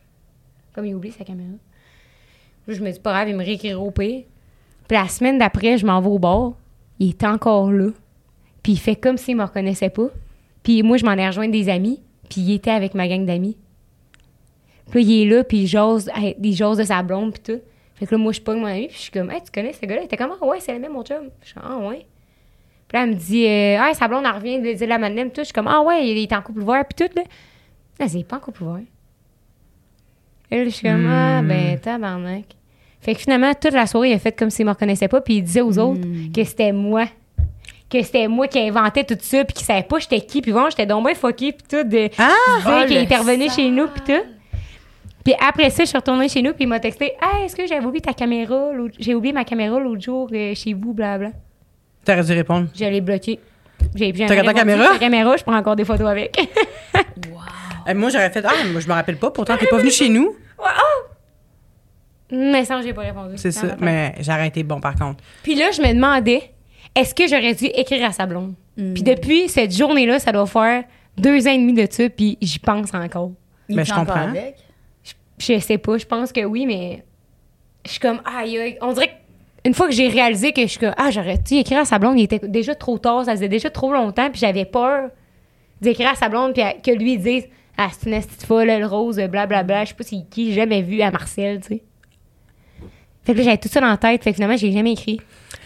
Comme 0.73 0.85
il 0.85 0.95
oublie 0.95 1.11
sa 1.11 1.25
caméra. 1.25 1.49
Là, 2.69 2.75
je 2.75 2.83
me 2.83 2.91
dis, 2.91 2.99
pas 2.99 3.13
grave, 3.13 3.29
il 3.29 3.35
me 3.35 3.43
réécrire 3.43 3.81
au 3.81 3.89
pire. 3.89 4.25
Puis 4.87 4.95
la 4.95 5.07
semaine 5.07 5.39
d'après, 5.39 5.79
je 5.79 5.87
m'en 5.87 5.99
vais 6.01 6.09
au 6.09 6.19
bar. 6.19 6.53
Il 6.99 7.09
est 7.09 7.23
encore 7.23 7.71
là. 7.71 7.89
Puis 8.61 8.73
il 8.73 8.79
fait 8.79 8.95
comme 8.95 9.17
s'il 9.17 9.37
me 9.37 9.43
reconnaissait 9.43 9.89
pas. 9.89 10.09
Puis 10.61 10.83
moi, 10.83 10.97
je 10.97 11.05
m'en 11.05 11.13
ai 11.13 11.25
rejoint 11.25 11.47
des 11.47 11.67
amis. 11.67 11.99
Puis 12.29 12.41
il 12.41 12.53
était 12.53 12.69
avec 12.69 12.93
ma 12.93 13.07
gang 13.07 13.25
d'amis. 13.25 13.57
Puis 14.91 15.03
là, 15.03 15.09
il 15.09 15.21
est 15.21 15.35
là, 15.35 15.43
puis 15.43 15.63
il 15.63 15.75
hey, 16.15 16.53
jase 16.53 16.77
de 16.77 16.83
sa 16.83 17.01
blonde, 17.01 17.33
puis 17.33 17.41
tout. 17.41 17.61
Fait 17.95 18.05
que 18.05 18.13
là, 18.13 18.19
moi, 18.19 18.31
je 18.33 18.41
pogne 18.41 18.59
mon 18.59 18.67
ami, 18.67 18.85
puis 18.87 18.97
je 18.97 19.01
suis 19.01 19.11
comme, 19.11 19.31
hey, 19.31 19.41
tu 19.41 19.51
connais 19.51 19.73
ce 19.73 19.83
gars-là? 19.83 20.01
Il 20.01 20.05
était 20.05 20.17
comme, 20.17 20.35
ah 20.39 20.45
ouais, 20.45 20.59
c'est 20.59 20.73
le 20.73 20.79
même, 20.79 20.93
mon 20.93 21.03
chum. 21.03 21.29
Je 21.41 21.47
suis 21.47 21.55
comme, 21.55 21.63
ah 21.65 21.87
ouais. 21.87 22.05
Puis 22.87 22.97
là, 22.97 23.03
elle 23.03 23.09
me 23.09 23.15
dit, 23.15 23.47
euh, 23.47 23.77
ah, 23.79 23.93
sa 23.95 24.07
blonde, 24.07 24.25
elle 24.25 24.35
revient 24.35 24.59
de 24.59 24.85
la 24.85 24.99
puis 24.99 25.31
tout. 25.31 25.41
Je 25.41 25.45
suis 25.45 25.53
comme, 25.53 25.67
ah 25.67 25.81
ouais, 25.81 26.07
il 26.07 26.17
est 26.19 26.33
en 26.33 26.41
couple 26.43 26.61
ouvert, 26.61 26.85
puis 26.85 27.07
tout, 27.07 27.15
là. 27.15 27.23
Ah, 27.99 28.07
c'est 28.07 28.23
pas 28.23 28.37
en 28.37 28.39
couple 28.39 28.63
ouvert. 28.63 28.83
Et 30.51 30.57
là, 30.57 30.63
je 30.65 30.69
suis 30.69 30.87
comme, 30.87 31.07
ah, 31.07 31.41
ben, 31.41 31.79
tabarnak. 31.79 32.58
Fait 33.01 33.13
que 33.15 33.21
finalement, 33.21 33.53
toute 33.53 33.73
la 33.73 33.87
soirée, 33.87 34.09
il 34.09 34.13
a 34.13 34.19
fait 34.19 34.31
comme 34.31 34.49
s'il 34.49 34.65
me 34.65 34.71
reconnaissait 34.71 35.07
pas, 35.07 35.21
puis 35.21 35.35
il 35.35 35.43
disait 35.43 35.61
aux 35.61 35.77
autres 35.79 36.01
que 36.33 36.43
c'était 36.43 36.71
moi. 36.71 37.05
Que 37.89 38.03
c'était 38.03 38.27
moi 38.27 38.47
qui 38.47 38.59
inventais 38.59 39.03
tout 39.03 39.17
ça, 39.19 39.43
puis 39.45 39.53
qu'il 39.53 39.65
savait 39.65 39.83
pas 39.83 39.99
j'étais 39.99 40.21
qui, 40.21 40.41
puis 40.41 40.51
bon, 40.51 40.69
j'étais 40.69 40.85
donc 40.85 41.05
bien 41.05 41.15
fucké, 41.15 41.53
puis 41.53 41.65
tout. 41.67 41.87
De, 41.87 42.09
Ah! 42.17 42.29
oh, 42.59 42.85
qu'il 42.87 42.97
revenu 43.17 43.49
chez 43.49 43.69
nous, 43.71 43.87
puis 43.87 44.01
tout. 44.05 44.23
Puis 45.23 45.33
après 45.47 45.69
ça, 45.69 45.83
je 45.83 45.89
suis 45.89 45.97
retournée 45.97 46.29
chez 46.29 46.41
nous, 46.41 46.53
puis 46.53 46.63
il 46.63 46.67
m'a 46.67 46.79
texté 46.79 47.13
Hey, 47.21 47.45
est-ce 47.45 47.55
que 47.55 47.65
j'avais 47.67 47.85
oublié 47.85 48.01
ta 48.01 48.13
caméra 48.13 48.71
J'ai 48.99 49.15
oublié 49.15 49.33
ma 49.33 49.43
caméra 49.43 49.79
l'autre 49.79 50.01
jour 50.01 50.29
euh, 50.31 50.53
chez 50.55 50.73
vous, 50.73 50.93
blabla. 50.93 51.31
T'aurais 52.05 52.23
dû 52.23 52.33
répondre. 52.33 52.67
Je 52.73 52.85
l'ai 52.85 53.01
bloqué. 53.01 53.39
J'ai 53.95 54.11
bien 54.11 54.27
T'as 54.27 54.43
ta 54.43 54.53
caméra? 54.53 54.87
Ta 54.93 54.99
caméra, 54.99 55.35
je 55.37 55.43
prends 55.43 55.55
encore 55.55 55.75
des 55.75 55.85
photos 55.85 56.07
avec. 56.07 56.37
Euh, 57.87 57.95
moi, 57.95 58.09
j'aurais 58.09 58.29
fait, 58.29 58.43
ah, 58.45 58.51
moi, 58.71 58.81
je 58.81 58.87
me 58.87 58.93
rappelle 58.93 59.17
pas, 59.17 59.31
pourtant, 59.31 59.57
t'es 59.57 59.65
pas 59.65 59.77
venu 59.77 59.89
chez 59.89 60.09
nous. 60.09 60.35
Mais 62.31 62.63
ça, 62.65 62.81
j'ai 62.81 62.93
pas 62.93 63.01
répondu. 63.01 63.33
C'est 63.37 63.51
ça. 63.51 63.75
Mais 63.79 64.13
j'aurais 64.19 64.47
été 64.47 64.63
bon, 64.63 64.79
par 64.79 64.95
contre. 64.95 65.23
Puis 65.43 65.55
là, 65.55 65.71
je 65.71 65.81
me 65.81 65.93
demandais 65.93 66.51
est-ce 66.95 67.13
que 67.15 67.27
j'aurais 67.27 67.53
dû 67.55 67.65
écrire 67.65 68.05
à 68.05 68.11
sa 68.11 68.25
blonde? 68.25 68.53
Puis 68.75 69.03
depuis 69.03 69.49
cette 69.49 69.75
journée-là, 69.75 70.19
ça 70.19 70.31
doit 70.31 70.45
faire 70.45 70.83
deux 71.17 71.47
ans 71.47 71.51
et 71.51 71.57
demi 71.57 71.73
de 71.73 71.85
ça, 71.91 72.07
puis 72.09 72.37
j'y 72.41 72.59
pense 72.59 72.93
encore. 72.93 73.31
Il 73.67 73.75
Ben, 73.75 73.83
je 73.85 73.93
comprends. 73.93 74.29
avec? 74.29 74.55
Je 75.37 75.59
sais 75.59 75.77
pas, 75.77 75.97
je 75.97 76.05
pense 76.05 76.31
que 76.31 76.45
oui, 76.45 76.65
mais 76.65 77.03
je 77.85 77.91
suis 77.91 77.99
comme, 77.99 78.21
aïe, 78.25 78.57
aïe. 78.57 78.77
On 78.81 78.93
dirait 78.93 79.11
qu'une 79.63 79.73
fois 79.73 79.87
que 79.87 79.93
j'ai 79.93 80.07
réalisé 80.07 80.53
que 80.53 80.61
je 80.61 80.67
suis 80.67 80.79
comme, 80.79 80.93
ah, 80.97 81.11
j'aurais 81.11 81.37
dû 81.37 81.55
écrire 81.55 81.79
à 81.79 81.85
sa 81.85 81.99
blonde, 81.99 82.17
il 82.19 82.23
était 82.23 82.39
déjà 82.47 82.73
trop 82.75 82.97
tard, 82.97 83.25
ça 83.25 83.31
faisait 83.31 83.49
déjà 83.49 83.69
trop 83.69 83.91
longtemps, 83.91 84.29
puis 84.29 84.39
j'avais 84.39 84.65
peur 84.65 85.09
d'écrire 85.81 86.09
à 86.11 86.15
sa 86.15 86.29
blonde, 86.29 86.53
puis 86.53 86.61
à- 86.61 86.73
que 86.73 86.91
lui 86.91 87.17
dise, 87.17 87.47
ah, 87.77 87.87
c'est 87.97 88.09
une 88.09 88.21
petite 88.21 88.43
folle, 88.45 88.69
elle 88.69 88.85
rose, 88.85 89.17
blablabla, 89.19 89.83
je 89.85 89.89
sais 89.89 89.95
pas 89.95 90.03
c'est 90.03 90.23
qui, 90.29 90.49
j'ai 90.49 90.55
jamais 90.61 90.81
vu 90.81 91.01
à 91.01 91.11
Marcel, 91.11 91.59
tu 91.61 91.67
sais. 91.67 91.83
Fait 93.25 93.33
que 93.33 93.37
là, 93.39 93.43
j'avais 93.43 93.57
tout 93.57 93.69
ça 93.69 93.81
dans 93.81 93.87
la 93.87 93.97
tête, 93.97 94.23
fait 94.23 94.31
que 94.31 94.35
finalement, 94.35 94.57
j'ai 94.57 94.71
jamais 94.71 94.93
écrit. 94.93 95.19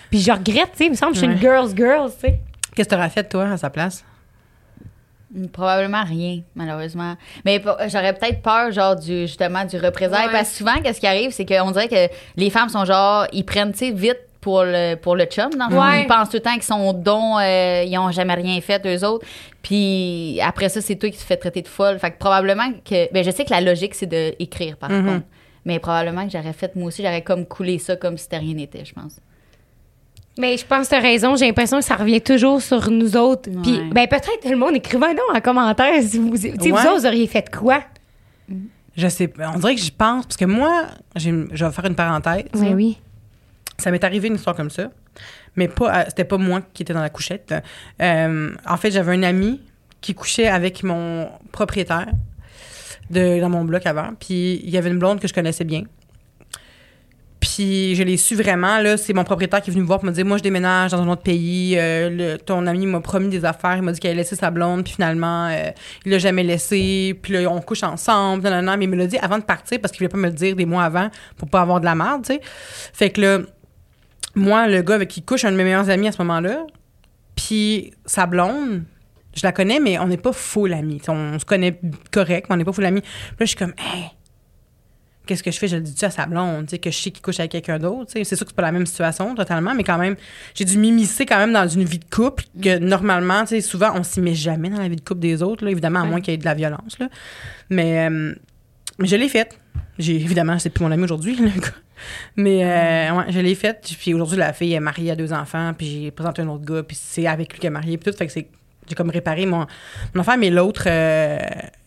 Puis 0.09 0.19
je 0.19 0.31
regrette, 0.31 0.71
tu 0.73 0.77
sais, 0.77 0.85
il 0.85 0.91
me 0.91 0.95
semble 0.95 1.13
que 1.13 1.19
je 1.19 1.23
suis 1.25 1.33
une 1.33 1.39
girl's 1.39 1.75
girl, 1.75 2.11
tu 2.11 2.19
sais. 2.21 2.39
Qu'est-ce 2.75 2.89
que 2.89 2.95
t'aurais 2.95 3.09
fait, 3.09 3.23
toi, 3.23 3.45
à 3.49 3.57
sa 3.57 3.69
place? 3.69 4.03
Probablement 5.51 6.03
rien, 6.03 6.41
malheureusement. 6.55 7.15
Mais 7.43 7.59
j'aurais 7.87 8.13
peut-être 8.13 8.41
peur, 8.43 8.71
genre, 8.71 8.95
du, 8.95 9.21
justement, 9.21 9.65
du 9.65 9.77
représailles. 9.77 10.27
Ouais. 10.27 10.31
Parce 10.31 10.49
que 10.51 10.55
souvent, 10.57 10.75
qu'est-ce 10.83 10.99
qui 10.99 11.07
arrive, 11.07 11.31
c'est 11.31 11.45
qu'on 11.45 11.71
dirait 11.71 11.87
que 11.87 12.13
les 12.35 12.51
femmes 12.51 12.69
sont 12.69 12.85
genre, 12.85 13.25
ils 13.33 13.43
prennent, 13.43 13.71
tu 13.71 13.79
sais, 13.79 13.91
vite 13.91 14.19
pour 14.41 14.61
le, 14.63 14.93
pour 14.95 15.15
le 15.15 15.25
chum, 15.25 15.49
dans 15.57 15.69
le. 15.69 15.75
Ouais. 15.75 16.03
Ils 16.03 16.07
pensent 16.07 16.29
tout 16.29 16.35
le 16.37 16.41
temps 16.41 16.53
qu'ils 16.53 16.61
sont 16.63 16.93
dons, 16.93 17.39
euh, 17.39 17.83
ils 17.83 17.97
ont 17.97 18.11
jamais 18.11 18.35
rien 18.35 18.61
fait, 18.61 18.85
eux 18.85 19.03
autres. 19.07 19.25
Puis 19.63 20.39
après 20.43 20.69
ça, 20.69 20.81
c'est 20.81 20.95
toi 20.97 21.09
qui 21.09 21.17
te 21.17 21.23
fais 21.23 21.37
traiter 21.37 21.63
de 21.63 21.67
folle. 21.67 21.97
Fait 21.97 22.11
que 22.11 22.17
probablement 22.19 22.71
que. 22.85 23.11
Ben, 23.11 23.23
je 23.23 23.31
sais 23.31 23.43
que 23.45 23.51
la 23.51 23.61
logique, 23.61 23.95
c'est 23.95 24.05
d'écrire, 24.05 24.77
par 24.77 24.91
Mhm. 24.91 25.05
contre. 25.05 25.25
Mais 25.65 25.79
probablement 25.79 26.25
que 26.25 26.31
j'aurais 26.31 26.53
fait, 26.53 26.75
moi 26.75 26.87
aussi, 26.87 27.01
j'aurais 27.03 27.21
comme 27.21 27.45
coulé 27.45 27.79
ça 27.79 27.95
comme 27.95 28.17
si 28.17 28.23
c'était 28.25 28.37
rien 28.39 28.53
n'était, 28.55 28.83
je 28.85 28.93
pense. 28.93 29.15
Mais 30.37 30.57
je 30.57 30.65
pense 30.65 30.87
que 30.87 30.91
t'as 30.95 30.99
raison. 30.99 31.35
J'ai 31.35 31.45
l'impression 31.45 31.77
que 31.79 31.85
ça 31.85 31.95
revient 31.95 32.19
toujours 32.21 32.61
sur 32.61 32.89
nous 32.89 33.15
autres. 33.15 33.49
Puis, 33.61 33.77
Ouais. 33.77 33.89
ben, 33.91 34.07
peut-être 34.07 34.39
tout 34.41 34.49
le 34.49 34.57
monde 34.57 34.75
écrivez 34.75 35.13
donc 35.13 35.35
en 35.35 35.39
commentaire 35.41 35.93
si 36.01 36.17
vous, 36.17 36.31
tu 36.31 36.37
sais, 36.41 36.49
vous 36.57 36.65
Ouais. 36.65 36.71
autres, 36.81 36.99
vous 36.99 37.05
auriez 37.05 37.27
fait 37.27 37.53
quoi? 37.55 37.83
Je 38.97 39.07
sais 39.07 39.27
pas. 39.27 39.51
On 39.55 39.59
dirait 39.59 39.75
que 39.75 39.81
j'y 39.81 39.91
pense, 39.91 40.25
parce 40.25 40.37
que 40.37 40.45
moi, 40.45 40.85
j'ai- 41.15 41.45
je 41.51 41.65
vais 41.65 41.71
faire 41.71 41.85
une 41.85 41.95
parenthèse. 41.95 42.45
Oui, 42.55 42.73
oui. 42.73 42.97
Ça 43.77 43.89
m'est 43.91 44.03
arrivé 44.03 44.27
une 44.27 44.35
histoire 44.35 44.55
comme 44.55 44.69
ça, 44.69 44.89
mais 45.55 45.67
pas, 45.67 45.91
à- 45.91 46.05
c'était 46.05 46.25
pas 46.25 46.37
moi 46.37 46.61
qui 46.73 46.83
étais 46.83 46.93
dans 46.93 47.01
la 47.01 47.09
couchette. 47.09 47.53
Euh, 48.01 48.51
en 48.67 48.77
fait, 48.77 48.91
j'avais 48.91 49.13
un 49.13 49.23
ami 49.23 49.61
qui 50.01 50.13
couchait 50.13 50.47
avec 50.47 50.83
mon 50.83 51.27
propriétaire 51.51 52.07
de, 53.09 53.39
dans 53.39 53.49
mon 53.49 53.63
bloc 53.65 53.85
avant. 53.85 54.09
Puis 54.19 54.61
il 54.63 54.69
y 54.69 54.77
avait 54.77 54.89
une 54.89 54.99
blonde 54.99 55.19
que 55.19 55.27
je 55.27 55.33
connaissais 55.33 55.63
bien. 55.63 55.83
Puis 57.39 57.93
je 57.95 58.03
l'ai 58.03 58.15
su 58.15 58.35
vraiment, 58.35 58.79
là, 58.79 58.95
c'est 58.95 59.11
mon 59.11 59.25
propriétaire 59.25 59.61
qui 59.61 59.69
est 59.69 59.73
venu 59.73 59.81
me 59.83 59.87
voir 59.87 59.99
pour 59.99 60.07
me 60.07 60.13
dire, 60.13 60.25
moi, 60.25 60.37
je 60.37 60.43
déménage 60.43 60.91
dans 60.91 61.01
un 61.01 61.09
autre 61.09 61.23
pays, 61.23 61.75
euh, 61.77 62.09
le- 62.09 62.37
ton 62.37 62.65
ami 62.67 62.85
m'a 62.85 63.01
promis 63.01 63.27
des 63.27 63.43
affaires, 63.43 63.75
il 63.75 63.81
m'a 63.81 63.91
dit 63.91 63.99
qu'il 63.99 64.09
allait 64.09 64.19
laisser 64.19 64.37
sa 64.37 64.49
blonde, 64.49 64.85
puis 64.85 64.93
finalement, 64.93 65.49
euh, 65.51 65.71
il 66.05 66.11
l'a 66.13 66.19
jamais 66.19 66.43
laissé, 66.43 67.19
puis 67.21 67.33
là, 67.33 67.49
on 67.51 67.59
couche 67.59 67.83
ensemble, 67.83 68.43
nan, 68.43 68.53
nan, 68.53 68.65
nan. 68.65 68.79
mais 68.79 68.85
il 68.85 68.91
me 68.91 68.95
l'a 68.95 69.07
dit 69.07 69.17
avant 69.17 69.39
de 69.39 69.43
partir 69.43 69.81
parce 69.81 69.91
qu'il 69.91 69.99
voulait 69.99 70.09
pas 70.09 70.17
me 70.17 70.27
le 70.27 70.33
dire 70.33 70.55
des 70.55 70.65
mois 70.65 70.85
avant 70.85 71.09
pour 71.35 71.49
pas 71.49 71.59
avoir 71.59 71.81
de 71.81 71.85
la 71.85 71.95
merde, 71.95 72.21
tu 72.25 72.33
sais. 72.33 72.39
Fait 72.93 73.09
que 73.09 73.19
là, 73.19 73.39
moi, 74.35 74.67
le 74.69 74.81
gars 74.81 74.95
avec 74.95 75.09
qui 75.09 75.21
couche, 75.21 75.43
un 75.43 75.51
de 75.51 75.57
mes 75.57 75.65
meilleurs 75.65 75.89
amis 75.89 76.07
à 76.07 76.13
ce 76.13 76.21
moment-là, 76.21 76.65
puis 77.35 77.91
sa 78.05 78.25
blonde, 78.25 78.83
je 79.33 79.41
la 79.43 79.51
connais, 79.51 79.79
mais 79.79 79.97
on 79.99 80.07
n'est 80.07 80.17
pas 80.17 80.33
full 80.33 80.73
amis. 80.73 80.99
T'sais, 80.99 81.11
On, 81.11 81.39
se 81.39 81.45
connaît 81.45 81.79
correct, 82.11 82.47
mais 82.49 82.55
on 82.55 82.57
n'est 82.57 82.65
pas 82.65 82.73
full 82.73 82.85
amis. 82.85 83.01
Puis 83.01 83.09
là, 83.11 83.35
je 83.41 83.45
suis 83.45 83.55
comme, 83.55 83.73
hey, 83.77 84.11
qu'est-ce 85.25 85.43
que 85.43 85.51
je 85.51 85.57
fais? 85.57 85.67
Je 85.67 85.77
le 85.77 85.81
dis-tu 85.81 86.05
à 86.05 86.09
sa 86.09 86.25
blonde, 86.25 86.67
que 86.67 86.91
je 86.91 86.97
sais 86.97 87.11
qu'il 87.11 87.21
couche 87.21 87.39
avec 87.39 87.51
quelqu'un 87.51 87.79
d'autre. 87.79 88.11
C'est 88.11 88.23
sûr 88.23 88.39
que 88.39 88.51
c'est 88.51 88.55
pas 88.55 88.61
la 88.61 88.71
même 88.71 88.85
situation 88.85 89.33
totalement, 89.35 89.73
mais 89.73 89.83
quand 89.83 89.97
même, 89.97 90.15
j'ai 90.53 90.65
dû 90.65 90.77
m'immiscer 90.77 91.25
quand 91.25 91.37
même 91.37 91.53
dans 91.53 91.67
une 91.67 91.83
vie 91.83 91.99
de 91.99 92.05
couple 92.05 92.43
que 92.61 92.77
normalement, 92.77 93.41
tu 93.41 93.49
sais, 93.49 93.61
souvent, 93.61 93.91
on 93.95 94.03
s'y 94.03 94.21
met 94.21 94.35
jamais 94.35 94.69
dans 94.69 94.79
la 94.79 94.87
vie 94.87 94.95
de 94.95 95.01
couple 95.01 95.21
des 95.21 95.41
autres, 95.41 95.65
là, 95.65 95.71
évidemment, 95.71 96.01
à 96.01 96.05
moins 96.05 96.21
qu'il 96.21 96.31
y 96.31 96.35
ait 96.35 96.37
de 96.37 96.45
la 96.45 96.53
violence. 96.53 96.99
Là. 96.99 97.09
Mais, 97.69 98.07
euh, 98.07 98.33
mais 98.99 99.07
je 99.07 99.15
l'ai 99.15 99.29
faite. 99.29 99.59
J'ai, 99.97 100.15
évidemment, 100.15 100.59
c'est 100.59 100.69
plus 100.69 100.83
mon 100.83 100.91
ami 100.91 101.03
aujourd'hui, 101.03 101.35
le 101.35 101.47
gars. 101.47 101.67
Mais 102.35 102.63
euh, 102.65 103.15
ouais, 103.15 103.25
je 103.29 103.39
l'ai 103.39 103.55
faite. 103.55 103.89
Puis 103.99 104.13
aujourd'hui, 104.13 104.37
la 104.37 104.53
fille 104.53 104.73
est 104.73 104.79
mariée 104.79 105.11
à 105.11 105.15
deux 105.15 105.31
enfants, 105.31 105.73
puis 105.77 106.03
j'ai 106.03 106.11
présenté 106.11 106.41
un 106.41 106.47
autre 106.49 106.65
gars, 106.65 106.83
puis 106.83 106.97
c'est 106.99 107.27
avec 107.27 107.53
lui 107.53 107.59
qu'elle 107.59 107.69
est 107.69 107.71
mariée, 107.71 107.97
puis 107.97 108.11
tout. 108.11 108.17
Fait 108.17 108.27
que 108.27 108.33
c'est, 108.33 108.47
j'ai 108.87 108.95
comme 108.95 109.09
réparé 109.09 109.45
mon, 109.45 109.65
mon 110.13 110.21
affaire, 110.21 110.37
mais 110.37 110.49
l'autre, 110.49 110.85
euh, 110.87 111.39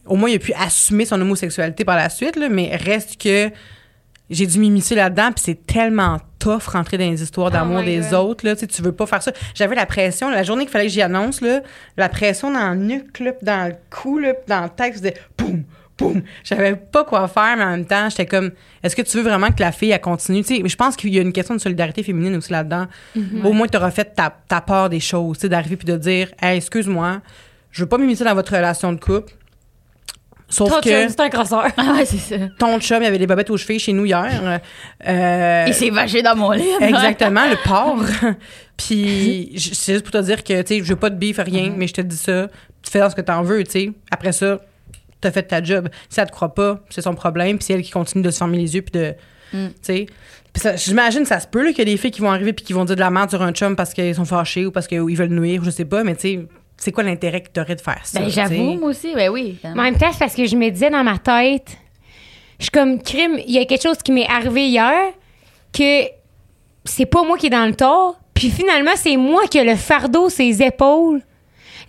au 0.06 0.16
moins, 0.16 0.30
il 0.30 0.36
a 0.36 0.38
pu 0.38 0.52
assumer 0.54 1.04
son 1.04 1.20
homosexualité 1.20 1.84
par 1.84 1.96
la 1.96 2.08
suite, 2.08 2.36
là, 2.36 2.48
mais 2.48 2.76
reste 2.76 3.20
que 3.20 3.50
j'ai 4.28 4.46
dû 4.46 4.58
m'immiscer 4.58 4.94
là-dedans, 4.94 5.30
puis 5.32 5.44
c'est 5.44 5.66
tellement 5.66 6.18
tough 6.38 6.66
rentrer 6.66 6.98
dans 6.98 7.08
les 7.08 7.22
histoires 7.22 7.50
d'amour 7.50 7.80
my 7.80 7.84
des 7.84 8.14
autres, 8.14 8.44
là, 8.44 8.54
tu 8.54 8.60
sais, 8.60 8.66
tu 8.66 8.82
veux 8.82 8.92
pas 8.92 9.06
faire 9.06 9.22
ça. 9.22 9.32
J'avais 9.54 9.76
la 9.76 9.86
pression, 9.86 10.30
la 10.30 10.42
journée 10.42 10.64
qu'il 10.64 10.72
fallait 10.72 10.86
que 10.86 10.92
j'y 10.92 11.02
annonce, 11.02 11.40
là, 11.40 11.60
la 11.96 12.08
pression 12.08 12.50
dans 12.50 12.70
le 12.70 12.76
nuque, 12.76 13.20
là, 13.20 13.32
dans 13.42 13.68
le 13.68 13.74
cou, 13.90 14.18
là, 14.18 14.32
dans 14.48 14.64
le 14.64 14.68
texte, 14.70 15.04
c'était 15.04 15.20
boum, 15.38 15.62
boum. 15.98 16.22
J'avais 16.44 16.76
pas 16.76 17.04
quoi 17.04 17.28
faire, 17.28 17.56
mais 17.56 17.64
en 17.64 17.70
même 17.70 17.86
temps, 17.86 18.08
j'étais 18.08 18.26
comme, 18.26 18.50
est-ce 18.82 18.96
que 18.96 19.02
tu 19.02 19.16
veux 19.16 19.22
vraiment 19.22 19.50
que 19.50 19.60
la 19.60 19.72
fille, 19.72 19.90
elle 19.90 20.00
continue? 20.00 20.42
Tu 20.42 20.56
sais, 20.56 20.62
mais 20.62 20.68
je 20.68 20.76
pense 20.76 20.96
qu'il 20.96 21.14
y 21.14 21.18
a 21.18 21.22
une 21.22 21.32
question 21.32 21.54
de 21.54 21.60
solidarité 21.60 22.02
féminine 22.02 22.36
aussi 22.36 22.52
là-dedans. 22.52 22.86
Au 23.44 23.52
moins, 23.52 23.66
tu 23.66 23.76
auras 23.76 23.90
fait 23.90 24.14
ta, 24.14 24.34
ta 24.48 24.60
part 24.60 24.88
des 24.88 25.00
choses, 25.00 25.38
tu 25.38 25.42
sais, 25.42 25.48
d'arriver 25.48 25.76
puis 25.76 25.86
de 25.86 25.96
dire, 25.96 26.28
hey, 26.40 26.56
excuse-moi, 26.58 27.20
je 27.70 27.82
veux 27.82 27.88
pas 27.88 27.98
m'immiscer 27.98 28.24
dans 28.24 28.34
votre 28.34 28.54
relation 28.54 28.92
de 28.92 29.00
couple. 29.00 29.32
Sauf 30.48 30.70
Ton 30.70 30.80
que 30.80 30.88
chum, 30.88 31.08
c'est 31.08 31.20
un 31.20 31.28
crosseur. 31.28 31.66
Ah 31.76 31.92
ouais, 31.96 32.04
c'est 32.04 32.18
ça. 32.18 32.36
ton 32.58 32.78
chum, 32.78 32.98
il 33.02 33.04
y 33.04 33.08
avait 33.08 33.18
des 33.18 33.26
bobettes 33.26 33.50
aux 33.50 33.56
chevilles 33.56 33.80
chez 33.80 33.92
nous 33.92 34.04
hier. 34.04 34.60
Euh, 35.06 35.64
Il 35.66 35.74
s'est 35.74 35.90
vaché 35.90 36.22
dans 36.22 36.36
mon 36.36 36.52
lit. 36.52 36.62
Exactement, 36.80 37.42
le 37.48 37.56
porc. 37.64 38.04
Puis 38.76 39.52
c'est 39.56 39.94
juste 39.94 40.04
pour 40.04 40.12
te 40.12 40.22
dire 40.24 40.44
que, 40.44 40.62
tu 40.62 40.66
sais, 40.68 40.84
je 40.84 40.88
veux 40.88 40.96
pas 40.98 41.10
de 41.10 41.16
bif, 41.16 41.38
rien, 41.38 41.72
mais 41.76 41.88
je 41.88 41.94
te 41.94 42.00
dis 42.00 42.16
ça. 42.16 42.48
Tu 42.82 42.90
fais 42.92 43.00
dans 43.00 43.10
ce 43.10 43.16
que 43.16 43.22
t'en 43.22 43.42
veux, 43.42 43.64
tu 43.64 43.70
sais. 43.72 43.92
Après 44.12 44.30
ça, 44.30 44.60
t'as 45.20 45.30
fait 45.30 45.42
ta 45.44 45.62
job. 45.62 45.88
Si 46.08 46.20
elle 46.20 46.26
te 46.26 46.32
croit 46.32 46.54
pas, 46.54 46.80
c'est 46.90 47.02
son 47.02 47.14
problème. 47.14 47.56
Puis 47.58 47.66
c'est 47.66 47.72
elle 47.74 47.82
qui 47.82 47.90
continue 47.90 48.22
de 48.22 48.30
se 48.30 48.38
fermer 48.38 48.58
les 48.58 48.74
yeux, 48.74 48.82
puis 48.82 49.00
de, 49.00 49.14
Mm. 49.52 49.68
tu 49.68 49.72
sais. 49.82 50.06
Puis 50.52 50.60
ça- 50.62 50.74
j'imagine, 50.76 51.24
ça 51.24 51.38
se 51.38 51.46
peut, 51.46 51.62
là, 51.64 51.70
qu'il 51.70 51.78
y 51.78 51.82
a 51.82 51.84
des 51.92 51.96
filles 51.96 52.10
qui 52.10 52.20
vont 52.20 52.30
arriver 52.32 52.52
puis 52.52 52.64
qui 52.64 52.72
vont 52.72 52.84
dire 52.84 52.96
de 52.96 53.00
la 53.00 53.10
merde 53.10 53.30
sur 53.30 53.40
un 53.42 53.52
chum 53.52 53.76
parce 53.76 53.92
qu'ils 53.94 54.14
sont 54.14 54.24
fâchés 54.24 54.66
ou 54.66 54.72
parce 54.72 54.86
qu'ils 54.88 55.00
veulent 55.16 55.28
nuire, 55.28 55.62
je 55.62 55.70
sais 55.70 55.84
pas, 55.84 56.02
mais 56.02 56.14
tu 56.16 56.20
sais, 56.22 56.40
c'est 56.76 56.90
quoi 56.92 57.04
l'intérêt 57.04 57.42
que 57.42 57.50
t'aurais 57.50 57.76
de 57.76 57.80
faire 57.80 58.00
ça? 58.04 58.18
Ben, 58.20 58.28
j'avoue, 58.28 58.74
moi 58.74 58.90
aussi. 58.90 59.14
Ben 59.14 59.30
oui. 59.30 59.58
En 59.64 59.74
même 59.74 59.96
temps, 59.96 60.10
c'est 60.12 60.18
parce 60.18 60.34
que 60.34 60.46
je 60.46 60.56
me 60.56 60.68
disais 60.70 60.90
dans 60.90 61.04
ma 61.04 61.18
tête, 61.18 61.76
je 62.58 62.64
suis 62.64 62.70
comme 62.70 63.00
crime, 63.00 63.38
il 63.46 63.52
y 63.54 63.58
a 63.58 63.64
quelque 63.66 63.82
chose 63.82 63.98
qui 63.98 64.10
m'est 64.12 64.26
arrivé 64.28 64.66
hier 64.68 65.12
que 65.72 66.02
c'est 66.84 67.06
pas 67.06 67.22
moi 67.22 67.36
qui 67.38 67.46
est 67.46 67.50
dans 67.50 67.66
le 67.66 67.74
tort, 67.74 68.18
puis 68.34 68.50
finalement 68.50 68.92
c'est 68.96 69.16
moi 69.16 69.46
qui 69.48 69.58
ai 69.58 69.64
le 69.64 69.76
fardeau 69.76 70.28
sur 70.30 70.44
les 70.44 70.62
épaules 70.62 71.20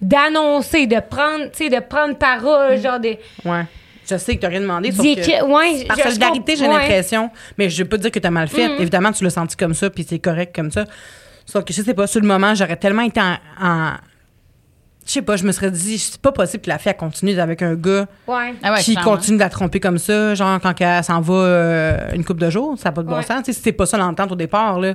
d'annoncer, 0.02 0.88
de 0.88 1.00
prendre, 1.00 1.46
tu 1.52 1.66
sais, 1.66 1.70
de 1.70 1.80
prendre 1.80 2.16
parole, 2.18 2.78
genre 2.82 3.00
de 3.00 3.16
Ouais. 3.46 3.66
Je 4.10 4.16
sais 4.18 4.36
que 4.38 4.42
t'as 4.42 4.48
rien 4.48 4.62
demandé, 4.62 4.92
sauf 4.92 5.04
que... 5.06 5.44
ouais, 5.44 5.86
Par 5.86 5.98
je- 5.98 6.04
solidarité, 6.04 6.56
j'ai 6.56 6.66
ouais. 6.68 6.74
l'impression. 6.74 7.30
Mais 7.58 7.70
je 7.70 7.84
veux 7.84 7.90
pas 7.90 7.98
dire 7.98 8.10
que 8.10 8.20
t'as 8.20 8.30
mal 8.30 8.48
fait. 8.48 8.70
Mm. 8.70 8.82
Évidemment, 8.82 9.12
tu 9.12 9.24
l'as 9.26 9.30
senti 9.32 9.58
comme 9.58 9.74
ça, 9.74 9.90
puis 9.90 10.06
c'est 10.08 10.20
correct 10.20 10.56
comme 10.56 10.72
ça. 10.72 10.86
Sauf 11.46 11.66
que 11.66 11.74
je 11.74 11.82
sais 11.82 11.94
pas, 11.94 12.08
sur 12.08 12.22
le 12.22 12.28
moment, 12.28 12.56
j'aurais 12.56 12.78
tellement 12.78 13.02
été 13.02 13.20
en. 13.20 13.36
en- 13.62 13.94
je 15.06 15.12
sais 15.14 15.22
pas, 15.22 15.36
je 15.38 15.46
me 15.46 15.52
serais 15.54 15.72
dit, 15.72 15.98
c'est 15.98 16.22
pas 16.22 16.34
possible 16.34 16.64
que 16.64 16.70
la 16.70 16.78
fille 16.78 16.94
continue 16.94 17.38
avec 17.40 17.62
un 17.62 17.76
gars 17.76 18.08
Ouais. 18.28 18.54
Ah 18.62 18.74
ouais, 18.74 18.80
qui 18.82 18.96
continue 18.96 19.38
de 19.38 19.42
la 19.44 19.50
tromper 19.50 19.80
comme 19.80 19.98
ça, 19.98 20.36
genre 20.36 20.60
quand 20.62 20.74
elle 20.82 21.02
s'en 21.04 21.22
va 21.22 21.34
euh, 21.34 22.12
une 22.14 22.26
couple 22.26 22.42
de 22.42 22.50
jours, 22.50 22.78
ça 22.78 22.90
n'a 22.90 22.94
pas 22.94 23.04
de 23.04 23.08
bon 23.08 23.16
Ouais. 23.16 23.24
sens. 23.24 23.40
Tu 23.44 23.52
sais, 23.52 23.54
c'était 23.58 23.72
pas 23.74 23.86
ça 23.86 23.98
l'entente 23.98 24.32
au 24.32 24.36
départ, 24.36 24.80
là. 24.80 24.94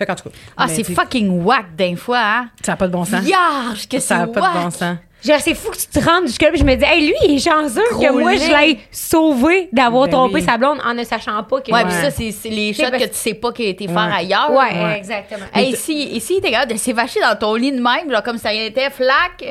Fait 0.00 0.06
qu'en 0.06 0.14
tout 0.14 0.24
cas. 0.30 0.36
Ah, 0.56 0.66
c'est 0.66 0.82
fucking 0.82 1.44
whack 1.44 1.76
d'un 1.76 1.94
fois, 1.94 2.18
hein? 2.20 2.48
Ça 2.64 2.72
n'a 2.72 2.76
pas 2.76 2.86
de 2.88 2.92
bon 2.92 3.04
sens. 3.04 3.20
Vierge, 3.20 3.86
que 3.86 3.98
Ça 4.00 4.06
c'est 4.08 4.16
n'a 4.16 4.26
pas 4.28 4.40
whack. 4.40 4.54
de 4.56 4.62
bon 4.64 4.70
sens. 4.70 4.96
Genre, 5.22 5.36
c'est 5.38 5.52
fou 5.52 5.70
que 5.70 5.76
tu 5.76 5.86
te 5.86 5.98
rendes 6.02 6.26
jusque-là, 6.26 6.48
puis 6.48 6.58
je 6.60 6.64
me 6.64 6.74
dis, 6.76 6.82
hey, 6.86 7.06
lui, 7.08 7.14
il 7.28 7.36
est 7.36 7.38
chanceux 7.38 7.82
que 7.90 8.10
moi, 8.10 8.36
je 8.36 8.48
l'ai 8.66 8.80
sauvé 8.90 9.68
d'avoir 9.70 10.06
Ben 10.06 10.12
trompé 10.12 10.36
oui. 10.36 10.42
sa 10.42 10.56
blonde 10.56 10.78
en 10.82 10.94
ne 10.94 11.04
sachant 11.04 11.42
pas 11.42 11.60
que. 11.60 11.70
Ouais, 11.70 11.80
Ouais. 11.80 11.84
puis 11.84 11.92
ça, 11.92 12.10
c'est 12.10 12.48
les 12.48 12.72
shots 12.72 12.84
parce- 12.90 13.02
que 13.02 13.08
tu 13.10 13.14
sais 13.16 13.34
pas 13.34 13.52
qu'il 13.52 13.66
a 13.66 13.68
été 13.68 13.86
faire 13.86 13.96
Ouais. 14.06 14.14
ailleurs. 14.16 14.50
Ouais, 14.50 14.82
Ouais. 14.82 14.96
exactement. 14.96 15.44
Hey, 15.52 15.72
ici, 15.74 16.04
ici, 16.16 16.32
il 16.36 16.38
était 16.38 16.52
capable 16.52 16.72
de 16.72 16.78
s'évacher 16.78 17.20
dans 17.20 17.36
ton 17.38 17.54
lit 17.54 17.70
de 17.72 17.76
même, 17.82 18.10
genre 18.10 18.22
comme 18.22 18.38
ça 18.38 18.54
était 18.54 18.88
flac. 18.88 19.44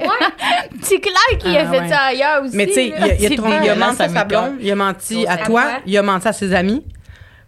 c'est 0.82 1.00
clair 1.02 1.38
qu'il 1.40 1.56
a 1.56 1.62
Ah, 1.68 1.72
fait 1.72 1.80
ouais. 1.82 1.88
ça 1.90 2.00
ailleurs 2.00 2.44
aussi. 2.44 2.56
Mais 2.58 2.66
tu 2.66 2.74
sais, 2.74 2.88
il 2.88 2.94
a, 2.96 3.08
il 3.14 3.26
a 3.28 3.74
il 3.74 3.80
menti 3.80 4.02
à 4.02 4.10
sa 4.10 4.24
blonde, 4.24 4.54
il 4.60 4.72
a 4.72 4.76
menti 4.76 5.28
à 5.28 5.38
toi. 5.38 5.64
il 5.86 5.96
a 5.96 6.02
menti 6.02 6.28
à 6.28 6.34
ses 6.34 6.52
amis. 6.56 6.84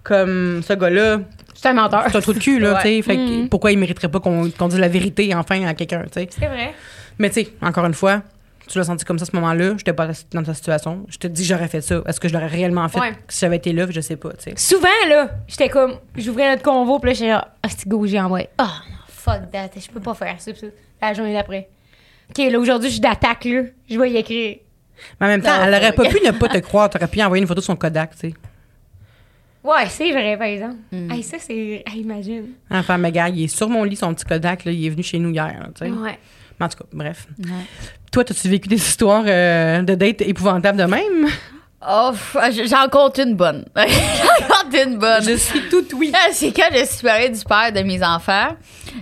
Comme 0.03 0.61
ce 0.67 0.73
gars-là, 0.73 1.19
C'est 1.61 1.69
un 1.69 1.73
menteur. 1.73 2.05
c'est 2.09 2.17
un 2.17 2.21
trou 2.21 2.33
de 2.33 2.39
cul, 2.39 2.59
là, 2.59 2.73
Ouais. 2.73 2.81
tu 2.81 2.87
sais. 2.87 3.01
Fait 3.03 3.15
que 3.15 3.47
pourquoi 3.47 3.71
il 3.71 3.77
mériterait 3.77 4.09
pas 4.09 4.19
qu'on 4.19 4.45
dise 4.45 4.79
la 4.79 4.87
vérité 4.87 5.33
enfin 5.35 5.63
à 5.65 5.73
quelqu'un, 5.75 6.03
tu 6.03 6.19
sais? 6.21 6.27
C'est 6.31 6.47
vrai. 6.47 6.73
Mais 7.19 7.29
tu 7.29 7.43
sais, 7.43 7.49
encore 7.61 7.85
une 7.85 7.93
fois, 7.93 8.23
tu 8.67 8.77
l'as 8.79 8.83
senti 8.85 9.05
comme 9.05 9.19
ça 9.19 9.23
à 9.23 9.25
ce 9.27 9.35
moment-là, 9.35 9.73
j'étais 9.77 9.93
pas 9.93 10.07
dans 10.33 10.43
ta 10.43 10.53
situation. 10.55 11.05
Je 11.09 11.17
te 11.17 11.27
dis, 11.27 11.45
j'aurais 11.45 11.67
fait 11.67 11.81
ça. 11.81 12.01
Est-ce 12.07 12.19
que 12.19 12.27
je 12.27 12.33
l'aurais 12.33 12.47
réellement 12.47 12.87
fait 12.89 12.99
Ouais. 12.99 13.11
si 13.27 13.41
j'avais 13.41 13.57
été 13.57 13.73
là? 13.73 13.85
Je 13.89 14.01
sais 14.01 14.15
pas, 14.15 14.29
tu 14.33 14.43
sais. 14.49 14.53
Souvent, 14.57 14.87
là, 15.07 15.29
j'étais 15.47 15.69
comme, 15.69 15.95
j'ouvrais 16.15 16.49
notre 16.49 16.63
convo, 16.63 16.97
puis 16.99 17.09
là, 17.09 17.13
j'étais 17.13 17.27
là, 17.29 17.47
ah, 17.61 17.67
c'est 17.69 17.87
go, 17.87 18.05
j'ai 18.07 18.19
envoyé. 18.19 18.47
Ah, 18.57 18.63
non, 18.89 18.97
fuck 19.07 19.51
that, 19.51 19.69
je 19.79 19.87
peux 19.91 19.99
pas 19.99 20.13
faire 20.15 20.35
ça, 20.39 20.51
ça. 20.55 20.67
La 21.01 21.13
journée 21.13 21.33
d'après. 21.33 21.69
OK, 22.31 22.37
là, 22.51 22.57
aujourd'hui, 22.59 22.87
je 22.89 22.93
suis 22.93 23.01
d'attaque, 23.01 23.45
là. 23.45 23.61
Je 23.89 23.99
vais 23.99 24.09
y 24.09 24.17
écrire. 24.17 24.55
Mais 25.19 25.27
en 25.27 25.29
même 25.29 25.41
temps, 25.41 25.55
Non, 25.57 25.65
elle 25.65 25.75
aurait 25.75 25.91
pas 25.93 26.05
pu 26.09 26.17
ne 26.25 26.31
pas 26.31 26.47
te 26.47 26.57
croire. 26.59 26.89
T'aurais 26.89 27.07
pu 27.07 27.21
envoyer 27.21 27.41
une 27.41 27.47
photo 27.47 27.59
de 27.61 27.65
son 27.65 27.75
Kodak, 27.75 28.11
tu 28.11 28.29
sais. 28.29 28.33
Ouais, 29.63 29.87
c'est 29.89 30.11
vrai, 30.11 30.37
par 30.37 30.47
exemple. 30.47 30.77
Hey, 30.91 31.21
ça, 31.23 31.37
c'est. 31.39 31.83
Hey, 31.85 32.01
imagine. 32.01 32.45
Enfin, 32.69 32.97
mais 32.97 33.11
gars, 33.11 33.29
il 33.29 33.43
est 33.43 33.47
sur 33.47 33.69
mon 33.69 33.83
lit, 33.83 33.95
son 33.95 34.13
petit 34.13 34.25
Kodak, 34.25 34.65
là, 34.65 34.71
il 34.71 34.85
est 34.85 34.89
venu 34.89 35.03
chez 35.03 35.19
nous 35.19 35.29
hier, 35.31 35.45
là, 35.45 35.67
tu 35.75 35.85
sais. 35.85 35.91
Ouais. 35.91 36.17
Mais 36.59 36.65
en 36.65 36.69
tout 36.69 36.77
cas, 36.79 36.85
bref. 36.91 37.27
Ouais. 37.39 37.45
Toi, 38.11 38.23
as-tu 38.27 38.49
vécu 38.49 38.67
des 38.67 38.75
histoires 38.75 39.23
euh, 39.25 39.81
de 39.81 39.95
dates 39.95 40.21
épouvantables 40.21 40.77
de 40.77 40.85
même? 40.85 41.27
Oh, 41.87 42.11
j'en 42.65 42.87
compte 42.89 43.17
une 43.17 43.35
bonne. 43.35 43.65
une 44.73 44.97
bonne. 44.97 45.23
Je 45.23 45.35
suis 45.35 45.69
tout 45.69 45.85
oui. 45.95 46.11
C'est 46.31 46.51
quand 46.51 46.69
je 46.71 46.85
suis 46.85 47.03
parée 47.03 47.29
du 47.29 47.43
père 47.43 47.71
de 47.71 47.81
mes 47.81 48.03
enfants. 48.03 48.49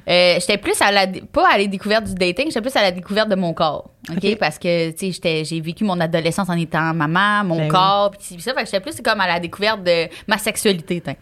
Euh, 0.07 0.35
j'étais 0.39 0.57
plus 0.57 0.79
à 0.81 0.91
la 0.91 1.07
pas 1.07 1.47
à 1.53 1.57
la 1.57 1.65
découverte 1.65 2.05
du 2.05 2.13
dating, 2.13 2.47
j'étais 2.47 2.61
plus 2.61 2.75
à 2.75 2.81
la 2.81 2.91
découverte 2.91 3.29
de 3.29 3.35
mon 3.35 3.53
corps. 3.53 3.89
OK, 4.09 4.37
parce 4.37 4.57
que 4.57 4.91
tu 4.91 5.13
sais, 5.13 5.43
j'ai 5.43 5.61
vécu 5.61 5.83
mon 5.83 5.99
adolescence 5.99 6.49
en 6.49 6.57
étant 6.57 6.93
maman, 6.93 7.43
mon 7.43 7.57
Ben 7.57 7.63
oui. 7.63 7.67
corps, 7.69 8.11
puis 8.11 8.19
ci, 8.21 8.39
ça 8.41 8.53
fait 8.53 8.61
que 8.61 8.65
j'étais 8.65 8.79
plus 8.79 8.99
comme 9.01 9.21
à 9.21 9.27
la 9.27 9.39
découverte 9.39 9.83
de 9.83 10.07
ma 10.27 10.37
sexualité, 10.37 11.01
tiens. 11.01 11.15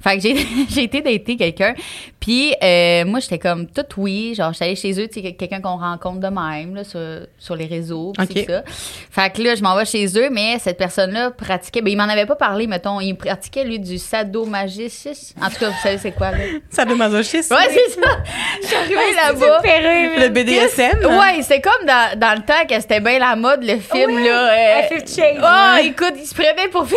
Fait 0.00 0.18
que 0.18 0.22
j'ai 0.68 0.84
été 0.84 1.02
dater 1.02 1.36
quelqu'un, 1.36 1.74
puis 2.20 2.54
euh, 2.62 3.04
moi 3.04 3.20
j'étais 3.20 3.38
comme 3.38 3.66
toute 3.66 3.96
oui, 3.96 4.34
genre 4.34 4.52
j'étais 4.52 4.66
allée 4.66 4.76
chez 4.76 4.92
eux, 4.92 5.08
tu 5.08 5.20
sais 5.20 5.32
quelqu'un 5.32 5.60
qu'on 5.60 5.76
rencontre 5.76 6.20
de 6.20 6.28
même 6.28 6.74
là, 6.74 6.84
sur, 6.84 7.00
sur 7.38 7.56
les 7.56 7.66
réseaux, 7.66 8.12
puis 8.16 8.24
OK. 8.24 8.32
c'est 8.34 8.46
ça. 8.46 8.62
Fait 8.66 9.30
que 9.32 9.42
là 9.42 9.56
je 9.56 9.62
m'en 9.62 9.74
vais 9.74 9.84
chez 9.84 10.06
eux, 10.16 10.30
mais 10.30 10.58
cette 10.58 10.78
personne-là 10.78 11.32
pratiquait 11.32 11.82
ben 11.82 11.90
il 11.90 11.96
m'en 11.96 12.04
avait 12.04 12.26
pas 12.26 12.36
parlé 12.36 12.66
mettons, 12.66 13.00
il 13.00 13.14
pratiquait 13.14 13.64
lui 13.64 13.79
du 13.80 13.98
sadomasochisme. 13.98 15.38
En 15.42 15.48
tout 15.48 15.56
cas, 15.60 15.68
vous 15.70 15.80
savez 15.82 15.98
c'est 15.98 16.12
quoi 16.12 16.30
là? 16.32 16.38
Ça 16.70 16.84
de 16.84 16.94
masochisme. 16.94 17.54
Ouais, 17.54 17.68
c'est 17.70 18.00
ça. 18.00 18.10
Je 18.62 18.66
suis 18.66 18.76
arrivée 18.76 19.14
là-bas. 19.14 19.60
Le 20.22 20.28
BDSM. 20.28 20.98
hein? 21.04 21.18
Ouais, 21.18 21.42
c'est 21.42 21.60
comme 21.60 21.86
dans, 21.86 22.18
dans 22.18 22.34
le 22.34 22.42
temps 22.44 22.66
que 22.68 22.74
c'était 22.80 23.00
bien 23.00 23.18
la 23.18 23.36
mode, 23.36 23.62
le 23.64 23.78
film, 23.78 24.14
Oui, 24.16 24.24
là. 24.28 24.50
euh, 24.52 24.82
Shades. 25.06 25.40
Oh, 25.42 25.74
Ouais. 25.74 25.86
écoute, 25.86 26.14
il 26.16 26.26
se 26.26 26.34
prenait 26.34 26.68
pour 26.70 26.82
là. 26.84 26.88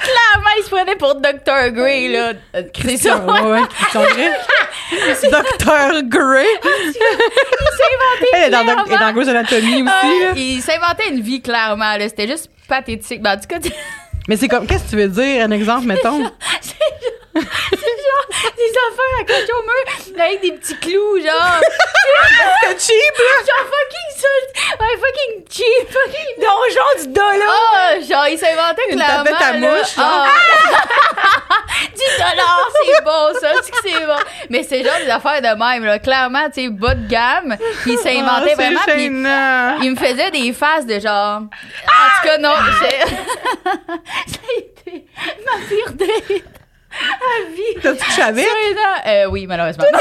Clairement, 0.00 0.50
il 0.58 0.64
se 0.64 0.70
prenait 0.70 0.96
pour 0.96 1.14
Dr. 1.16 1.70
Grey, 1.72 2.08
là. 2.08 2.32
Euh, 2.56 2.62
C'est 2.82 2.96
ça. 2.96 3.16
Ouais, 3.18 3.40
ouais, 3.40 3.60
Christian 3.68 4.02
Grey. 4.14 4.30
Docteur 5.30 6.02
Grey. 6.04 6.46
Elle 8.32 8.44
est 8.44 8.50
dans, 8.50 8.62
clairement. 8.62 8.84
elle 8.86 8.92
est 8.94 8.98
dans 8.98 9.12
Grey's 9.12 9.28
Anatomy 9.28 9.82
aussi. 9.82 9.92
Ah, 9.92 10.06
là. 10.24 10.30
il 10.36 10.62
s'inventait 10.62 11.08
une 11.10 11.20
vie, 11.20 11.40
clairement, 11.40 11.96
là. 11.96 12.08
C'était 12.08 12.26
juste 12.28 12.50
pathétique. 12.68 13.22
Ben, 13.22 13.32
en 13.32 13.36
tout 13.40 13.48
cas, 13.48 13.58
Mais 14.28 14.36
c'est 14.36 14.48
comme, 14.48 14.66
qu'est-ce 14.66 14.84
que 14.84 14.90
tu 14.90 14.96
veux 14.96 15.08
dire? 15.08 15.44
Un 15.44 15.50
exemple, 15.50 15.86
mettons? 15.86 16.22
genre 17.40 18.52
des 18.56 18.72
affaires 18.88 19.20
accrochées 19.20 19.52
au 19.52 19.62
mur 19.62 20.22
avec 20.22 20.40
des 20.40 20.52
petits 20.52 20.76
clous, 20.78 21.18
genre. 21.20 21.60
C'est 22.62 22.80
cheap, 22.80 23.18
là. 23.18 23.34
genre 23.46 23.66
fucking 23.70 24.10
ça. 24.16 24.80
Ouais, 24.80 24.96
fucking 24.96 25.44
cheap. 25.50 25.88
Fucking 25.88 26.34
Donjon 26.38 27.02
du 27.02 27.08
dollar! 27.12 27.48
Oh, 27.48 28.02
genre, 28.08 28.28
il 28.28 28.38
s'est 28.38 28.52
inventé 28.52 28.82
Une 28.90 28.96
clairement. 28.96 29.24
tablette 29.24 29.42
à 29.42 29.52
là. 29.52 29.58
mouche. 29.78 29.94
Ah. 29.98 30.26
10 31.94 32.02
dollars, 32.18 32.68
c'est 32.84 33.04
bon, 33.04 33.40
ça, 33.40 33.48
c'est 33.62 33.70
que 33.70 33.78
c'est 33.84 34.06
bon. 34.06 34.16
Mais 34.50 34.62
c'est 34.64 34.82
genre 34.84 34.98
des 35.04 35.10
affaires 35.10 35.40
de 35.40 35.56
même, 35.58 35.84
là. 35.84 35.98
Clairement, 35.98 36.46
tu 36.50 36.62
sais, 36.64 36.68
bas 36.68 36.94
de 36.94 37.06
gamme. 37.08 37.56
Puis 37.82 37.92
il 37.92 37.98
s'est 37.98 38.18
inventé 38.18 38.42
Ah, 38.42 38.44
c'est 38.48 38.54
vraiment. 38.54 38.80
Gênant. 38.86 39.78
il 39.82 39.90
me 39.92 39.96
faisait 39.96 40.30
des 40.30 40.52
faces 40.52 40.86
de 40.86 40.98
genre. 40.98 41.42
En 41.42 41.42
tout 41.46 42.28
cas, 42.28 42.38
non. 42.38 42.54
j'ai- 42.80 43.06
ça 44.32 44.40
a 44.42 44.58
été 44.58 45.04
ma 45.44 45.66
pire 45.68 45.92
date. 45.92 46.42
T'as-tu 47.96 48.04
couché 48.04 48.22
avec? 48.22 48.44
Gênant. 48.44 48.96
Euh, 49.06 49.24
oui, 49.26 49.46
malheureusement. 49.46 49.84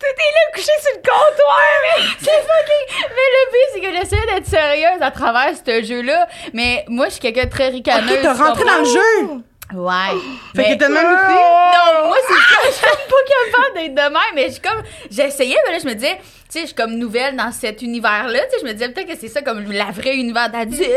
Tout 0.00 0.06
est 0.06 0.34
là 0.34 0.52
couché 0.54 0.72
sur 0.80 0.92
le 0.94 1.02
comptoir! 1.02 1.60
mais- 1.98 2.04
C'est 2.18 2.40
fucking. 2.40 2.86
Mais 3.10 3.28
le 3.34 3.50
pire, 3.50 3.68
c'est 3.74 3.80
que 3.80 3.92
j'essayais 3.92 4.26
d'être 4.34 4.46
sérieuse 4.46 5.02
à 5.02 5.10
travers 5.10 5.50
ce 5.54 5.82
jeu-là. 5.84 6.26
Mais 6.54 6.84
moi, 6.88 7.06
je 7.06 7.10
suis 7.12 7.20
quelqu'un 7.20 7.44
de 7.44 7.50
très 7.50 7.68
ricaneuse. 7.68 8.10
Ok, 8.10 8.18
t'as 8.22 8.34
tu 8.34 8.42
rentré 8.42 8.64
dans 8.64 8.78
le 8.78 8.84
jeu. 8.86 9.42
Ouais. 9.74 10.18
Fait 10.56 10.78
même 10.88 10.92
aussi? 10.92 11.34
Non, 11.34 12.08
moi, 12.08 12.16
c'est 12.26 12.34
ça. 12.34 12.60
Je 12.66 12.72
suis 12.72 12.82
pas 12.82 13.22
capable 13.52 13.74
d'être 13.74 13.94
de 13.94 14.12
même. 14.12 14.34
Mais 14.34 14.46
je 14.48 14.52
suis 14.52 14.60
comme. 14.60 14.82
J'essayais, 15.10 15.56
mais 15.66 15.72
là, 15.74 15.78
je 15.82 15.86
me 15.88 15.94
disais, 15.94 16.16
tu 16.16 16.22
sais, 16.48 16.60
je 16.62 16.66
suis 16.66 16.74
comme 16.74 16.94
nouvelle 16.96 17.36
dans 17.36 17.50
cet 17.52 17.82
univers-là. 17.82 18.40
Tu 18.46 18.50
sais, 18.50 18.56
je 18.60 18.66
me 18.66 18.72
disais 18.72 18.88
peut-être 18.88 19.08
que 19.08 19.16
c'est 19.18 19.28
ça 19.28 19.42
comme 19.42 19.70
la 19.70 19.86
vraie 19.86 20.16
univers 20.16 20.50
d'adulte. 20.50 20.88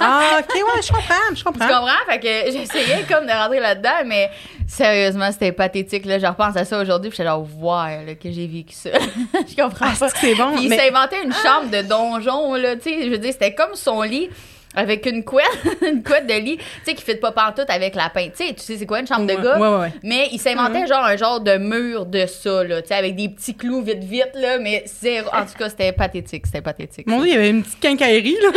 Ah, 0.00 0.38
ok, 0.40 0.54
ouais, 0.54 0.82
je 0.82 0.88
comprends, 0.88 1.14
je 1.30 1.34
Tu 1.36 1.44
comprends? 1.44 1.66
comprends? 1.68 2.04
Fait 2.08 2.18
que 2.20 2.52
j'essayais 2.52 3.04
comme 3.08 3.26
de 3.26 3.32
rentrer 3.32 3.60
là-dedans, 3.60 4.04
mais 4.06 4.30
sérieusement, 4.66 5.30
c'était 5.32 5.52
pathétique. 5.52 6.04
Là. 6.04 6.18
Je 6.18 6.26
repense 6.26 6.56
à 6.56 6.64
ça 6.64 6.80
aujourd'hui, 6.80 7.10
puis 7.10 7.16
j'étais 7.16 7.28
genre, 7.28 7.40
ouais, 7.60 8.04
là, 8.04 8.14
que 8.14 8.30
j'ai 8.30 8.46
vécu 8.46 8.74
ça. 8.74 8.90
je 9.34 9.54
comprends 9.62 9.86
Ah, 9.92 9.94
pas. 9.98 10.08
c'est 10.08 10.12
que 10.14 10.18
c'est 10.20 10.34
bon. 10.34 10.54
Puis 10.56 10.64
il 10.66 10.72
s'est 10.74 10.88
inventé 10.90 11.16
une 11.22 11.32
chambre 11.32 11.70
de 11.70 11.82
donjon, 11.82 12.54
là, 12.54 12.76
tu 12.76 12.82
sais, 12.90 13.04
je 13.04 13.10
veux 13.10 13.18
dire, 13.18 13.32
c'était 13.32 13.54
comme 13.54 13.74
son 13.74 14.02
lit 14.02 14.30
avec 14.74 15.06
une 15.06 15.24
couette, 15.24 15.46
une 15.86 16.02
couette 16.02 16.26
de 16.26 16.34
lit, 16.34 16.56
tu 16.58 16.64
sais, 16.84 16.94
qui 16.94 17.02
fait 17.02 17.16
pas 17.16 17.32
pantoute 17.32 17.68
avec 17.70 17.94
la 17.94 18.10
peinture. 18.10 18.34
Tu 18.38 18.46
sais, 18.48 18.54
tu 18.54 18.62
sais, 18.62 18.76
c'est 18.78 18.86
quoi 18.86 19.00
une 19.00 19.06
chambre 19.06 19.26
de 19.26 19.34
gars? 19.34 19.58
ouais, 19.58 19.80
ouais. 19.80 19.92
Mais 20.02 20.28
il 20.32 20.38
s'inventait 20.38 20.86
genre 20.86 21.04
un 21.04 21.16
genre 21.16 21.40
de 21.40 21.56
mur 21.56 22.06
de 22.06 22.26
ça, 22.26 22.62
là, 22.64 22.82
tu 22.82 22.88
sais, 22.88 22.94
avec 22.94 23.16
des 23.16 23.28
petits 23.28 23.54
clous 23.56 23.82
vite, 23.82 24.04
vite, 24.04 24.30
là, 24.34 24.58
mais 24.58 24.84
zéro. 24.86 25.28
En 25.32 25.44
tout 25.46 25.54
cas, 25.58 25.68
c'était 25.68 25.92
pathétique, 25.92 26.46
c'était 26.46 26.60
pathétique. 26.60 27.06
Mon 27.06 27.18
dieu, 27.20 27.28
il 27.28 27.32
y 27.32 27.36
avait 27.36 27.50
une 27.50 27.62
petite 27.62 27.80
quincaillerie, 27.80 28.36
là. 28.42 28.48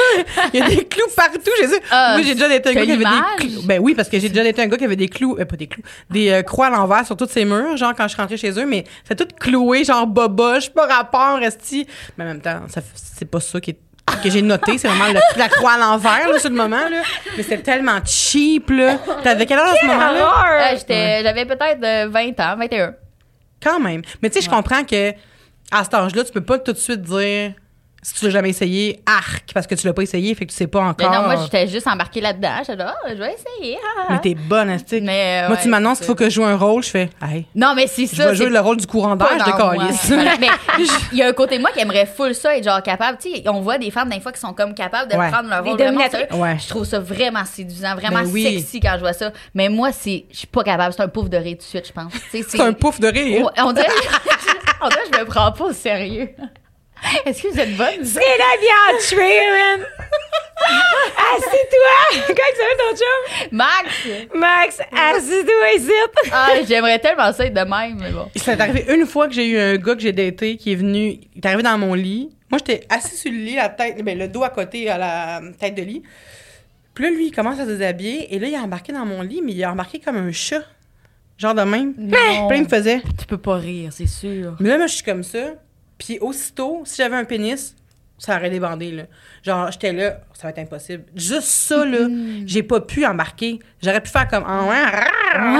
Il 0.53 0.59
y 0.59 0.63
a 0.63 0.67
des 0.69 0.85
clous 0.85 1.07
partout. 1.15 1.39
J'ai 1.61 1.67
dit, 1.67 1.73
Ah, 1.91 2.13
moi, 2.17 2.25
j'ai 2.25 2.33
déjà 2.33 2.53
été 2.53 2.69
un 2.69 2.73
gars 2.73 2.85
qui 2.85 2.91
avait 2.91 3.03
des 3.03 3.47
clous. 3.47 3.61
Ben 3.65 3.79
oui, 3.81 3.95
parce 3.95 4.09
que 4.09 4.19
j'ai 4.19 4.29
déjà 4.29 4.47
été 4.47 4.61
un 4.61 4.67
gars 4.67 4.77
qui 4.77 4.85
avait 4.85 4.95
des 4.95 5.07
clous, 5.07 5.37
euh, 5.39 5.45
pas 5.45 5.55
des 5.55 5.67
clous, 5.67 5.83
des 6.09 6.29
euh, 6.29 6.41
croix 6.43 6.67
à 6.67 6.69
l'envers 6.69 7.05
sur 7.05 7.15
tous 7.15 7.27
ses 7.29 7.45
murs, 7.45 7.77
genre 7.77 7.93
quand 7.95 8.07
je 8.07 8.17
rentrais 8.17 8.37
chez 8.37 8.51
eux, 8.59 8.65
mais 8.65 8.83
c'est 9.07 9.15
tout 9.15 9.27
cloué, 9.39 9.83
genre 9.83 10.07
boboche, 10.07 10.69
pas 10.71 10.87
rapport, 10.87 11.37
resti. 11.39 11.87
Mais 12.17 12.25
en 12.25 12.27
même 12.27 12.41
temps, 12.41 12.61
c'est 12.95 13.25
pas 13.29 13.39
ça 13.39 13.59
qui 13.61 13.71
est- 13.71 13.79
que 14.23 14.29
j'ai 14.29 14.41
noté, 14.41 14.77
c'est 14.77 14.87
vraiment 14.87 15.07
le- 15.11 15.19
la 15.39 15.49
croix 15.49 15.73
à 15.73 15.77
l'envers, 15.77 16.29
là, 16.29 16.37
sur 16.39 16.49
le 16.49 16.55
moment, 16.55 16.77
là. 16.89 17.01
Mais 17.37 17.43
c'était 17.43 17.59
tellement 17.61 17.99
cheap, 18.05 18.69
là. 18.69 18.97
T'avais 19.23 19.45
quel 19.45 19.57
âge 19.59 19.69
à 19.71 19.75
ce 19.81 19.85
moment-là? 19.85 20.33
Euh, 20.73 20.77
j'étais- 20.77 21.23
J'avais 21.23 21.45
peut-être 21.45 21.83
euh, 21.83 22.07
20 22.09 22.39
ans, 22.39 22.55
21. 22.57 22.93
Quand 23.63 23.79
même. 23.79 24.01
Mais 24.21 24.29
tu 24.29 24.39
sais, 24.39 24.45
je 24.45 24.49
comprends 24.49 24.83
que 24.83 25.11
à 25.71 25.83
cet 25.83 25.93
âge-là, 25.93 26.23
tu 26.23 26.31
peux 26.31 26.41
pas 26.41 26.59
tout 26.59 26.73
de 26.73 26.77
suite 26.77 27.01
dire 27.01 27.53
si 28.03 28.15
tu 28.15 28.25
l'as 28.25 28.31
jamais 28.31 28.49
essayé, 28.49 28.99
arc, 29.05 29.51
parce 29.53 29.67
que 29.67 29.75
tu 29.75 29.85
l'as 29.85 29.93
pas 29.93 30.01
essayé, 30.01 30.33
fait 30.33 30.45
que 30.45 30.51
tu 30.51 30.57
sais 30.57 30.67
pas 30.67 30.81
Mais 30.97 31.05
encore. 31.05 31.13
non, 31.21 31.21
moi, 31.27 31.35
j'étais 31.43 31.67
juste 31.67 31.85
embarquée 31.87 32.19
là-dedans. 32.21 32.55
J'étais 32.59 32.75
là, 32.77 32.95
Ah, 33.05 33.09
je 33.09 33.15
vais 33.19 33.33
essayer. 33.35 33.77
ah, 33.83 34.01
ah. 34.01 34.05
Mais 34.13 34.19
t'es 34.19 34.33
bonne, 34.35 34.69
Asti. 34.71 35.01
Mais, 35.01 35.43
euh, 35.43 35.47
Moi, 35.49 35.55
ouais, 35.57 35.61
tu 35.63 35.69
m'annonces 35.69 35.97
qu'il 35.99 36.07
faut 36.07 36.15
que 36.15 36.25
je 36.25 36.29
joue 36.35 36.43
un 36.43 36.57
rôle, 36.57 36.83
je 36.83 36.89
fais, 36.89 37.09
hey, 37.21 37.45
Non, 37.55 37.73
mais 37.75 37.85
c'est 37.87 38.07
je 38.07 38.15
ça. 38.15 38.29
vais 38.29 38.35
jouer 38.35 38.49
le 38.49 38.59
rôle 38.59 38.77
du 38.77 38.87
courant 38.87 39.15
d'air, 39.15 39.27
je 39.39 39.45
décalisse. 39.45 40.09
Mais 40.39 40.47
il 41.11 41.17
y 41.19 41.21
a 41.23 41.27
un 41.27 41.33
côté 41.33 41.57
de 41.57 41.61
moi 41.61 41.71
qui 41.71 41.79
aimerait 41.79 42.07
full 42.07 42.33
ça, 42.33 42.57
être 42.57 42.63
genre 42.63 42.81
capable. 42.81 43.17
Tu 43.21 43.31
sais, 43.35 43.43
on 43.49 43.61
voit 43.61 43.77
des 43.77 43.91
femmes, 43.91 44.09
des 44.09 44.19
fois, 44.19 44.31
qui 44.31 44.39
sont 44.39 44.53
comme 44.53 44.73
capables 44.73 45.11
de 45.11 45.15
Ouais. 45.17 45.29
prendre 45.29 45.49
leur 45.49 45.63
rôle 45.63 45.77
vraiment. 45.77 46.01
Ouais. 46.33 46.57
Je 46.59 46.67
trouve 46.69 46.85
ça 46.85 46.99
vraiment 46.99 47.45
séduisant, 47.45 47.95
vraiment 47.95 48.21
Ben 48.23 48.29
oui. 48.31 48.43
sexy 48.43 48.79
quand 48.79 48.93
je 48.95 49.01
vois 49.01 49.13
ça. 49.13 49.31
Mais 49.53 49.69
moi, 49.69 49.91
c'est, 49.91 50.25
je 50.31 50.37
suis 50.37 50.47
pas 50.47 50.63
capable. 50.63 50.93
C'est 50.93 51.03
un 51.03 51.07
pouf 51.07 51.29
de 51.29 51.37
rire 51.37 51.53
tout 51.57 51.63
de 51.65 51.69
suite, 51.69 51.87
je 51.87 51.93
pense. 51.93 52.11
C'est 52.31 52.59
un 52.59 52.73
pouf 52.73 52.99
de 52.99 53.07
rire. 53.07 53.47
On 53.59 53.71
dirait, 53.73 53.87
on 54.81 54.87
dirait 54.89 55.01
que 55.11 55.15
je 55.17 55.19
me 55.19 55.25
prends 55.25 55.51
pas 55.51 55.65
au 55.65 55.73
sérieux. 55.73 56.29
Est-ce 57.25 57.43
que 57.43 57.47
vous 57.49 57.59
êtes 57.59 57.75
bonne? 57.75 58.03
C'est 58.05 58.19
la 58.19 58.57
viande 58.59 59.01
tuée, 59.07 59.39
man! 59.49 59.87
Assis-toi! 61.35 62.23
Comment 62.27 62.37
ça 62.57 62.63
va 62.63 62.75
ton 62.77 62.97
chum? 62.97 63.47
Max! 63.51 64.07
Max, 64.35 64.79
assis-toi 64.91 65.73
ici! 65.77 65.91
Ah, 66.31 66.49
j'aimerais 66.67 66.99
tellement 66.99 67.33
ça 67.33 67.45
être 67.45 67.53
de 67.53 67.61
même, 67.61 67.97
mais 67.99 68.11
bon. 68.11 68.29
C'est 68.35 68.59
arrivé 68.59 68.85
une 68.93 69.05
fois 69.05 69.27
que 69.27 69.33
j'ai 69.33 69.47
eu 69.47 69.57
un 69.57 69.77
gars 69.77 69.95
que 69.95 70.01
j'ai 70.01 70.11
daté 70.11 70.57
qui 70.57 70.73
est 70.73 70.75
venu, 70.75 71.19
il 71.35 71.37
est 71.37 71.45
arrivé 71.45 71.63
dans 71.63 71.77
mon 71.77 71.93
lit. 71.93 72.29
Moi, 72.49 72.59
j'étais 72.59 72.85
assis 72.89 73.15
sur 73.15 73.31
le 73.31 73.37
lit, 73.37 73.55
la 73.55 73.69
tête, 73.69 74.03
ben, 74.03 74.17
le 74.17 74.27
dos 74.27 74.43
à 74.43 74.49
côté 74.49 74.89
à 74.89 74.97
la 74.97 75.41
tête 75.59 75.75
de 75.75 75.81
lit. 75.81 76.03
Puis 76.93 77.05
là, 77.05 77.09
lui, 77.09 77.27
il 77.27 77.31
commence 77.31 77.59
à 77.59 77.65
se 77.65 77.71
déshabiller 77.71 78.33
et 78.35 78.39
là, 78.39 78.47
il 78.47 78.55
a 78.55 78.59
embarqué 78.59 78.91
dans 78.91 79.05
mon 79.05 79.21
lit, 79.21 79.41
mais 79.43 79.53
il 79.53 79.63
a 79.63 79.71
embarqué 79.71 79.99
comme 79.99 80.17
un 80.17 80.31
chat. 80.31 80.63
Genre 81.37 81.55
de 81.55 81.63
même. 81.63 81.95
Puis 81.95 82.07
là, 82.11 82.55
il 82.55 82.63
me 82.63 82.67
faisait. 82.67 83.01
Tu 83.17 83.25
peux 83.25 83.37
pas 83.37 83.55
rire, 83.55 83.91
c'est 83.91 84.05
sûr. 84.05 84.55
Mais 84.59 84.69
là, 84.69 84.77
moi, 84.77 84.85
je 84.85 84.95
suis 84.95 85.03
comme 85.03 85.23
ça. 85.23 85.55
Puis 86.03 86.17
aussitôt, 86.19 86.81
si 86.83 86.97
j'avais 86.97 87.15
un 87.15 87.25
pénis, 87.25 87.75
ça 88.17 88.35
aurait 88.35 88.49
débandé, 88.49 88.91
là. 88.91 89.03
Genre, 89.43 89.69
j'étais 89.69 89.93
là, 89.93 90.21
ça 90.33 90.43
va 90.43 90.49
être 90.49 90.57
impossible. 90.57 91.03
Juste 91.15 91.43
ça, 91.43 91.85
là, 91.85 92.07
j'ai 92.47 92.63
pas 92.63 92.81
pu 92.81 93.05
embarquer. 93.05 93.59
J'aurais 93.83 94.01
pu 94.01 94.09
faire 94.09 94.27
comme... 94.27 94.43
Ah 94.47 94.63
ouais, 94.63 94.83
rah, 94.83 95.59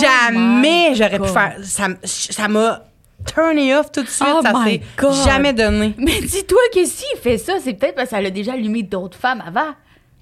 Jamais 0.00 0.96
j'aurais 0.96 1.20
pu 1.20 1.28
faire... 1.28 1.58
Ça 1.62 2.48
m'a 2.48 2.86
turné 3.24 3.76
off 3.76 3.92
tout 3.92 4.02
de 4.02 4.08
suite. 4.08 4.26
Oh 4.28 4.40
ça 4.42 4.64
s'est 4.64 4.80
jamais 5.24 5.52
donné. 5.52 5.94
Mais 5.96 6.20
dis-toi 6.22 6.58
que 6.74 6.84
s'il 6.84 7.18
fait 7.22 7.38
ça, 7.38 7.54
c'est 7.62 7.74
peut-être 7.74 7.94
parce 7.94 8.10
que 8.10 8.16
ça 8.16 8.20
l'a 8.20 8.30
déjà 8.30 8.54
allumé 8.54 8.82
d'autres 8.82 9.16
femmes 9.16 9.44
avant. 9.46 9.74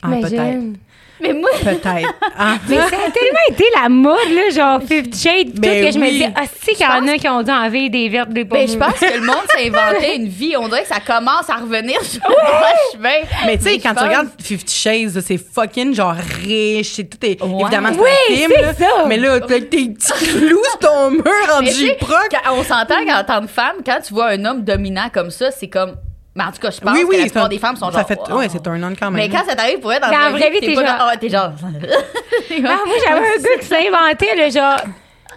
Ah, 0.02 0.08
peut-être. 0.20 0.76
Mais 1.20 1.32
moi, 1.32 1.48
Peut-être. 1.62 2.14
Ah. 2.36 2.56
Mais 2.68 2.76
ça 2.76 2.84
a 2.84 2.88
tellement 2.88 3.46
été 3.48 3.64
la 3.80 3.88
mode, 3.88 4.30
là, 4.34 4.50
genre 4.54 4.80
Fifty 4.86 5.18
Shades, 5.18 5.52
pis 5.54 5.60
Ben 5.60 5.80
tout, 5.80 5.86
que 5.86 5.92
je 5.94 5.98
me 5.98 6.10
dis, 6.10 6.24
ah, 6.34 6.42
c'est 6.62 6.72
qu'il 6.74 6.84
y 6.84 6.88
en 6.88 7.06
a 7.06 7.16
qui 7.18 7.28
ont 7.28 7.42
dû 7.42 7.50
enlever 7.50 7.88
des 7.88 8.08
vertes, 8.08 8.30
des 8.30 8.44
ben, 8.44 8.66
pommes. 8.66 8.68
je 8.68 8.76
pense 8.78 8.98
que 8.98 9.14
le 9.14 9.20
monde 9.24 9.36
s'est 9.56 9.68
inventé 9.68 10.16
une 10.16 10.28
vie. 10.28 10.54
On 10.58 10.68
dirait 10.68 10.82
que 10.82 10.88
ça 10.88 11.00
commence 11.00 11.48
à 11.48 11.54
revenir 11.56 12.02
sur 12.02 12.20
le 12.28 12.92
chemin. 12.92 13.26
Mais 13.46 13.56
tu 13.58 13.64
sais, 13.64 13.78
quand 13.78 13.94
tu 13.94 14.02
regardes 14.02 14.28
Fifty 14.42 14.74
Shades, 14.74 15.20
c'est 15.20 15.38
fucking 15.38 15.94
genre 15.94 16.14
riche, 16.44 16.92
c'est 16.94 17.04
tout 17.04 17.24
est 17.24 17.40
Ouais. 17.42 17.60
évidemment 17.62 17.90
c'est 17.92 18.00
Oui, 18.00 18.36
film, 18.36 18.52
c'est 18.54 18.62
là. 18.62 18.74
ça. 18.74 19.04
Mais 19.06 19.16
là, 19.16 19.40
t'as 19.40 19.60
tes 19.60 19.88
petits 19.88 20.12
clous 20.12 20.64
sur 20.64 20.78
ton 20.80 21.10
mur 21.12 21.22
en 21.56 21.60
Mais 21.62 21.70
J-Proc. 21.72 22.28
quand- 22.30 22.54
on 22.54 22.62
s'entend 22.64 23.04
qu'en 23.06 23.22
tant 23.24 23.40
que 23.42 23.46
femme, 23.52 23.76
quand 23.86 23.98
tu 24.06 24.12
vois 24.14 24.30
un 24.30 24.44
homme 24.44 24.62
dominant 24.64 25.08
comme 25.12 25.30
ça, 25.30 25.50
c'est 25.52 25.68
comme. 25.68 25.94
Mais 26.36 26.42
en 26.44 26.50
tout 26.50 26.58
cas, 26.60 26.70
je 26.70 26.80
pense 26.80 26.92
Oui, 26.96 27.04
oui, 27.08 27.14
que 27.16 27.20
la 27.20 27.26
plupart 27.26 27.48
des 27.48 27.58
femmes 27.58 27.76
sont 27.76 27.90
ça 27.92 27.98
genre. 27.98 28.08
fait, 28.08 28.18
wow. 28.28 28.38
ouais, 28.38 28.48
c'est 28.48 28.66
un 28.66 28.76
non 28.78 28.92
quand 28.98 29.10
même. 29.10 29.22
Mais 29.22 29.28
quand 29.28 29.44
ça 29.48 29.54
t'arrive 29.54 29.78
pour 29.78 29.92
être 29.92 30.02
dans, 30.02 30.10
Dans 30.10 30.18
la 30.18 30.30
vraie 30.30 30.50
vie, 30.50 30.58
t'es 30.60 30.74
genre- 30.74 30.82
dans- 30.82 30.96
ah, 30.98 31.16
t'es 31.16 31.28
genre. 31.28 31.52
Ah, 32.50 32.78
moi, 32.86 32.94
j'avais 33.06 33.18
un 33.20 33.42
gars 33.42 33.58
qui 33.60 33.66
s'est 33.66 33.88
inventé, 33.88 34.26
là, 34.36 34.48
genre. 34.50 34.80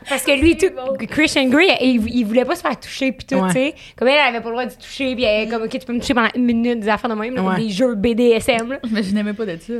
Parce 0.09 0.23
que 0.23 0.31
lui, 0.31 0.55
tout, 0.57 0.67
Christian 1.09 1.45
Grey, 1.49 1.67
il, 1.81 2.01
il 2.09 2.23
voulait 2.23 2.45
pas 2.45 2.55
se 2.55 2.61
faire 2.61 2.79
toucher, 2.79 3.11
pis 3.11 3.25
tout, 3.25 3.35
Ouais. 3.35 3.47
tu 3.47 3.53
sais. 3.53 3.75
Comme 3.97 4.07
elle, 4.07 4.15
elle 4.15 4.35
avait 4.35 4.41
pas 4.41 4.49
le 4.49 4.55
droit 4.55 4.65
de 4.65 4.73
toucher, 4.73 5.15
pis 5.15 5.23
elle, 5.23 5.49
comme, 5.49 5.63
OK, 5.63 5.69
tu 5.69 5.79
peux 5.79 5.93
me 5.93 5.99
toucher 5.99 6.13
pendant 6.13 6.29
une 6.35 6.45
minute, 6.45 6.79
des 6.79 6.89
affaires 6.89 7.09
de 7.09 7.15
même, 7.15 7.35
là, 7.35 7.41
comme 7.41 7.55
des 7.55 7.69
jeux 7.69 7.93
BDSM, 7.95 8.71
là. 8.71 8.77
Mais 8.91 9.03
je 9.03 9.13
n'aimais 9.13 9.33
pas 9.33 9.45
de 9.45 9.57
ça. 9.57 9.73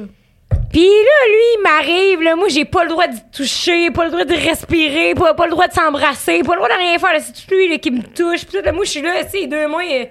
Pis 0.72 0.80
là, 0.80 1.28
lui, 1.30 1.44
il 1.56 1.62
m'arrive, 1.64 2.22
là, 2.24 2.36
moi, 2.36 2.48
j'ai 2.50 2.66
pas 2.66 2.84
le 2.84 2.90
droit 2.90 3.08
de 3.08 3.16
toucher, 3.36 3.90
pas 3.92 4.06
le 4.06 4.12
droit 4.12 4.26
de 4.26 4.34
respirer, 4.34 5.14
pas, 5.16 5.34
pas 5.34 5.46
le 5.46 5.52
droit 5.52 5.68
de 5.68 5.74
s'embrasser, 5.74 6.42
pas 6.44 6.54
le 6.56 6.60
droit 6.62 6.70
de 6.70 6.78
rien 6.78 6.98
faire, 7.00 7.14
là, 7.14 7.20
c'est 7.20 7.34
tout 7.34 7.56
lui, 7.56 7.70
là, 7.70 7.78
qui 7.78 7.92
me 7.92 8.02
touche, 8.02 8.46
pis 8.46 8.58
tout, 8.58 8.64
là, 8.64 8.72
moi, 8.74 8.84
je 8.84 8.90
suis 8.92 9.02
là, 9.02 9.24
tu 9.24 9.40
sais, 9.40 9.48
deux 9.48 9.68
mois, 9.68 9.84
euh, 9.90 10.06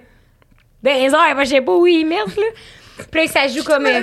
ben, 0.83 1.03
les 1.03 1.15
heures, 1.15 1.35
moi, 1.35 1.45
je 1.45 1.51
sais 1.51 1.61
pas 1.61 1.73
où 1.73 1.87
il 1.87 2.05
merde, 2.07 2.31
là. 2.37 3.05
Là, 3.13 3.27
ça 3.29 3.47
joue 3.49 3.63
comme... 3.65 3.87
euh, 3.87 4.01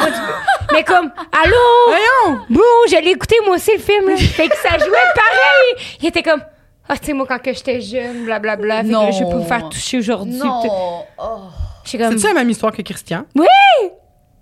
moi, 0.00 0.06
tu- 0.06 0.74
mais 0.74 0.84
comme, 0.84 1.10
allô? 1.32 1.56
Voyons! 1.88 2.40
Bon, 2.48 2.62
je 2.88 3.02
l'ai 3.02 3.10
écouté 3.10 3.36
moi 3.44 3.56
aussi 3.56 3.72
le 3.72 3.78
film 3.80 4.08
là. 4.08 4.16
Fait 4.16 4.48
que 4.48 4.56
ça 4.56 4.78
jouait 4.78 4.90
pareil. 5.14 5.86
Il 6.00 6.06
était 6.08 6.22
comme 6.22 6.40
ah 6.88 6.96
tu 6.96 7.06
sais 7.06 7.12
moi 7.12 7.26
quand 7.28 7.38
que 7.42 7.52
j'étais 7.52 7.80
jeune 7.80 8.24
blablabla. 8.24 8.82
Fait 8.82 8.88
que 8.88 8.92
là, 8.92 9.10
je 9.10 9.24
peux 9.24 9.36
me 9.36 9.42
faire 9.44 9.68
toucher 9.68 9.98
aujourd'hui. 9.98 10.38
Non. 10.38 10.60
Puis. 10.60 10.70
Oh. 11.18 11.38
Suis 11.84 11.98
comme 11.98 12.14
la 12.16 12.32
même 12.34 12.48
histoire 12.50 12.72
que 12.72 12.82
Christian? 12.82 13.24
oui. 13.34 13.46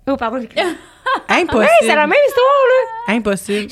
Oh 0.07 0.15
pardon. 0.15 0.37
Ouais, 0.37 0.47
Impossible. 1.29 1.69
c'est 1.81 1.95
la 1.95 2.07
même 2.07 2.19
histoire 2.27 2.47
là. 3.07 3.13
Impossible. 3.15 3.71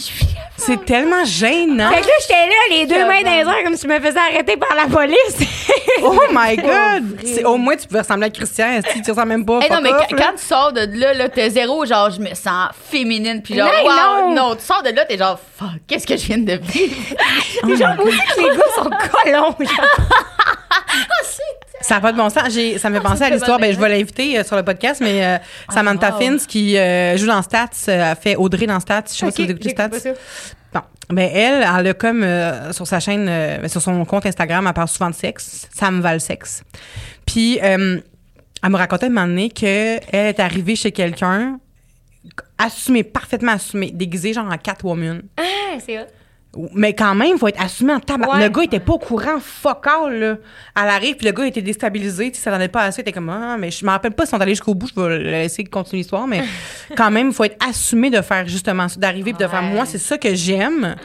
C'est 0.58 0.86
tellement 0.86 1.26
gênant. 1.26 1.90
Fait 1.92 2.02
que 2.02 2.08
là 2.08 2.14
j'étais 2.22 2.34
là 2.34 2.56
les 2.70 2.86
deux 2.86 3.06
mains 3.06 3.22
dans 3.24 3.32
les 3.32 3.40
airs 3.58 3.64
comme 3.66 3.76
si 3.76 3.84
je 3.84 3.88
me 3.88 4.00
faisais 4.00 4.20
arrêter 4.20 4.58
par 4.58 4.76
la 4.76 4.86
police. 4.88 5.38
Oh 6.04 6.20
my 6.30 6.58
God! 6.58 7.20
C'est- 7.24 7.46
Au 7.46 7.56
moins, 7.56 7.76
tu 7.78 7.88
pouvais 7.88 8.02
ressembler 8.02 8.26
à 8.28 8.30
Christian. 8.30 8.82
Si 8.92 9.02
tu 9.02 9.12
ressembles 9.12 9.30
même 9.30 9.46
pas? 9.46 9.62
Hey, 9.62 9.70
non, 9.70 9.76
fuck 9.78 9.84
mais 9.84 9.94
off, 9.94 10.06
quand, 10.10 10.34
tu 10.38 10.44
sors 10.44 10.74
de 10.74 10.82
là, 11.00 11.14
là 11.14 11.30
t'es 11.30 11.50
zéro, 11.50 11.86
genre, 11.86 12.10
je 12.12 12.20
me 12.20 12.34
sens 12.36 12.70
féminine, 12.92 13.42
puis 13.42 13.56
genre, 13.56 13.70
Non, 13.70 13.90
wow, 13.90 14.30
non. 14.30 14.36
non. 14.50 14.56
tu 14.56 14.62
sors 14.66 14.84
de 14.84 14.90
là, 14.90 15.06
t'es 15.06 15.18
genre, 15.18 15.40
fuck, 15.58 15.70
qu'est-ce 15.88 16.06
que 16.06 16.18
je 16.18 16.26
viens 16.26 16.38
de 16.40 16.60
vivre? 16.62 16.96
Genre 17.64 17.96
moi 17.96 18.06
aussi 18.06 18.18
que 18.36 18.42
les 18.42 18.58
gars 18.58 18.64
sont 18.76 18.90
colons. 18.90 19.56
genre. 19.58 20.08
Ça 21.88 21.96
n'a 21.96 22.02
pas 22.02 22.12
de 22.12 22.18
bon 22.18 22.30
sens. 22.30 22.44
Ça 22.82 22.90
me 22.90 22.96
fait 22.96 23.02
penser 23.02 23.24
à 23.24 23.30
l'histoire. 23.30 23.60
Ben, 23.60 23.74
je 23.74 23.80
vais 23.80 23.90
l'inviter 23.90 24.40
euh, 24.40 24.44
sur 24.44 24.56
le 24.56 24.64
podcast, 24.64 25.02
mais 25.02 25.24
euh, 25.24 25.38
Samantha 25.70 26.12
wow. 26.12 26.20
Fins, 26.20 26.38
qui 26.48 26.78
euh, 26.78 27.16
joue 27.18 27.28
dans 27.28 27.42
Stats, 27.42 27.70
euh, 27.90 28.12
a 28.12 28.16
fait 28.16 28.36
Audrey 28.36 28.66
dans 28.66 28.80
Stats. 28.80 29.04
Je 29.10 29.14
sais 29.14 29.26
pas 29.26 29.28
Ok, 29.30 29.36
si 29.36 29.54
vous 29.54 29.70
Stats. 29.70 29.90
pas 29.90 30.00
ça. 30.00 30.10
Bon. 30.74 30.82
Ben 31.10 31.30
elle, 31.34 31.64
elle 31.80 31.88
a 31.88 31.94
comme 31.94 32.26
sur 32.72 32.88
sa 32.88 33.00
chaîne, 33.00 33.28
euh, 33.30 33.68
sur 33.68 33.82
son 33.82 34.04
compte 34.06 34.26
Instagram, 34.26 34.66
elle 34.68 34.74
parle 34.74 34.88
souvent 34.88 35.10
de 35.12 35.16
sexe, 35.16 35.68
Sam 35.74 36.02
Valsex. 36.02 36.64
Puis 37.26 37.60
euh, 37.62 38.00
elle 38.64 38.70
me 38.70 38.76
racontait 38.78 39.06
un 39.06 39.10
moment 39.10 39.28
donné 39.28 39.50
qu'elle 39.50 40.02
est 40.12 40.40
arrivée 40.40 40.76
chez 40.76 40.92
quelqu'un, 40.92 41.60
assumée, 42.58 43.04
parfaitement 43.04 43.52
assumée, 43.54 43.92
déguisée 43.92 44.34
genre 44.34 44.52
en 44.52 44.58
Catwoman. 44.58 45.22
Ah, 45.38 45.78
c'est. 45.86 46.08
Mais 46.74 46.94
quand 46.94 47.14
même, 47.16 47.32
il 47.34 47.38
faut 47.38 47.48
être 47.48 47.62
assumé 47.62 47.94
en 47.94 48.00
tabac. 48.00 48.28
Ouais. 48.30 48.44
Le 48.44 48.50
gars 48.50 48.64
était 48.64 48.80
pas 48.80 48.94
au 48.94 48.98
courant, 49.00 49.40
fuck 49.42 49.86
all, 49.88 50.14
là. 50.20 50.36
Elle 50.82 50.90
arrive, 50.90 51.16
puis 51.18 51.26
le 51.26 51.32
gars 51.34 51.46
était 51.46 51.62
déstabilisé, 51.62 52.32
tu 52.32 52.38
sais, 52.38 52.44
ça 52.44 52.52
n'en 52.52 52.60
est 52.60 52.68
pas 52.70 52.84
assez. 52.84 53.00
Il 53.00 53.02
était 53.02 53.12
comme, 53.12 53.30
ah, 53.30 53.58
mais 53.60 53.72
je 53.72 53.86
me 53.86 53.90
rappelle 53.92 54.12
pas 54.14 54.26
si 54.26 54.34
on 54.34 54.38
est 54.40 54.42
allé 54.44 54.52
jusqu'au 54.54 54.74
bout, 54.74 54.88
je 54.96 55.00
vais 55.02 55.20
laisser 55.20 55.64
continuer 55.66 56.00
l'histoire, 56.02 56.28
mais 56.28 56.44
quand 56.98 57.12
même, 57.12 57.28
il 57.28 57.34
faut 57.34 57.44
être 57.44 57.58
assumé 57.68 58.10
de 58.10 58.22
faire 58.22 58.48
justement 58.48 58.88
ça, 58.88 59.00
d'arriver 59.00 59.34
puis 59.34 59.44
de 59.44 59.50
faire, 59.50 59.64
Ouais. 59.64 59.74
moi, 59.74 59.86
c'est 59.86 59.98
ça 59.98 60.18
que 60.18 60.34
j'aime. 60.34 60.96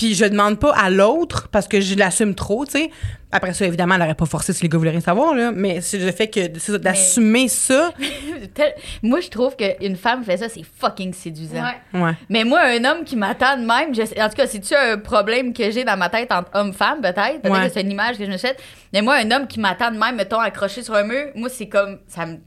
Puis 0.00 0.14
je 0.14 0.24
demande 0.24 0.58
pas 0.58 0.72
à 0.74 0.88
l'autre 0.88 1.48
parce 1.52 1.68
que 1.68 1.78
je 1.82 1.94
l'assume 1.94 2.34
trop, 2.34 2.64
tu 2.64 2.70
sais. 2.72 2.90
Après 3.32 3.52
ça, 3.52 3.66
évidemment, 3.66 3.96
elle 3.96 4.02
aurait 4.02 4.14
pas 4.14 4.24
forcé 4.24 4.54
si 4.54 4.62
les 4.62 4.70
gars 4.70 4.78
voulaient 4.78 4.90
rien 4.92 5.00
savoir, 5.00 5.34
là. 5.34 5.52
Mais 5.54 5.82
c'est 5.82 5.98
le 5.98 6.10
fait 6.10 6.28
que, 6.28 6.40
c'est 6.58 6.72
ça, 6.72 6.78
d'assumer 6.78 7.48
ça. 7.48 7.92
Moi, 9.02 9.20
je 9.20 9.28
trouve 9.28 9.56
qu'une 9.56 9.96
femme 9.96 10.24
fait 10.24 10.38
ça, 10.38 10.48
c'est 10.48 10.62
fucking 10.64 11.12
séduisant. 11.12 11.62
Ouais. 11.92 12.00
Ouais. 12.00 12.12
Mais 12.30 12.44
moi, 12.44 12.60
un 12.62 12.82
homme 12.86 13.04
qui 13.04 13.16
m'attend 13.16 13.58
de 13.58 13.66
même, 13.66 13.94
je 13.94 14.06
sais- 14.06 14.20
en 14.22 14.28
tout 14.30 14.36
cas, 14.36 14.46
c'est-tu 14.46 14.74
un 14.74 14.96
problème 14.98 15.52
que 15.52 15.70
j'ai 15.70 15.84
dans 15.84 15.98
ma 15.98 16.08
tête 16.08 16.32
entre 16.32 16.50
homme-femme, 16.54 17.02
peut-être? 17.02 17.42
Peut-être 17.42 17.52
Ouais. 17.60 17.66
que 17.68 17.72
c'est 17.74 17.82
une 17.82 17.90
image 17.90 18.16
que 18.16 18.24
je 18.24 18.30
me 18.30 18.38
fais. 18.38 18.56
Mais 18.94 19.02
moi, 19.02 19.16
un 19.16 19.30
homme 19.30 19.46
qui 19.46 19.60
m'attend 19.60 19.90
de 19.90 19.98
même, 19.98 20.16
mettons, 20.16 20.40
accroché 20.40 20.82
sur 20.82 20.94
un 20.94 21.04
mur, 21.04 21.26
moi, 21.34 21.50
c'est 21.50 21.68
comme, 21.68 21.98
ça 22.08 22.24
me 22.24 22.38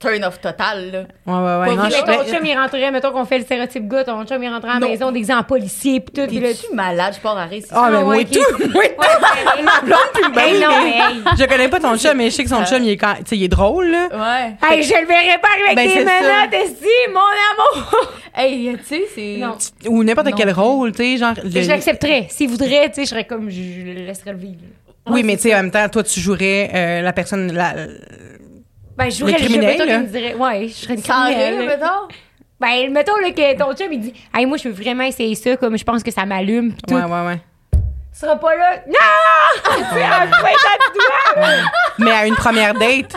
turn 0.00 0.24
off 0.24 0.40
total, 0.40 0.90
là. 0.90 0.98
Ouais, 1.26 1.34
ouais, 1.34 1.68
ouais. 1.70 1.76
Non, 1.76 1.82
Mais 1.84 1.90
ton 2.16 2.24
chum, 2.24 2.44
il 2.44 2.56
rentrait, 2.56 2.90
mettons 2.90 3.12
qu'on 3.12 3.24
fait 3.26 3.38
le 3.38 3.44
stéréotype 3.44 3.86
gars, 3.86 4.04
ton 4.04 4.24
chum, 4.24 4.42
il 4.42 4.48
rentrait 4.48 4.70
à 4.70 4.74
la 4.74 4.80
Non. 4.80 4.88
maison 4.88 5.12
déguisé 5.12 5.34
en 5.34 5.42
policier, 5.42 6.00
pis 6.00 6.12
tout. 6.12 6.26
pis 6.26 6.40
là, 6.40 6.48
T'es-tu 6.48 6.74
malade? 6.74 7.14
Je 7.16 7.20
pars 7.20 7.36
à 7.36 7.46
c'est 7.50 7.64
Ah, 7.70 7.88
mais 7.90 7.98
Ah, 7.98 8.18
et 8.20 8.24
tout. 8.24 8.38
et 8.38 8.64
tout. 8.64 8.70
Ma 9.62 9.80
blonde, 9.82 9.98
puis 10.14 10.32
bain, 10.32 10.52
non, 10.68 10.74
mais- 10.82 10.90
hey. 10.96 11.22
Je 11.38 11.44
connais 11.44 11.68
pas 11.68 11.80
ton 11.80 11.96
chum, 11.96 12.16
mais 12.16 12.30
je 12.30 12.36
sais 12.36 12.44
que 12.44 12.50
son 12.50 12.64
chum, 12.64 12.82
il 12.82 12.90
est, 12.90 12.96
quand, 12.96 13.14
tu 13.18 13.22
sais, 13.26 13.36
il 13.36 13.44
est 13.44 13.48
drôle, 13.48 13.88
là. 13.90 14.08
Ouais. 14.10 14.56
Hey, 14.70 14.82
je 14.82 14.94
le 14.94 15.06
verrais 15.06 15.38
pas 15.40 15.48
avec 15.64 15.76
Ben, 15.76 15.88
des 15.88 16.00
menottes, 16.04 16.54
esti, 16.54 16.86
mon 17.12 17.20
amour! 17.20 18.08
Hey, 18.32 18.76
tu 18.78 18.84
sais, 18.84 19.02
c'est. 19.12 19.36
Non. 19.38 19.56
Ou 19.88 20.04
n'importe 20.04 20.28
quel 20.36 20.52
rôle, 20.52 20.92
tu 20.92 20.98
sais, 21.02 21.16
genre. 21.16 21.34
le- 21.42 21.50
Je 21.62 21.68
l'accepterais. 21.68 22.26
S'il 22.30 22.48
voudrait, 22.48 22.88
tu 22.88 22.94
sais, 22.94 23.02
je 23.04 23.08
serais 23.10 23.24
comme, 23.24 23.50
je, 23.50 23.56
je 23.60 23.80
le 23.86 24.06
laisserais 24.06 24.30
le 24.32 24.38
vivre. 24.38 24.60
Oui, 25.08 25.24
mais 25.24 25.34
tu 25.36 25.42
sais, 25.42 25.54
en 25.54 25.62
même 25.62 25.72
temps, 25.72 25.88
toi, 25.88 26.04
tu 26.04 26.20
jouerais 26.20 26.70
euh, 26.72 27.02
la 27.02 27.12
personne. 27.12 27.52
La, 27.52 27.74
Ben, 29.00 29.10
je 29.10 29.16
jouerais 29.18 29.32
le 29.38 29.48
jeu, 29.48 29.58
mettons 29.58 29.84
là. 29.86 29.98
me 30.00 30.06
dirait, 30.06 30.34
ouais, 30.34 30.68
je 30.68 30.74
serais 30.74 30.94
une 30.94 31.02
Sans 31.02 31.24
rire, 31.26 31.36
criminelle. 31.38 31.66
mettons? 31.68 32.08
Ben, 32.60 32.92
mettons, 32.92 33.16
là, 33.16 33.30
que 33.30 33.56
ton 33.56 33.74
chum, 33.74 33.90
il 33.90 34.00
dit, 34.00 34.14
hey, 34.34 34.44
moi, 34.44 34.58
je 34.58 34.68
veux 34.68 34.74
vraiment 34.74 35.04
essayer 35.04 35.34
ça, 35.34 35.56
comme 35.56 35.78
je 35.78 35.84
pense 35.84 36.02
que 36.02 36.10
ça 36.10 36.26
m'allume, 36.26 36.74
pis 36.74 36.82
tout. 36.86 36.94
ouais, 36.94 37.04
ouais, 37.04 37.26
ouais. 37.26 37.40
Tu 37.72 38.18
seras 38.26 38.36
pas 38.36 38.54
là? 38.54 38.82
Non! 38.86 39.64
tu 39.64 39.70
sais, 39.72 39.84
du 39.94 40.98
doigt. 40.98 41.70
Mais 41.98 42.10
à 42.10 42.26
une 42.26 42.34
première 42.34 42.74
date, 42.74 43.14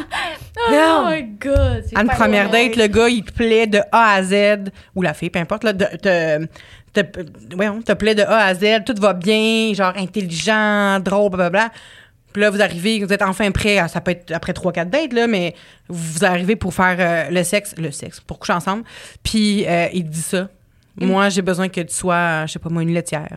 Oh 0.69 1.05
my 1.09 1.23
god. 1.23 1.83
c'est 1.89 1.97
à 1.97 2.01
une 2.01 2.07
pas 2.07 2.15
première 2.15 2.47
vrai. 2.47 2.69
date, 2.69 2.77
le 2.77 2.87
gars, 2.87 3.09
il 3.09 3.23
te 3.25 3.33
plaît 3.33 3.67
de 3.67 3.79
A 3.91 4.13
à 4.13 4.23
Z, 4.23 4.71
ou 4.95 5.01
la 5.01 5.13
fille, 5.13 5.29
peu 5.31 5.39
importe, 5.39 5.65
là, 5.65 5.73
de, 5.73 5.83
te, 6.01 6.45
te, 6.93 7.55
ouais, 7.57 7.67
on 7.67 7.81
te 7.81 7.91
plaît 7.91 8.15
de 8.15 8.21
A 8.21 8.45
à 8.45 8.53
Z, 8.53 8.85
tout 8.85 8.95
va 9.01 9.11
bien, 9.13 9.73
genre 9.73 9.93
intelligent, 9.97 10.99
drôle, 11.01 11.31
blablabla. 11.31 11.69
Puis 12.33 12.41
là, 12.41 12.49
vous 12.49 12.61
arrivez, 12.61 13.03
vous 13.03 13.13
êtes 13.13 13.21
enfin 13.21 13.49
prêt, 13.51 13.77
à- 13.77 13.87
ça 13.87 14.01
peut 14.01 14.11
être 14.11 14.31
après 14.31 14.51
3-4 14.53 14.89
dates, 14.89 15.13
là, 15.13 15.27
mais 15.27 15.55
vous 15.87 16.25
arrivez 16.25 16.55
pour 16.55 16.73
faire 16.73 16.95
euh, 16.99 17.29
le 17.29 17.43
sexe, 17.43 17.75
le 17.77 17.91
sexe, 17.91 18.19
pour 18.19 18.39
coucher 18.39 18.53
ensemble. 18.53 18.83
Puis 19.23 19.65
euh, 19.67 19.87
il 19.93 20.09
dit 20.09 20.21
ça. 20.21 20.49
Moi, 20.99 21.29
j'ai 21.29 21.41
besoin 21.41 21.69
que 21.69 21.81
tu 21.81 21.93
sois, 21.93 22.45
je 22.45 22.53
sais 22.53 22.59
pas 22.59 22.69
moi, 22.69 22.83
une 22.83 22.93
laitière. 22.93 23.27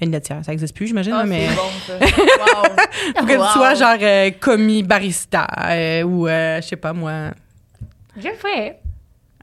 Une 0.00 0.10
laitière, 0.10 0.44
ça 0.44 0.52
existe 0.52 0.74
plus, 0.76 0.88
j'imagine, 0.88 1.12
Ah, 1.14 1.24
mais. 1.24 1.48
c'est 1.48 1.54
bon, 1.54 1.70
ça. 1.86 1.98
Wow. 2.36 3.20
Faut 3.20 3.26
que 3.26 3.32
Wow. 3.36 3.46
tu 3.46 3.52
sois 3.52 3.74
genre 3.74 3.96
euh, 4.00 4.30
commis 4.40 4.82
barista 4.82 5.46
euh, 5.70 6.02
ou 6.02 6.28
euh, 6.28 6.60
je 6.60 6.66
sais 6.68 6.76
pas 6.76 6.92
moi. 6.92 7.30
Je 8.18 8.28
le 8.28 8.34
ferais. 8.34 8.78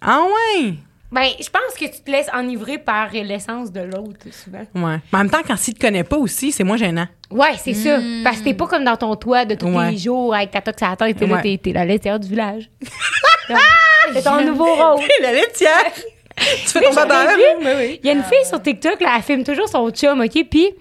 Ah 0.01 0.21
ouais? 0.61 0.73
Ben, 1.13 1.27
je 1.39 1.47
pense 1.49 1.75
que 1.79 1.85
tu 1.95 2.01
te 2.01 2.09
laisses 2.09 2.29
enivrer 2.33 2.79
par 2.79 3.11
l'essence 3.13 3.71
de 3.71 3.81
l'autre, 3.81 4.25
souvent. 4.31 4.59
Ouais. 4.75 4.97
Mais 5.11 5.13
en 5.13 5.17
même 5.19 5.29
temps 5.29 5.41
quand 5.45 5.55
s'il 5.55 5.75
te 5.75 5.79
connaît 5.79 6.03
pas 6.03 6.17
aussi, 6.17 6.51
c'est 6.51 6.63
moins 6.63 6.75
gênant. 6.77 7.07
Ouais, 7.29 7.55
c'est 7.57 7.73
ça. 7.75 7.99
Parce 8.23 8.39
que 8.39 8.45
t'es 8.45 8.53
pas 8.55 8.65
comme 8.67 8.83
dans 8.83 8.97
ton 8.97 9.15
toit 9.15 9.45
de 9.45 9.53
tous 9.55 9.67
Ouais. 9.67 9.91
les 9.91 9.97
jours 9.97 10.33
avec 10.33 10.49
ta 10.51 10.61
toque 10.61 10.79
sur 10.79 10.87
la 10.89 10.95
tête. 10.95 11.17
T'es 11.17 11.27
là, 11.27 11.35
Ouais. 11.35 11.41
t'es, 11.43 11.59
t'es 11.61 11.71
la 11.71 11.85
laitière 11.85 12.19
du 12.19 12.27
village. 12.29 12.69
C'est 14.13 14.23
ton 14.23 14.43
nouveau 14.43 14.65
rôle. 14.73 15.01
la 15.21 15.31
laitière. 15.33 15.91
tu 16.35 16.67
fais 16.67 16.81
ton 16.81 17.03
vu, 17.05 17.99
Il 18.01 18.05
y 18.05 18.09
a 18.09 18.13
une 18.13 18.23
fille 18.23 18.45
sur 18.45 18.61
TikTok, 18.61 18.99
là, 19.01 19.13
elle 19.15 19.21
filme 19.21 19.43
toujours 19.43 19.69
son 19.69 19.89
chum, 19.91 20.19
OK? 20.21 20.45
Puis, 20.49 20.71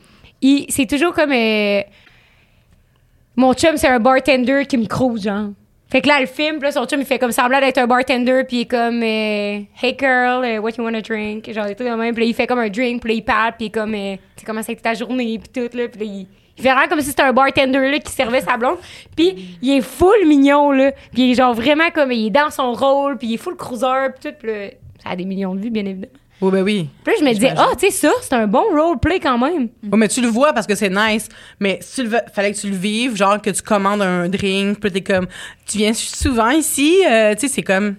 il- 0.40 0.66
c'est 0.70 0.86
toujours 0.86 1.12
comme... 1.12 1.32
euh, 1.32 1.82
mon 3.36 3.52
chum, 3.54 3.76
c'est 3.76 3.88
un 3.88 4.00
bartender 4.00 4.64
qui 4.66 4.76
me 4.78 4.86
crouse, 4.86 5.22
genre. 5.24 5.50
Fait 5.92 6.00
que 6.00 6.08
là, 6.08 6.24
filme, 6.24 6.56
puis 6.56 6.68
là, 6.68 6.72
son 6.72 6.86
chum, 6.86 7.00
il 7.00 7.04
fait 7.04 7.18
comme 7.18 7.32
semblant 7.32 7.60
d'être 7.60 7.76
un 7.76 7.86
bartender, 7.86 8.44
puis 8.48 8.56
il 8.56 8.60
est 8.62 8.64
comme... 8.64 9.02
euh, 9.02 9.60
hey, 9.82 9.94
girl, 10.00 10.42
euh, 10.42 10.58
what 10.58 10.70
you 10.78 10.82
wanna 10.82 11.02
drink? 11.02 11.52
Genre, 11.52 11.66
des 11.66 11.74
trucs 11.74 11.86
de 11.86 11.94
même. 11.94 12.14
Puis 12.14 12.24
là, 12.24 12.30
il 12.30 12.34
fait 12.34 12.46
comme 12.46 12.60
un 12.60 12.70
drink, 12.70 13.02
puis 13.02 13.12
là, 13.12 13.14
il 13.18 13.22
parle, 13.22 13.52
puis 13.58 13.66
il 13.66 13.66
est 13.66 13.70
comme... 13.72 13.94
euh, 13.94 14.16
tu 14.34 14.46
comment 14.46 14.62
ça 14.62 14.72
a 14.72 14.74
ta 14.74 14.94
journée, 14.94 15.38
puis 15.38 15.50
tout, 15.52 15.76
là. 15.76 15.88
Puis 15.88 16.00
là, 16.00 16.06
il... 16.06 16.26
Il 16.56 16.62
fait 16.62 16.70
vraiment 16.70 16.88
comme 16.88 17.00
si 17.02 17.10
c'était 17.10 17.24
un 17.24 17.34
bartender 17.34 17.90
là, 17.90 17.98
qui 17.98 18.10
servait 18.10 18.40
sa 18.40 18.56
blonde. 18.56 18.78
Puis 19.14 19.58
il 19.60 19.76
est 19.76 19.80
full 19.82 20.26
mignon, 20.26 20.70
là. 20.70 20.92
Puis 21.12 21.24
il 21.24 21.30
est 21.32 21.34
genre 21.34 21.52
vraiment 21.52 21.90
comme... 21.90 22.10
Il 22.10 22.28
est 22.28 22.30
dans 22.30 22.48
son 22.48 22.72
rôle, 22.72 23.18
puis 23.18 23.28
il 23.28 23.34
est 23.34 23.36
full 23.36 23.56
cruiser, 23.56 24.08
puis 24.14 24.30
tout. 24.30 24.36
Puis 24.38 24.50
là, 24.50 24.68
ça 25.02 25.10
a 25.10 25.16
des 25.16 25.26
millions 25.26 25.54
de 25.54 25.60
vues, 25.60 25.70
bien 25.70 25.84
évidemment. 25.84 26.12
Oh 26.44 26.50
ben 26.50 26.62
oui. 26.62 26.88
Puis 27.04 27.12
là, 27.14 27.18
je 27.20 27.24
me 27.24 27.32
disais, 27.32 27.48
J'imagine. 27.50 27.68
ah, 27.72 27.76
tu 27.78 27.86
sais, 27.86 27.92
ça, 27.92 28.10
c'est 28.20 28.32
un 28.34 28.46
bon 28.48 28.64
roleplay 28.74 29.20
quand 29.20 29.38
même. 29.38 29.68
Oh, 29.92 29.96
mais 29.96 30.08
tu 30.08 30.20
le 30.20 30.26
vois 30.28 30.52
parce 30.52 30.66
que 30.66 30.74
c'est 30.74 30.90
nice. 30.90 31.28
Mais 31.60 31.78
si 31.80 31.94
tu 31.94 32.02
le 32.02 32.08
veux, 32.10 32.20
fallait 32.34 32.52
que 32.52 32.58
tu 32.58 32.68
le 32.68 32.76
vives, 32.76 33.16
genre 33.16 33.40
que 33.40 33.50
tu 33.50 33.62
commandes 33.62 34.02
un 34.02 34.28
drink, 34.28 34.80
puis 34.80 34.90
t'es 34.90 35.02
comme, 35.02 35.28
tu 35.66 35.78
viens 35.78 35.92
souvent 35.94 36.50
ici, 36.50 37.00
euh, 37.08 37.34
tu 37.34 37.42
sais, 37.42 37.48
c'est 37.48 37.62
comme, 37.62 37.94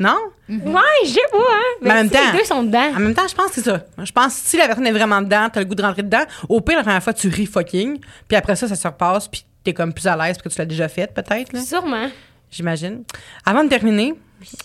non? 0.00 0.16
Ouais, 0.48 0.80
je 1.04 1.10
sais 1.10 1.20
pas, 1.30 1.38
hein. 1.38 1.76
Mais 1.82 1.90
en 1.90 1.94
même 1.94 2.06
si 2.08 2.14
temps- 2.14 2.32
Les 2.32 2.38
deux 2.38 2.44
sont 2.44 2.62
dedans. 2.64 2.90
En 2.96 3.00
même 3.00 3.14
temps, 3.14 3.28
je 3.28 3.34
pense 3.34 3.46
que 3.48 3.54
c'est 3.54 3.70
ça. 3.70 3.84
Je 4.02 4.10
pense 4.12 4.34
que 4.34 4.40
si 4.48 4.56
la 4.56 4.66
personne 4.66 4.86
est 4.86 4.92
vraiment 4.92 5.22
dedans, 5.22 5.48
t'as 5.52 5.60
le 5.60 5.66
goût 5.66 5.74
de 5.76 5.82
rentrer 5.82 6.02
dedans. 6.02 6.24
Au 6.48 6.60
pire, 6.60 6.78
la 6.78 6.82
première 6.82 7.02
fois, 7.02 7.12
tu 7.12 7.28
ris 7.28 7.46
fucking, 7.46 7.98
puis 8.26 8.36
après 8.36 8.56
ça, 8.56 8.66
ça 8.66 8.74
se 8.74 8.88
repasse, 8.88 9.28
puis 9.28 9.44
t'es 9.62 9.72
comme 9.72 9.92
plus 9.92 10.06
à 10.08 10.16
l'aise 10.16 10.36
parce 10.36 10.42
que 10.42 10.48
tu 10.48 10.58
l'as 10.58 10.66
déjà 10.66 10.88
fait, 10.88 11.12
peut-être. 11.14 11.56
Sûrement. 11.64 12.08
J'imagine. 12.50 13.02
Avant 13.44 13.62
de 13.62 13.68
terminer, 13.68 14.14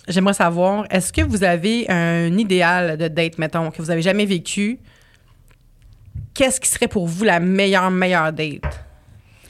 j'aimerais 0.07 0.33
savoir, 0.33 0.85
est-ce 0.89 1.11
que 1.13 1.21
vous 1.21 1.43
avez 1.43 1.89
un 1.89 2.37
idéal 2.37 2.97
de 2.97 3.07
date, 3.07 3.37
mettons, 3.37 3.71
que 3.71 3.81
vous 3.81 3.91
avez 3.91 4.01
jamais 4.01 4.25
vécu? 4.25 4.79
Qu'est-ce 6.33 6.59
qui 6.59 6.67
serait 6.69 6.87
pour 6.87 7.07
vous 7.07 7.23
la 7.23 7.39
meilleure, 7.39 7.91
meilleure 7.91 8.31
date? 8.33 8.63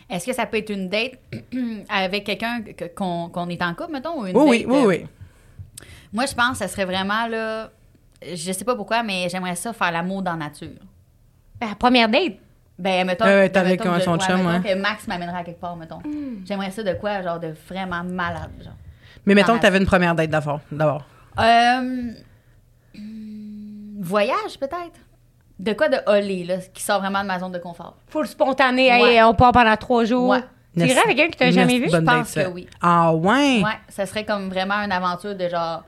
Est-ce 0.10 0.26
que 0.26 0.34
ça 0.34 0.46
peut 0.46 0.58
être 0.58 0.70
une 0.70 0.90
date 0.90 1.14
avec 1.90 2.26
quelqu'un 2.26 2.62
que- 2.62 2.86
qu'on 2.94 3.30
qu'on 3.30 3.48
est 3.50 3.62
en 3.62 3.74
couple, 3.74 3.94
mettons, 3.94 4.22
ou 4.22 4.28
une 4.28 4.36
Oui, 4.38 4.44
oui, 4.48 4.60
date, 4.60 4.68
oui, 4.70 4.78
euh, 4.78 4.86
oui. 4.88 5.06
Moi, 6.12 6.26
je 6.26 6.34
pense 6.36 6.52
que 6.52 6.58
ça 6.58 6.68
serait 6.68 6.86
vraiment, 6.86 7.28
là... 7.28 7.72
Je 8.26 8.52
sais 8.52 8.64
pas 8.66 8.76
pourquoi, 8.76 9.02
mais 9.04 9.28
j'aimerais 9.30 9.56
ça 9.56 9.74
faire 9.74 9.92
l'amour 9.92 10.22
dans 10.22 10.32
la 10.34 10.38
nature. 10.46 10.68
Ben, 11.60 11.70
la 11.70 11.76
première 11.76 12.08
date. 12.10 12.34
Ben, 12.78 13.06
mettons... 13.08 13.26
Euh, 13.26 13.48
ben, 13.50 13.60
avec 13.66 13.82
son 13.82 13.96
je- 14.20 14.26
chum, 14.26 14.38
mettons 14.44 14.50
ouais. 14.68 14.74
que 14.76 14.80
Max 14.80 15.08
m'amènerait 15.08 15.40
à 15.40 15.44
quelque 15.44 15.60
part, 15.60 15.76
mettons. 15.76 16.00
J'aimerais 16.46 16.72
ça 16.72 16.84
de 16.84 16.94
quoi, 16.94 17.22
genre, 17.22 17.40
de 17.40 17.54
vraiment 17.68 18.04
malade, 18.04 18.52
genre. 18.64 18.74
Mais 19.26 19.36
mettons 19.36 19.56
que 19.56 19.62
tu 19.62 19.66
avais 19.68 19.78
une 19.80 19.86
première 19.86 20.16
date 20.16 20.30
d'abord. 20.30 20.60
d'abord. 20.72 21.06
Euh, 21.40 22.12
hmm, 22.96 24.02
voyage, 24.02 24.58
peut-être? 24.60 25.00
De 25.60 25.74
quoi 25.74 25.88
de 25.90 25.98
holé, 26.08 26.44
là, 26.44 26.58
qui 26.74 26.84
sort 26.84 27.00
vraiment 27.00 27.22
de 27.22 27.28
ma 27.28 27.40
zone 27.40 27.52
de 27.52 27.60
confort? 27.60 27.96
Full 28.08 28.28
spontané. 28.28 28.90
Ouais. 28.92 29.14
Hey, 29.16 29.24
on 29.24 29.34
part 29.34 29.52
pendant 29.52 29.76
trois 29.78 30.04
jours. 30.06 30.30
Ouais. 30.30 30.42
Tu 30.76 30.86
irais 30.86 31.02
avec 31.06 31.16
quelqu'un 31.18 31.32
que 31.32 31.38
t'as 31.38 31.46
Nest- 31.46 31.54
jamais 31.60 31.78
vu? 31.80 31.86
Je 31.90 31.98
pense 31.98 32.34
date, 32.34 32.48
que 32.48 32.52
oui. 32.52 32.68
Ah 32.82 33.14
ouais? 33.14 33.62
Ouais, 33.64 33.78
ça 33.90 34.06
serait 34.08 34.26
comme 34.26 34.50
vraiment 34.50 34.74
une 34.76 34.92
aventure 34.92 35.36
de 35.36 35.48
genre. 35.48 35.84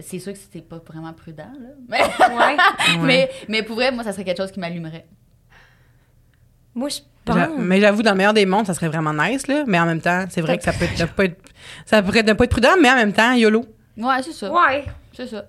C'est 0.00 0.18
sûr 0.18 0.32
que 0.32 0.38
c'était 0.38 0.60
pas 0.60 0.78
vraiment 0.84 1.12
prudent, 1.12 1.50
là. 1.60 1.68
Mais, 1.88 2.00
Ouais. 2.36 2.56
mais, 3.00 3.30
mais 3.48 3.62
pour 3.62 3.76
vrai, 3.76 3.90
moi, 3.92 4.02
ça 4.04 4.12
serait 4.12 4.24
quelque 4.24 4.36
chose 4.42 4.50
qui 4.52 4.60
m'allumerait. 4.60 5.06
Moi, 6.78 6.88
je 6.90 6.98
pense. 7.24 7.36
Mais 7.58 7.80
j'avoue, 7.80 8.02
dans 8.02 8.12
le 8.12 8.16
meilleur 8.16 8.32
des 8.34 8.46
mondes, 8.46 8.66
ça 8.66 8.72
serait 8.72 8.86
vraiment 8.86 9.12
nice, 9.12 9.48
là. 9.48 9.64
Mais 9.66 9.80
en 9.80 9.86
même 9.86 10.00
temps, 10.00 10.24
c'est 10.30 10.40
vrai 10.40 10.56
que 10.56 10.62
ça 10.64 10.72
peut 10.72 10.84
être, 10.84 11.00
ne 11.00 11.06
pas 11.06 11.24
être, 11.24 11.36
ça 11.84 12.02
pourrait 12.02 12.22
ne 12.22 12.32
pas 12.34 12.44
être 12.44 12.50
prudent, 12.50 12.76
mais 12.80 12.88
en 12.88 12.94
même 12.94 13.12
temps, 13.12 13.32
YOLO. 13.32 13.66
Ouais, 13.96 14.22
c'est 14.22 14.32
ça. 14.32 14.52
Ouais. 14.52 14.84
C'est 15.12 15.26
ça. 15.26 15.44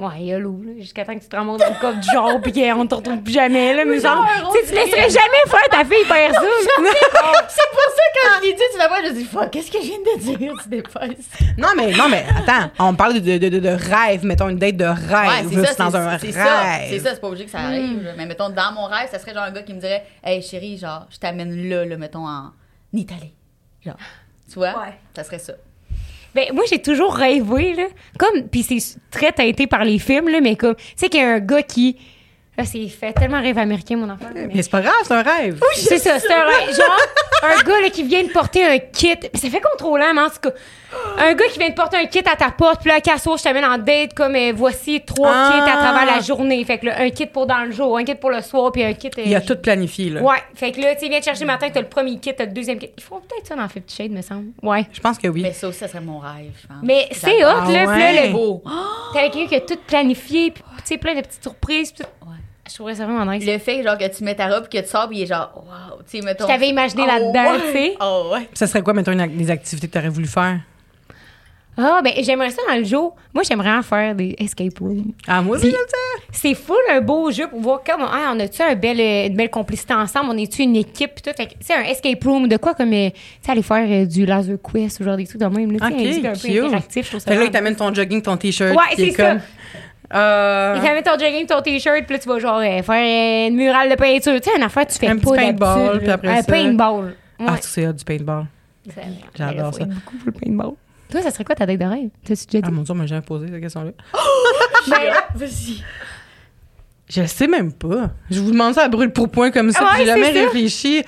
Ouais, 0.00 0.22
yolo. 0.22 0.58
Jusqu'à 0.78 1.04
temps 1.04 1.14
que 1.14 1.22
tu 1.22 1.28
te 1.28 1.36
remontes 1.36 1.60
dans 1.60 1.68
le 1.68 1.78
cop 1.78 1.94
du 1.96 2.08
genre 2.10 2.40
pis 2.40 2.52
qu'on 2.52 2.86
te 2.86 2.94
retrouve 2.94 3.18
plus 3.22 3.34
jamais, 3.34 3.74
là. 3.74 3.84
Mais 3.84 4.00
genre, 4.00 4.26
tu 4.50 4.66
tu 4.66 4.74
laisserais 4.74 5.10
jamais 5.10 5.42
faire 5.46 5.68
ta 5.70 5.84
fille 5.84 6.04
faire 6.06 6.32
ça. 6.32 6.40
c'est 7.48 7.70
pour 7.70 7.86
ça 7.90 8.02
que 8.14 8.36
je 8.36 8.46
l'ai 8.46 8.52
dit, 8.54 8.62
tu 8.72 8.78
l'as 8.78 8.88
pas, 8.88 9.04
je 9.04 9.12
dis, 9.12 9.24
fuck, 9.24 9.50
qu'est-ce 9.50 9.70
que 9.70 9.78
je 9.78 9.88
viens 9.88 9.98
de 9.98 10.20
dire, 10.38 10.54
tu 10.62 10.68
dépasses? 10.70 11.10
Non, 11.58 11.68
mais, 11.76 11.92
non, 11.92 12.08
mais 12.08 12.24
attends, 12.34 12.70
on 12.78 12.94
parle 12.94 13.20
de, 13.20 13.36
de, 13.36 13.48
de, 13.50 13.58
de 13.58 13.68
rêve, 13.68 14.24
mettons 14.24 14.48
une 14.48 14.58
date 14.58 14.76
de 14.78 14.84
rêve, 14.86 15.46
Ouais, 15.52 15.64
c'est 15.64 15.78
dans 15.78 15.94
un 15.94 16.18
c'est 16.18 16.32
ça. 16.32 16.60
rêve. 16.62 16.86
C'est 16.88 16.98
ça, 17.00 17.10
c'est 17.14 17.20
pas 17.20 17.28
obligé 17.28 17.44
que 17.44 17.50
ça 17.50 17.58
arrive. 17.60 18.02
là. 18.02 18.12
Mais 18.16 18.24
mettons, 18.24 18.48
dans 18.48 18.72
mon 18.72 18.84
rêve, 18.86 19.08
ça 19.10 19.18
serait 19.18 19.34
genre 19.34 19.42
un 19.44 19.50
gars 19.50 19.62
qui 19.62 19.74
me 19.74 19.80
dirait, 19.80 20.06
hey 20.24 20.40
chérie, 20.40 20.78
genre, 20.78 21.06
je 21.10 21.18
t'amène 21.18 21.68
là, 21.68 21.84
là, 21.84 21.96
mettons, 21.98 22.26
en 22.26 22.52
Italie. 22.94 23.34
Genre, 23.84 23.96
tu 24.50 24.54
vois? 24.54 24.70
Ouais. 24.80 24.94
Ça 25.14 25.24
serait 25.24 25.38
ça. 25.38 25.52
Ben, 26.34 26.46
moi, 26.54 26.64
j'ai 26.68 26.80
toujours 26.80 27.14
rêvé, 27.14 27.74
là. 27.74 27.86
Comme, 28.18 28.48
puis 28.48 28.62
c'est 28.62 28.78
très 29.10 29.32
teinté 29.32 29.66
par 29.66 29.84
les 29.84 29.98
films, 29.98 30.28
là, 30.28 30.40
mais 30.40 30.56
comme, 30.56 30.76
tu 30.76 30.82
sais 30.96 31.08
qu'il 31.08 31.20
y 31.20 31.24
a 31.24 31.28
un 31.28 31.40
gars 31.40 31.62
qui 31.62 31.96
Là, 32.58 32.64
c'est 32.64 32.86
fait 32.88 33.12
tellement 33.12 33.40
rêve 33.40 33.56
américain, 33.58 33.96
mon 33.96 34.10
enfant. 34.10 34.26
mais- 34.34 34.48
Mais 34.52 34.62
c'est 34.62 34.70
pas 34.70 34.80
grave, 34.82 34.92
c'est 35.04 35.14
un 35.14 35.22
rêve. 35.22 35.60
C'est 35.76 35.98
ça, 35.98 36.18
c'est 36.18 36.32
un 36.32 36.44
rêve. 36.44 36.76
Genre, 36.76 36.98
un 37.44 37.62
gars 37.62 37.80
là, 37.80 37.88
qui 37.90 38.02
vient 38.02 38.22
de 38.22 38.28
porter 38.28 38.64
un 38.66 38.78
kit. 38.78 39.14
Mais 39.32 39.38
ça 39.38 39.48
fait 39.48 39.60
contrôlant, 39.60 40.12
mais 40.12 40.20
en 40.22 40.28
tout 40.28 40.40
cas. 40.42 40.50
Un 41.18 41.34
gars 41.34 41.46
qui 41.46 41.58
vient 41.60 41.68
de 41.68 41.74
porter 41.74 41.96
un 41.98 42.04
kit 42.06 42.18
à 42.18 42.34
ta 42.36 42.50
porte, 42.50 42.80
puis 42.82 42.90
là, 42.90 43.00
Casso, 43.00 43.36
je 43.36 43.42
t'amène 43.44 43.64
en 43.64 43.78
date, 43.78 44.12
comme 44.14 44.34
euh, 44.34 44.52
voici 44.54 45.00
trois 45.06 45.30
Ah. 45.32 45.52
kits 45.64 45.70
à 45.70 45.76
travers 45.76 46.04
la 46.04 46.20
journée. 46.20 46.62
Fait 46.64 46.78
que 46.78 46.86
là, 46.86 46.96
un 47.00 47.10
kit 47.10 47.26
pour 47.26 47.46
dans 47.46 47.60
le 47.64 47.70
jour, 47.70 47.96
un 47.96 48.02
kit 48.04 48.16
pour 48.16 48.30
le 48.30 48.42
soir, 48.42 48.72
puis 48.72 48.82
un 48.82 48.92
kit. 48.94 49.08
euh, 49.16 49.22
Il 49.24 49.30
y 49.30 49.36
a 49.36 49.40
tout 49.40 49.56
planifié, 49.56 50.10
là. 50.10 50.20
Ouais, 50.20 50.38
fait 50.54 50.72
que 50.72 50.80
là, 50.80 50.94
tu 50.96 51.02
sais, 51.02 51.08
viens 51.08 51.20
te 51.20 51.24
chercher 51.26 51.42
le 51.42 51.46
matin, 51.46 51.68
t'as 51.72 51.80
le 51.80 51.88
premier 51.88 52.18
kit, 52.18 52.34
t'as 52.34 52.44
le 52.46 52.50
deuxième 52.52 52.78
kit. 52.78 52.90
Il 52.96 53.02
faut 53.02 53.20
peut-être 53.20 53.46
ça 53.46 53.54
dans 53.54 53.68
Fifty 53.68 53.94
Shades, 53.96 54.10
me 54.12 54.20
semble. 54.22 54.46
Ouais. 54.62 54.84
Je 54.92 55.00
pense 55.00 55.16
que 55.16 55.28
oui. 55.28 55.42
Mais 55.42 55.52
ça 55.52 55.68
aussi, 55.68 55.78
ça 55.78 55.86
serait 55.88 56.00
mon 56.00 56.18
rêve, 56.18 56.50
je 56.60 56.66
pense. 56.66 56.76
Mais 56.82 57.08
c'est 57.12 57.36
hot, 57.44 57.48
là, 57.48 57.64
Ah 57.68 57.70
là, 57.72 57.86
ouais. 57.86 58.26
le 58.26 58.32
Beau. 58.32 58.62
T'as 59.14 59.28
quelqu'un 59.30 59.46
qui 59.46 59.54
a 59.54 59.60
tout 59.60 59.78
planifié, 59.86 60.50
puis 60.50 60.62
tu 60.78 60.82
sais, 60.84 60.98
plein 60.98 61.14
de 61.14 61.20
petites 61.20 61.42
surprises. 61.42 61.92
puis 61.92 62.04
tout. 62.04 62.10
Je 62.70 62.74
trouverais 62.76 62.94
ça 62.94 63.04
vraiment 63.04 63.30
nice. 63.30 63.44
Le 63.44 63.58
fait 63.58 63.82
genre 63.82 63.98
que 63.98 64.08
tu 64.16 64.22
mets 64.22 64.36
ta 64.36 64.46
robe 64.46 64.68
que 64.68 64.78
tu 64.78 64.86
sors 64.86 65.08
puis 65.08 65.18
il 65.18 65.22
est 65.22 65.26
genre 65.26 65.50
wow, 65.56 65.98
tu 66.08 66.18
sais 66.18 66.24
mettons. 66.24 66.44
Je 66.44 66.52
t'avais 66.52 66.68
imaginé 66.68 67.02
Oh, 67.04 67.06
là-dedans, 67.08 67.52
ouais. 67.52 67.66
tu 67.66 67.72
sais. 67.72 67.94
Oh 68.00 68.30
ouais. 68.32 68.48
Ça 68.54 68.66
serait 68.68 68.82
quoi, 68.82 68.92
mettons, 68.92 69.12
une 69.12 69.36
des 69.36 69.50
activités 69.50 69.88
que 69.88 69.92
tu 69.92 69.98
aurais 69.98 70.08
voulu 70.08 70.28
faire? 70.28 70.60
Ah, 71.76 72.00
ben, 72.04 72.12
j'aimerais 72.20 72.50
ça 72.50 72.60
dans 72.68 72.76
le 72.76 72.84
jour. 72.84 73.16
Moi, 73.32 73.42
j'aimerais 73.42 73.72
en 73.72 73.82
faire 73.82 74.14
des 74.14 74.36
escape 74.38 74.78
rooms. 74.80 75.12
Ah, 75.26 75.40
moi 75.40 75.56
aussi, 75.56 75.70
j'aime 75.70 75.78
ça. 75.88 76.24
C'est 76.30 76.54
full 76.54 76.76
un 76.90 77.00
beau 77.00 77.30
jeu 77.30 77.48
pour 77.48 77.60
voir 77.60 77.80
comment 77.84 78.08
ah, 78.10 78.32
on 78.34 78.40
a-tu 78.40 78.60
un 78.60 78.74
bel, 78.74 79.00
euh, 79.00 79.26
une 79.28 79.36
belle 79.36 79.50
complicité 79.50 79.94
ensemble, 79.94 80.30
on 80.30 80.36
est-tu 80.36 80.62
une 80.62 80.76
équipe 80.76 81.14
pis 81.14 81.22
tout? 81.22 81.30
Fait 81.34 81.46
que, 81.46 81.52
tu 81.52 81.58
sais, 81.62 81.74
un 81.74 81.82
escape 81.84 82.22
room 82.22 82.48
de 82.48 82.56
quoi 82.56 82.74
comme, 82.74 82.92
euh, 82.92 83.08
tu 83.10 83.16
sais, 83.42 83.52
aller 83.52 83.62
faire 83.62 83.86
euh, 83.88 84.04
du 84.04 84.26
laser 84.26 84.58
quest 84.60 85.00
ou 85.00 85.04
genre 85.04 85.16
des 85.16 85.26
trucs 85.26 85.40
de 85.40 85.46
même. 85.46 85.72
Là, 85.72 85.90
tu 85.90 86.12
sais, 86.12 86.18
Ok, 86.18 86.24
un 86.24 86.28
un 86.28 86.34
peu 86.34 86.66
interactif, 86.66 87.04
je 87.06 87.10
trouve 87.10 87.20
ça 87.20 87.30
Fait 87.30 87.36
que 87.36 87.40
là, 87.40 87.46
il 87.46 87.50
vraiment 87.50 87.52
t'amène 87.52 87.76
ton 87.76 87.94
jogging, 87.94 88.22
ton 88.22 88.36
t-shirt. 88.36 88.76
Ouais, 88.76 88.94
c'est 88.96 89.10
ça. 89.12 89.36
Euh, 90.12 90.74
Il 90.76 90.82
t'amène 90.82 91.02
ton 91.04 91.12
jogging, 91.18 91.46
ton 91.46 91.60
t-shirt, 91.62 92.04
puis 92.04 92.14
là, 92.14 92.18
tu 92.18 92.28
vas 92.28 92.38
genre 92.38 92.58
euh, 92.58 92.82
faire 92.82 93.48
une 93.48 93.56
murale 93.56 93.90
de 93.90 93.94
peinture. 93.94 94.40
Tu 94.40 94.50
sais, 94.50 94.56
une 94.56 94.62
affaire 94.62 94.86
tu 94.86 94.98
fais 94.98 95.06
Un 95.08 95.16
pas 95.16 95.30
petit 95.30 95.36
paintball, 95.36 95.98
puis 96.00 96.10
après 96.10 96.28
Un 96.38 96.42
ça- 96.42 96.52
paintball. 96.52 97.04
Ouais. 97.38 97.46
Ah, 97.48 97.56
c'est 97.60 97.86
hot, 97.86 97.92
du 97.92 98.04
paintball. 98.04 98.46
Ça- 98.94 99.00
j'adore 99.36 99.74
ça. 99.74 99.84
beaucoup 99.84 100.16
pour 100.16 100.26
le 100.26 100.32
paintball. 100.32 100.72
Toi, 101.10 101.22
ça 101.22 101.30
serait 101.30 101.44
quoi 101.44 101.54
ta 101.54 101.66
date 101.66 101.78
de 101.78 101.84
rêve? 101.84 102.08
T'as-tu 102.24 102.46
déjà 102.46 102.58
Ah, 102.64 102.68
dit? 102.68 102.74
mon 102.74 102.82
Dieu, 102.82 102.92
on 102.92 102.96
m'a 102.96 103.06
jamais 103.06 103.20
posé 103.22 103.46
cette 103.48 103.60
question-là. 103.60 103.90
Ben, 104.88 104.96
Vas-y. 105.34 105.82
Je 107.08 107.26
sais 107.26 107.48
même 107.48 107.72
pas. 107.72 108.10
Je 108.30 108.40
vous 108.40 108.52
demande 108.52 108.74
ça 108.74 108.84
à 108.84 108.88
brûle 108.88 109.10
pour 109.10 109.28
point 109.28 109.50
comme 109.50 109.72
ça. 109.72 109.80
Ouais, 109.82 109.88
puis 109.94 110.00
J'ai 110.00 110.06
jamais 110.06 110.32
ça. 110.32 110.40
réfléchi. 110.44 111.02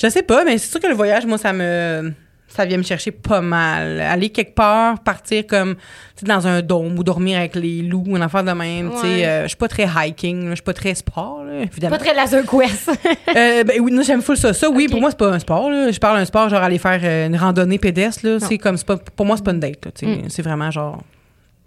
Je 0.00 0.08
sais 0.08 0.22
pas, 0.22 0.44
mais 0.44 0.58
c'est 0.58 0.70
sûr 0.70 0.80
que 0.80 0.86
le 0.86 0.94
voyage, 0.94 1.26
moi, 1.26 1.38
ça 1.38 1.52
me. 1.52 2.12
Ça 2.50 2.64
vient 2.64 2.78
me 2.78 2.82
chercher 2.82 3.12
pas 3.12 3.40
mal. 3.40 4.00
Aller 4.00 4.30
quelque 4.30 4.54
part, 4.54 4.98
partir 5.00 5.46
comme 5.46 5.76
dans 6.22 6.46
un 6.46 6.62
dôme 6.62 6.98
ou 6.98 7.04
dormir 7.04 7.38
avec 7.38 7.54
les 7.54 7.82
loups, 7.82 8.16
une 8.16 8.22
affaire 8.22 8.44
de 8.44 8.52
même. 8.52 8.90
Ouais. 8.90 9.24
euh, 9.24 9.42
je 9.44 9.48
suis 9.48 9.56
pas 9.56 9.68
très 9.68 9.86
hiking, 9.86 10.50
je 10.50 10.54
suis 10.56 10.62
pas 10.62 10.74
très 10.74 10.94
sport, 10.94 11.44
là, 11.44 11.60
évidemment. 11.60 11.96
pas 11.96 12.04
très 12.04 12.14
laser 12.14 12.44
quest. 12.44 12.90
Euh, 13.36 13.62
ben 13.62 13.80
oui, 13.80 13.96
j'aime 14.04 14.22
full 14.22 14.36
ça. 14.36 14.52
Ça, 14.52 14.68
oui, 14.68 14.88
pour 14.88 15.00
moi, 15.00 15.10
c'est 15.10 15.18
pas 15.18 15.30
un 15.30 15.38
sport. 15.38 15.70
Là. 15.70 15.90
Je 15.92 15.98
parle 16.00 16.18
d'un 16.18 16.24
sport, 16.24 16.48
genre 16.48 16.62
aller 16.62 16.78
faire 16.78 17.00
euh, 17.02 17.26
une 17.28 17.36
randonnée 17.36 17.78
pédestre. 17.78 18.26
Là. 18.26 18.40
C'est 18.40 18.58
comme, 18.58 18.76
pas, 18.78 18.96
pour 18.96 19.24
moi, 19.24 19.36
c'est 19.36 19.44
pas 19.44 19.52
une 19.52 19.60
date. 19.60 20.02
Mm. 20.02 20.28
C'est 20.28 20.42
vraiment 20.42 20.70
genre, 20.72 21.00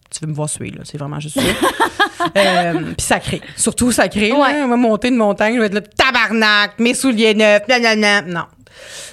tu 0.09 0.19
veux 0.21 0.27
me 0.29 0.35
voir 0.35 0.49
suer. 0.49 0.71
Là. 0.71 0.81
C'est 0.83 0.97
vraiment 0.97 1.19
juste 1.21 1.39
ça. 1.39 2.27
euh, 2.37 2.73
Puis 2.97 3.05
sacré. 3.05 3.41
Surtout 3.55 3.91
sacré. 3.91 4.29
là. 4.29 4.63
On 4.65 4.67
va 4.67 4.75
monter 4.75 5.07
une 5.07 5.15
montagne, 5.15 5.55
je 5.55 5.59
vais 5.59 5.67
être 5.67 5.73
là, 5.73 5.81
tabarnak, 5.81 6.79
mes 6.79 6.93
souliers 6.93 7.33
neufs, 7.33 7.67
nanana. 7.67 8.21
Non. 8.21 8.45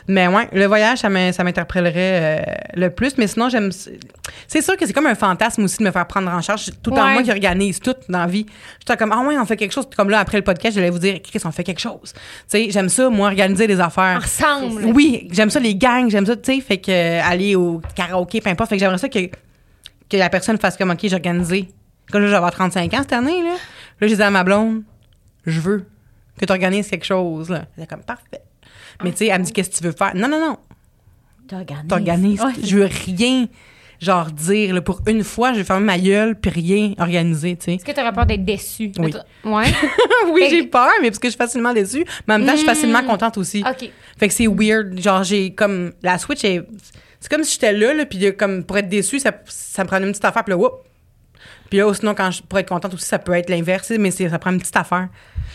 Mais 0.08 0.26
ouais, 0.28 0.48
le 0.52 0.66
voyage, 0.66 0.98
ça 0.98 1.08
m'in- 1.08 1.32
ça 1.32 1.44
m'interpellerait 1.44 1.92
euh, 1.96 2.52
le 2.74 2.90
plus. 2.90 3.16
Mais 3.18 3.26
sinon, 3.26 3.48
j'aime. 3.48 3.70
C'est 4.48 4.62
sûr 4.62 4.76
que 4.76 4.86
c'est 4.86 4.92
comme 4.92 5.06
un 5.06 5.14
fantasme 5.14 5.64
aussi 5.64 5.78
de 5.78 5.84
me 5.84 5.90
faire 5.90 6.06
prendre 6.06 6.30
en 6.30 6.40
charge. 6.40 6.70
Tout 6.82 6.90
Ouais. 6.92 7.12
moi 7.12 7.22
qui 7.22 7.30
organise 7.30 7.80
tout 7.80 7.94
dans 8.08 8.20
la 8.20 8.26
vie. 8.26 8.46
J'étais 8.80 8.96
comme, 8.96 9.12
ah 9.12 9.20
ouais, 9.26 9.38
on 9.38 9.44
fait 9.44 9.56
quelque 9.56 9.72
chose. 9.72 9.88
Comme 9.96 10.10
là, 10.10 10.18
après 10.20 10.38
le 10.38 10.44
podcast, 10.44 10.74
j'allais 10.74 10.90
vous 10.90 10.98
dire, 10.98 11.20
Chris, 11.22 11.40
on 11.44 11.52
fait 11.52 11.64
quelque 11.64 11.80
chose. 11.80 12.12
Tu 12.12 12.18
sais, 12.48 12.70
j'aime 12.70 12.88
ça, 12.88 13.08
moi, 13.10 13.28
organiser 13.28 13.66
des 13.66 13.80
affaires. 13.80 14.20
Ensemble. 14.24 14.86
Oui, 14.86 15.28
j'aime 15.30 15.50
ça 15.50 15.60
les 15.60 15.74
gangs, 15.74 16.10
j'aime 16.10 16.26
ça, 16.26 16.36
tu 16.36 16.54
sais, 16.54 16.60
fait 16.60 16.78
que 16.78 16.90
euh, 16.90 17.20
aller 17.24 17.54
au 17.54 17.80
karaoké, 17.94 18.40
peu 18.40 18.50
importe, 18.50 18.70
fait 18.70 18.76
que 18.76 18.80
j'aimerais 18.80 18.98
ça 18.98 19.08
que, 19.08 19.18
que 20.08 20.16
la 20.16 20.28
personne 20.30 20.58
fasse 20.58 20.76
comme 20.76 20.90
OK, 20.90 20.98
j'ai 21.02 21.14
organisé. 21.14 21.68
Comme 22.10 22.22
là, 22.22 22.26
je 22.26 22.30
vais 22.32 22.36
avoir 22.36 22.50
35 22.52 22.92
ans 22.94 22.98
cette 23.00 23.12
année 23.12 23.42
là. 23.42 23.50
Là, 23.52 23.56
je 24.00 24.06
disais 24.06 24.24
à 24.24 24.30
ma 24.30 24.42
blonde, 24.42 24.82
je 25.46 25.60
veux 25.60 25.84
que 26.38 26.44
tu 26.46 26.52
organises 26.52 26.88
quelque 26.88 27.04
chose 27.06 27.50
là. 27.50 27.66
Elle 27.76 27.84
est 27.84 27.86
comme 27.86 28.02
parfait. 28.02 28.40
Mais 29.02 29.10
tu 29.12 29.18
sais, 29.18 29.26
elle 29.26 29.40
me 29.40 29.44
dit 29.44 29.52
qu'est-ce 29.52 29.70
que 29.70 29.76
tu 29.76 29.84
veux 29.84 29.92
faire? 29.92 30.12
Non 30.14 30.28
non 30.28 30.38
non, 30.40 30.56
T'organises. 31.48 31.88
t'organises. 31.88 32.40
Ouais. 32.42 32.52
Je 32.62 32.76
veux 32.76 32.88
rien 33.06 33.46
genre 34.00 34.30
dire 34.30 34.72
là, 34.74 34.80
pour 34.80 35.02
une 35.06 35.22
fois, 35.24 35.52
je 35.52 35.58
vais 35.58 35.64
fermer 35.64 35.84
ma 35.84 35.98
gueule 35.98 36.34
puis 36.34 36.50
rien 36.50 36.94
organiser, 36.98 37.56
tu 37.56 37.64
sais. 37.66 37.74
Est-ce 37.74 37.84
que 37.84 37.92
tu 37.92 38.00
aurais 38.00 38.12
peur 38.12 38.24
d'être 38.24 38.44
déçu? 38.44 38.92
Oui. 38.98 39.12
Ouais. 39.44 39.64
oui, 40.32 40.40
Fait 40.42 40.50
j'ai 40.50 40.62
peur, 40.64 40.88
mais 41.02 41.08
parce 41.10 41.18
que 41.18 41.28
je 41.28 41.32
suis 41.32 41.38
facilement 41.38 41.74
déçue, 41.74 42.04
mais 42.26 42.34
en 42.34 42.38
même 42.38 42.46
temps, 42.46 42.52
je 42.52 42.58
suis 42.58 42.66
facilement 42.66 43.02
Mm. 43.02 43.06
contente 43.06 43.36
aussi. 43.38 43.62
OK. 43.68 43.90
Fait 44.18 44.28
que 44.28 44.32
c'est 44.34 44.46
weird. 44.46 44.98
Genre, 45.00 45.22
j'ai 45.24 45.54
comme. 45.54 45.92
La 46.02 46.16
Switch 46.18 46.44
est. 46.44 46.62
C'est 47.18 47.30
comme 47.30 47.44
si 47.44 47.52
j'étais 47.54 47.74
là, 47.74 47.92
là, 47.92 48.06
puis 48.06 48.18
de- 48.18 48.30
comme 48.30 48.64
pour 48.64 48.78
être 48.78 48.88
déçu, 48.88 49.18
ça, 49.18 49.32
ça 49.46 49.82
me 49.84 49.88
prend 49.88 49.98
une 49.98 50.08
petite 50.12 50.24
affaire, 50.24 50.42
puis 50.44 50.52
là, 50.52 50.56
whoop. 50.56 50.72
Puis 51.68 51.78
là, 51.78 51.92
sinon, 51.92 52.14
quand 52.14 52.30
je, 52.30 52.42
pour 52.42 52.58
être 52.58 52.68
contente 52.70 52.94
aussi, 52.94 53.04
ça 53.04 53.18
peut 53.18 53.32
être 53.34 53.50
l'inverse, 53.50 53.90
mais 53.98 54.10
ça 54.10 54.38
prend 54.38 54.50
une 54.52 54.58
petite 54.60 54.76
affaire. 54.76 55.08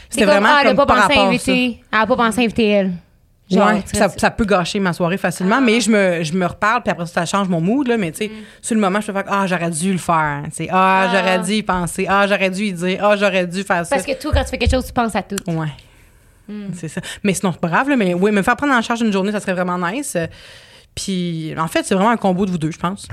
C'est 0.09 0.19
C'était 0.19 0.25
comme, 0.25 0.33
vraiment 0.43 0.49
ah, 0.51 0.59
elle 0.61 0.67
a 0.67 0.69
comme 0.69 0.77
pas 0.77 0.85
par 0.85 0.95
pensé 1.07 1.17
à 1.17 1.21
rapport 1.23 1.33
à 1.33 1.37
ça. 1.39 1.51
inviter. 1.51 1.83
Elle 1.91 1.99
a 1.99 2.05
pas 2.07 2.15
pensé 2.15 2.39
à 2.39 2.43
inviter 2.43 2.67
elle. 2.67 2.91
Genre, 3.49 3.67
ouais, 3.67 3.83
ça, 4.17 4.31
peut 4.31 4.45
gâcher 4.45 4.79
ma 4.79 4.91
soirée 4.91 5.17
facilement, 5.17 5.61
mais 5.61 5.79
je 5.79 5.91
me, 5.91 6.23
je 6.23 6.33
me 6.33 6.47
reparle, 6.47 6.81
puis 6.81 6.91
après 6.91 7.05
ça, 7.05 7.13
ça 7.13 7.25
change 7.27 7.47
mon 7.47 7.61
mood, 7.61 7.87
là, 7.87 7.95
mais 7.95 8.11
tu 8.11 8.25
sais, 8.25 8.31
sur 8.59 8.73
le 8.73 8.81
moment, 8.81 8.99
je 9.01 9.07
peux 9.07 9.13
faire 9.13 9.25
Ah, 9.27 9.45
j'aurais 9.45 9.69
dû 9.69 9.91
le 9.91 9.99
faire. 9.99 10.41
Tu 10.45 10.51
sais, 10.51 10.67
ah, 10.71 11.07
Ah. 11.07 11.15
j'aurais 11.15 11.39
dû 11.39 11.51
y 11.53 11.63
penser. 11.63 12.07
Ah, 12.09 12.25
j'aurais 12.27 12.49
dû 12.49 12.63
y 12.63 12.73
dire. 12.73 12.99
Ah, 13.03 13.15
j'aurais 13.15 13.45
dû 13.45 13.63
faire 13.63 13.85
ça. 13.85 13.95
Parce 13.95 14.07
que 14.07 14.19
toi, 14.19 14.31
quand 14.33 14.43
tu 14.43 14.49
fais 14.49 14.57
quelque 14.57 14.71
chose, 14.71 14.85
tu 14.87 14.93
penses 14.93 15.15
à 15.15 15.21
tout. 15.21 15.35
Ouais. 15.47 15.67
C'est 16.73 16.87
ça. 16.87 17.01
Mais 17.23 17.33
sinon, 17.33 17.53
grave, 17.61 17.89
là, 17.89 17.95
mais 17.95 18.13
oui, 18.15 18.31
me 18.31 18.41
faire 18.41 18.55
prendre 18.55 18.73
en 18.73 18.81
charge 18.81 19.01
une 19.01 19.11
journée, 19.13 19.31
ça 19.31 19.39
serait 19.39 19.53
vraiment 19.53 19.77
nice. 19.77 20.17
Puis, 20.95 21.53
en 21.57 21.67
fait, 21.67 21.83
c'est 21.83 21.93
vraiment 21.95 22.11
un 22.11 22.17
combo 22.17 22.45
de 22.45 22.51
vous 22.51 22.57
deux, 22.57 22.71
je 22.71 22.77
pense. 22.79 23.07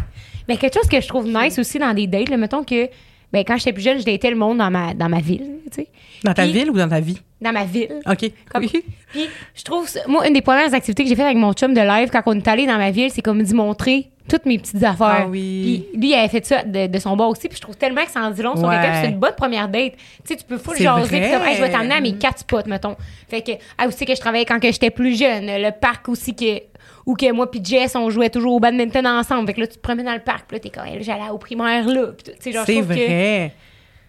Mais 0.49 0.57
quelque 0.57 0.75
chose 0.75 0.89
que 0.89 1.01
je 1.01 1.09
trouve 1.09 1.27
nice 1.27 1.59
aussi 1.59 1.79
dans 1.79 1.93
des 1.95 2.07
dates, 2.07 2.29
là, 2.29 2.37
mettons 2.37 2.65
que 2.65 2.89
ben, 3.33 3.45
quand 3.45 3.57
j'étais 3.57 3.73
plus 3.73 3.83
jeune, 3.83 3.99
je 3.99 4.05
datais 4.05 4.31
le 4.31 4.37
monde 4.37 4.59
dans 4.59 4.71
ma, 4.71 4.95
dans 4.95 5.09
ma 5.09 5.21
ville, 5.21 5.47
tu 5.71 5.83
sais. 5.83 5.89
Dans 6.25 6.35
ta 6.35 6.43
Puis- 6.45 6.53
ville 6.53 6.71
ou 6.71 6.75
dans 6.77 6.89
ta 6.89 7.01
vie? 7.01 7.19
Dans 7.41 7.53
ma 7.53 7.65
ville. 7.65 8.01
OK. 8.07 8.31
Comme- 8.53 8.63
Oui. 8.63 8.71
Puis 9.13 9.29
je 9.55 9.65
trouve, 9.65 9.89
moi, 10.07 10.27
une 10.29 10.35
des 10.35 10.43
premières 10.43 10.73
activités 10.73 11.03
que 11.03 11.09
j'ai 11.09 11.17
faites 11.17 11.25
avec 11.25 11.37
mon 11.39 11.53
chum 11.53 11.75
de 11.75 11.81
live 11.81 12.11
quand 12.13 12.23
on 12.27 12.35
est 12.39 12.47
allé 12.49 12.67
dans 12.67 12.79
ma 12.79 12.91
ville, 12.93 13.11
c'est 13.11 13.23
comme 13.23 13.43
d'y 13.43 13.55
montrer 13.55 14.09
toutes 14.29 14.47
mes 14.47 14.57
petites 14.59 14.83
affaires. 14.85 15.23
Ah 15.25 15.27
oui. 15.29 15.85
Puis 15.93 15.99
lui, 16.01 16.11
il 16.11 16.15
avait 16.15 16.29
fait 16.29 16.47
ça 16.47 16.63
de, 16.63 16.87
de 16.87 16.99
son 17.01 17.17
bord 17.17 17.31
aussi. 17.31 17.49
Puis 17.49 17.57
je 17.57 17.63
trouve 17.63 17.77
tellement 17.77 18.05
que 18.05 18.11
ça 18.13 18.21
en 18.21 18.31
dit 18.31 18.41
long 18.43 18.55
sur 18.55 18.69
Ouais. 18.69 18.77
quelqu'un. 18.81 19.03
C'est 19.03 19.09
une 19.09 19.19
bonne 19.19 19.35
première 19.37 19.69
date. 19.69 19.95
Tu 19.95 19.99
sais, 20.25 20.37
tu 20.37 20.45
peux 20.45 20.59
full 20.59 20.77
jaser. 20.77 21.09
Puis 21.09 21.31
comme, 21.33 21.43
Hey, 21.45 21.57
je 21.57 21.63
vais 21.63 21.71
t'amener 21.73 21.95
à 21.97 22.01
mes 22.01 22.13
quatre 22.15 22.39
spots, 22.39 22.69
mettons. 22.69 22.95
Fait 23.29 23.43
que, 23.43 23.53
ah, 23.77 23.89
aussi 23.89 24.05
que 24.07 24.15
je 24.15 24.21
travaillais 24.21 24.45
quand 24.45 24.61
que 24.61 24.71
j'étais 24.71 24.91
plus 24.91 25.19
jeune. 25.19 25.47
Le 25.47 25.71
parc 25.73 26.09
aussi 26.09 26.37
que, 26.37 26.61
où 27.07 27.15
que 27.15 27.31
moi 27.33 27.51
puis 27.51 27.61
Jess, 27.65 27.95
on 27.97 28.11
jouait 28.11 28.31
toujours 28.31 28.55
au 28.55 28.61
badminton 28.61 29.07
ensemble. 29.07 29.47
Fait 29.47 29.55
que 29.55 29.61
là, 29.61 29.67
tu 29.67 29.77
te 29.77 29.81
promènes 29.81 30.07
dans 30.07 30.15
le 30.15 30.21
parc. 30.21 30.47
Puis 30.47 30.57
là, 30.57 30.61
t'es 30.61 30.71
comme, 30.71 30.87
Hey, 30.87 31.03
j'allais 31.03 31.31
au 31.31 31.39
primaire 31.39 31.87
là. 31.87 32.07
C'est 32.41 32.53
vrai. 32.81 33.55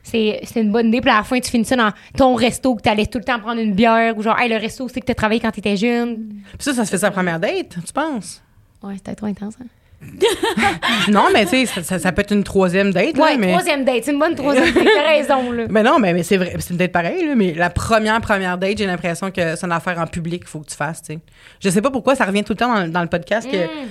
c'est 0.04 0.42
c'est 0.44 0.62
une 0.62 0.72
bonne 0.72 0.88
idée. 0.88 1.02
Puis 1.02 1.10
à 1.10 1.18
la 1.18 1.24
fin, 1.24 1.40
tu 1.40 1.50
finis 1.50 1.66
ça 1.66 1.76
dans 1.76 1.92
ton 2.18 2.36
resto 2.36 2.76
que 2.76 2.82
t'allais 2.82 3.06
tout 3.06 3.18
le 3.18 3.24
temps 3.24 3.40
prendre 3.40 3.62
une 3.62 3.74
bière. 3.74 4.18
Ou 4.18 4.22
genre, 4.22 4.38
hey, 4.40 4.50
le 4.50 4.58
resto, 4.58 4.88
c'est 4.90 5.00
que 5.02 5.06
t'as 5.06 5.14
travaillé 5.16 5.40
quand 5.40 5.52
t'étais 5.52 5.78
jeune. 5.78 6.42
Puis 6.58 6.58
ça, 6.60 6.74
ça 6.74 6.86
se 6.86 6.92
fait 6.92 6.98
sa 6.98 7.12
première 7.12 7.40
date, 7.40 7.78
tu 7.86 7.94
penses? 7.94 8.42
Ouais, 8.82 8.96
c'était 8.96 9.16
trop 9.16 9.28
intense. 9.28 9.56
Hein? 9.62 9.66
non, 11.12 11.26
mais 11.34 11.46
tu 11.46 11.66
sais, 11.66 11.84
ça, 12.00 12.12
peut 12.12 12.22
être 12.22 12.32
une 12.34 12.44
troisième 12.44 12.92
date, 12.92 13.18
là, 13.18 13.24
Ouais, 13.24 13.38
mais... 13.38 13.50
troisième 13.52 13.84
date. 13.86 14.04
C'est 14.04 14.12
une 14.12 14.20
bonne 14.20 14.36
troisième 14.36 14.72
date. 14.74 14.84
T'as 14.96 15.08
raison, 15.08 15.52
là. 15.52 15.64
Mais 15.70 15.84
non, 15.84 16.00
mais, 16.00 16.14
mais 16.14 16.24
c'est 16.24 16.38
vrai, 16.38 16.54
c'est 16.60 16.72
une 16.72 16.78
date 16.78 16.92
pareille, 16.92 17.26
là, 17.26 17.36
mais 17.36 17.54
la 17.54 17.70
première, 17.70 18.20
première 18.22 18.58
date, 18.58 18.78
j'ai 18.78 18.86
l'impression 18.86 19.32
que 19.32 19.56
c'est 19.56 19.66
une 19.66 19.72
affaire 19.72 20.00
en 20.00 20.08
public 20.08 20.42
qu'il 20.42 20.50
faut 20.50 20.60
que 20.60 20.70
tu 20.70 20.76
fasses, 20.76 21.02
tu 21.02 21.14
sais. 21.14 21.20
Je 21.62 21.70
sais 21.70 21.82
pas 21.82 21.92
pourquoi, 21.92 22.16
ça 22.16 22.26
revient 22.26 22.44
tout 22.44 22.54
le 22.54 22.58
temps 22.58 22.74
dans, 22.74 22.88
dans 22.92 23.02
le 23.02 23.08
podcast 23.10 23.50
que 23.50 23.58
Mm. 23.58 23.88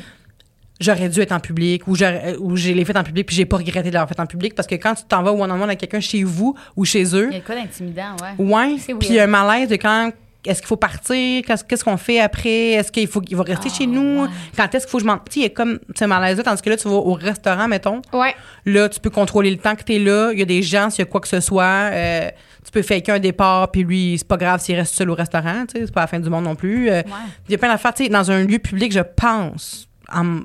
j'aurais 0.80 1.08
dû 1.08 1.20
être 1.20 1.32
en 1.32 1.40
public 1.40 1.86
ou, 1.86 1.94
j'aurais- 1.94 2.36
ou 2.40 2.56
j'ai 2.56 2.74
les 2.74 2.84
fait 2.84 2.96
en 2.96 3.04
public 3.04 3.26
puis 3.26 3.36
j'ai 3.36 3.44
pas 3.46 3.56
regretté 3.56 3.88
de 3.90 3.94
l'avoir 3.94 4.08
fait 4.08 4.18
en 4.20 4.26
public 4.26 4.54
parce 4.54 4.66
que 4.66 4.74
quand 4.74 4.94
tu 4.94 5.04
t'en 5.04 5.22
vas 5.22 5.32
one-on-one 5.32 5.62
avec 5.64 5.78
quelqu'un 5.78 6.00
chez 6.00 6.24
vous 6.24 6.56
ou 6.76 6.84
chez 6.84 7.04
eux, 7.14 7.28
Il 7.30 7.36
y 7.36 7.40
a 7.40 7.42
quoi 7.42 7.54
d'intimidant, 7.54 8.16
ouais. 8.38 8.44
ouais, 8.44 8.76
puis 8.98 9.08
il 9.10 9.14
y 9.14 9.20
a 9.20 9.24
un 9.24 9.26
malaise 9.28 9.68
de 9.68 9.76
quand 9.76 10.10
est-ce 10.44 10.60
qu'il 10.60 10.66
faut 10.68 10.76
partir, 10.76 11.42
qu'est-ce 11.44 11.84
qu'on 11.84 11.96
fait 11.96 12.18
après, 12.20 12.70
est-ce 12.72 12.90
qu'il 12.90 13.06
faut 13.06 13.20
qu'il 13.20 13.36
va 13.36 13.44
rester 13.44 13.68
Ah, 13.72 13.74
chez 13.78 13.86
nous, 13.86 14.22
ouais. 14.22 14.28
quand 14.56 14.74
est-ce 14.74 14.86
qu'il 14.86 14.90
faut 14.90 14.98
que 14.98 15.04
je 15.04 15.08
m'en... 15.08 15.18
Tu 15.18 15.40
il 15.40 15.52
comme 15.52 15.78
ce 15.94 16.04
malaise-là, 16.04 16.42
tandis 16.42 16.60
que 16.62 16.70
là, 16.70 16.76
tu 16.76 16.88
vas 16.88 16.94
au 16.94 17.12
restaurant, 17.14 17.68
mettons, 17.68 18.02
Ouais. 18.12 18.34
Là, 18.64 18.88
tu 18.88 18.98
peux 18.98 19.10
contrôler 19.10 19.50
le 19.50 19.58
temps 19.58 19.76
que 19.76 19.84
tu 19.84 19.94
es 19.94 19.98
là. 20.00 20.30
Il 20.32 20.38
y 20.38 20.42
a 20.42 20.44
des 20.44 20.62
gens, 20.62 20.90
s'il 20.90 21.00
y 21.00 21.02
a 21.02 21.10
quoi 21.10 21.20
que 21.20 21.28
ce 21.28 21.38
soit, 21.40 21.62
euh, 21.92 22.28
tu 22.64 22.70
peux 22.72 22.82
faker 22.82 23.14
un 23.14 23.18
départ, 23.20 23.70
puis 23.70 23.84
lui, 23.84 24.16
c'est 24.18 24.26
pas 24.26 24.36
grave 24.36 24.60
s'il 24.60 24.74
reste 24.76 24.94
seul 24.94 25.10
au 25.10 25.14
restaurant, 25.14 25.64
tu 25.66 25.78
sais, 25.78 25.86
c'est 25.86 25.92
pas 25.94 26.00
la 26.02 26.06
fin 26.08 26.18
du 26.20 26.28
monde 26.28 26.44
non 26.44 26.56
plus. 26.56 26.90
Euh, 26.90 27.02
Ouais. 27.02 27.10
Il 27.48 27.52
y 27.52 27.54
a 27.54 27.58
plein 27.58 27.68
d'affaires, 27.70 27.94
tu 27.94 28.04
sais, 28.04 28.08
dans 28.08 28.30
un 28.30 28.44
lieu 28.44 28.58
public, 28.58 28.92
je 28.92 29.00
pense, 29.00 29.88
en- 30.12 30.40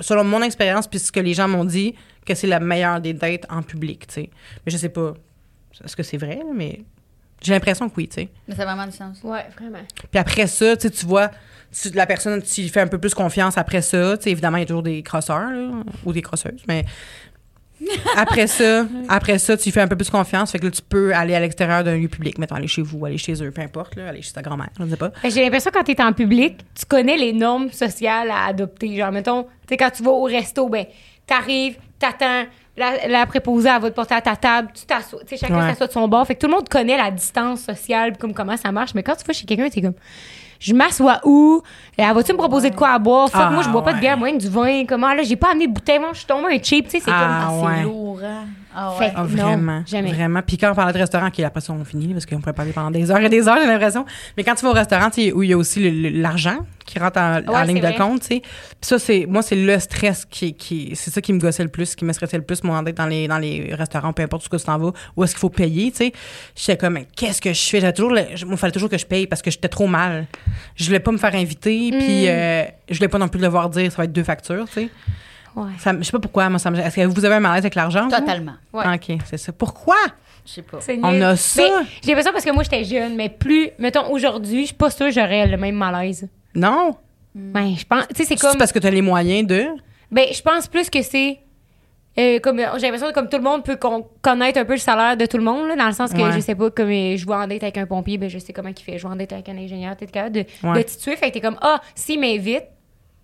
selon 0.00 0.22
mon 0.24 0.42
expérience, 0.42 0.86
puis 0.86 0.98
ce 1.00 1.10
que 1.10 1.20
les 1.20 1.34
gens 1.34 1.48
m'ont 1.48 1.64
dit, 1.64 1.94
que 2.24 2.34
c'est 2.36 2.46
la 2.46 2.60
meilleure 2.60 3.00
des 3.00 3.14
dates 3.14 3.46
en 3.50 3.62
public, 3.62 4.06
tu 4.06 4.14
sais. 4.14 4.30
Mais 4.64 4.70
je 4.70 4.76
sais 4.76 4.88
pas, 4.90 5.14
est-ce 5.84 5.96
que 5.96 6.02
c'est 6.04 6.18
vrai, 6.18 6.40
mais 6.54 6.82
j'ai 7.42 7.52
l'impression 7.52 7.88
que 7.88 7.94
oui, 7.96 8.08
tu 8.08 8.14
sais. 8.14 8.28
Mais 8.48 8.54
ça 8.54 8.62
a 8.62 8.64
vraiment 8.66 8.86
du 8.86 8.96
sens. 8.96 9.18
Ouais, 9.22 9.46
vraiment. 9.58 9.78
Puis 10.10 10.18
après 10.18 10.46
ça, 10.46 10.76
tu 10.76 10.82
sais, 10.88 10.90
tu 10.90 11.06
vois, 11.06 11.30
tu- 11.72 11.90
la 11.90 12.06
personne, 12.06 12.42
tu 12.42 12.62
lui 12.62 12.68
fais 12.68 12.80
un 12.80 12.86
peu 12.88 12.98
plus 12.98 13.14
confiance 13.14 13.56
après 13.58 13.82
ça. 13.82 14.16
Tu 14.18 14.24
sais, 14.24 14.30
évidemment, 14.30 14.56
il 14.58 14.60
y 14.60 14.64
a 14.64 14.66
toujours 14.66 14.82
des 14.82 15.02
crosseurs 15.02 15.50
là, 15.50 15.70
ou 16.04 16.12
des 16.12 16.22
crosseuses, 16.22 16.62
mais 16.68 16.84
Après 18.14 18.46
ça, 18.46 18.84
après 19.08 19.38
ça, 19.38 19.56
tu 19.56 19.70
fais 19.70 19.80
un 19.80 19.88
peu 19.88 19.96
plus 19.96 20.10
confiance. 20.10 20.52
Fait 20.52 20.58
que 20.58 20.66
là, 20.66 20.70
tu 20.70 20.82
peux 20.82 21.14
aller 21.14 21.34
à 21.34 21.40
l'extérieur 21.40 21.82
d'un 21.82 21.96
lieu 21.96 22.08
public. 22.08 22.36
Mettons, 22.36 22.56
aller 22.56 22.66
chez 22.68 22.82
vous, 22.82 23.06
aller 23.06 23.16
chez 23.16 23.42
eux, 23.42 23.50
peu 23.50 23.62
importe, 23.62 23.96
là, 23.96 24.08
aller 24.10 24.20
chez 24.20 24.32
ta 24.32 24.42
grand-mère, 24.42 24.68
je 24.78 24.84
ne 24.84 24.90
sais 24.90 24.96
pas. 24.98 25.10
J'ai 25.24 25.42
l'impression 25.42 25.70
que 25.70 25.78
quand 25.78 25.84
t'es 25.84 26.02
en 26.02 26.12
public, 26.12 26.58
tu 26.78 26.84
connais 26.84 27.16
les 27.16 27.32
normes 27.32 27.70
sociales 27.72 28.30
à 28.30 28.44
adopter. 28.48 28.94
Genre, 28.98 29.10
mettons, 29.10 29.44
tu 29.44 29.48
sais, 29.70 29.76
quand 29.78 29.88
tu 29.90 30.02
vas 30.02 30.10
au 30.10 30.24
resto, 30.24 30.68
ben, 30.68 30.84
t'arrives, 31.26 31.78
t'attends, 31.98 32.44
la, 32.80 33.06
la 33.08 33.26
préposée, 33.26 33.68
elle 33.68 33.80
va 33.80 33.90
te 33.90 33.94
porter 33.94 34.14
à 34.14 34.20
ta 34.20 34.34
table, 34.34 34.70
tu 34.74 34.84
t'assois. 34.86 35.20
Tu 35.20 35.28
sais, 35.28 35.36
chacun 35.36 35.60
Ouais. 35.60 35.68
s'assoit 35.70 35.86
de 35.86 35.92
son 35.92 36.08
bord. 36.08 36.26
Fait 36.26 36.34
que 36.34 36.40
tout 36.40 36.46
le 36.48 36.54
monde 36.54 36.68
connaît 36.68 36.96
la 36.96 37.10
distance 37.10 37.60
sociale, 37.60 38.16
comme 38.18 38.34
comment 38.34 38.56
ça 38.56 38.72
marche. 38.72 38.94
Mais 38.94 39.02
quand 39.02 39.14
tu 39.14 39.24
vas 39.24 39.32
chez 39.32 39.46
quelqu'un, 39.46 39.68
t'es 39.68 39.80
comme, 39.82 39.94
je 40.58 40.74
m'assois 40.74 41.20
où? 41.24 41.62
Elle 41.96 42.12
va-tu 42.12 42.32
me 42.32 42.38
proposer 42.38 42.70
de 42.70 42.74
quoi 42.76 42.90
à 42.90 42.98
boire? 42.98 43.28
Fuck, 43.30 43.40
Ah, 43.44 43.50
moi, 43.50 43.62
je 43.62 43.68
bois 43.70 43.82
pas 43.84 43.92
de 43.94 43.98
bière, 44.00 44.16
moi, 44.18 44.30
du 44.32 44.48
vin. 44.48 44.84
Comment, 44.86 45.14
là, 45.14 45.22
j'ai 45.22 45.36
pas 45.36 45.52
amené 45.52 45.66
de 45.68 45.72
bouteille, 45.72 45.98
moi, 45.98 46.10
je 46.12 46.18
suis 46.18 46.26
tombée 46.26 46.54
un 46.54 46.62
cheap, 46.62 46.86
tu 46.86 46.90
sais, 46.92 47.00
c'est 47.00 47.10
Ah, 47.14 47.46
comme, 47.48 47.62
ouais. 47.66 47.76
C'est 47.78 47.82
lourd, 47.84 48.20
hein? 48.24 48.44
Ah 48.74 48.94
Fait- 48.98 49.06
ouais. 49.06 49.12
Ah, 49.16 49.20
Non, 49.22 49.26
vraiment. 49.26 49.82
jamais. 49.86 50.12
Vraiment. 50.12 50.42
Puis 50.42 50.56
quand 50.56 50.70
on 50.70 50.74
parlait 50.74 50.92
de 50.92 50.98
restaurant, 50.98 51.30
qui 51.30 51.42
après 51.42 51.60
ça, 51.60 51.72
on 51.72 51.84
finit, 51.84 52.12
parce 52.12 52.24
qu'on 52.26 52.38
pourrait 52.40 52.52
parler 52.52 52.72
pendant 52.72 52.90
des 52.90 53.10
heures 53.10 53.18
et 53.20 53.28
des 53.28 53.48
heures, 53.48 53.58
j'ai 53.60 53.66
l'impression. 53.66 54.04
Mais 54.36 54.44
quand 54.44 54.54
tu 54.54 54.62
vas 54.64 54.70
au 54.70 54.74
restaurant, 54.74 55.10
tu 55.10 55.22
sais, 55.22 55.32
où 55.32 55.42
il 55.42 55.50
y 55.50 55.52
a 55.52 55.56
aussi 55.58 56.10
l'argent 56.12 56.58
qui 56.86 56.98
rentre 56.98 57.18
en, 57.20 57.38
en 57.46 57.52
Ouais, 57.52 57.66
ligne 57.66 57.76
de 57.80 57.86
vrai. 57.86 57.96
compte, 57.96 58.20
tu 58.20 58.26
sais. 58.28 58.40
Puis 58.40 58.48
ça, 58.82 58.98
c'est, 58.98 59.26
moi, 59.26 59.42
c'est 59.42 59.56
le 59.56 59.78
stress 59.78 60.24
qui, 60.24 60.54
qui 60.54 60.92
c'est 60.94 61.10
ça 61.10 61.20
qui 61.20 61.32
me 61.32 61.38
gossait 61.40 61.62
le 61.64 61.68
plus, 61.68 61.94
qui 61.96 62.04
me 62.04 62.12
stressait 62.12 62.36
le 62.36 62.44
plus, 62.44 62.62
moi, 62.64 62.80
d'être 62.82 62.96
dans 62.96 63.06
les, 63.06 63.26
dans 63.28 63.38
les 63.38 63.74
restaurants, 63.74 64.12
peu 64.12 64.22
importe 64.22 64.46
où 64.52 64.56
tu 64.56 64.64
t'en 64.64 64.78
vas, 64.78 64.92
où 65.16 65.24
est-ce 65.24 65.32
qu'il 65.32 65.40
faut 65.40 65.50
payer, 65.50 65.90
tu 65.90 65.96
sais. 65.98 66.12
J'étais 66.56 66.76
comme, 66.76 66.94
mais 66.94 67.06
qu'est-ce 67.16 67.40
que 67.40 67.52
je 67.52 67.60
fais? 67.68 67.80
J'avais 67.80 67.92
toujours, 67.92 68.12
le- 68.12 68.24
je- 68.36 68.44
moi, 68.44 68.54
il 68.54 68.58
fallait 68.58 68.72
toujours 68.72 68.88
que 68.90 68.98
je 68.98 69.06
paye 69.06 69.26
parce 69.26 69.42
que 69.42 69.50
j'étais 69.50 69.68
trop 69.68 69.86
mal. 69.88 70.26
Je 70.76 70.84
voulais 70.86 71.00
pas 71.00 71.10
me 71.12 71.18
faire 71.18 71.34
inviter, 71.34 71.90
puis 71.90 72.24
Mm. 72.24 72.28
euh, 72.28 72.64
je 72.88 72.96
voulais 72.96 73.08
pas 73.08 73.18
non 73.18 73.28
plus 73.28 73.40
devoir 73.40 73.68
dire, 73.68 73.90
ça 73.90 73.98
va 73.98 74.04
être 74.04 74.12
deux 74.12 74.24
factures, 74.24 74.66
tu 74.66 74.72
sais. 74.82 74.88
Ouais. 75.56 75.70
Ça 75.78 75.92
Je 75.98 76.02
sais 76.04 76.12
pas 76.12 76.18
pourquoi, 76.20 76.48
moi, 76.48 76.58
ça 76.58 76.70
me, 76.70 76.78
est-ce 76.78 76.96
que 76.96 77.06
vous 77.06 77.24
avez 77.24 77.34
un 77.36 77.40
malaise 77.40 77.60
avec 77.64 77.74
l'argent? 77.74 78.04
vous? 78.08 78.10
Totalement. 78.16 78.54
Ouais. 78.72 78.84
Ah, 78.86 78.94
OK, 78.94 79.16
c'est 79.24 79.36
ça. 79.38 79.52
Pourquoi? 79.52 79.96
Je 80.46 80.52
sais 80.52 80.62
pas. 80.62 80.78
On 81.02 81.20
a 81.20 81.36
ça. 81.36 81.62
Mais 81.62 81.86
J'ai 82.02 82.08
l'impression 82.08 82.32
parce 82.32 82.44
que 82.44 82.50
moi, 82.52 82.62
j'étais 82.62 82.84
jeune, 82.84 83.14
mais 83.16 83.28
plus, 83.28 83.70
mettons, 83.78 84.10
aujourd'hui, 84.10 84.62
je 84.62 84.66
suis 84.66 84.74
pas 84.74 84.90
sûre 84.90 85.06
que 85.06 85.12
j'aurais 85.12 85.46
le 85.46 85.56
même 85.56 85.74
malaise. 85.76 86.28
Non? 86.54 86.96
Ben, 87.34 87.74
je 87.76 87.84
pense, 87.84 88.06
tu 88.08 88.16
sais, 88.16 88.24
c'est 88.24 88.36
C'est 88.36 88.36
comme. 88.48 88.56
parce 88.58 88.72
que 88.72 88.78
tu 88.78 88.86
as 88.86 88.90
les 88.90 89.02
moyens 89.02 89.46
de? 89.46 89.66
Ben, 90.10 90.26
je 90.32 90.40
pense 90.42 90.66
plus 90.66 90.90
que 90.90 91.00
c'est. 91.02 91.38
euh, 92.18 92.40
comme 92.40 92.56
j'ai 92.58 92.82
l'impression 92.86 93.06
que 93.08 93.12
comme 93.14 93.28
tout 93.28 93.36
le 93.36 93.44
monde 93.44 93.62
peut 93.64 93.76
con- 93.76 94.04
connaître 94.20 94.58
un 94.58 94.64
peu 94.64 94.72
le 94.72 94.78
salaire 94.80 95.16
de 95.16 95.26
tout 95.26 95.36
le 95.38 95.44
monde 95.44 95.68
là, 95.68 95.76
dans 95.76 95.86
le 95.86 95.92
sens 95.92 96.12
que 96.12 96.18
Ouais. 96.20 96.32
je 96.32 96.40
sais 96.40 96.56
pas 96.56 96.68
comme 96.70 96.90
euh, 96.90 97.16
je 97.16 97.24
vois 97.24 97.38
en 97.38 97.46
date 97.46 97.62
avec 97.62 97.78
un 97.78 97.86
pompier 97.86 98.18
ben 98.18 98.28
je 98.28 98.38
sais 98.40 98.52
comment 98.52 98.70
il 98.76 98.82
fait 98.82 98.98
je 98.98 99.02
vois 99.02 99.12
en 99.12 99.16
date 99.16 99.32
avec 99.32 99.48
un 99.48 99.56
ingénieur 99.56 99.94
t'es 99.96 100.06
capable 100.06 100.34
de, 100.34 100.44
Ouais. 100.64 100.78
de 100.78 100.82
tituer 100.82 101.14
fait 101.14 101.28
que 101.28 101.34
t'es 101.34 101.40
comme 101.40 101.56
ah 101.62 101.80
s'il 101.94 102.18
m'invite 102.18 102.64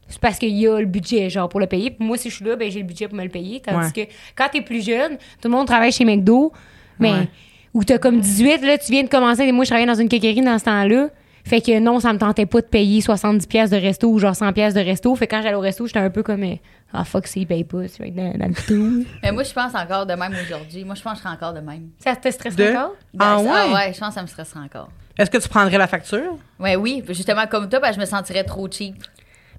c'est 0.09 0.21
parce 0.21 0.39
qu'il 0.39 0.57
y 0.57 0.67
a 0.69 0.79
le 0.79 0.87
budget 0.87 1.29
genre 1.31 1.49
pour 1.49 1.61
le 1.61 1.67
payer 1.67 1.91
puis 1.91 2.07
moi 2.07 2.17
si 2.17 2.31
je 2.31 2.37
suis 2.37 2.45
là 2.45 2.57
ben 2.57 2.71
j'ai 2.71 2.81
le 2.81 2.87
budget 2.87 3.09
pour 3.09 3.17
me 3.17 3.25
le 3.25 3.29
payer 3.31 3.61
tandis 3.61 3.93
que 3.93 4.01
quand 4.37 4.49
t'es 4.53 4.61
plus 4.63 4.85
jeune 4.85 5.17
tout 5.41 5.49
le 5.49 5.51
monde 5.51 5.67
travaille 5.67 5.93
chez 5.93 6.05
McDo 6.05 6.53
mais 6.99 7.11
Ouais. 7.13 7.29
ou 7.75 7.85
t'as 7.85 7.99
comme 7.99 8.21
18 8.21 8.63
là 8.65 8.79
tu 8.79 8.93
viens 8.93 9.03
de 9.03 9.09
commencer 9.09 9.43
et 9.43 9.53
moi 9.53 9.65
je 9.65 9.71
travaillais 9.71 9.87
dans 9.87 9.99
une 10.01 10.09
quincaillerie 10.09 10.43
dans 10.43 10.59
ce 10.59 10.65
temps-là 10.65 11.09
fait 11.45 11.61
que 11.61 11.79
non 11.79 12.01
ça 12.01 12.13
me 12.13 12.19
tentait 12.19 12.47
pas 12.47 12.61
de 12.61 12.67
payer 12.67 13.01
70 13.01 13.47
pièces 13.47 13.71
de 13.71 13.77
resto 13.77 14.09
ou 14.11 14.19
genre 14.19 14.35
100 14.35 14.53
pièces 14.53 14.75
de 14.75 14.81
resto 14.81 15.15
fait 15.15 15.27
que 15.27 15.35
quand 15.37 15.43
j'allais 15.43 15.55
au 15.57 15.61
resto 15.61 15.87
j'étais 15.87 15.99
un 16.01 16.11
peu 16.11 16.23
comme 16.23 16.43
euh, 16.43 16.55
ah 16.93 17.05
fuck 17.05 17.27
s'il 17.27 17.47
paye 17.47 17.65
pas 17.65 17.87
c'est 17.89 18.11
dans, 18.11 18.33
dans 18.39 18.47
le 18.49 18.55
tout 18.67 19.05
Mais 19.23 19.33
moi, 19.33 19.43
je 19.43 19.53
pense 19.53 19.75
encore 19.75 20.07
de 20.07 20.15
même 20.15 20.33
aujourd'hui. 20.41 20.85
Moi, 20.85 20.95
je 20.95 21.03
pense 21.03 21.15
que 21.15 21.19
je 21.19 21.23
serais 21.25 21.35
encore 21.35 21.53
de 21.53 21.61
même. 21.61 21.89
ça 21.99 22.15
te 22.17 22.31
stresse 22.31 22.55
De? 22.57 22.65
encore? 22.69 22.95
Ah 23.19 23.37
Ben, 23.37 23.37
ouais? 23.39 23.45
ça, 23.45 23.73
ouais, 23.75 23.93
je 23.93 23.99
pense 23.99 24.09
que 24.11 24.15
ça 24.15 24.23
me 24.23 24.27
stresserait 24.29 24.61
encore. 24.61 24.89
Est-ce 25.19 25.31
que 25.31 25.39
tu 25.39 25.49
prendrais 25.49 25.79
la 25.79 25.87
facture? 25.89 26.39
Ouais, 26.61 26.77
oui, 26.77 27.03
justement, 27.09 27.47
comme 27.51 27.69
toi, 27.69 27.81
ben, 27.81 27.93
je 27.93 27.99
me 28.01 28.05
sentirais 28.05 28.45
trop 28.45 28.71
cheap. 28.71 28.95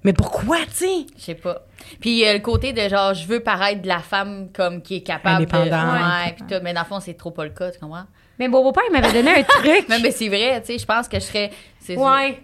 Mais 0.04 0.12
pourquoi, 0.12 0.58
tu 0.66 0.72
sais? 0.74 1.06
Je 1.16 1.22
sais 1.22 1.34
pas. 1.34 1.66
Puis 2.00 2.26
euh, 2.26 2.34
le 2.34 2.38
côté 2.40 2.72
de 2.72 2.88
genre, 2.88 3.14
je 3.14 3.26
veux 3.26 3.40
paraître 3.40 3.82
de 3.82 3.88
la 3.88 4.00
femme 4.00 4.48
comme 4.52 4.82
qui 4.82 4.96
est 4.96 5.00
capable 5.02 5.46
de. 5.46 5.54
Indépendante. 5.54 5.94
Ouais, 5.94 6.32
puis 6.36 6.44
tout. 6.48 6.62
Mais 6.62 6.72
dans 6.72 6.80
le 6.82 6.86
fond, 6.86 7.00
c'est 7.00 7.14
trop 7.14 7.30
pas 7.30 7.44
le 7.44 7.50
cas, 7.50 7.70
tu 7.70 7.78
comprends? 7.78 8.04
mais 8.38 8.46
mon 8.46 8.62
beau-père 8.62 8.84
il 8.88 8.92
m'avait 8.92 9.12
donné 9.12 9.40
un 9.40 9.42
truc 9.62 9.86
Mais, 9.88 9.98
mais 9.98 10.12
c'est 10.12 10.28
vrai, 10.28 10.60
tu 10.60 10.68
sais, 10.68 10.78
je 10.78 10.86
pense 10.86 11.08
que 11.08 11.18
je 11.18 11.24
serais. 11.24 11.50
C'est 11.80 11.96
ça, 11.96 12.00
ouais 12.00 12.40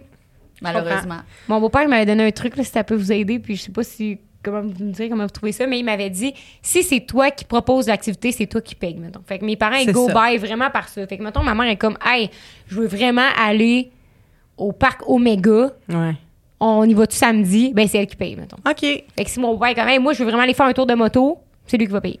malheureusement. 0.61 1.19
Mon 1.47 1.59
beau-père 1.59 1.83
il 1.83 1.89
m'avait 1.89 2.05
donné 2.05 2.25
un 2.25 2.31
truc, 2.31 2.57
là, 2.57 2.63
si 2.63 2.71
ça 2.71 2.83
peut 2.83 2.95
vous 2.95 3.11
aider, 3.11 3.39
puis 3.39 3.55
je 3.55 3.63
sais 3.63 3.71
pas 3.71 3.83
si 3.83 4.19
comment 4.43 4.61
vous 4.61 4.83
me 4.85 4.91
direz 4.91 5.09
comment 5.09 5.23
vous 5.23 5.29
trouvez 5.29 5.51
ça, 5.51 5.65
mais 5.65 5.79
il 5.79 5.83
m'avait 5.83 6.09
dit 6.09 6.33
si 6.61 6.83
c'est 6.83 7.01
toi 7.01 7.31
qui 7.31 7.45
proposes 7.45 7.87
l'activité, 7.87 8.31
c'est 8.31 8.45
toi 8.45 8.61
qui 8.61 8.75
paye, 8.75 8.95
mettons. 8.95 9.21
Fait 9.25 9.39
que 9.39 9.45
mes 9.45 9.55
parents, 9.55 9.75
ils 9.77 9.91
go 9.91 10.07
ça. 10.07 10.29
by 10.29 10.37
vraiment 10.37 10.69
par 10.69 10.87
ça. 10.87 11.05
Fait 11.07 11.17
que 11.17 11.23
mettons, 11.23 11.43
ma 11.43 11.55
mère 11.55 11.67
est 11.67 11.77
comme 11.77 11.97
Hey, 12.05 12.29
je 12.67 12.79
veux 12.79 12.87
vraiment 12.87 13.27
aller 13.41 13.91
au 14.57 14.71
parc 14.71 15.01
Omega, 15.07 15.71
Ouais. 15.89 16.15
On 16.59 16.83
y 16.87 16.93
va 16.93 17.05
tout 17.07 17.15
samedi, 17.15 17.71
ben 17.73 17.87
c'est 17.87 17.97
elle 17.99 18.07
qui 18.07 18.15
paye, 18.15 18.35
mettons. 18.35 18.57
OK. 18.67 18.79
Fait 18.81 19.05
que 19.23 19.29
si 19.29 19.39
mon 19.39 19.53
beau-père 19.53 19.69
est 19.69 19.75
comme 19.75 19.87
Hey, 19.87 19.99
moi 19.99 20.13
je 20.13 20.19
veux 20.19 20.25
vraiment 20.25 20.43
aller 20.43 20.53
faire 20.53 20.65
un 20.65 20.73
tour 20.73 20.85
de 20.85 20.93
moto, 20.93 21.39
c'est 21.67 21.77
lui 21.77 21.85
qui 21.85 21.91
va 21.91 22.01
payer. 22.01 22.19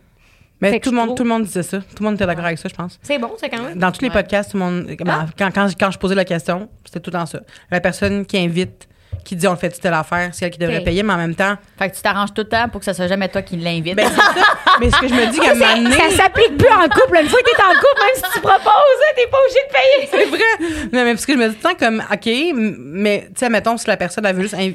Mais 0.61 0.79
tout 0.79 0.89
le, 0.91 0.95
monde, 0.95 1.07
trouve- 1.07 1.17
tout 1.17 1.23
le 1.23 1.29
monde 1.29 1.43
disait 1.43 1.63
ça. 1.63 1.79
Tout 1.79 1.85
le 1.99 2.05
monde 2.05 2.15
était 2.15 2.25
d'accord 2.25 2.45
avec 2.45 2.57
ça, 2.57 2.69
je 2.69 2.73
pense. 2.75 2.97
C'est 3.03 3.19
bon, 3.19 3.31
c'est 3.37 3.49
quand 3.49 3.61
même. 3.61 3.77
Dans 3.77 3.91
tous 3.91 4.01
les 4.01 4.07
Ouais. 4.07 4.13
podcasts, 4.13 4.51
tout 4.51 4.57
le 4.57 4.63
monde. 4.63 4.85
ben, 5.03 5.27
quand, 5.37 5.49
quand, 5.53 5.67
quand 5.77 5.91
je 5.91 5.97
posais 5.99 6.15
la 6.15 6.23
question, 6.25 6.69
c'était 6.85 7.01
tout 7.01 7.11
dans 7.11 7.25
ça. 7.25 7.41
La 7.69 7.81
personne 7.81 8.25
qui 8.25 8.37
invite, 8.37 8.87
qui 9.23 9.35
dit 9.35 9.47
on 9.47 9.51
le 9.51 9.57
fait 9.57 9.69
telle 9.69 9.93
affaire, 9.93 10.29
c'est 10.33 10.45
elle 10.45 10.51
qui 10.51 10.59
devrait 10.59 10.81
payer, 10.83 11.03
mais 11.03 11.13
en 11.13 11.17
même 11.17 11.35
temps. 11.35 11.55
Fait 11.77 11.89
que 11.89 11.95
tu 11.95 12.01
t'arranges 12.01 12.33
tout 12.33 12.41
le 12.41 12.49
temps 12.49 12.67
pour 12.69 12.79
que 12.79 12.85
ce 12.85 12.93
soit 12.93 13.07
jamais 13.07 13.29
toi 13.29 13.41
qui 13.41 13.57
l'invite. 13.57 13.95
Ben, 13.95 14.07
c'est 14.09 14.15
ça. 14.15 14.45
mais 14.79 14.89
ce 14.91 14.97
que 14.97 15.07
je 15.07 15.13
me 15.13 15.31
dis 15.31 15.39
qu'à 15.39 15.51
un 15.51 15.55
moment 15.55 15.89
donné. 15.89 15.95
Ça 15.95 16.23
s'applique 16.23 16.57
plus 16.57 16.69
en 16.69 16.83
couple. 16.89 17.17
Une 17.21 17.29
fois 17.29 17.39
que 17.39 17.49
t'es 17.51 17.63
en 17.63 17.73
couple, 17.73 18.01
même 18.05 18.15
si 18.15 18.33
tu 18.33 18.39
proposes, 18.41 19.01
t'es 19.15 19.27
pas 19.27 19.37
obligé 19.43 19.59
de 19.67 19.71
payer. 19.73 20.09
C'est 20.11 20.29
vrai. 20.29 20.87
Non, 20.93 21.03
mais 21.05 21.13
parce 21.13 21.25
que 21.25 21.33
je 21.33 21.37
me 21.37 21.49
dis 21.49 21.55
tout 21.55 21.67
le 21.67 21.73
temps 21.73 21.79
comme, 21.79 22.03
OK, 22.11 22.29
mais, 22.55 23.25
tu 23.29 23.39
sais, 23.39 23.49
mettons, 23.49 23.77
si 23.77 23.87
la 23.87 23.97
personne, 23.97 24.25
elle 24.25 24.35
veut 24.35 24.43
juste, 24.43 24.55
hein, 24.55 24.71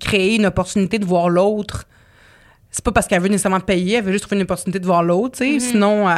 créer 0.00 0.36
une 0.36 0.46
opportunité 0.46 0.98
de 0.98 1.04
voir 1.04 1.28
l'autre, 1.28 1.84
c'est 2.70 2.84
pas 2.84 2.92
parce 2.92 3.06
qu'elle 3.06 3.20
veut 3.22 3.28
nécessairement 3.28 3.60
payer, 3.60 3.96
elle 3.98 4.04
veut 4.04 4.12
juste 4.12 4.24
trouver 4.24 4.36
une 4.36 4.42
opportunité 4.42 4.78
de 4.80 4.86
voir 4.86 5.02
l'autre, 5.02 5.38
tu 5.38 5.60
sais. 5.60 5.70
Sinon, 5.70 6.08
euh, 6.08 6.14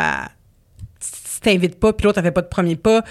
si 1.01 1.41
t'invites 1.41 1.79
pas, 1.79 1.93
puis 1.93 2.05
l'autre, 2.05 2.19
elle 2.19 2.25
fait 2.25 2.31
pas 2.33 2.43
de 2.43 2.49
premier 2.49 2.77
pas. 2.77 3.03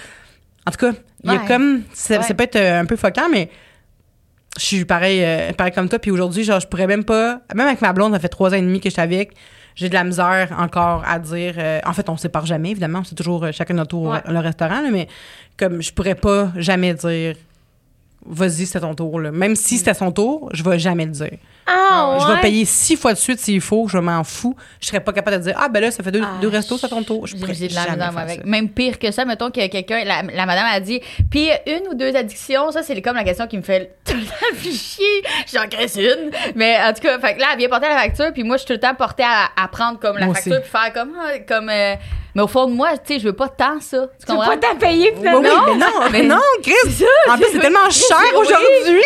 En 0.66 0.70
tout 0.72 0.78
cas, 0.78 0.92
il 1.22 1.32
y 1.32 1.36
a 1.36 1.38
comme, 1.38 1.82
ça, 1.92 2.16
Ouais. 2.18 2.22
ça 2.24 2.34
peut 2.34 2.42
être 2.44 2.56
euh, 2.56 2.80
un 2.80 2.84
peu 2.84 2.96
foquant, 2.96 3.28
mais 3.30 3.48
je 4.58 4.64
suis 4.64 4.84
pareil, 4.84 5.22
euh, 5.24 5.52
pareil 5.52 5.72
comme 5.72 5.88
toi. 5.88 5.98
Puis 5.98 6.10
aujourd'hui, 6.10 6.44
genre, 6.44 6.60
je 6.60 6.66
pourrais 6.66 6.86
même 6.86 7.04
pas, 7.04 7.40
même 7.54 7.66
avec 7.66 7.80
ma 7.80 7.92
blonde, 7.92 8.12
ça 8.12 8.18
fait 8.18 8.28
trois 8.28 8.50
ans 8.52 8.56
et 8.56 8.62
demi 8.62 8.80
que 8.80 8.88
je 8.88 8.94
suis 8.94 9.02
avec, 9.02 9.32
j'ai 9.74 9.88
de 9.88 9.94
la 9.94 10.04
misère 10.04 10.54
encore 10.58 11.02
à 11.06 11.18
dire. 11.18 11.54
euh, 11.58 11.80
en 11.84 11.92
fait, 11.92 12.08
on 12.08 12.16
se 12.16 12.22
sépare 12.22 12.46
jamais, 12.46 12.70
évidemment. 12.70 13.02
C'est 13.04 13.14
toujours 13.14 13.44
euh, 13.44 13.52
chacun 13.52 13.74
notre 13.74 13.90
tour 13.90 14.08
Ouais. 14.08 14.20
le 14.28 14.38
restaurant, 14.38 14.80
là, 14.80 14.88
mais 14.90 15.08
comme 15.58 15.82
je 15.82 15.92
pourrais 15.92 16.14
pas 16.14 16.50
jamais 16.56 16.94
dire 16.94 17.34
vas-y, 18.28 18.66
c'est 18.66 18.80
ton 18.80 18.94
tour. 18.94 19.20
Là. 19.20 19.30
Même 19.30 19.54
si 19.54 19.78
c'était 19.78 19.94
son 19.94 20.10
tour, 20.10 20.48
je 20.52 20.62
vais 20.64 20.78
jamais 20.78 21.04
le 21.06 21.12
dire. 21.12 21.38
Ah, 21.66 22.18
Je 22.20 22.32
vais 22.32 22.40
payer 22.40 22.64
six 22.64 22.96
fois 22.96 23.12
de 23.12 23.18
suite 23.18 23.40
s'il 23.40 23.60
faut, 23.60 23.88
je 23.88 23.98
m'en 23.98 24.22
fous. 24.22 24.54
Je 24.80 24.86
serais 24.86 25.00
pas 25.00 25.12
capable 25.12 25.38
de 25.38 25.42
dire 25.42 25.56
ah 25.60 25.68
ben 25.68 25.80
là, 25.80 25.90
ça 25.90 26.02
fait 26.02 26.12
deux, 26.12 26.22
Ah, 26.22 26.38
deux 26.40 26.48
restos, 26.48 26.78
c'est 26.78 26.88
ton 26.88 27.02
tour. 27.02 27.26
Je 27.26 27.36
J'ai 27.52 27.68
de 27.68 27.74
la 27.74 27.82
avec. 28.06 28.40
ça. 28.40 28.46
Même 28.46 28.68
pire 28.68 28.98
que 28.98 29.10
ça, 29.10 29.24
mettons 29.24 29.50
que 29.50 29.66
quelqu'un, 29.66 30.04
la, 30.04 30.22
la 30.22 30.46
madame 30.46 30.66
a 30.70 30.78
dit, 30.80 31.00
puis 31.30 31.48
une 31.66 31.88
ou 31.90 31.94
deux 31.94 32.14
addictions, 32.14 32.70
ça 32.70 32.82
c'est 32.82 33.00
comme 33.02 33.16
la 33.16 33.24
question 33.24 33.46
qui 33.46 33.56
me 33.56 33.62
fait 33.62 33.96
tout 34.04 34.14
le 34.14 34.24
temps 34.24 34.60
chier. 34.62 35.22
J'en 35.52 35.66
crée 35.68 35.86
une. 35.96 36.30
Mais 36.54 36.78
en 36.82 36.92
tout 36.92 37.00
cas, 37.02 37.18
fait 37.18 37.34
que 37.34 37.40
là, 37.40 37.48
elle 37.52 37.58
vient 37.58 37.68
porter 37.68 37.88
la 37.88 37.96
facture, 37.98 38.32
puis 38.32 38.44
moi 38.44 38.56
je 38.56 38.60
suis 38.62 38.66
tout 38.68 38.72
le 38.74 38.80
temps 38.80 38.94
portée 38.94 39.24
à, 39.24 39.48
à 39.60 39.68
prendre 39.68 39.98
comme 39.98 40.18
la 40.18 40.26
Moi 40.26 40.34
facture, 40.34 40.52
aussi. 40.52 40.60
puis 40.62 40.70
faire 40.70 40.92
comme, 40.92 41.12
ah, 41.20 41.38
comme, 41.48 41.68
euh, 41.68 41.94
mais 42.36 42.42
au 42.42 42.46
fond 42.48 42.66
de 42.66 42.72
moi, 42.74 42.90
tu 42.98 43.14
sais, 43.14 43.18
je 43.18 43.24
veux 43.24 43.32
pas 43.32 43.48
tant 43.48 43.80
ça. 43.80 44.08
Tu 44.20 44.26
Tu 44.26 44.32
veux 44.32 44.38
pas 44.38 44.58
t'en 44.58 44.76
payer, 44.76 45.10
finalement. 45.16 45.40
oui, 45.40 45.48
mais 45.66 45.74
non, 45.74 46.10
mais 46.12 46.22
non, 46.22 46.40
Chris. 46.62 47.04
en 47.30 47.36
plus, 47.38 47.46
c'est 47.50 47.58
tellement 47.60 47.88
cher 47.90 48.18
aujourd'hui. 48.38 49.00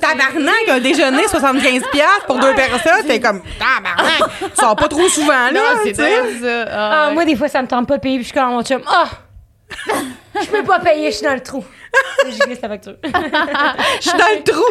Tabarnak, 0.00 0.68
un 0.68 0.80
déjeuner 0.80 1.28
75 1.28 1.82
pièces 1.92 2.06
pour 2.26 2.40
deux 2.40 2.52
personnes, 2.54 3.06
t'es 3.06 3.20
comme 3.20 3.42
tabarnak. 3.58 4.30
Tu 4.40 4.60
sors 4.60 4.74
pas 4.74 4.88
trop 4.88 5.08
souvent 5.08 5.50
là, 5.52 5.60
c'est 5.84 5.94
ça. 5.94 6.02
Ah, 6.68 7.06
Ah, 7.06 7.10
moi, 7.12 7.24
des 7.24 7.36
fois, 7.36 7.46
ça 7.48 7.62
me 7.62 7.68
tente 7.68 7.86
pas 7.86 7.96
de 7.96 8.02
payer, 8.02 8.16
puis 8.16 8.24
je 8.24 8.30
suis 8.32 8.38
comme 8.40 8.50
mon 8.50 8.62
chum. 8.64 8.82
Ah! 8.88 9.06
je 10.42 10.46
peux 10.48 10.64
pas 10.64 10.80
payer, 10.80 11.10
je 11.12 11.16
suis 11.16 11.26
dans 11.26 11.34
le 11.34 11.42
trou. 11.42 11.64
Je 12.26 12.46
glisse 12.46 12.60
la 12.60 12.68
facture. 12.68 12.96
Je 13.04 14.08
suis 14.08 14.18
dans 14.18 14.36
le 14.36 14.42
trou. 14.44 14.64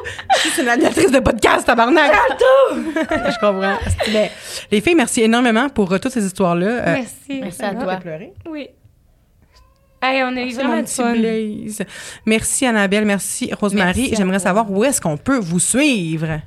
Je 0.44 0.50
suis 0.50 0.62
une 0.62 0.70
animatrice 0.70 1.12
de 1.12 1.20
podcast, 1.20 1.66
tabarnak. 1.66 2.12
Je 2.72 3.40
comprends. 3.40 3.78
Mais, 4.14 4.32
les 4.72 4.82
filles, 4.82 4.96
merci 4.96 5.22
énormément 5.22 5.70
pour 5.70 5.92
euh, 5.92 5.98
toutes 5.98 6.12
ces 6.12 6.26
histoires-là. 6.26 6.68
Euh, 6.68 6.96
Merci. 6.98 7.40
Merci 7.42 7.64
à 7.64 7.74
toi. 7.76 7.96
pleurer. 7.98 8.34
Oui. 8.50 8.70
Hey, 10.02 10.22
on 10.24 10.36
a 10.38 10.42
eu 10.42 10.54
vraiment 10.54 10.82
du 10.82 10.88
fun. 10.88 11.16
Merci 12.26 12.66
Annabelle, 12.68 13.06
merci 13.06 13.52
Rosemary. 13.54 14.14
J'aimerais 14.16 14.40
savoir 14.40 14.70
où 14.70 14.84
est-ce 14.84 15.02
qu'on 15.02 15.18
peut 15.18 15.40
vous 15.40 15.60
suivre. 15.60 16.40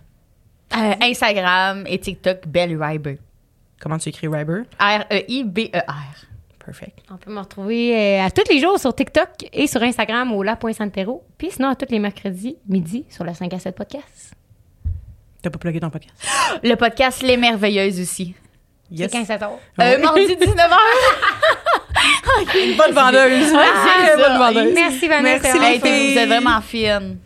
Euh, 0.77 0.95
Instagram 1.03 1.85
et 1.87 1.99
TikTok, 1.99 2.47
Belle 2.47 2.81
Riber. 2.81 3.19
Comment 3.81 3.99
tu 3.99 4.11
écris 4.11 4.29
Riber? 4.29 4.63
R-E-I-B-E-R. 4.79 6.30
Perfect. 6.65 6.99
On 7.11 7.17
peut 7.17 7.33
me 7.33 7.41
retrouver 7.41 7.97
euh, 7.97 8.25
à 8.27 8.31
tous 8.31 8.45
les 8.51 8.61
jours 8.61 8.79
sur 8.79 8.95
TikTok 8.95 9.29
et 9.53 9.67
sur 9.67 9.83
Instagram 9.83 10.33
au 10.33 10.43
la.santero. 10.43 11.25
Puis 11.39 11.51
sinon, 11.53 11.69
à 11.69 11.75
tous 11.75 11.87
les 11.91 11.99
mercredis, 11.99 12.57
midi, 12.69 13.07
sur 13.09 13.25
le 13.25 13.33
5 13.33 13.53
à 13.55 13.59
7 13.59 13.75
podcast. 13.75 14.35
T'as 15.43 15.51
pas 15.51 15.59
plugué 15.59 15.81
ton 15.81 15.89
podcast? 15.91 16.15
Le 16.63 16.75
podcast 16.75 17.23
Les 17.23 17.39
Merveilleuses 17.39 17.99
aussi. 18.01 18.35
Yes. 18.91 19.11
C'est 19.11 19.19
15 19.19 19.27
7 19.27 19.43
heures. 19.43 19.59
Euh, 19.81 19.99
mardi 19.99 20.21
19h. 20.35 20.77
Une 22.63 22.77
bonne 22.77 22.93
vendeuse. 22.93 23.55
Ah, 23.57 24.07
ça. 24.07 24.17
bonne 24.17 24.39
vendeuse. 24.39 24.75
Merci, 24.75 25.09
Vanessa. 25.09 25.55
Merci, 25.55 25.59
les 25.59 25.81
filles. 25.81 26.13
vous 26.13 26.19
êtes 26.19 26.29
vraiment 26.29 26.61
fine. 26.61 27.19